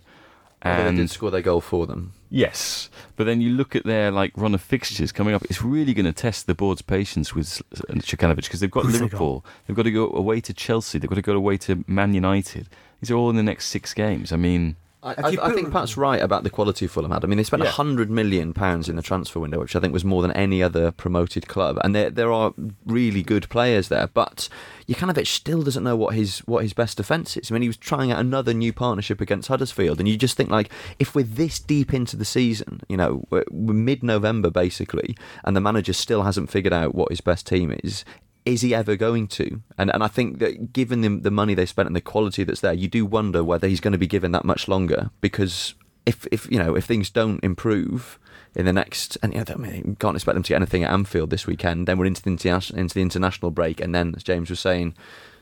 Although 0.64 0.82
they 0.84 0.88
And 0.89 0.98
did 0.98 1.10
score 1.12 1.30
their 1.30 1.43
goal 1.43 1.62
for 1.62 1.86
them. 1.86 2.14
yes, 2.32 2.89
but 3.16 3.26
then 3.26 3.39
you 3.39 3.52
look 3.52 3.76
at 3.76 3.84
their 3.86 4.10
like 4.10 4.32
run 4.36 4.56
of 4.56 4.62
fixtures 4.62 5.12
coming 5.12 5.36
up. 5.36 5.43
It's 5.46 5.62
really 5.62 5.93
going 5.93 6.08
to 6.08 6.12
test 6.12 6.48
the 6.48 6.56
board's 6.56 6.82
patience 6.82 7.36
with 7.36 7.62
Jokanovic 7.76 8.38
because 8.46 8.62
they've 8.62 8.72
got 8.72 8.84
Who've 8.86 8.93
they 8.93 9.00
Liverpool. 9.00 9.46
They've 9.68 9.76
got 9.78 9.84
to 9.84 9.91
go 9.91 10.10
away 10.12 10.41
to 10.41 10.54
Chelsea. 10.54 10.98
They've 10.98 11.10
got 11.10 11.18
to 11.18 11.22
go 11.22 11.34
away 11.34 11.58
to 11.58 11.84
Man 11.88 12.16
United. 12.16 12.68
These 13.00 13.12
are 13.12 13.16
all 13.16 13.30
in 13.30 13.36
the 13.36 13.43
next 13.43 13.68
six 13.68 13.93
games. 13.93 14.32
I 14.32 14.38
mean, 14.38 14.76
I, 15.06 15.14
I, 15.18 15.38
I 15.43 15.51
think 15.53 15.72
Pat's 15.72 15.95
right 15.97 16.22
about 16.22 16.43
the 16.43 16.49
quality 16.49 16.86
of 16.86 16.91
Fulham 16.91 17.12
had. 17.12 17.24
I 17.24 17.28
mean, 17.28 17.38
they 17.38 17.43
spent 17.43 17.62
a 17.62 17.66
Yeah. 17.66 17.72
hundred 17.72 18.10
million 18.10 18.53
pounds 18.53 18.89
in 18.89 18.95
the 18.95 19.01
transfer 19.03 19.39
window, 19.39 19.60
which 19.60 19.76
I 19.76 19.80
think 19.80 19.93
was 19.93 20.03
more 20.03 20.22
than 20.24 20.32
any 20.32 20.64
other 20.64 20.91
promoted 20.91 21.47
club. 21.47 21.78
And 21.84 21.93
there 21.95 22.10
there 22.10 22.32
are 22.34 22.53
really 22.86 23.22
good 23.22 23.47
players 23.49 23.88
there, 23.89 24.08
but 24.08 24.49
Jokanovic 24.89 25.28
still 25.28 25.62
doesn't 25.62 25.84
know 25.84 25.95
what 25.95 26.16
his 26.16 26.39
what 26.39 26.64
his 26.64 26.74
best 26.74 26.97
defence 26.97 27.38
is. 27.38 27.51
I 27.51 27.53
mean, 27.53 27.62
he 27.62 27.70
was 27.70 27.78
trying 27.78 28.12
out 28.12 28.20
another 28.20 28.53
new 28.53 28.74
partnership 28.74 29.22
against 29.22 29.47
Huddersfield, 29.47 29.99
and 29.99 30.10
you 30.10 30.18
just 30.18 30.36
think 30.36 30.49
like, 30.49 30.72
if 30.97 31.14
we're 31.14 31.24
this 31.24 31.60
deep 31.60 31.93
into 31.93 32.16
the 32.18 32.26
season, 32.26 32.82
you 32.89 32.97
know, 32.97 33.24
we're, 33.30 33.45
we're 33.51 33.74
mid-November 33.74 34.49
basically, 34.49 35.16
and 35.43 35.56
the 35.56 35.62
manager 35.62 35.93
still 35.93 36.24
hasn't 36.24 36.49
figured 36.49 36.74
out 36.74 36.95
what 36.95 37.10
his 37.10 37.22
best 37.22 37.45
team 37.45 37.76
is. 37.84 38.03
Is 38.46 38.62
he 38.62 38.76
ever 38.76 38.96
going 38.96 39.28
to? 39.30 39.62
And 39.78 39.91
and 39.93 40.04
I 40.04 40.08
think 40.08 40.39
that 40.39 40.72
given 40.72 41.02
the, 41.02 41.10
the 41.10 41.32
money 41.32 41.54
they 41.56 41.66
spent 41.66 41.88
and 41.88 41.96
the 41.96 42.02
quality 42.02 42.43
that's 42.43 42.62
there, 42.62 42.74
you 42.74 42.88
do 42.88 43.06
wonder 43.06 43.43
whether 43.43 43.68
he's 43.68 43.80
going 43.82 43.93
to 43.93 43.98
be 43.98 44.08
given 44.08 44.32
that 44.34 44.46
much 44.46 44.68
longer. 44.68 45.10
Because 45.20 45.74
if 46.06 46.28
if 46.32 46.50
you 46.52 46.60
know 46.60 46.76
if 46.76 46.86
things 46.86 47.10
don't 47.10 47.43
improve 47.43 48.20
in 48.56 48.66
the 48.66 48.74
next, 48.74 49.18
and 49.24 49.34
you 49.34 49.39
know, 49.39 49.46
I 49.50 49.56
mean, 49.58 49.84
you 49.86 49.96
can't 50.00 50.16
expect 50.16 50.36
them 50.36 50.43
to 50.43 50.50
get 50.50 50.56
anything 50.58 50.84
at 50.84 50.91
Anfield 50.91 51.30
this 51.32 51.48
weekend. 51.48 51.88
Then 51.88 51.98
we're 51.98 52.06
into 52.06 52.22
the 52.22 52.30
interna- 52.30 52.74
into 52.76 52.93
the 52.93 53.02
international 53.02 53.52
break, 53.52 53.82
and 53.82 53.93
then 53.96 54.14
as 54.16 54.24
James 54.24 54.50
was 54.50 54.60
saying, 54.60 54.93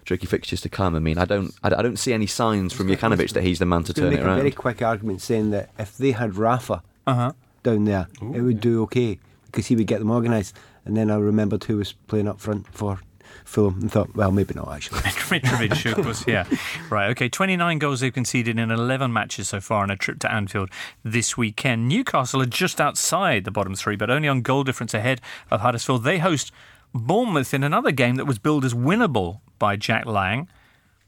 tricky 0.06 0.26
fixtures 0.26 0.62
to 0.62 0.70
come. 0.70 0.96
I 0.96 1.00
mean, 1.00 1.18
I 1.18 1.26
don't 1.26 1.54
I, 1.62 1.70
don't 1.70 2.00
see 2.00 2.14
any 2.14 2.26
signs 2.28 2.72
from 2.74 2.88
Jokanovic 2.88 3.34
that 3.34 3.44
he's 3.44 3.60
the 3.60 3.66
man 3.66 3.84
to 3.84 3.94
going 3.94 4.12
turn 4.12 4.12
to 4.12 4.18
it 4.18 4.26
make 4.26 4.32
a 4.32 4.40
very 4.40 4.52
quick 4.52 4.82
argument 4.82 5.22
saying 5.22 5.52
that 5.52 5.70
if 5.78 5.98
they 5.98 6.12
had 6.12 6.38
Rafa 6.38 6.82
Uh 7.06 7.14
huh. 7.14 7.32
down 7.64 7.84
there, 7.84 8.08
it 8.34 8.42
would 8.42 8.62
do 8.62 8.82
okay 8.84 9.20
because 9.48 9.68
he 9.68 9.76
would 9.76 9.88
get 9.88 10.00
them 10.00 10.10
organised. 10.10 10.56
And 10.86 10.98
then 10.98 11.10
I 11.10 11.16
remembered 11.16 11.64
who 11.66 11.78
was 11.78 11.94
playing 11.94 12.28
up 12.28 12.40
front 12.40 12.68
for 12.68 13.00
Fulham 13.46 13.82
and 13.82 13.92
thought, 13.92 14.16
well, 14.16 14.32
maybe 14.32 14.54
not 14.54 14.70
actually. 14.72 15.00
Mitrovic 15.02 16.06
was 16.06 16.26
yeah. 16.28 16.46
Right, 16.90 17.10
okay. 17.12 17.30
29 17.30 17.80
goals 17.80 18.00
they've 18.02 18.14
conceded 18.14 18.60
in 18.60 18.72
11 18.72 19.12
matches 19.12 19.50
so 19.50 19.60
far 19.60 19.84
on 19.84 19.92
a 19.92 19.96
trip 19.96 20.20
to 20.20 20.32
Anfield 20.32 20.70
this 21.04 21.38
weekend. 21.38 21.88
Newcastle 21.88 22.42
are 22.42 22.48
just 22.48 22.80
outside 22.80 23.44
the 23.44 23.52
bottom 23.52 23.76
three, 23.76 23.96
but 23.96 24.10
only 24.10 24.28
on 24.28 24.42
goal 24.42 24.64
difference 24.64 24.94
ahead 24.94 25.22
of 25.52 25.62
Huddersfield. 25.62 26.04
They 26.04 26.20
host 26.20 26.52
Bournemouth 26.94 27.54
in 27.54 27.64
another 27.64 27.92
game 27.92 28.16
that 28.16 28.26
was 28.26 28.40
billed 28.40 28.66
as 28.66 28.74
winnable 28.74 29.42
by 29.60 29.76
Jack 29.76 30.06
Lang 30.06 30.48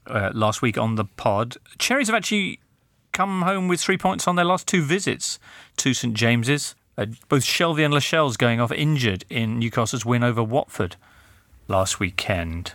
uh, 0.06 0.30
last 0.34 0.62
week 0.62 0.78
on 0.78 0.96
the 0.96 1.04
pod. 1.04 1.56
Cherries 1.78 2.08
have 2.08 2.16
actually 2.16 2.60
come 3.12 3.42
home 3.42 3.68
with 3.68 3.80
three 3.80 3.98
points 3.98 4.28
on 4.28 4.36
their 4.36 4.44
last 4.44 4.66
two 4.66 4.82
visits 4.82 5.38
to 5.78 5.94
St 5.94 6.14
James's. 6.14 6.74
Uh, 6.98 7.06
both 7.28 7.44
Shelvey 7.44 7.84
and 7.84 7.92
Lascelles 7.92 8.36
going 8.36 8.60
off 8.60 8.72
injured 8.72 9.24
in 9.28 9.58
Newcastle's 9.58 10.04
win 10.06 10.22
over 10.24 10.42
Watford 10.42 10.96
last 11.68 12.00
weekend. 12.00 12.72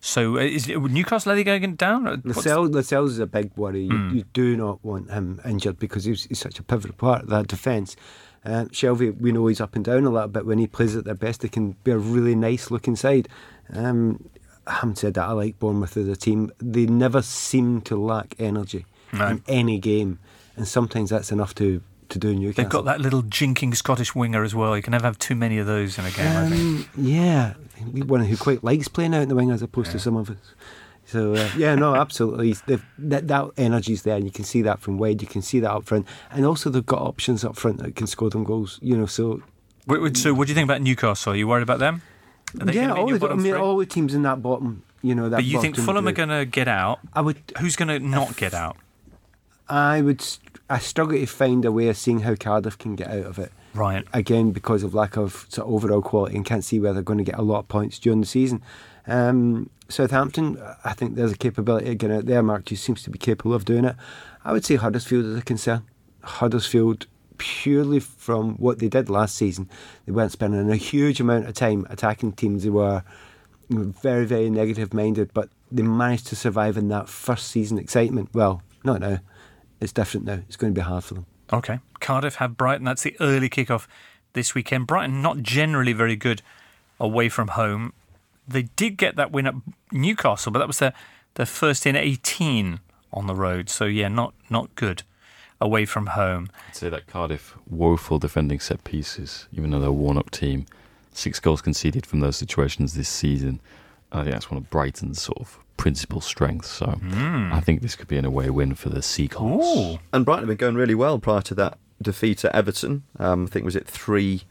So 0.00 0.36
uh, 0.36 0.40
is 0.40 0.68
Newcastle 0.68 1.32
are 1.32 1.34
they 1.34 1.44
going 1.44 1.76
down? 1.76 2.06
Uh, 2.06 2.16
Lascelles, 2.24 2.70
Lascelles 2.70 3.12
is 3.12 3.18
a 3.20 3.26
big 3.26 3.50
worry. 3.56 3.84
You, 3.84 3.96
Hmm. 3.96 4.16
you 4.16 4.24
do 4.34 4.56
not 4.56 4.84
want 4.84 5.10
him 5.10 5.40
injured 5.44 5.78
because 5.78 6.04
he's, 6.04 6.24
he's 6.24 6.38
such 6.38 6.58
a 6.58 6.62
pivotal 6.62 6.94
part 6.96 7.22
of 7.22 7.28
that 7.30 7.46
defence. 7.48 7.96
Uh, 8.44 8.66
Shelvey, 8.66 9.18
we 9.18 9.32
know 9.32 9.46
he's 9.46 9.62
up 9.62 9.74
and 9.74 9.82
down 9.84 10.04
a 10.04 10.10
little 10.10 10.28
bit. 10.28 10.44
When 10.44 10.58
he 10.58 10.66
plays 10.66 10.94
at 10.94 11.06
their 11.06 11.14
best, 11.14 11.40
they 11.40 11.48
can 11.48 11.76
be 11.84 11.92
a 11.92 11.96
really 11.96 12.34
nice 12.34 12.70
looking 12.70 12.96
side. 12.96 13.26
Um, 13.72 14.28
having 14.66 14.96
said 14.96 15.14
that, 15.14 15.24
I 15.26 15.32
like 15.32 15.58
Bournemouth 15.58 15.96
as 15.96 16.08
a 16.08 16.16
team. 16.16 16.52
They 16.58 16.84
never 16.84 17.22
seem 17.22 17.80
to 17.82 17.96
lack 17.96 18.34
energy 18.38 18.84
No. 19.14 19.28
in 19.28 19.42
any 19.48 19.78
game, 19.78 20.18
and 20.58 20.68
sometimes 20.68 21.08
that's 21.08 21.32
enough 21.32 21.54
to, 21.54 21.80
to 22.14 22.18
do 22.18 22.34
Newcastle. 22.34 22.64
They've 22.64 22.70
got 22.70 22.84
that 22.86 23.00
little 23.00 23.22
jinking 23.22 23.76
Scottish 23.76 24.14
winger 24.14 24.42
as 24.42 24.54
well. 24.54 24.76
You 24.76 24.82
can 24.82 24.92
never 24.92 25.04
have 25.04 25.18
too 25.18 25.34
many 25.34 25.58
of 25.58 25.66
those 25.66 25.98
in 25.98 26.06
a 26.06 26.10
game. 26.10 26.36
I 26.36 26.48
think. 26.48 26.88
Um, 26.96 27.04
yeah, 27.04 27.54
one 28.06 28.24
who 28.24 28.36
quite 28.36 28.64
likes 28.64 28.88
playing 28.88 29.14
out 29.14 29.22
in 29.22 29.28
the 29.28 29.34
wing 29.34 29.50
as 29.50 29.62
opposed 29.62 29.92
to 29.92 29.98
some 29.98 30.16
of 30.16 30.30
us. 30.30 30.36
So 31.06 31.34
uh, 31.34 31.50
yeah, 31.56 31.74
no, 31.74 31.94
absolutely. 32.04 32.54
That 32.98 33.28
that 33.28 33.50
energy's 33.58 34.02
there, 34.02 34.16
and 34.16 34.24
you 34.24 34.30
can 34.30 34.44
see 34.44 34.62
that 34.62 34.80
from 34.80 34.98
Wade. 34.98 35.20
You 35.20 35.28
can 35.28 35.42
see 35.42 35.60
that 35.60 35.70
up 35.70 35.84
front, 35.84 36.06
and 36.30 36.46
also 36.46 36.70
they've 36.70 36.84
got 36.84 37.02
options 37.02 37.44
up 37.44 37.56
front 37.56 37.78
that 37.78 37.94
can 37.94 38.06
score 38.06 38.30
them 38.30 38.44
goals. 38.44 38.78
You 38.80 38.96
know, 38.96 39.06
so 39.06 39.42
Wait, 39.86 40.16
so, 40.16 40.32
what 40.32 40.46
do 40.46 40.50
you 40.50 40.54
think 40.54 40.66
about 40.66 40.80
Newcastle? 40.80 41.32
Are 41.32 41.36
you 41.36 41.46
worried 41.46 41.62
about 41.62 41.78
them? 41.78 42.00
Yeah, 42.54 42.58
gonna 42.58 42.72
be 42.72 42.78
in 42.78 42.90
all 42.90 43.06
the, 43.06 43.28
I 43.28 43.34
mean, 43.34 43.52
three? 43.52 43.52
all 43.52 43.76
the 43.76 43.86
teams 43.86 44.14
in 44.14 44.22
that 44.22 44.42
bottom. 44.42 44.82
You 45.02 45.14
know, 45.14 45.28
that. 45.28 45.36
But 45.36 45.44
you 45.44 45.60
think 45.60 45.76
Fulham 45.76 46.08
are 46.08 46.12
going 46.12 46.30
to 46.30 46.46
get 46.46 46.68
out? 46.68 47.00
I 47.12 47.20
would. 47.20 47.36
Who's 47.60 47.76
going 47.76 47.88
to 47.88 47.98
not 47.98 48.36
get 48.36 48.54
out? 48.54 48.78
I 49.68 50.00
would. 50.00 50.24
I 50.68 50.78
struggle 50.78 51.18
to 51.18 51.26
find 51.26 51.64
a 51.64 51.72
way 51.72 51.88
of 51.88 51.96
seeing 51.96 52.20
how 52.20 52.34
Cardiff 52.34 52.78
can 52.78 52.96
get 52.96 53.08
out 53.08 53.26
of 53.26 53.38
it. 53.38 53.52
Right. 53.74 54.04
Again, 54.12 54.52
because 54.52 54.82
of 54.82 54.94
lack 54.94 55.16
of 55.16 55.46
sort 55.48 55.68
of 55.68 55.74
overall 55.74 56.00
quality, 56.00 56.36
and 56.36 56.44
can't 56.44 56.64
see 56.64 56.80
where 56.80 56.92
they're 56.92 57.02
going 57.02 57.18
to 57.18 57.24
get 57.24 57.38
a 57.38 57.42
lot 57.42 57.60
of 57.60 57.68
points 57.68 57.98
during 57.98 58.20
the 58.20 58.26
season. 58.26 58.62
Um, 59.06 59.68
Southampton, 59.88 60.58
I 60.84 60.94
think 60.94 61.14
there's 61.14 61.32
a 61.32 61.36
capability 61.36 61.90
of 61.90 61.98
getting 61.98 62.16
out 62.16 62.26
there. 62.26 62.42
Mark 62.42 62.70
Hughes 62.70 62.80
seems 62.80 63.02
to 63.02 63.10
be 63.10 63.18
capable 63.18 63.52
of 63.52 63.66
doing 63.66 63.84
it. 63.84 63.96
I 64.44 64.52
would 64.52 64.64
say 64.64 64.76
Huddersfield 64.76 65.26
is 65.26 65.36
a 65.36 65.42
concern. 65.42 65.82
Huddersfield, 66.22 67.06
purely 67.36 68.00
from 68.00 68.54
what 68.56 68.78
they 68.78 68.88
did 68.88 69.10
last 69.10 69.34
season, 69.34 69.68
they 70.06 70.12
weren't 70.12 70.32
spending 70.32 70.70
a 70.70 70.76
huge 70.76 71.20
amount 71.20 71.46
of 71.46 71.54
time 71.54 71.86
attacking 71.90 72.32
teams. 72.32 72.62
They 72.62 72.70
were 72.70 73.02
very, 73.68 74.24
very 74.24 74.48
negative 74.48 74.94
minded, 74.94 75.34
but 75.34 75.50
they 75.70 75.82
managed 75.82 76.28
to 76.28 76.36
survive 76.36 76.78
in 76.78 76.88
that 76.88 77.08
first 77.10 77.48
season 77.48 77.78
excitement. 77.78 78.30
Well, 78.32 78.62
not 78.84 79.00
now. 79.00 79.18
It's 79.80 79.92
different 79.92 80.26
now. 80.26 80.40
It's 80.46 80.56
going 80.56 80.74
to 80.74 80.78
be 80.78 80.84
hard 80.84 81.04
for 81.04 81.14
them. 81.14 81.26
Okay. 81.52 81.80
Cardiff 82.00 82.36
have 82.36 82.56
Brighton. 82.56 82.84
That's 82.84 83.02
the 83.02 83.16
early 83.20 83.48
kickoff 83.48 83.86
this 84.32 84.54
weekend. 84.54 84.86
Brighton 84.86 85.22
not 85.22 85.42
generally 85.42 85.92
very 85.92 86.16
good 86.16 86.42
away 87.00 87.28
from 87.28 87.48
home. 87.48 87.92
They 88.46 88.62
did 88.62 88.96
get 88.96 89.16
that 89.16 89.32
win 89.32 89.46
at 89.46 89.54
Newcastle, 89.92 90.52
but 90.52 90.58
that 90.58 90.68
was 90.68 90.78
their, 90.78 90.92
their 91.34 91.46
first 91.46 91.86
in 91.86 91.96
18 91.96 92.80
on 93.12 93.26
the 93.26 93.34
road. 93.34 93.70
So 93.70 93.84
yeah, 93.84 94.08
not 94.08 94.34
not 94.50 94.74
good 94.74 95.02
away 95.60 95.86
from 95.86 96.08
home. 96.08 96.50
I'd 96.68 96.76
say 96.76 96.88
that 96.88 97.06
Cardiff 97.06 97.56
woeful 97.68 98.18
defending 98.18 98.60
set 98.60 98.84
pieces, 98.84 99.48
even 99.52 99.70
though 99.70 99.80
they're 99.80 99.88
a 99.88 99.92
worn 99.92 100.18
up 100.18 100.30
team. 100.30 100.66
Six 101.12 101.38
goals 101.40 101.62
conceded 101.62 102.04
from 102.04 102.20
those 102.20 102.36
situations 102.36 102.94
this 102.94 103.08
season. 103.08 103.60
I 104.12 104.22
think 104.22 104.32
that's 104.32 104.50
one 104.50 104.58
of 104.58 104.68
Brighton's 104.68 105.22
sort 105.22 105.38
of 105.38 105.58
principal 105.76 106.20
strength. 106.20 106.66
So 106.66 106.98
I 107.12 107.60
think 107.60 107.82
this 107.82 107.96
could 107.96 108.08
be 108.08 108.16
an 108.16 108.24
away 108.24 108.50
win 108.50 108.74
for 108.74 108.88
the 108.88 109.02
Seagulls. 109.02 109.98
And 110.12 110.24
Brighton 110.24 110.48
have 110.48 110.48
been 110.48 110.56
going 110.56 110.76
really 110.76 110.94
well 110.94 111.18
prior 111.18 111.42
to 111.42 111.54
that 111.56 111.78
defeat 112.00 112.44
at 112.44 112.54
Everton. 112.54 113.04
Um, 113.18 113.44
I 113.44 113.48
think 113.48 113.64
was 113.64 113.76
it 113.76 113.86
three 113.86 114.42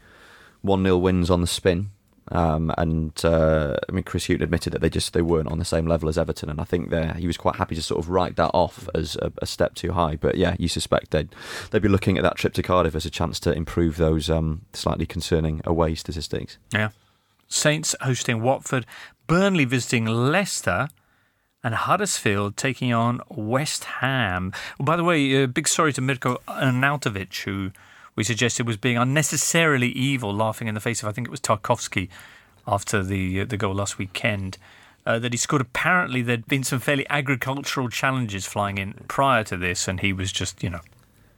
one 0.62 0.82
0 0.82 0.96
wins 0.96 1.30
on 1.30 1.40
the 1.40 1.46
spin. 1.46 1.90
Um, 2.32 2.72
and 2.78 3.12
uh, 3.22 3.76
I 3.86 3.92
mean, 3.92 4.02
Chris 4.02 4.26
Hughton 4.26 4.42
admitted 4.42 4.72
that 4.72 4.80
they 4.80 4.88
just 4.88 5.12
they 5.12 5.20
weren't 5.20 5.48
on 5.48 5.58
the 5.58 5.64
same 5.64 5.86
level 5.86 6.08
as 6.08 6.16
Everton, 6.16 6.48
and 6.48 6.58
I 6.58 6.64
think 6.64 6.88
there 6.88 7.12
he 7.14 7.26
was 7.26 7.36
quite 7.36 7.56
happy 7.56 7.74
to 7.74 7.82
sort 7.82 8.02
of 8.02 8.08
write 8.08 8.36
that 8.36 8.50
off 8.54 8.88
as 8.94 9.16
a, 9.16 9.30
a 9.38 9.46
step 9.46 9.74
too 9.74 9.92
high. 9.92 10.16
But 10.16 10.36
yeah, 10.36 10.56
you 10.58 10.68
suspect 10.68 11.10
they'd 11.10 11.28
they'd 11.70 11.82
be 11.82 11.88
looking 11.88 12.16
at 12.16 12.22
that 12.22 12.36
trip 12.36 12.54
to 12.54 12.62
Cardiff 12.62 12.94
as 12.94 13.04
a 13.04 13.10
chance 13.10 13.38
to 13.40 13.52
improve 13.52 13.98
those 13.98 14.30
um, 14.30 14.62
slightly 14.72 15.04
concerning 15.04 15.60
away 15.64 15.94
statistics. 15.94 16.56
Yeah. 16.72 16.90
Saints 17.46 17.94
hosting 18.00 18.40
Watford, 18.40 18.86
Burnley 19.26 19.66
visiting 19.66 20.06
Leicester, 20.06 20.88
and 21.64 21.74
Huddersfield 21.74 22.56
taking 22.58 22.92
on 22.92 23.20
West 23.28 23.84
Ham. 23.84 24.52
Well, 24.78 24.84
by 24.84 24.96
the 24.96 25.02
way, 25.02 25.42
uh, 25.42 25.46
big 25.46 25.66
sorry 25.66 25.94
to 25.94 26.02
Mirko 26.02 26.40
Arnautovic, 26.46 27.42
who 27.44 27.72
we 28.14 28.22
suggested 28.22 28.66
was 28.66 28.76
being 28.76 28.98
unnecessarily 28.98 29.88
evil, 29.88 30.32
laughing 30.32 30.68
in 30.68 30.74
the 30.74 30.80
face 30.80 31.02
of, 31.02 31.08
I 31.08 31.12
think 31.12 31.26
it 31.26 31.30
was 31.30 31.40
Tarkowski 31.40 32.08
after 32.68 33.02
the 33.02 33.40
uh, 33.40 33.44
the 33.46 33.56
goal 33.56 33.74
last 33.74 33.98
weekend. 33.98 34.58
Uh, 35.06 35.18
that 35.18 35.34
he 35.34 35.36
scored. 35.36 35.60
Apparently, 35.60 36.22
there'd 36.22 36.46
been 36.46 36.64
some 36.64 36.80
fairly 36.80 37.06
agricultural 37.10 37.90
challenges 37.90 38.46
flying 38.46 38.78
in 38.78 38.94
prior 39.06 39.44
to 39.44 39.54
this, 39.54 39.86
and 39.86 40.00
he 40.00 40.14
was 40.14 40.32
just, 40.32 40.62
you 40.62 40.70
know, 40.70 40.80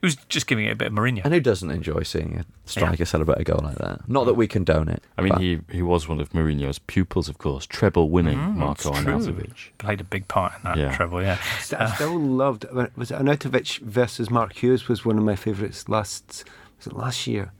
was 0.01 0.15
just 0.29 0.45
giving 0.47 0.65
it 0.65 0.71
a 0.71 0.75
bit 0.75 0.87
of 0.89 0.93
Mourinho. 0.93 1.21
And 1.25 1.33
who 1.33 1.39
doesn't 1.39 1.71
enjoy 1.71 2.03
seeing 2.03 2.37
a 2.39 2.45
striker 2.69 3.03
celebrate 3.05 3.39
a 3.39 3.43
goal 3.43 3.61
like 3.63 3.77
that? 3.77 4.07
Not 4.07 4.25
that 4.25 4.35
we 4.35 4.47
condone 4.47 4.89
it. 4.89 5.03
I 5.17 5.21
mean, 5.21 5.31
but- 5.33 5.41
he, 5.41 5.59
he 5.71 5.81
was 5.81 6.07
one 6.07 6.19
of 6.19 6.29
Mourinho's 6.33 6.79
pupils, 6.79 7.27
of 7.29 7.37
course, 7.39 7.65
treble 7.65 8.09
winning 8.09 8.37
Mm, 8.37 8.55
Marco. 8.57 8.91
Arnautovic. 8.91 9.69
Played 9.79 10.01
a 10.01 10.03
big 10.03 10.27
part 10.27 10.53
in 10.57 10.63
that 10.63 10.77
Yeah. 10.77 10.95
treble, 10.95 11.21
yeah. 11.21 11.37
St- 11.59 11.81
I 11.81 11.93
still 11.95 12.19
loved. 12.19 12.65
Was 12.95 13.11
it 13.11 13.17
Arnautovic 13.19 13.79
versus 13.79 14.29
Mark 14.29 14.53
Hughes 14.53 14.87
was 14.87 15.03
one 15.05 15.17
of 15.17 15.23
my 15.23 15.35
favourites 15.35 15.89
last 15.89 16.43
was 16.77 16.87
it 16.87 16.93
last 16.93 17.25
year, 17.25 17.51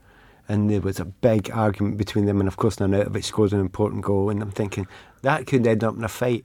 and 0.48 0.70
there 0.70 0.80
was 0.80 1.00
a 1.00 1.04
big 1.04 1.50
argument 1.52 1.96
between 1.98 2.26
them, 2.26 2.38
and 2.40 2.46
of 2.46 2.56
course 2.56 2.76
Arnautovic 2.76 3.24
scored 3.24 3.52
an 3.52 3.60
important 3.60 4.02
goal, 4.04 4.30
and 4.30 4.40
I'm 4.40 4.52
thinking 4.52 4.86
that 5.22 5.46
could 5.46 5.66
end 5.66 5.82
up 5.82 5.96
in 5.96 6.04
a 6.04 6.08
fight, 6.08 6.44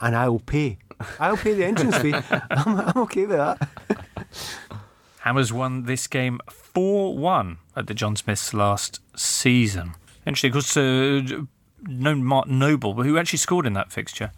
and 0.00 0.14
I'll 0.14 0.38
pay. 0.38 0.78
I'll 1.18 1.36
pay 1.36 1.52
the 1.54 1.64
entrance 1.64 1.96
fee. 1.98 2.14
I'm, 2.50 2.78
I'm 2.80 2.96
okay 3.02 3.26
with 3.26 3.36
that. 3.36 3.68
Hammers 5.22 5.52
won 5.52 5.84
this 5.84 6.08
game 6.08 6.40
4 6.50 7.16
1 7.16 7.58
at 7.76 7.86
the 7.86 7.94
John 7.94 8.16
Smiths 8.16 8.52
last 8.52 9.00
season. 9.16 9.94
Interesting, 10.26 10.50
because 10.50 10.76
uh, 10.76 11.44
no 11.86 12.16
Mark 12.16 12.48
Noble, 12.48 12.94
who 12.94 13.16
actually 13.16 13.38
scored 13.38 13.64
in 13.64 13.72
that 13.74 13.92
fixture. 13.92 14.32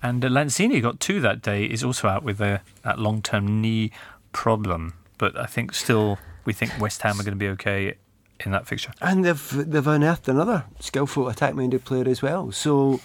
And 0.00 0.24
uh, 0.24 0.28
Lanzini 0.28 0.80
got 0.80 1.00
two 1.00 1.20
that 1.22 1.42
day, 1.42 1.64
is 1.64 1.82
also 1.82 2.06
out 2.06 2.22
with 2.22 2.40
a, 2.40 2.60
that 2.82 3.00
long 3.00 3.22
term 3.22 3.60
knee 3.60 3.90
problem. 4.30 4.94
But 5.18 5.36
I 5.36 5.46
think 5.46 5.74
still, 5.74 6.18
we 6.44 6.52
think 6.52 6.78
West 6.78 7.02
Ham 7.02 7.18
are 7.18 7.24
going 7.24 7.32
to 7.32 7.36
be 7.36 7.48
okay 7.48 7.96
in 8.44 8.52
that 8.52 8.68
fixture. 8.68 8.92
And 9.00 9.24
they've 9.24 9.68
they've 9.68 9.86
unearthed 9.86 10.28
another 10.28 10.64
skillful 10.78 11.28
attack-minded 11.28 11.84
player 11.84 12.08
as 12.08 12.22
well. 12.22 12.52
So 12.52 13.00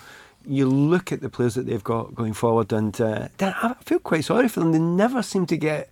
you 0.45 0.67
look 0.67 1.11
at 1.11 1.21
the 1.21 1.29
players 1.29 1.55
that 1.55 1.65
they've 1.65 1.83
got 1.83 2.13
going 2.13 2.33
forward, 2.33 2.71
and 2.71 3.01
uh, 3.01 3.29
I 3.39 3.75
feel 3.81 3.97
quite 3.97 4.25
sorry 4.25 4.47
for 4.47 4.59
them. 4.59 4.73
They 4.73 4.79
never 4.79 5.23
seem 5.23 5.47
to 5.47 5.57
get 5.57 5.89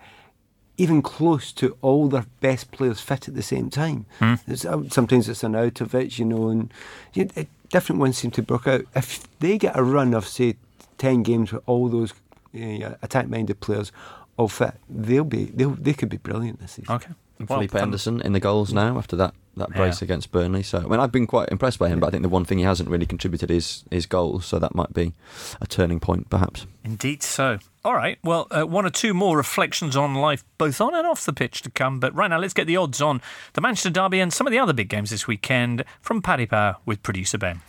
even 0.82 1.02
close 1.02 1.52
to 1.54 1.78
all 1.82 2.10
their 2.10 2.26
best 2.40 2.72
players 2.72 3.00
fit 3.00 3.28
at 3.28 3.36
the 3.36 3.44
same 3.44 3.70
time. 3.70 4.06
Hmm. 4.20 4.36
It's, 4.48 4.66
uh, 4.66 4.90
sometimes 4.90 5.30
it's 5.30 5.44
an 5.44 5.54
Arnautovic, 5.54 6.18
you 6.20 6.26
know, 6.26 6.50
and 6.50 6.74
you 7.14 7.30
it, 7.36 7.48
different 7.70 8.02
ones 8.02 8.18
seem 8.18 8.32
to 8.32 8.42
broke 8.42 8.68
out. 8.68 8.84
If 8.96 9.10
they 9.40 9.58
get 9.58 9.78
a 9.78 9.84
run 9.84 10.14
of 10.14 10.28
say 10.28 10.56
ten 10.98 11.24
games 11.24 11.52
with 11.52 11.64
all 11.66 11.90
those 11.90 12.14
uh, 12.56 12.96
attack-minded 13.02 13.60
players 13.60 13.92
all 14.38 14.48
fit, 14.48 14.76
they'll 14.90 15.24
be 15.24 15.46
they'll, 15.46 15.78
they 15.86 15.94
could 15.94 16.10
be 16.10 16.18
brilliant 16.18 16.60
this 16.60 16.72
season. 16.74 16.96
Okay. 16.96 17.14
Well, 17.50 17.60
Felipe 17.60 17.76
um, 17.76 17.82
Anderson 17.82 18.22
in 18.22 18.34
the 18.34 18.40
goals 18.40 18.74
now 18.74 18.98
after 18.98 19.16
that, 19.18 19.34
that 19.58 19.70
brace 19.72 20.02
Yeah. 20.02 20.06
against 20.06 20.32
Burnley. 20.32 20.64
So 20.64 20.80
I 20.80 20.82
mean, 20.84 21.00
I've 21.00 21.12
been 21.12 21.28
quite 21.28 21.50
impressed 21.50 21.80
by 21.80 21.90
him, 21.90 22.00
but 22.00 22.08
I 22.08 22.10
think 22.12 22.24
the 22.24 22.30
one 22.30 22.46
thing 22.46 22.58
he 22.58 22.64
hasn't 22.64 22.90
really 22.90 23.06
contributed 23.06 23.52
is 23.52 23.84
his 23.92 24.06
goals. 24.06 24.46
So 24.46 24.60
that 24.60 24.74
might 24.76 24.94
be 24.94 25.14
a 25.62 25.68
turning 25.68 26.00
point, 26.00 26.30
perhaps. 26.30 26.66
Indeed 26.84 27.24
so. 27.24 27.60
All 27.84 27.96
right. 27.96 28.20
Well, 28.24 28.48
uh, 28.52 28.64
one 28.64 28.86
or 28.86 28.90
two 28.92 29.14
more 29.14 29.36
reflections 29.38 29.96
on 29.96 30.14
life, 30.16 30.44
both 30.58 30.80
on 30.80 30.94
and 30.94 31.08
off 31.08 31.26
the 31.26 31.34
pitch, 31.34 31.62
to 31.64 31.72
come. 31.72 32.00
But 32.00 32.14
right 32.14 32.30
now, 32.30 32.38
let's 32.40 32.54
get 32.54 32.68
the 32.68 32.78
odds 32.78 33.02
on 33.02 33.22
the 33.54 33.62
Manchester 33.62 33.90
Derby 33.90 34.20
and 34.20 34.32
some 34.32 34.46
of 34.46 34.52
the 34.52 34.60
other 34.60 34.74
big 34.74 34.88
games 34.90 35.10
this 35.10 35.26
weekend 35.28 35.84
from 36.02 36.22
Paddy 36.22 36.46
Power 36.46 36.76
with 36.86 37.02
producer 37.02 37.38
Ben. 37.40 37.62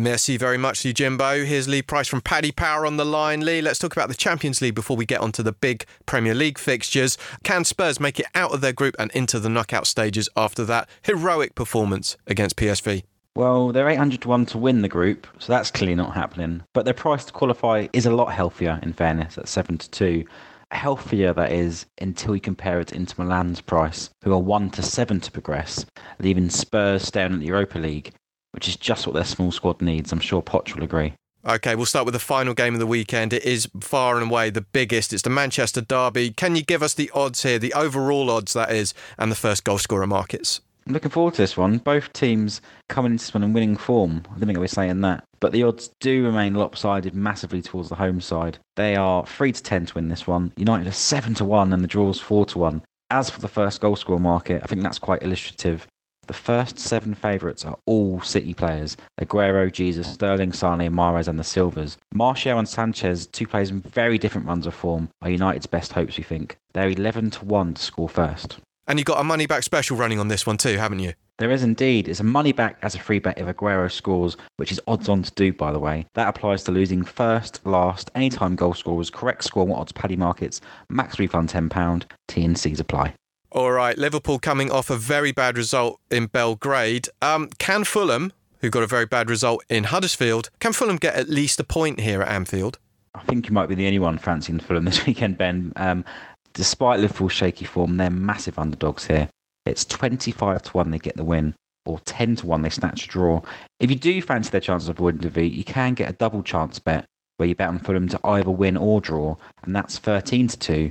Merci 0.00 0.38
very 0.38 0.56
much 0.56 0.80
to 0.80 0.88
you, 0.88 0.94
Jimbo. 0.94 1.44
Here's 1.44 1.68
Lee 1.68 1.82
Price 1.82 2.08
from 2.08 2.22
Paddy 2.22 2.52
Power 2.52 2.86
on 2.86 2.96
the 2.96 3.04
line. 3.04 3.42
Lee, 3.42 3.60
let's 3.60 3.78
talk 3.78 3.92
about 3.92 4.08
the 4.08 4.14
Champions 4.14 4.62
League 4.62 4.74
before 4.74 4.96
we 4.96 5.04
get 5.04 5.20
onto 5.20 5.42
the 5.42 5.52
big 5.52 5.84
Premier 6.06 6.34
League 6.34 6.56
fixtures. 6.56 7.18
Can 7.44 7.64
Spurs 7.64 8.00
make 8.00 8.18
it 8.18 8.24
out 8.34 8.54
of 8.54 8.62
their 8.62 8.72
group 8.72 8.96
and 8.98 9.10
into 9.10 9.38
the 9.38 9.50
knockout 9.50 9.86
stages 9.86 10.26
after 10.34 10.64
that 10.64 10.88
heroic 11.02 11.54
performance 11.54 12.16
against 12.26 12.56
PSV? 12.56 13.02
Well, 13.36 13.72
they're 13.72 13.90
800 13.90 14.22
to 14.22 14.28
1 14.28 14.46
to 14.46 14.58
win 14.58 14.80
the 14.80 14.88
group, 14.88 15.26
so 15.38 15.52
that's 15.52 15.70
clearly 15.70 15.96
not 15.96 16.14
happening. 16.14 16.62
But 16.72 16.86
their 16.86 16.94
price 16.94 17.26
to 17.26 17.32
qualify 17.34 17.88
is 17.92 18.06
a 18.06 18.14
lot 18.14 18.32
healthier, 18.32 18.80
in 18.82 18.94
fairness, 18.94 19.36
at 19.36 19.48
7 19.48 19.76
to 19.76 19.90
2. 19.90 20.24
Healthier, 20.70 21.34
that 21.34 21.52
is, 21.52 21.84
until 22.00 22.34
you 22.34 22.40
compare 22.40 22.80
it 22.80 22.88
to 22.88 22.94
Inter 22.94 23.22
Milan's 23.22 23.60
price, 23.60 24.08
who 24.24 24.32
are 24.32 24.38
1 24.38 24.70
to 24.70 24.82
7 24.82 25.20
to 25.20 25.30
progress, 25.30 25.84
leaving 26.20 26.48
Spurs 26.48 27.02
staring 27.02 27.34
at 27.34 27.40
the 27.40 27.46
Europa 27.46 27.78
League, 27.78 28.14
which 28.52 28.68
is 28.68 28.76
just 28.76 29.06
what 29.06 29.14
their 29.14 29.24
small 29.24 29.52
squad 29.52 29.80
needs. 29.80 30.12
I'm 30.12 30.20
sure 30.20 30.42
Poch 30.42 30.74
will 30.74 30.84
agree. 30.84 31.14
Okay, 31.46 31.74
we'll 31.74 31.86
start 31.86 32.04
with 32.04 32.12
the 32.12 32.18
final 32.18 32.52
game 32.52 32.74
of 32.74 32.80
the 32.80 32.86
weekend. 32.86 33.32
It 33.32 33.44
is 33.44 33.66
far 33.80 34.18
and 34.18 34.30
away 34.30 34.50
the 34.50 34.60
biggest. 34.60 35.12
It's 35.12 35.22
the 35.22 35.30
Manchester 35.30 35.80
Derby. 35.80 36.32
Can 36.32 36.54
you 36.54 36.62
give 36.62 36.82
us 36.82 36.92
the 36.92 37.10
odds 37.14 37.42
here, 37.42 37.58
the 37.58 37.72
overall 37.72 38.30
odds 38.30 38.52
that 38.52 38.70
is, 38.70 38.92
and 39.18 39.32
the 39.32 39.36
first 39.36 39.64
goal 39.64 39.78
scorer 39.78 40.06
markets? 40.06 40.60
I'm 40.86 40.92
looking 40.92 41.10
forward 41.10 41.34
to 41.34 41.42
this 41.42 41.56
one. 41.56 41.78
Both 41.78 42.12
teams 42.12 42.60
coming 42.88 43.12
into 43.12 43.24
this 43.24 43.32
one 43.32 43.42
in 43.42 43.52
winning 43.52 43.76
form. 43.76 44.22
I 44.26 44.38
don't 44.38 44.46
think 44.46 44.58
I 44.58 44.60
was 44.60 44.72
saying 44.72 45.00
that. 45.02 45.24
But 45.40 45.52
the 45.52 45.62
odds 45.62 45.90
do 46.00 46.24
remain 46.24 46.54
lopsided 46.54 47.14
massively 47.14 47.62
towards 47.62 47.88
the 47.88 47.94
home 47.94 48.20
side. 48.20 48.58
They 48.76 48.96
are 48.96 49.24
3 49.24 49.52
to 49.52 49.62
10 49.62 49.86
to 49.86 49.94
win 49.94 50.08
this 50.08 50.26
one. 50.26 50.52
United 50.56 50.88
are 50.88 50.92
7 50.92 51.34
to 51.34 51.44
1 51.44 51.72
and 51.72 51.82
the 51.82 51.88
draw 51.88 52.10
is 52.10 52.20
4 52.20 52.44
to 52.46 52.58
1. 52.58 52.82
As 53.10 53.30
for 53.30 53.40
the 53.40 53.48
first 53.48 53.80
goal 53.80 53.96
scorer 53.96 54.18
market, 54.18 54.62
I 54.62 54.66
think 54.66 54.82
that's 54.82 54.98
quite 54.98 55.22
illustrative. 55.22 55.86
The 56.30 56.34
first 56.34 56.78
seven 56.78 57.16
favourites 57.16 57.64
are 57.64 57.76
all 57.86 58.20
City 58.20 58.54
players 58.54 58.96
Aguero, 59.20 59.68
Jesus, 59.68 60.06
Sterling, 60.12 60.52
Sane, 60.52 60.88
Mahrez, 60.88 61.26
and 61.26 61.36
the 61.36 61.42
Silvas. 61.42 61.96
Martial 62.14 62.56
and 62.56 62.68
Sanchez, 62.68 63.26
two 63.26 63.48
players 63.48 63.70
in 63.70 63.80
very 63.80 64.16
different 64.16 64.46
runs 64.46 64.64
of 64.64 64.72
form, 64.72 65.08
are 65.22 65.30
United's 65.30 65.66
best 65.66 65.92
hopes, 65.92 66.16
we 66.16 66.22
think. 66.22 66.56
They're 66.72 66.90
11 66.90 67.30
to 67.30 67.44
1 67.44 67.74
to 67.74 67.82
score 67.82 68.08
first. 68.08 68.58
And 68.86 69.00
you've 69.00 69.06
got 69.06 69.20
a 69.20 69.24
money 69.24 69.46
back 69.46 69.64
special 69.64 69.96
running 69.96 70.20
on 70.20 70.28
this 70.28 70.46
one 70.46 70.56
too, 70.56 70.76
haven't 70.76 71.00
you? 71.00 71.14
There 71.38 71.50
is 71.50 71.64
indeed. 71.64 72.06
It's 72.06 72.20
a 72.20 72.24
money 72.24 72.52
back 72.52 72.78
as 72.82 72.94
a 72.94 73.00
free 73.00 73.18
bet 73.18 73.38
if 73.38 73.48
Aguero 73.48 73.90
scores, 73.90 74.36
which 74.56 74.70
is 74.70 74.80
odds 74.86 75.08
on 75.08 75.24
to 75.24 75.32
do, 75.32 75.52
by 75.52 75.72
the 75.72 75.80
way. 75.80 76.06
That 76.14 76.28
applies 76.28 76.62
to 76.62 76.70
losing 76.70 77.02
first, 77.02 77.66
last, 77.66 78.08
anytime 78.14 78.54
goal 78.54 78.74
scorers, 78.74 79.10
correct 79.10 79.42
score, 79.42 79.66
what 79.66 79.80
odds 79.80 79.90
paddy 79.90 80.14
markets, 80.14 80.60
max 80.90 81.18
refund 81.18 81.48
£10, 81.48 82.04
T 82.28 82.44
and 82.44 82.56
C's 82.56 82.78
apply. 82.78 83.14
All 83.52 83.72
right, 83.72 83.98
Liverpool 83.98 84.38
coming 84.38 84.70
off 84.70 84.90
a 84.90 84.96
very 84.96 85.32
bad 85.32 85.56
result 85.56 85.98
in 86.08 86.26
Belgrade. 86.26 87.08
Um, 87.20 87.48
can 87.58 87.82
Fulham, 87.82 88.32
who 88.60 88.70
got 88.70 88.84
a 88.84 88.86
very 88.86 89.06
bad 89.06 89.28
result 89.28 89.64
in 89.68 89.84
Huddersfield, 89.84 90.50
can 90.60 90.72
Fulham 90.72 90.98
get 90.98 91.16
at 91.16 91.28
least 91.28 91.58
a 91.58 91.64
point 91.64 91.98
here 91.98 92.22
at 92.22 92.28
Anfield? 92.28 92.78
I 93.12 93.22
think 93.22 93.48
you 93.48 93.52
might 93.52 93.68
be 93.68 93.74
the 93.74 93.86
only 93.86 93.98
one 93.98 94.18
fancying 94.18 94.60
Fulham 94.60 94.84
this 94.86 95.04
weekend, 95.04 95.36
Ben. 95.36 95.72
Um, 95.74 96.04
despite 96.52 97.00
Liverpool's 97.00 97.32
shaky 97.32 97.64
form, 97.64 97.96
they're 97.96 98.08
massive 98.08 98.56
underdogs 98.56 99.04
here. 99.06 99.28
It's 99.66 99.84
25 99.84 100.62
to 100.62 100.70
1 100.70 100.92
they 100.92 100.98
get 100.98 101.16
the 101.16 101.24
win, 101.24 101.56
or 101.86 101.98
10 102.04 102.36
to 102.36 102.46
1 102.46 102.62
they 102.62 102.70
snatch 102.70 103.06
a 103.06 103.08
draw. 103.08 103.42
If 103.80 103.90
you 103.90 103.96
do 103.96 104.22
fancy 104.22 104.50
their 104.50 104.60
chances 104.60 104.88
of 104.88 104.96
avoiding 104.96 105.22
defeat, 105.22 105.54
you 105.54 105.64
can 105.64 105.94
get 105.94 106.08
a 106.08 106.12
double 106.12 106.44
chance 106.44 106.78
bet 106.78 107.04
where 107.36 107.48
you 107.48 107.56
bet 107.56 107.68
on 107.68 107.80
Fulham 107.80 108.06
to 108.10 108.20
either 108.22 108.50
win 108.50 108.76
or 108.76 109.00
draw, 109.00 109.34
and 109.64 109.74
that's 109.74 109.98
13 109.98 110.46
to 110.46 110.56
2. 110.56 110.90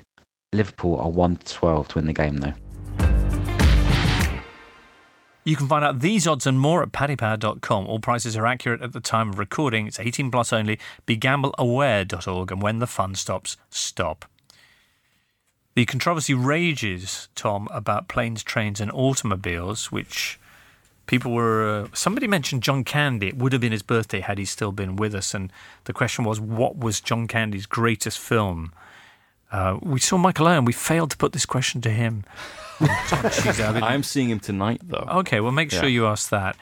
Liverpool 0.52 1.00
are 1.00 1.10
1 1.10 1.36
to 1.38 1.54
12 1.54 1.88
to 1.90 1.96
win 2.00 2.08
the 2.08 2.14
game, 2.14 2.38
though. 2.38 2.54
You 5.44 5.56
can 5.56 5.68
find 5.68 5.86
out 5.86 6.00
these 6.00 6.28
odds 6.28 6.48
and 6.48 6.60
more 6.60 6.82
at 6.82 6.92
paddypower.com. 6.92 7.88
All 7.88 8.00
prices 8.00 8.36
are 8.36 8.48
accurate 8.48 8.82
at 8.82 8.94
the 8.94 9.00
time 9.00 9.30
of 9.30 9.40
recording. 9.40 9.88
It's 9.88 10.00
18 10.00 10.32
plus 10.32 10.52
only. 10.52 10.80
BeGambleAware.org. 11.08 12.52
And 12.52 12.62
when 12.62 12.80
the 12.80 12.88
fun 12.88 13.16
stops, 13.16 13.58
stop. 13.70 14.26
The 15.76 15.86
controversy 15.86 16.34
rages, 16.34 17.30
Tom, 17.36 17.68
about 17.72 18.08
planes, 18.08 18.44
trains, 18.44 18.82
and 18.82 18.92
automobiles, 18.92 19.92
which 19.92 20.40
people 21.06 21.32
were. 21.32 21.84
Uh, 21.84 21.88
somebody 21.94 22.28
mentioned 22.28 22.64
John 22.64 22.84
Candy. 22.84 23.28
It 23.28 23.38
would 23.38 23.54
have 23.54 23.62
been 23.62 23.72
his 23.72 23.84
birthday 23.84 24.20
had 24.20 24.40
he 24.40 24.46
still 24.46 24.72
been 24.72 24.96
with 24.96 25.14
us. 25.14 25.34
And 25.36 25.54
the 25.86 25.94
question 25.94 26.26
was, 26.26 26.40
what 26.40 26.78
was 26.78 27.02
John 27.02 27.28
Candy's 27.28 27.68
greatest 27.68 28.18
film? 28.18 28.74
Uh, 29.52 29.78
we 29.82 30.00
saw 30.00 30.18
Michael 30.18 30.48
Owen. 30.48 30.66
We 30.66 30.74
failed 30.74 31.12
to 31.12 31.18
put 31.18 31.34
this 31.34 31.46
question 31.46 31.82
to 31.82 31.90
him. 31.90 32.24
Jeez, 32.80 33.68
I 33.68 33.74
mean- 33.74 33.84
I'm 33.84 34.04
seeing 34.04 34.30
him 34.30 34.40
tonight, 34.40 34.82
though. 34.84 35.06
Okay, 35.10 35.40
well, 35.40 35.52
make 35.52 35.72
sure 35.72 35.84
Yeah. 35.84 35.88
you 35.90 36.08
ask 36.08 36.30
that 36.30 36.56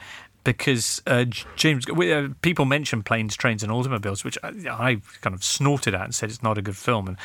because 0.44 1.02
uh, 1.06 1.24
James, 1.56 1.86
we, 1.86 2.12
uh, 2.12 2.28
people 2.42 2.64
mention 2.64 3.02
planes, 3.02 3.36
trains, 3.36 3.62
and 3.62 3.70
automobiles, 3.70 4.24
which 4.24 4.38
I, 4.42 4.48
I 4.68 5.00
kind 5.20 5.34
of 5.34 5.44
snorted 5.44 5.94
at 5.94 6.02
and 6.02 6.14
said 6.14 6.30
it's 6.30 6.42
not 6.42 6.56
a 6.58 6.62
good 6.62 6.76
film. 6.76 7.06
And 7.08 7.16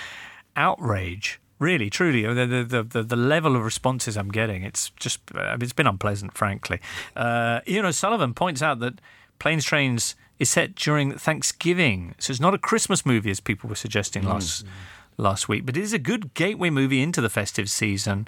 outrage, 0.55 1.39
really, 1.59 1.89
truly, 1.89 2.23
the 2.23 2.45
the, 2.45 2.63
the, 2.63 2.83
the, 2.83 3.03
the 3.03 3.15
level 3.15 3.55
of 3.55 3.63
responses 3.63 4.17
I'm 4.17 4.29
getting, 4.29 4.63
it's 4.63 4.89
just, 4.99 5.19
I 5.35 5.51
mean, 5.53 5.61
it's 5.63 5.73
been 5.73 5.87
unpleasant, 5.87 6.35
frankly. 6.37 6.79
Uh, 7.15 7.61
Ian 7.67 7.85
O'Sullivan 7.85 8.33
points 8.33 8.61
out 8.61 8.79
that 8.79 8.99
planes, 9.39 9.63
trains 9.65 10.15
is 10.39 10.49
set 10.49 10.75
during 10.75 11.13
Thanksgiving, 11.17 12.15
so 12.19 12.31
it's 12.31 12.39
not 12.41 12.53
a 12.53 12.57
Christmas 12.57 13.05
movie 13.05 13.31
as 13.31 13.39
people 13.39 13.69
were 13.69 13.75
suggesting 13.75 14.23
last 14.23 14.65
last 15.17 15.47
week, 15.47 15.65
but 15.65 15.77
it 15.77 15.83
is 15.83 15.93
a 15.93 15.99
good 15.99 16.33
gateway 16.33 16.69
movie 16.69 17.01
into 17.01 17.21
the 17.21 17.29
festive 17.29 17.69
season. 17.69 18.27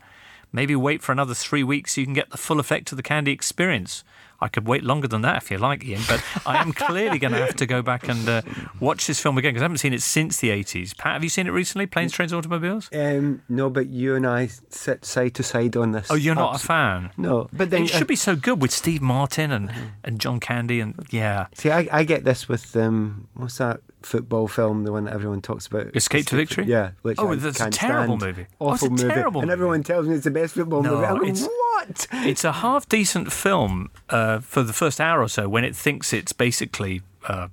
Maybe 0.51 0.75
wait 0.75 1.01
for 1.01 1.11
another 1.11 1.33
three 1.33 1.63
weeks 1.63 1.95
so 1.95 2.01
you 2.01 2.07
can 2.07 2.13
get 2.13 2.29
the 2.29 2.37
full 2.37 2.59
effect 2.59 2.91
of 2.91 2.95
the 2.95 3.03
candy 3.03 3.31
experience. 3.31 4.03
I 4.41 4.47
could 4.47 4.67
wait 4.67 4.83
longer 4.83 5.07
than 5.07 5.21
that 5.21 5.37
if 5.43 5.51
you 5.51 5.57
like, 5.57 5.83
Ian, 5.83 6.01
but 6.07 6.23
I 6.45 6.61
am 6.61 6.73
clearly 6.73 7.19
going 7.19 7.33
to 7.33 7.39
have 7.39 7.55
to 7.55 7.65
go 7.65 7.81
back 7.81 8.07
and 8.07 8.27
uh, 8.27 8.41
watch 8.79 9.07
this 9.07 9.19
film 9.19 9.37
again 9.37 9.51
because 9.53 9.61
I 9.61 9.65
haven't 9.65 9.77
seen 9.77 9.93
it 9.93 10.01
since 10.01 10.39
the 10.39 10.49
80s. 10.49 10.97
Pat, 10.97 11.13
have 11.13 11.23
you 11.23 11.29
seen 11.29 11.47
it 11.47 11.51
recently? 11.51 11.85
Planes, 11.85 12.11
Trains, 12.11 12.33
Automobiles? 12.33 12.89
Um, 12.93 13.41
no, 13.47 13.69
but 13.69 13.87
you 13.87 14.15
and 14.15 14.27
I 14.27 14.47
sit 14.69 15.05
side 15.05 15.35
to 15.35 15.43
side 15.43 15.77
on 15.77 15.93
this. 15.93 16.07
Oh, 16.09 16.15
you're 16.15 16.35
not 16.35 16.55
a 16.55 16.59
fan? 16.59 17.11
No, 17.17 17.49
but 17.53 17.69
then 17.69 17.83
it 17.83 17.89
should 17.89 18.07
be 18.07 18.15
so 18.15 18.35
good 18.35 18.61
with 18.61 18.71
Steve 18.71 19.01
Martin 19.01 19.51
and, 19.51 19.71
and 20.03 20.19
John 20.19 20.39
Candy 20.39 20.79
and 20.79 21.05
yeah. 21.09 21.47
See, 21.53 21.71
I, 21.71 21.87
I 21.91 22.03
get 22.03 22.23
this 22.23 22.49
with 22.49 22.75
um, 22.75 23.27
what's 23.35 23.57
that 23.57 23.81
football 24.05 24.47
film, 24.47 24.83
the 24.83 24.91
one 24.91 25.05
that 25.05 25.13
everyone 25.13 25.41
talks 25.41 25.67
about? 25.67 25.95
Escape 25.95 26.25
to 26.27 26.35
Victory? 26.35 26.65
Yeah, 26.65 26.91
which 27.01 27.17
Oh, 27.19 27.31
I 27.31 27.35
that's 27.35 27.59
a 27.59 27.69
terrible 27.69 28.17
stand. 28.19 28.37
movie. 28.37 28.47
Oh, 28.61 28.67
Awful 28.69 28.89
movie, 28.91 29.03
terrible 29.09 29.41
and 29.41 29.47
movie. 29.49 29.53
everyone 29.53 29.83
tells 29.83 30.07
me 30.07 30.15
it's 30.15 30.23
the 30.23 30.31
best 30.31 30.53
football 30.53 30.81
No, 30.83 30.95
movie. 30.95 31.05
I 31.05 31.13
go, 31.17 31.23
it's- 31.23 31.41
what? 31.47 32.07
It's 32.11 32.43
a 32.43 32.51
half 32.51 32.87
decent 32.89 33.31
film 33.31 33.89
uh, 34.09 34.39
for 34.39 34.63
the 34.63 34.73
first 34.73 34.99
hour 35.01 35.21
or 35.21 35.27
so 35.27 35.47
when 35.49 35.63
it 35.63 35.75
thinks 35.75 36.13
it's 36.13 36.31
basically 36.33 37.01
uh, 37.27 37.49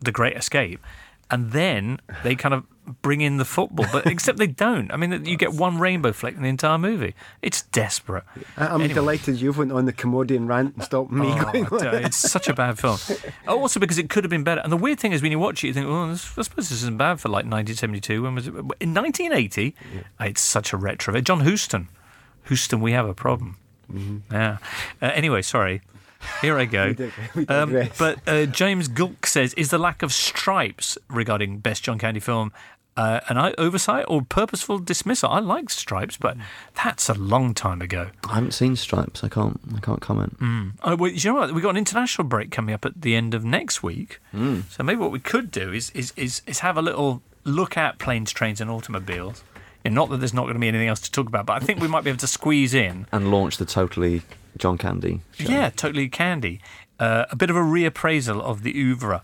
the 0.00 0.12
Great 0.12 0.36
Escape, 0.36 0.80
and 1.30 1.52
then 1.52 2.00
they 2.22 2.34
kind 2.34 2.54
of 2.54 2.64
bring 3.00 3.22
in 3.22 3.38
the 3.38 3.46
football, 3.46 3.86
but 3.92 4.06
except 4.06 4.36
they 4.38 4.46
don't. 4.46 4.92
I 4.92 4.96
mean, 4.96 5.24
you 5.24 5.38
get 5.38 5.54
one 5.54 5.78
rainbow 5.78 6.12
flick 6.12 6.36
in 6.36 6.42
the 6.42 6.48
entire 6.50 6.76
movie. 6.76 7.14
It's 7.40 7.62
desperate. 7.62 8.24
I- 8.58 8.66
I'm 8.66 8.82
Anyway. 8.82 8.94
delighted 8.94 9.40
you 9.40 9.52
went 9.52 9.72
on 9.72 9.86
the 9.86 9.92
Commodian 9.92 10.46
rant 10.48 10.74
and 10.74 10.84
stopped 10.84 11.10
me 11.10 11.28
Oh, 11.30 11.64
going. 11.64 12.04
It's 12.04 12.18
such 12.18 12.46
a 12.48 12.52
bad 12.52 12.78
film. 12.78 12.98
Oh, 13.48 13.60
Also, 13.60 13.80
because 13.80 13.96
it 13.96 14.10
could 14.10 14.22
have 14.22 14.30
been 14.30 14.44
better. 14.44 14.60
And 14.60 14.70
the 14.70 14.76
weird 14.76 15.00
thing 15.00 15.12
is, 15.12 15.22
when 15.22 15.32
you 15.32 15.38
watch 15.38 15.64
it, 15.64 15.68
you 15.68 15.72
think, 15.72 15.88
"Well, 15.88 16.08
this, 16.08 16.36
I 16.36 16.42
suppose 16.42 16.68
this 16.68 16.82
isn't 16.82 16.98
bad 16.98 17.20
for 17.20 17.30
like 17.30 17.46
1972." 17.46 18.22
When 18.22 18.34
was 18.34 18.46
it? 18.48 18.54
In 18.80 18.92
1980, 18.92 19.74
it's 20.20 20.42
such 20.42 20.74
a 20.74 20.76
retro. 20.76 21.18
John 21.22 21.40
Huston, 21.40 21.88
Houston, 22.48 22.80
we 22.82 22.92
have 22.92 23.08
a 23.08 23.14
problem. 23.14 23.56
Yeah. 24.30 24.58
Uh, 25.00 25.06
anyway, 25.06 25.40
sorry. 25.42 25.80
Here 26.40 26.58
I 26.58 26.64
go. 26.64 26.88
We 26.88 26.94
dig- 26.94 27.12
we 27.34 27.46
Um, 27.46 27.88
but 27.98 28.18
uh, 28.26 28.46
James 28.46 28.88
Gulk 28.88 29.26
says, 29.26 29.54
"Is 29.54 29.70
the 29.70 29.78
lack 29.78 30.02
of 30.02 30.12
stripes 30.12 30.98
regarding 31.08 31.58
best 31.58 31.82
John 31.84 31.98
Candy 31.98 32.20
film 32.20 32.52
uh, 32.96 33.20
an 33.28 33.54
oversight 33.58 34.04
or 34.08 34.22
purposeful 34.22 34.78
dismissal?" 34.78 35.30
I 35.30 35.40
like 35.40 35.70
stripes, 35.70 36.16
but 36.16 36.36
that's 36.82 37.08
a 37.08 37.14
long 37.14 37.54
time 37.54 37.80
ago. 37.82 38.10
I 38.28 38.34
haven't 38.34 38.52
seen 38.52 38.76
Stripes. 38.76 39.24
I 39.24 39.28
can't. 39.28 39.60
I 39.74 39.80
can't 39.80 40.00
comment. 40.00 40.38
Mm. 40.40 40.72
Oh, 40.82 40.96
well, 40.96 41.10
you 41.10 41.30
know 41.30 41.38
what? 41.38 41.52
We've 41.54 41.62
got 41.62 41.70
an 41.70 41.76
international 41.76 42.26
break 42.28 42.50
coming 42.50 42.74
up 42.74 42.84
at 42.84 43.00
the 43.02 43.14
end 43.14 43.34
of 43.34 43.44
next 43.44 43.82
week. 43.82 44.20
Mm. 44.34 44.64
So 44.70 44.82
maybe 44.82 45.00
what 45.00 45.10
we 45.12 45.18
could 45.20 45.50
do 45.50 45.72
is, 45.72 45.90
is, 45.90 46.12
is, 46.16 46.42
is 46.46 46.60
have 46.60 46.76
a 46.76 46.82
little 46.82 47.22
look 47.44 47.76
at 47.76 47.98
planes, 47.98 48.32
trains, 48.32 48.60
and 48.60 48.70
automobiles. 48.70 49.42
And 49.86 49.94
not 49.94 50.08
that 50.08 50.16
there's 50.16 50.32
not 50.32 50.44
going 50.44 50.54
to 50.54 50.60
be 50.60 50.68
anything 50.68 50.88
else 50.88 51.00
to 51.00 51.10
talk 51.12 51.26
about, 51.26 51.44
but 51.44 51.60
I 51.62 51.64
think 51.66 51.78
we 51.78 51.88
might 51.88 52.04
be 52.04 52.10
able 52.10 52.20
to 52.20 52.26
squeeze 52.26 52.72
in, 52.72 53.06
And 53.12 53.30
launch 53.30 53.58
the 53.58 53.66
totally 53.66 54.22
John 54.58 54.78
Candy. 54.78 55.20
Show. 55.32 55.50
yeah, 55.50 55.70
totally 55.70 56.08
candy, 56.08 56.60
uh, 57.00 57.24
a 57.30 57.36
bit 57.36 57.50
of 57.50 57.56
a 57.56 57.60
reappraisal 57.60 58.40
of 58.40 58.62
the 58.62 58.72
oeuvre. 58.78 59.22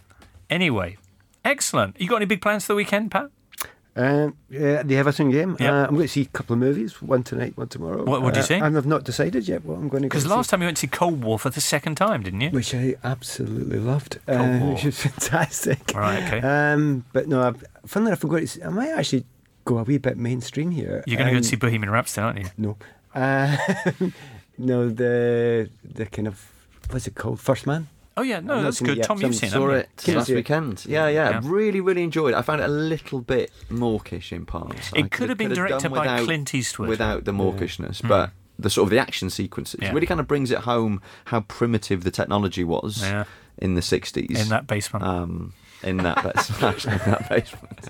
Anyway, 0.49 0.97
excellent. 1.45 2.01
You 2.01 2.09
got 2.09 2.17
any 2.17 2.25
big 2.27 2.43
plans 2.43 2.65
for 2.65 2.73
the 2.73 2.77
weekend, 2.77 3.11
Pat? 3.11 3.31
Um, 3.97 4.37
yeah, 4.49 4.83
the 4.85 4.97
Everton 4.97 5.31
game. 5.31 5.57
Yep. 5.59 5.71
Uh, 5.73 5.87
I'm 5.89 5.95
going 5.95 6.03
to 6.07 6.09
see 6.09 6.23
a 6.23 6.27
couple 6.27 6.55
of 6.55 6.61
movies, 6.61 7.03
one 7.03 7.23
tonight, 7.25 7.57
one 7.57 7.69
tomorrow. 7.69 8.05
What- 8.05 8.23
what 8.23 8.35
do 8.35 8.39
you 8.39 8.45
Uh, 8.45 8.47
see? 8.47 8.55
And 8.55 8.77
I've 8.77 8.87
not 8.87 9.03
decided 9.05 9.47
yet 9.49 9.65
what 9.65 9.75
I'm 9.79 9.89
going 9.89 10.05
to 10.05 10.09
go 10.09 10.13
Because 10.13 10.23
see. 10.23 10.29
last 10.29 10.49
time 10.51 10.63
you 10.63 10.67
went 10.69 10.77
to 10.79 10.83
see 10.83 10.87
Cold 10.87 11.23
War 11.23 11.39
for 11.39 11.51
the 11.51 11.61
second 11.61 11.97
time, 11.97 12.23
didn't 12.23 12.41
you? 12.41 12.51
Which 12.51 12.73
I 12.75 12.95
absolutely 13.03 13.79
loved. 13.81 14.19
Cold 14.27 14.41
uh, 14.41 14.59
War. 14.61 14.75
Which 14.75 14.85
was 14.85 15.01
fantastic. 15.01 15.93
Right, 15.95 16.23
okay. 16.23 16.41
Um, 16.41 17.05
but 17.13 17.27
no, 17.29 17.43
I've, 17.43 17.65
funnily 17.85 18.11
enough, 18.11 18.23
I'm 18.23 18.31
going 18.31 18.43
to 18.43 18.47
see, 18.49 18.63
I 18.63 18.69
might 18.69 18.91
actually 18.91 19.25
go 19.65 19.79
a 19.79 19.83
wee 19.83 19.99
bit 19.99 20.17
mainstream 20.17 20.71
here. 20.71 21.03
You're 21.07 21.17
going 21.19 21.27
to 21.27 21.33
go 21.33 21.37
Um, 21.37 21.37
and 21.39 21.47
see 21.47 21.57
Bohemian 21.57 21.91
Rhapsody, 21.91 22.25
aren't 22.25 22.39
you? 22.39 22.47
No. 22.57 22.77
Uh, 23.13 23.57
no, 24.61 24.89
the 24.89 25.71
the 25.85 26.07
kind 26.07 26.29
of, 26.29 26.51
what's 26.91 27.07
it 27.07 27.15
called? 27.15 27.41
First 27.41 27.67
Man? 27.67 27.89
Oh 28.17 28.23
yeah, 28.23 28.41
no, 28.41 28.63
that's 28.63 28.81
it 28.81 28.85
good. 28.85 29.03
Tom, 29.03 29.21
you've 29.21 29.35
seen 29.35 29.51
Saw 29.51 29.69
it 29.71 29.89
last 30.09 30.29
weekend. 30.29 30.85
Yeah, 30.87 31.09
yeah, 31.09 31.31
Yeah. 31.31 31.41
Really, 31.45 31.81
really 31.81 32.03
enjoyed 32.03 32.35
it. 32.35 32.37
I 32.37 32.43
found 32.43 32.61
it 32.61 32.65
a 32.65 32.69
little 32.73 33.21
bit 33.21 33.51
mawkish 33.71 34.33
in 34.33 34.45
parts. 34.47 34.91
It 34.95 35.11
could 35.11 35.29
have 35.31 35.39
been 35.39 35.55
directed 35.55 35.91
by 35.91 36.01
without- 36.01 36.25
Clint 36.25 36.55
Eastwood. 36.55 36.89
Without 36.89 37.25
the 37.25 37.33
mawkishness, 37.33 38.07
but 38.07 38.31
the 38.59 38.69
sort 38.69 38.87
of 38.87 38.91
the 38.91 38.99
action 38.99 39.31
sequences 39.31 39.81
Yeah. 39.81 39.93
really 39.93 40.07
kind 40.07 40.21
of 40.21 40.29
brings 40.29 40.51
it 40.51 40.59
home 40.59 41.01
how 41.27 41.41
primitive 41.43 42.05
the 42.05 42.11
technology 42.11 42.63
was 42.65 43.01
Yeah. 43.03 43.25
in 43.57 43.75
the 43.75 43.81
60s. 43.81 44.39
in 44.39 44.49
that 44.51 44.67
basement. 44.67 45.05
um, 45.05 45.53
in 45.83 45.99
that, 45.99 46.23
bas- 46.23 46.51
in 46.85 46.99
that 47.11 47.29
basement. 47.29 47.89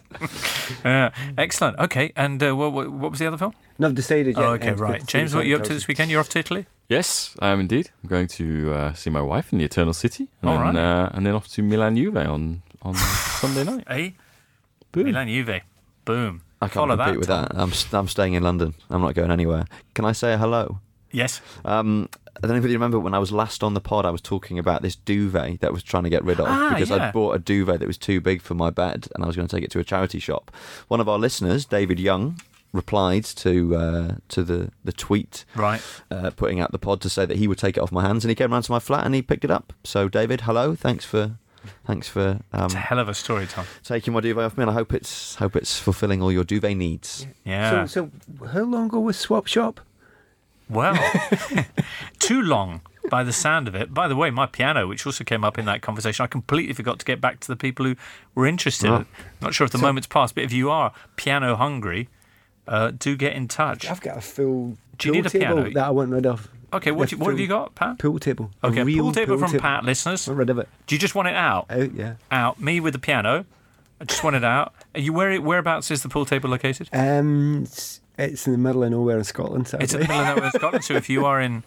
Yeah, 0.85 1.11
excellent. 1.39 1.79
Okay, 1.79 2.13
and 2.17 2.43
uh, 2.43 2.55
what, 2.57 2.73
what, 2.73 2.91
what 2.91 3.11
was 3.11 3.21
the 3.21 3.27
other 3.27 3.39
film? 3.39 3.55
Not 3.79 3.95
decided 3.95 4.37
yet. 4.37 4.45
Oh, 4.45 4.53
okay, 4.53 4.71
Uh, 4.71 4.75
right. 4.77 5.07
James, 5.07 5.35
what 5.35 5.45
are 5.45 5.49
you 5.49 5.57
up 5.57 5.65
to 5.65 5.73
this 5.75 5.89
weekend? 5.89 6.11
You're 6.11 6.21
off 6.21 6.29
to 6.31 6.39
Italy? 6.39 6.67
Yes, 6.89 7.35
I 7.41 7.49
am 7.49 7.61
indeed. 7.61 7.91
I'm 8.03 8.09
going 8.09 8.27
to 8.29 8.73
uh, 8.75 8.93
see 8.95 9.11
my 9.11 9.23
wife 9.23 9.53
in 9.53 9.59
the 9.59 9.65
Eternal 9.65 9.93
City, 9.95 10.29
and, 10.43 10.51
All 10.51 10.59
then, 10.59 10.75
right. 10.75 11.05
uh, 11.05 11.11
and 11.15 11.25
then 11.25 11.35
off 11.35 11.49
to 11.49 11.63
Milan 11.63 11.97
Juve 11.97 12.17
on 12.17 12.63
on 12.83 12.95
Sunday 12.95 13.65
night. 13.65 13.85
Eh? 13.89 14.11
Boom. 14.93 15.05
Milan 15.05 15.29
Juve. 15.29 15.61
Boom. 16.05 16.43
I 16.61 16.67
can't 16.67 16.75
Follow 16.75 16.97
compete 16.97 17.13
that, 17.15 17.19
with 17.19 17.29
Tom. 17.29 17.43
that. 17.45 17.57
I'm 17.95 17.99
I'm 17.99 18.09
staying 18.09 18.35
in 18.35 18.43
London. 18.43 18.75
I'm 18.91 19.01
not 19.03 19.15
going 19.15 19.31
anywhere. 19.31 19.65
Can 19.95 20.05
I 20.05 20.13
say 20.13 20.33
a 20.35 20.39
hello? 20.39 20.81
Yes. 21.13 21.41
Um, 21.65 22.09
I 22.43 22.47
don't 22.47 22.57
know 22.57 22.63
if 22.63 22.65
you 22.65 22.73
remember 22.73 22.99
when 22.99 23.15
I 23.15 23.19
was 23.19 23.33
last 23.33 23.63
on 23.63 23.75
the 23.75 23.81
pod, 23.81 24.07
I 24.07 24.11
was 24.11 24.21
talking 24.23 24.59
about 24.59 24.83
this 24.83 24.97
duvet 24.97 25.61
that 25.61 25.69
I 25.69 25.71
was 25.71 25.83
trying 25.83 26.05
to 26.05 26.11
get 26.11 26.25
rid 26.25 26.41
of 26.41 26.47
Ah, 26.49 26.71
because 26.71 26.91
yeah. 26.91 27.09
I 27.09 27.11
bought 27.11 27.37
a 27.37 27.39
duvet 27.39 27.81
that 27.81 27.87
was 27.87 27.99
too 27.99 28.21
big 28.21 28.41
for 28.41 28.55
my 28.55 28.71
bed 28.71 29.09
and 29.15 29.23
I 29.23 29.27
was 29.27 29.37
going 29.37 29.47
to 29.47 29.55
take 29.57 29.65
it 29.65 29.71
to 29.73 29.79
a 29.79 29.85
charity 29.85 30.19
shop. 30.19 30.51
One 30.89 31.01
of 31.01 31.09
our 31.09 31.19
listeners, 31.19 31.65
David 31.67 32.01
Young, 32.01 32.41
replied 32.73 33.25
to 33.25 33.75
uh, 33.77 34.15
to 34.29 34.43
the, 34.45 34.71
the 34.85 34.93
tweet 34.93 35.45
Right. 35.57 35.83
uh, 36.11 36.31
putting 36.31 36.61
out 36.61 36.73
the 36.73 36.79
pod 36.79 37.01
to 37.03 37.11
say 37.11 37.27
that 37.27 37.37
he 37.37 37.47
would 37.49 37.59
take 37.59 37.77
it 37.77 37.81
off 37.81 37.91
my 37.93 38.03
hands 38.07 38.25
and 38.25 38.31
he 38.31 38.35
came 38.35 38.53
round 38.53 38.65
to 38.65 38.73
my 38.73 38.79
flat 38.79 39.05
and 39.05 39.15
he 39.15 39.23
picked 39.23 39.45
it 39.45 39.51
up. 39.51 39.73
So, 39.85 40.09
David, 40.09 40.43
hello. 40.43 40.75
Thanks 40.75 41.05
for. 41.05 41.37
Thanks 41.87 42.09
for 42.09 42.41
um, 42.55 42.65
It's 42.67 42.75
a 42.75 42.79
hell 42.79 42.99
of 42.99 43.11
a 43.11 43.13
story, 43.15 43.47
Tom. 43.47 43.67
taking 43.85 44.15
my 44.15 44.21
duvet 44.21 44.45
off 44.47 44.57
me, 44.57 44.63
and 44.63 44.71
I 44.71 44.73
hope 44.75 44.95
it's 44.95 45.35
hope 45.35 45.55
it's 45.57 45.79
fulfilling 45.79 46.23
all 46.23 46.33
your 46.33 46.43
duvet 46.45 46.75
needs. 46.75 47.27
Yeah. 47.45 47.85
So, 47.85 48.09
so 48.41 48.47
how 48.49 48.63
long 48.63 48.87
ago 48.87 48.99
was 49.01 49.19
Swap 49.19 49.47
Shop? 49.47 49.79
Well, 50.71 50.97
too 52.19 52.41
long 52.43 52.81
by 53.11 53.25
the 53.25 53.33
sound 53.33 53.67
of 53.69 53.75
it. 53.75 53.93
By 53.93 54.09
the 54.09 54.17
way, 54.17 54.31
my 54.31 54.47
piano, 54.47 54.87
which 54.87 55.05
also 55.05 55.25
came 55.25 55.45
up 55.45 55.59
in 55.59 55.65
that 55.65 55.83
conversation, 55.83 56.23
I 56.23 56.27
completely 56.27 56.75
forgot 56.75 56.99
to 57.01 57.05
get 57.05 57.21
back 57.21 57.41
to 57.41 57.49
the 57.49 57.57
people 57.57 57.85
who 57.87 57.97
were 58.35 58.47
interested. 58.47 58.89
Oh. 58.91 59.05
Not 59.41 59.55
sure 59.55 59.65
if 59.65 59.71
the 59.73 59.79
So- 59.79 59.87
moment's 59.87 60.07
passed, 60.07 60.35
but 60.35 60.45
if 60.45 60.53
you 60.53 60.71
are 60.71 60.93
piano 61.17 61.57
hungry, 61.57 62.09
uh, 62.69 62.93
do 62.97 63.17
get 63.17 63.35
in 63.35 63.49
touch. 63.49 63.91
I've 63.91 64.01
got 64.01 64.19
a 64.19 64.21
full 64.21 64.77
Do 64.99 65.09
you 65.09 65.13
pool 65.15 65.23
need 65.23 65.27
a 65.27 65.31
table 65.31 65.45
piano? 65.57 65.71
that 65.75 65.85
I 65.87 65.91
want 65.91 66.11
rid 66.11 66.27
of. 66.27 66.49
Okay, 66.73 66.93
what, 66.93 67.11
you- 67.11 67.19
what 67.19 67.31
have 67.31 67.41
you 67.41 67.49
got, 67.49 67.75
Pat? 67.75 67.99
Pool 67.99 68.21
table. 68.21 68.51
A 68.63 68.69
Okay, 68.69 68.85
real 68.85 69.05
pool 69.05 69.13
table 69.13 69.39
from 69.39 69.59
Pat, 69.59 69.85
listeners. 69.85 70.29
I'm 70.29 70.37
rid 70.37 70.51
of 70.51 70.59
it. 70.59 70.69
Do 70.87 70.95
you 70.95 71.01
just 71.01 71.17
want 71.17 71.27
it 71.27 71.35
out? 71.35 71.67
Out, 71.69 71.93
yeah. 71.95 72.15
Out. 72.31 72.61
Me 72.61 72.79
with 72.79 72.93
the 72.93 73.01
piano. 73.01 73.45
I 74.01 74.05
just 74.05 74.23
want 74.23 74.37
it 74.37 74.45
out. 74.45 74.73
Are 74.95 75.01
you 75.01 75.13
where? 75.13 75.39
Whereabouts 75.43 75.91
is 75.91 76.03
the 76.03 76.09
pool 76.09 76.25
table 76.25 76.49
located? 76.49 76.89
Um, 76.93 77.67
it's, 78.25 78.33
it's 78.35 78.47
in 78.47 78.53
the 78.53 78.59
middle 78.59 78.83
of 78.85 78.91
nowhere 78.91 79.19
in 79.19 79.25
Scotland. 79.25 79.69
Sadly. 79.69 79.85
It's 79.85 79.95
in 79.95 80.01
the 80.01 80.09
middle 80.09 80.21
of 80.23 80.37
nowhere 80.37 80.45
in 80.47 80.53
Scotland. 80.53 80.85
So 80.85 80.95
if 80.95 81.09
you 81.09 81.27
are 81.27 81.41
in, 81.41 81.63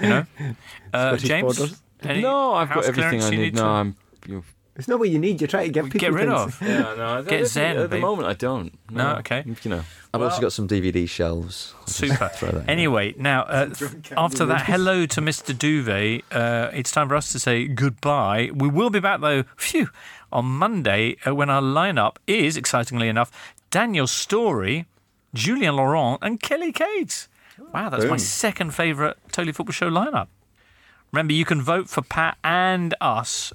you 0.00 0.08
know, 0.08 0.26
uh, 0.92 1.16
Scottish 1.16 1.22
James, 1.22 1.58
borders. 1.58 1.82
any 2.02 2.20
no, 2.22 2.54
I've 2.54 2.68
got 2.72 2.84
everything 2.84 3.22
I 3.22 3.28
you 3.30 3.38
need. 3.38 3.54
to- 3.56 3.62
No, 3.62 3.68
I'm. 3.68 3.96
You 4.26 4.44
It's 4.76 4.88
not 4.88 4.98
what 4.98 5.10
you 5.10 5.18
need. 5.18 5.40
You're 5.40 5.48
trying 5.48 5.66
to 5.66 5.72
get 5.72 5.84
people 5.84 6.00
Get 6.00 6.12
rid 6.12 6.28
things. 6.28 6.40
of. 6.40 6.62
yeah, 6.62 6.94
no, 6.96 7.22
Get 7.22 7.40
at, 7.42 7.46
zen, 7.48 7.76
At 7.76 7.82
the 7.82 7.88
babe. 7.88 8.00
moment, 8.00 8.28
I 8.28 8.32
don't. 8.34 8.78
No, 8.90 9.16
okay. 9.16 9.44
You 9.62 9.70
know. 9.70 9.84
I've 10.14 10.20
Well- 10.20 10.30
also 10.30 10.40
got 10.42 10.52
some 10.52 10.66
DVD 10.68 11.08
shelves. 11.08 11.74
Super. 11.86 12.28
throw 12.34 12.50
that 12.52 12.62
in. 12.64 12.70
Anyway, 12.70 13.14
now 13.18 13.42
uh, 13.42 13.70
after 14.16 14.46
that, 14.46 14.62
hello 14.66 15.04
to 15.06 15.20
Mr. 15.20 15.52
Duvet. 15.56 16.22
Uh, 16.30 16.70
it's 16.72 16.90
time 16.90 17.08
for 17.08 17.16
us 17.16 17.32
to 17.32 17.38
say 17.38 17.66
goodbye. 17.66 18.50
We 18.54 18.68
will 18.68 18.90
be 18.90 19.00
back 19.00 19.20
though, 19.20 19.44
phew, 19.56 19.88
on 20.30 20.44
Monday 20.46 21.16
uh, 21.26 21.34
when 21.34 21.50
our 21.50 21.62
lineup 21.62 22.16
is, 22.26 22.56
excitingly 22.56 23.08
enough, 23.08 23.30
Daniel 23.70 24.06
Storey, 24.06 24.86
Julien 25.34 25.76
Laurens, 25.76 26.18
and 26.22 26.40
Kelly 26.40 26.72
Cates. 26.72 27.28
Wow, 27.72 27.88
that's 27.88 28.04
my 28.06 28.16
second 28.16 28.74
favourite 28.74 29.16
Totally 29.30 29.52
Football 29.52 29.72
Show 29.72 29.90
lineup. 29.90 30.28
Remember, 31.12 31.32
you 31.32 31.44
can 31.44 31.60
vote 31.60 31.88
for 31.88 32.02
Pat 32.02 32.38
and 32.42 32.94
us 33.00 33.52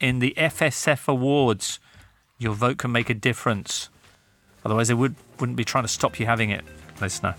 in 0.00 0.18
the 0.18 0.34
FSF 0.36 1.08
Awards. 1.08 1.78
Your 2.38 2.54
vote 2.54 2.78
can 2.78 2.92
make 2.92 3.10
a 3.10 3.14
difference. 3.14 3.88
Otherwise, 4.64 4.88
they 4.88 4.94
would, 4.94 5.14
wouldn't 5.38 5.56
be 5.56 5.64
trying 5.64 5.84
to 5.84 5.88
stop 5.88 6.18
you 6.18 6.26
having 6.26 6.50
it, 6.50 6.64
listener. 7.00 7.34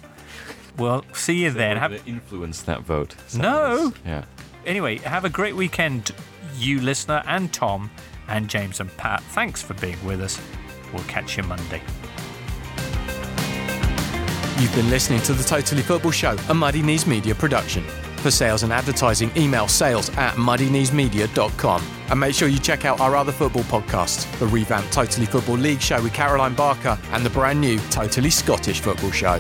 Well, 0.78 1.04
see 1.14 1.44
you 1.44 1.52
then. 1.52 1.78
Have, 1.78 1.91
Gonna 1.91 2.04
influence 2.06 2.62
that 2.64 2.82
vote. 2.82 3.16
No. 3.36 3.94
Yeah. 4.06 4.26
anyway, 4.66 4.98
have 4.99 5.26
a 5.26 5.30
great 5.30 5.56
weekend, 5.56 6.12
you 6.58 6.80
listener, 6.80 7.24
and 7.26 7.52
Tom, 7.52 7.90
and 8.28 8.48
James 8.48 8.80
and 8.80 8.95
Pat. 8.98 9.24
Thanks 9.32 9.62
for 9.62 9.74
being 9.76 10.04
with 10.06 10.22
us. 10.22 10.40
We'll 10.94 11.04
catch 11.04 11.38
you 11.38 11.44
Monday. 11.44 11.82
You've 14.60 14.74
been 14.74 14.90
listening 14.90 15.22
to 15.22 15.34
the 15.34 15.44
Totally 15.44 15.84
Football 15.84 16.10
Show, 16.10 16.36
a 16.50 16.54
Muddy 16.54 16.82
Knees 16.82 17.06
Media 17.06 17.36
production. 17.36 17.84
For 18.24 18.32
sales 18.32 18.64
and 18.64 18.74
advertising, 18.74 19.30
email 19.38 19.68
sales 19.68 20.10
at 20.18 20.34
muddykneesmedia.com. 20.34 21.84
And 22.10 22.20
make 22.20 22.34
sure 22.34 22.48
you 22.48 22.58
check 22.58 22.84
out 22.84 23.00
our 23.00 23.16
other 23.16 23.32
football 23.32 23.62
podcasts 23.66 24.26
the 24.40 24.48
revamped 24.48 24.92
Totally 24.92 25.28
Football 25.28 25.58
League 25.58 25.80
show 25.80 26.02
with 26.02 26.12
Caroline 26.12 26.56
Barker 26.56 26.98
and 27.12 27.24
the 27.24 27.30
brand 27.30 27.62
new 27.62 27.78
Totally 27.92 28.32
Scottish 28.32 28.80
Football 28.80 29.12
Show. 29.12 29.40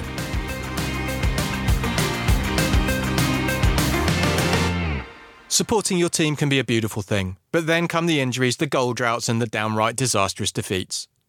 Supporting 5.47 5.97
your 5.97 6.09
team 6.09 6.35
can 6.35 6.47
be 6.47 6.59
a 6.59 6.63
beautiful 6.63 7.01
thing, 7.01 7.37
but 7.51 7.65
then 7.65 7.87
come 7.87 8.05
the 8.05 8.21
injuries, 8.21 8.57
the 8.57 8.67
goal 8.67 8.93
droughts, 8.93 9.27
and 9.27 9.41
the 9.41 9.47
downright 9.47 9.95
disastrous 9.95 10.51
defeats. 10.51 11.07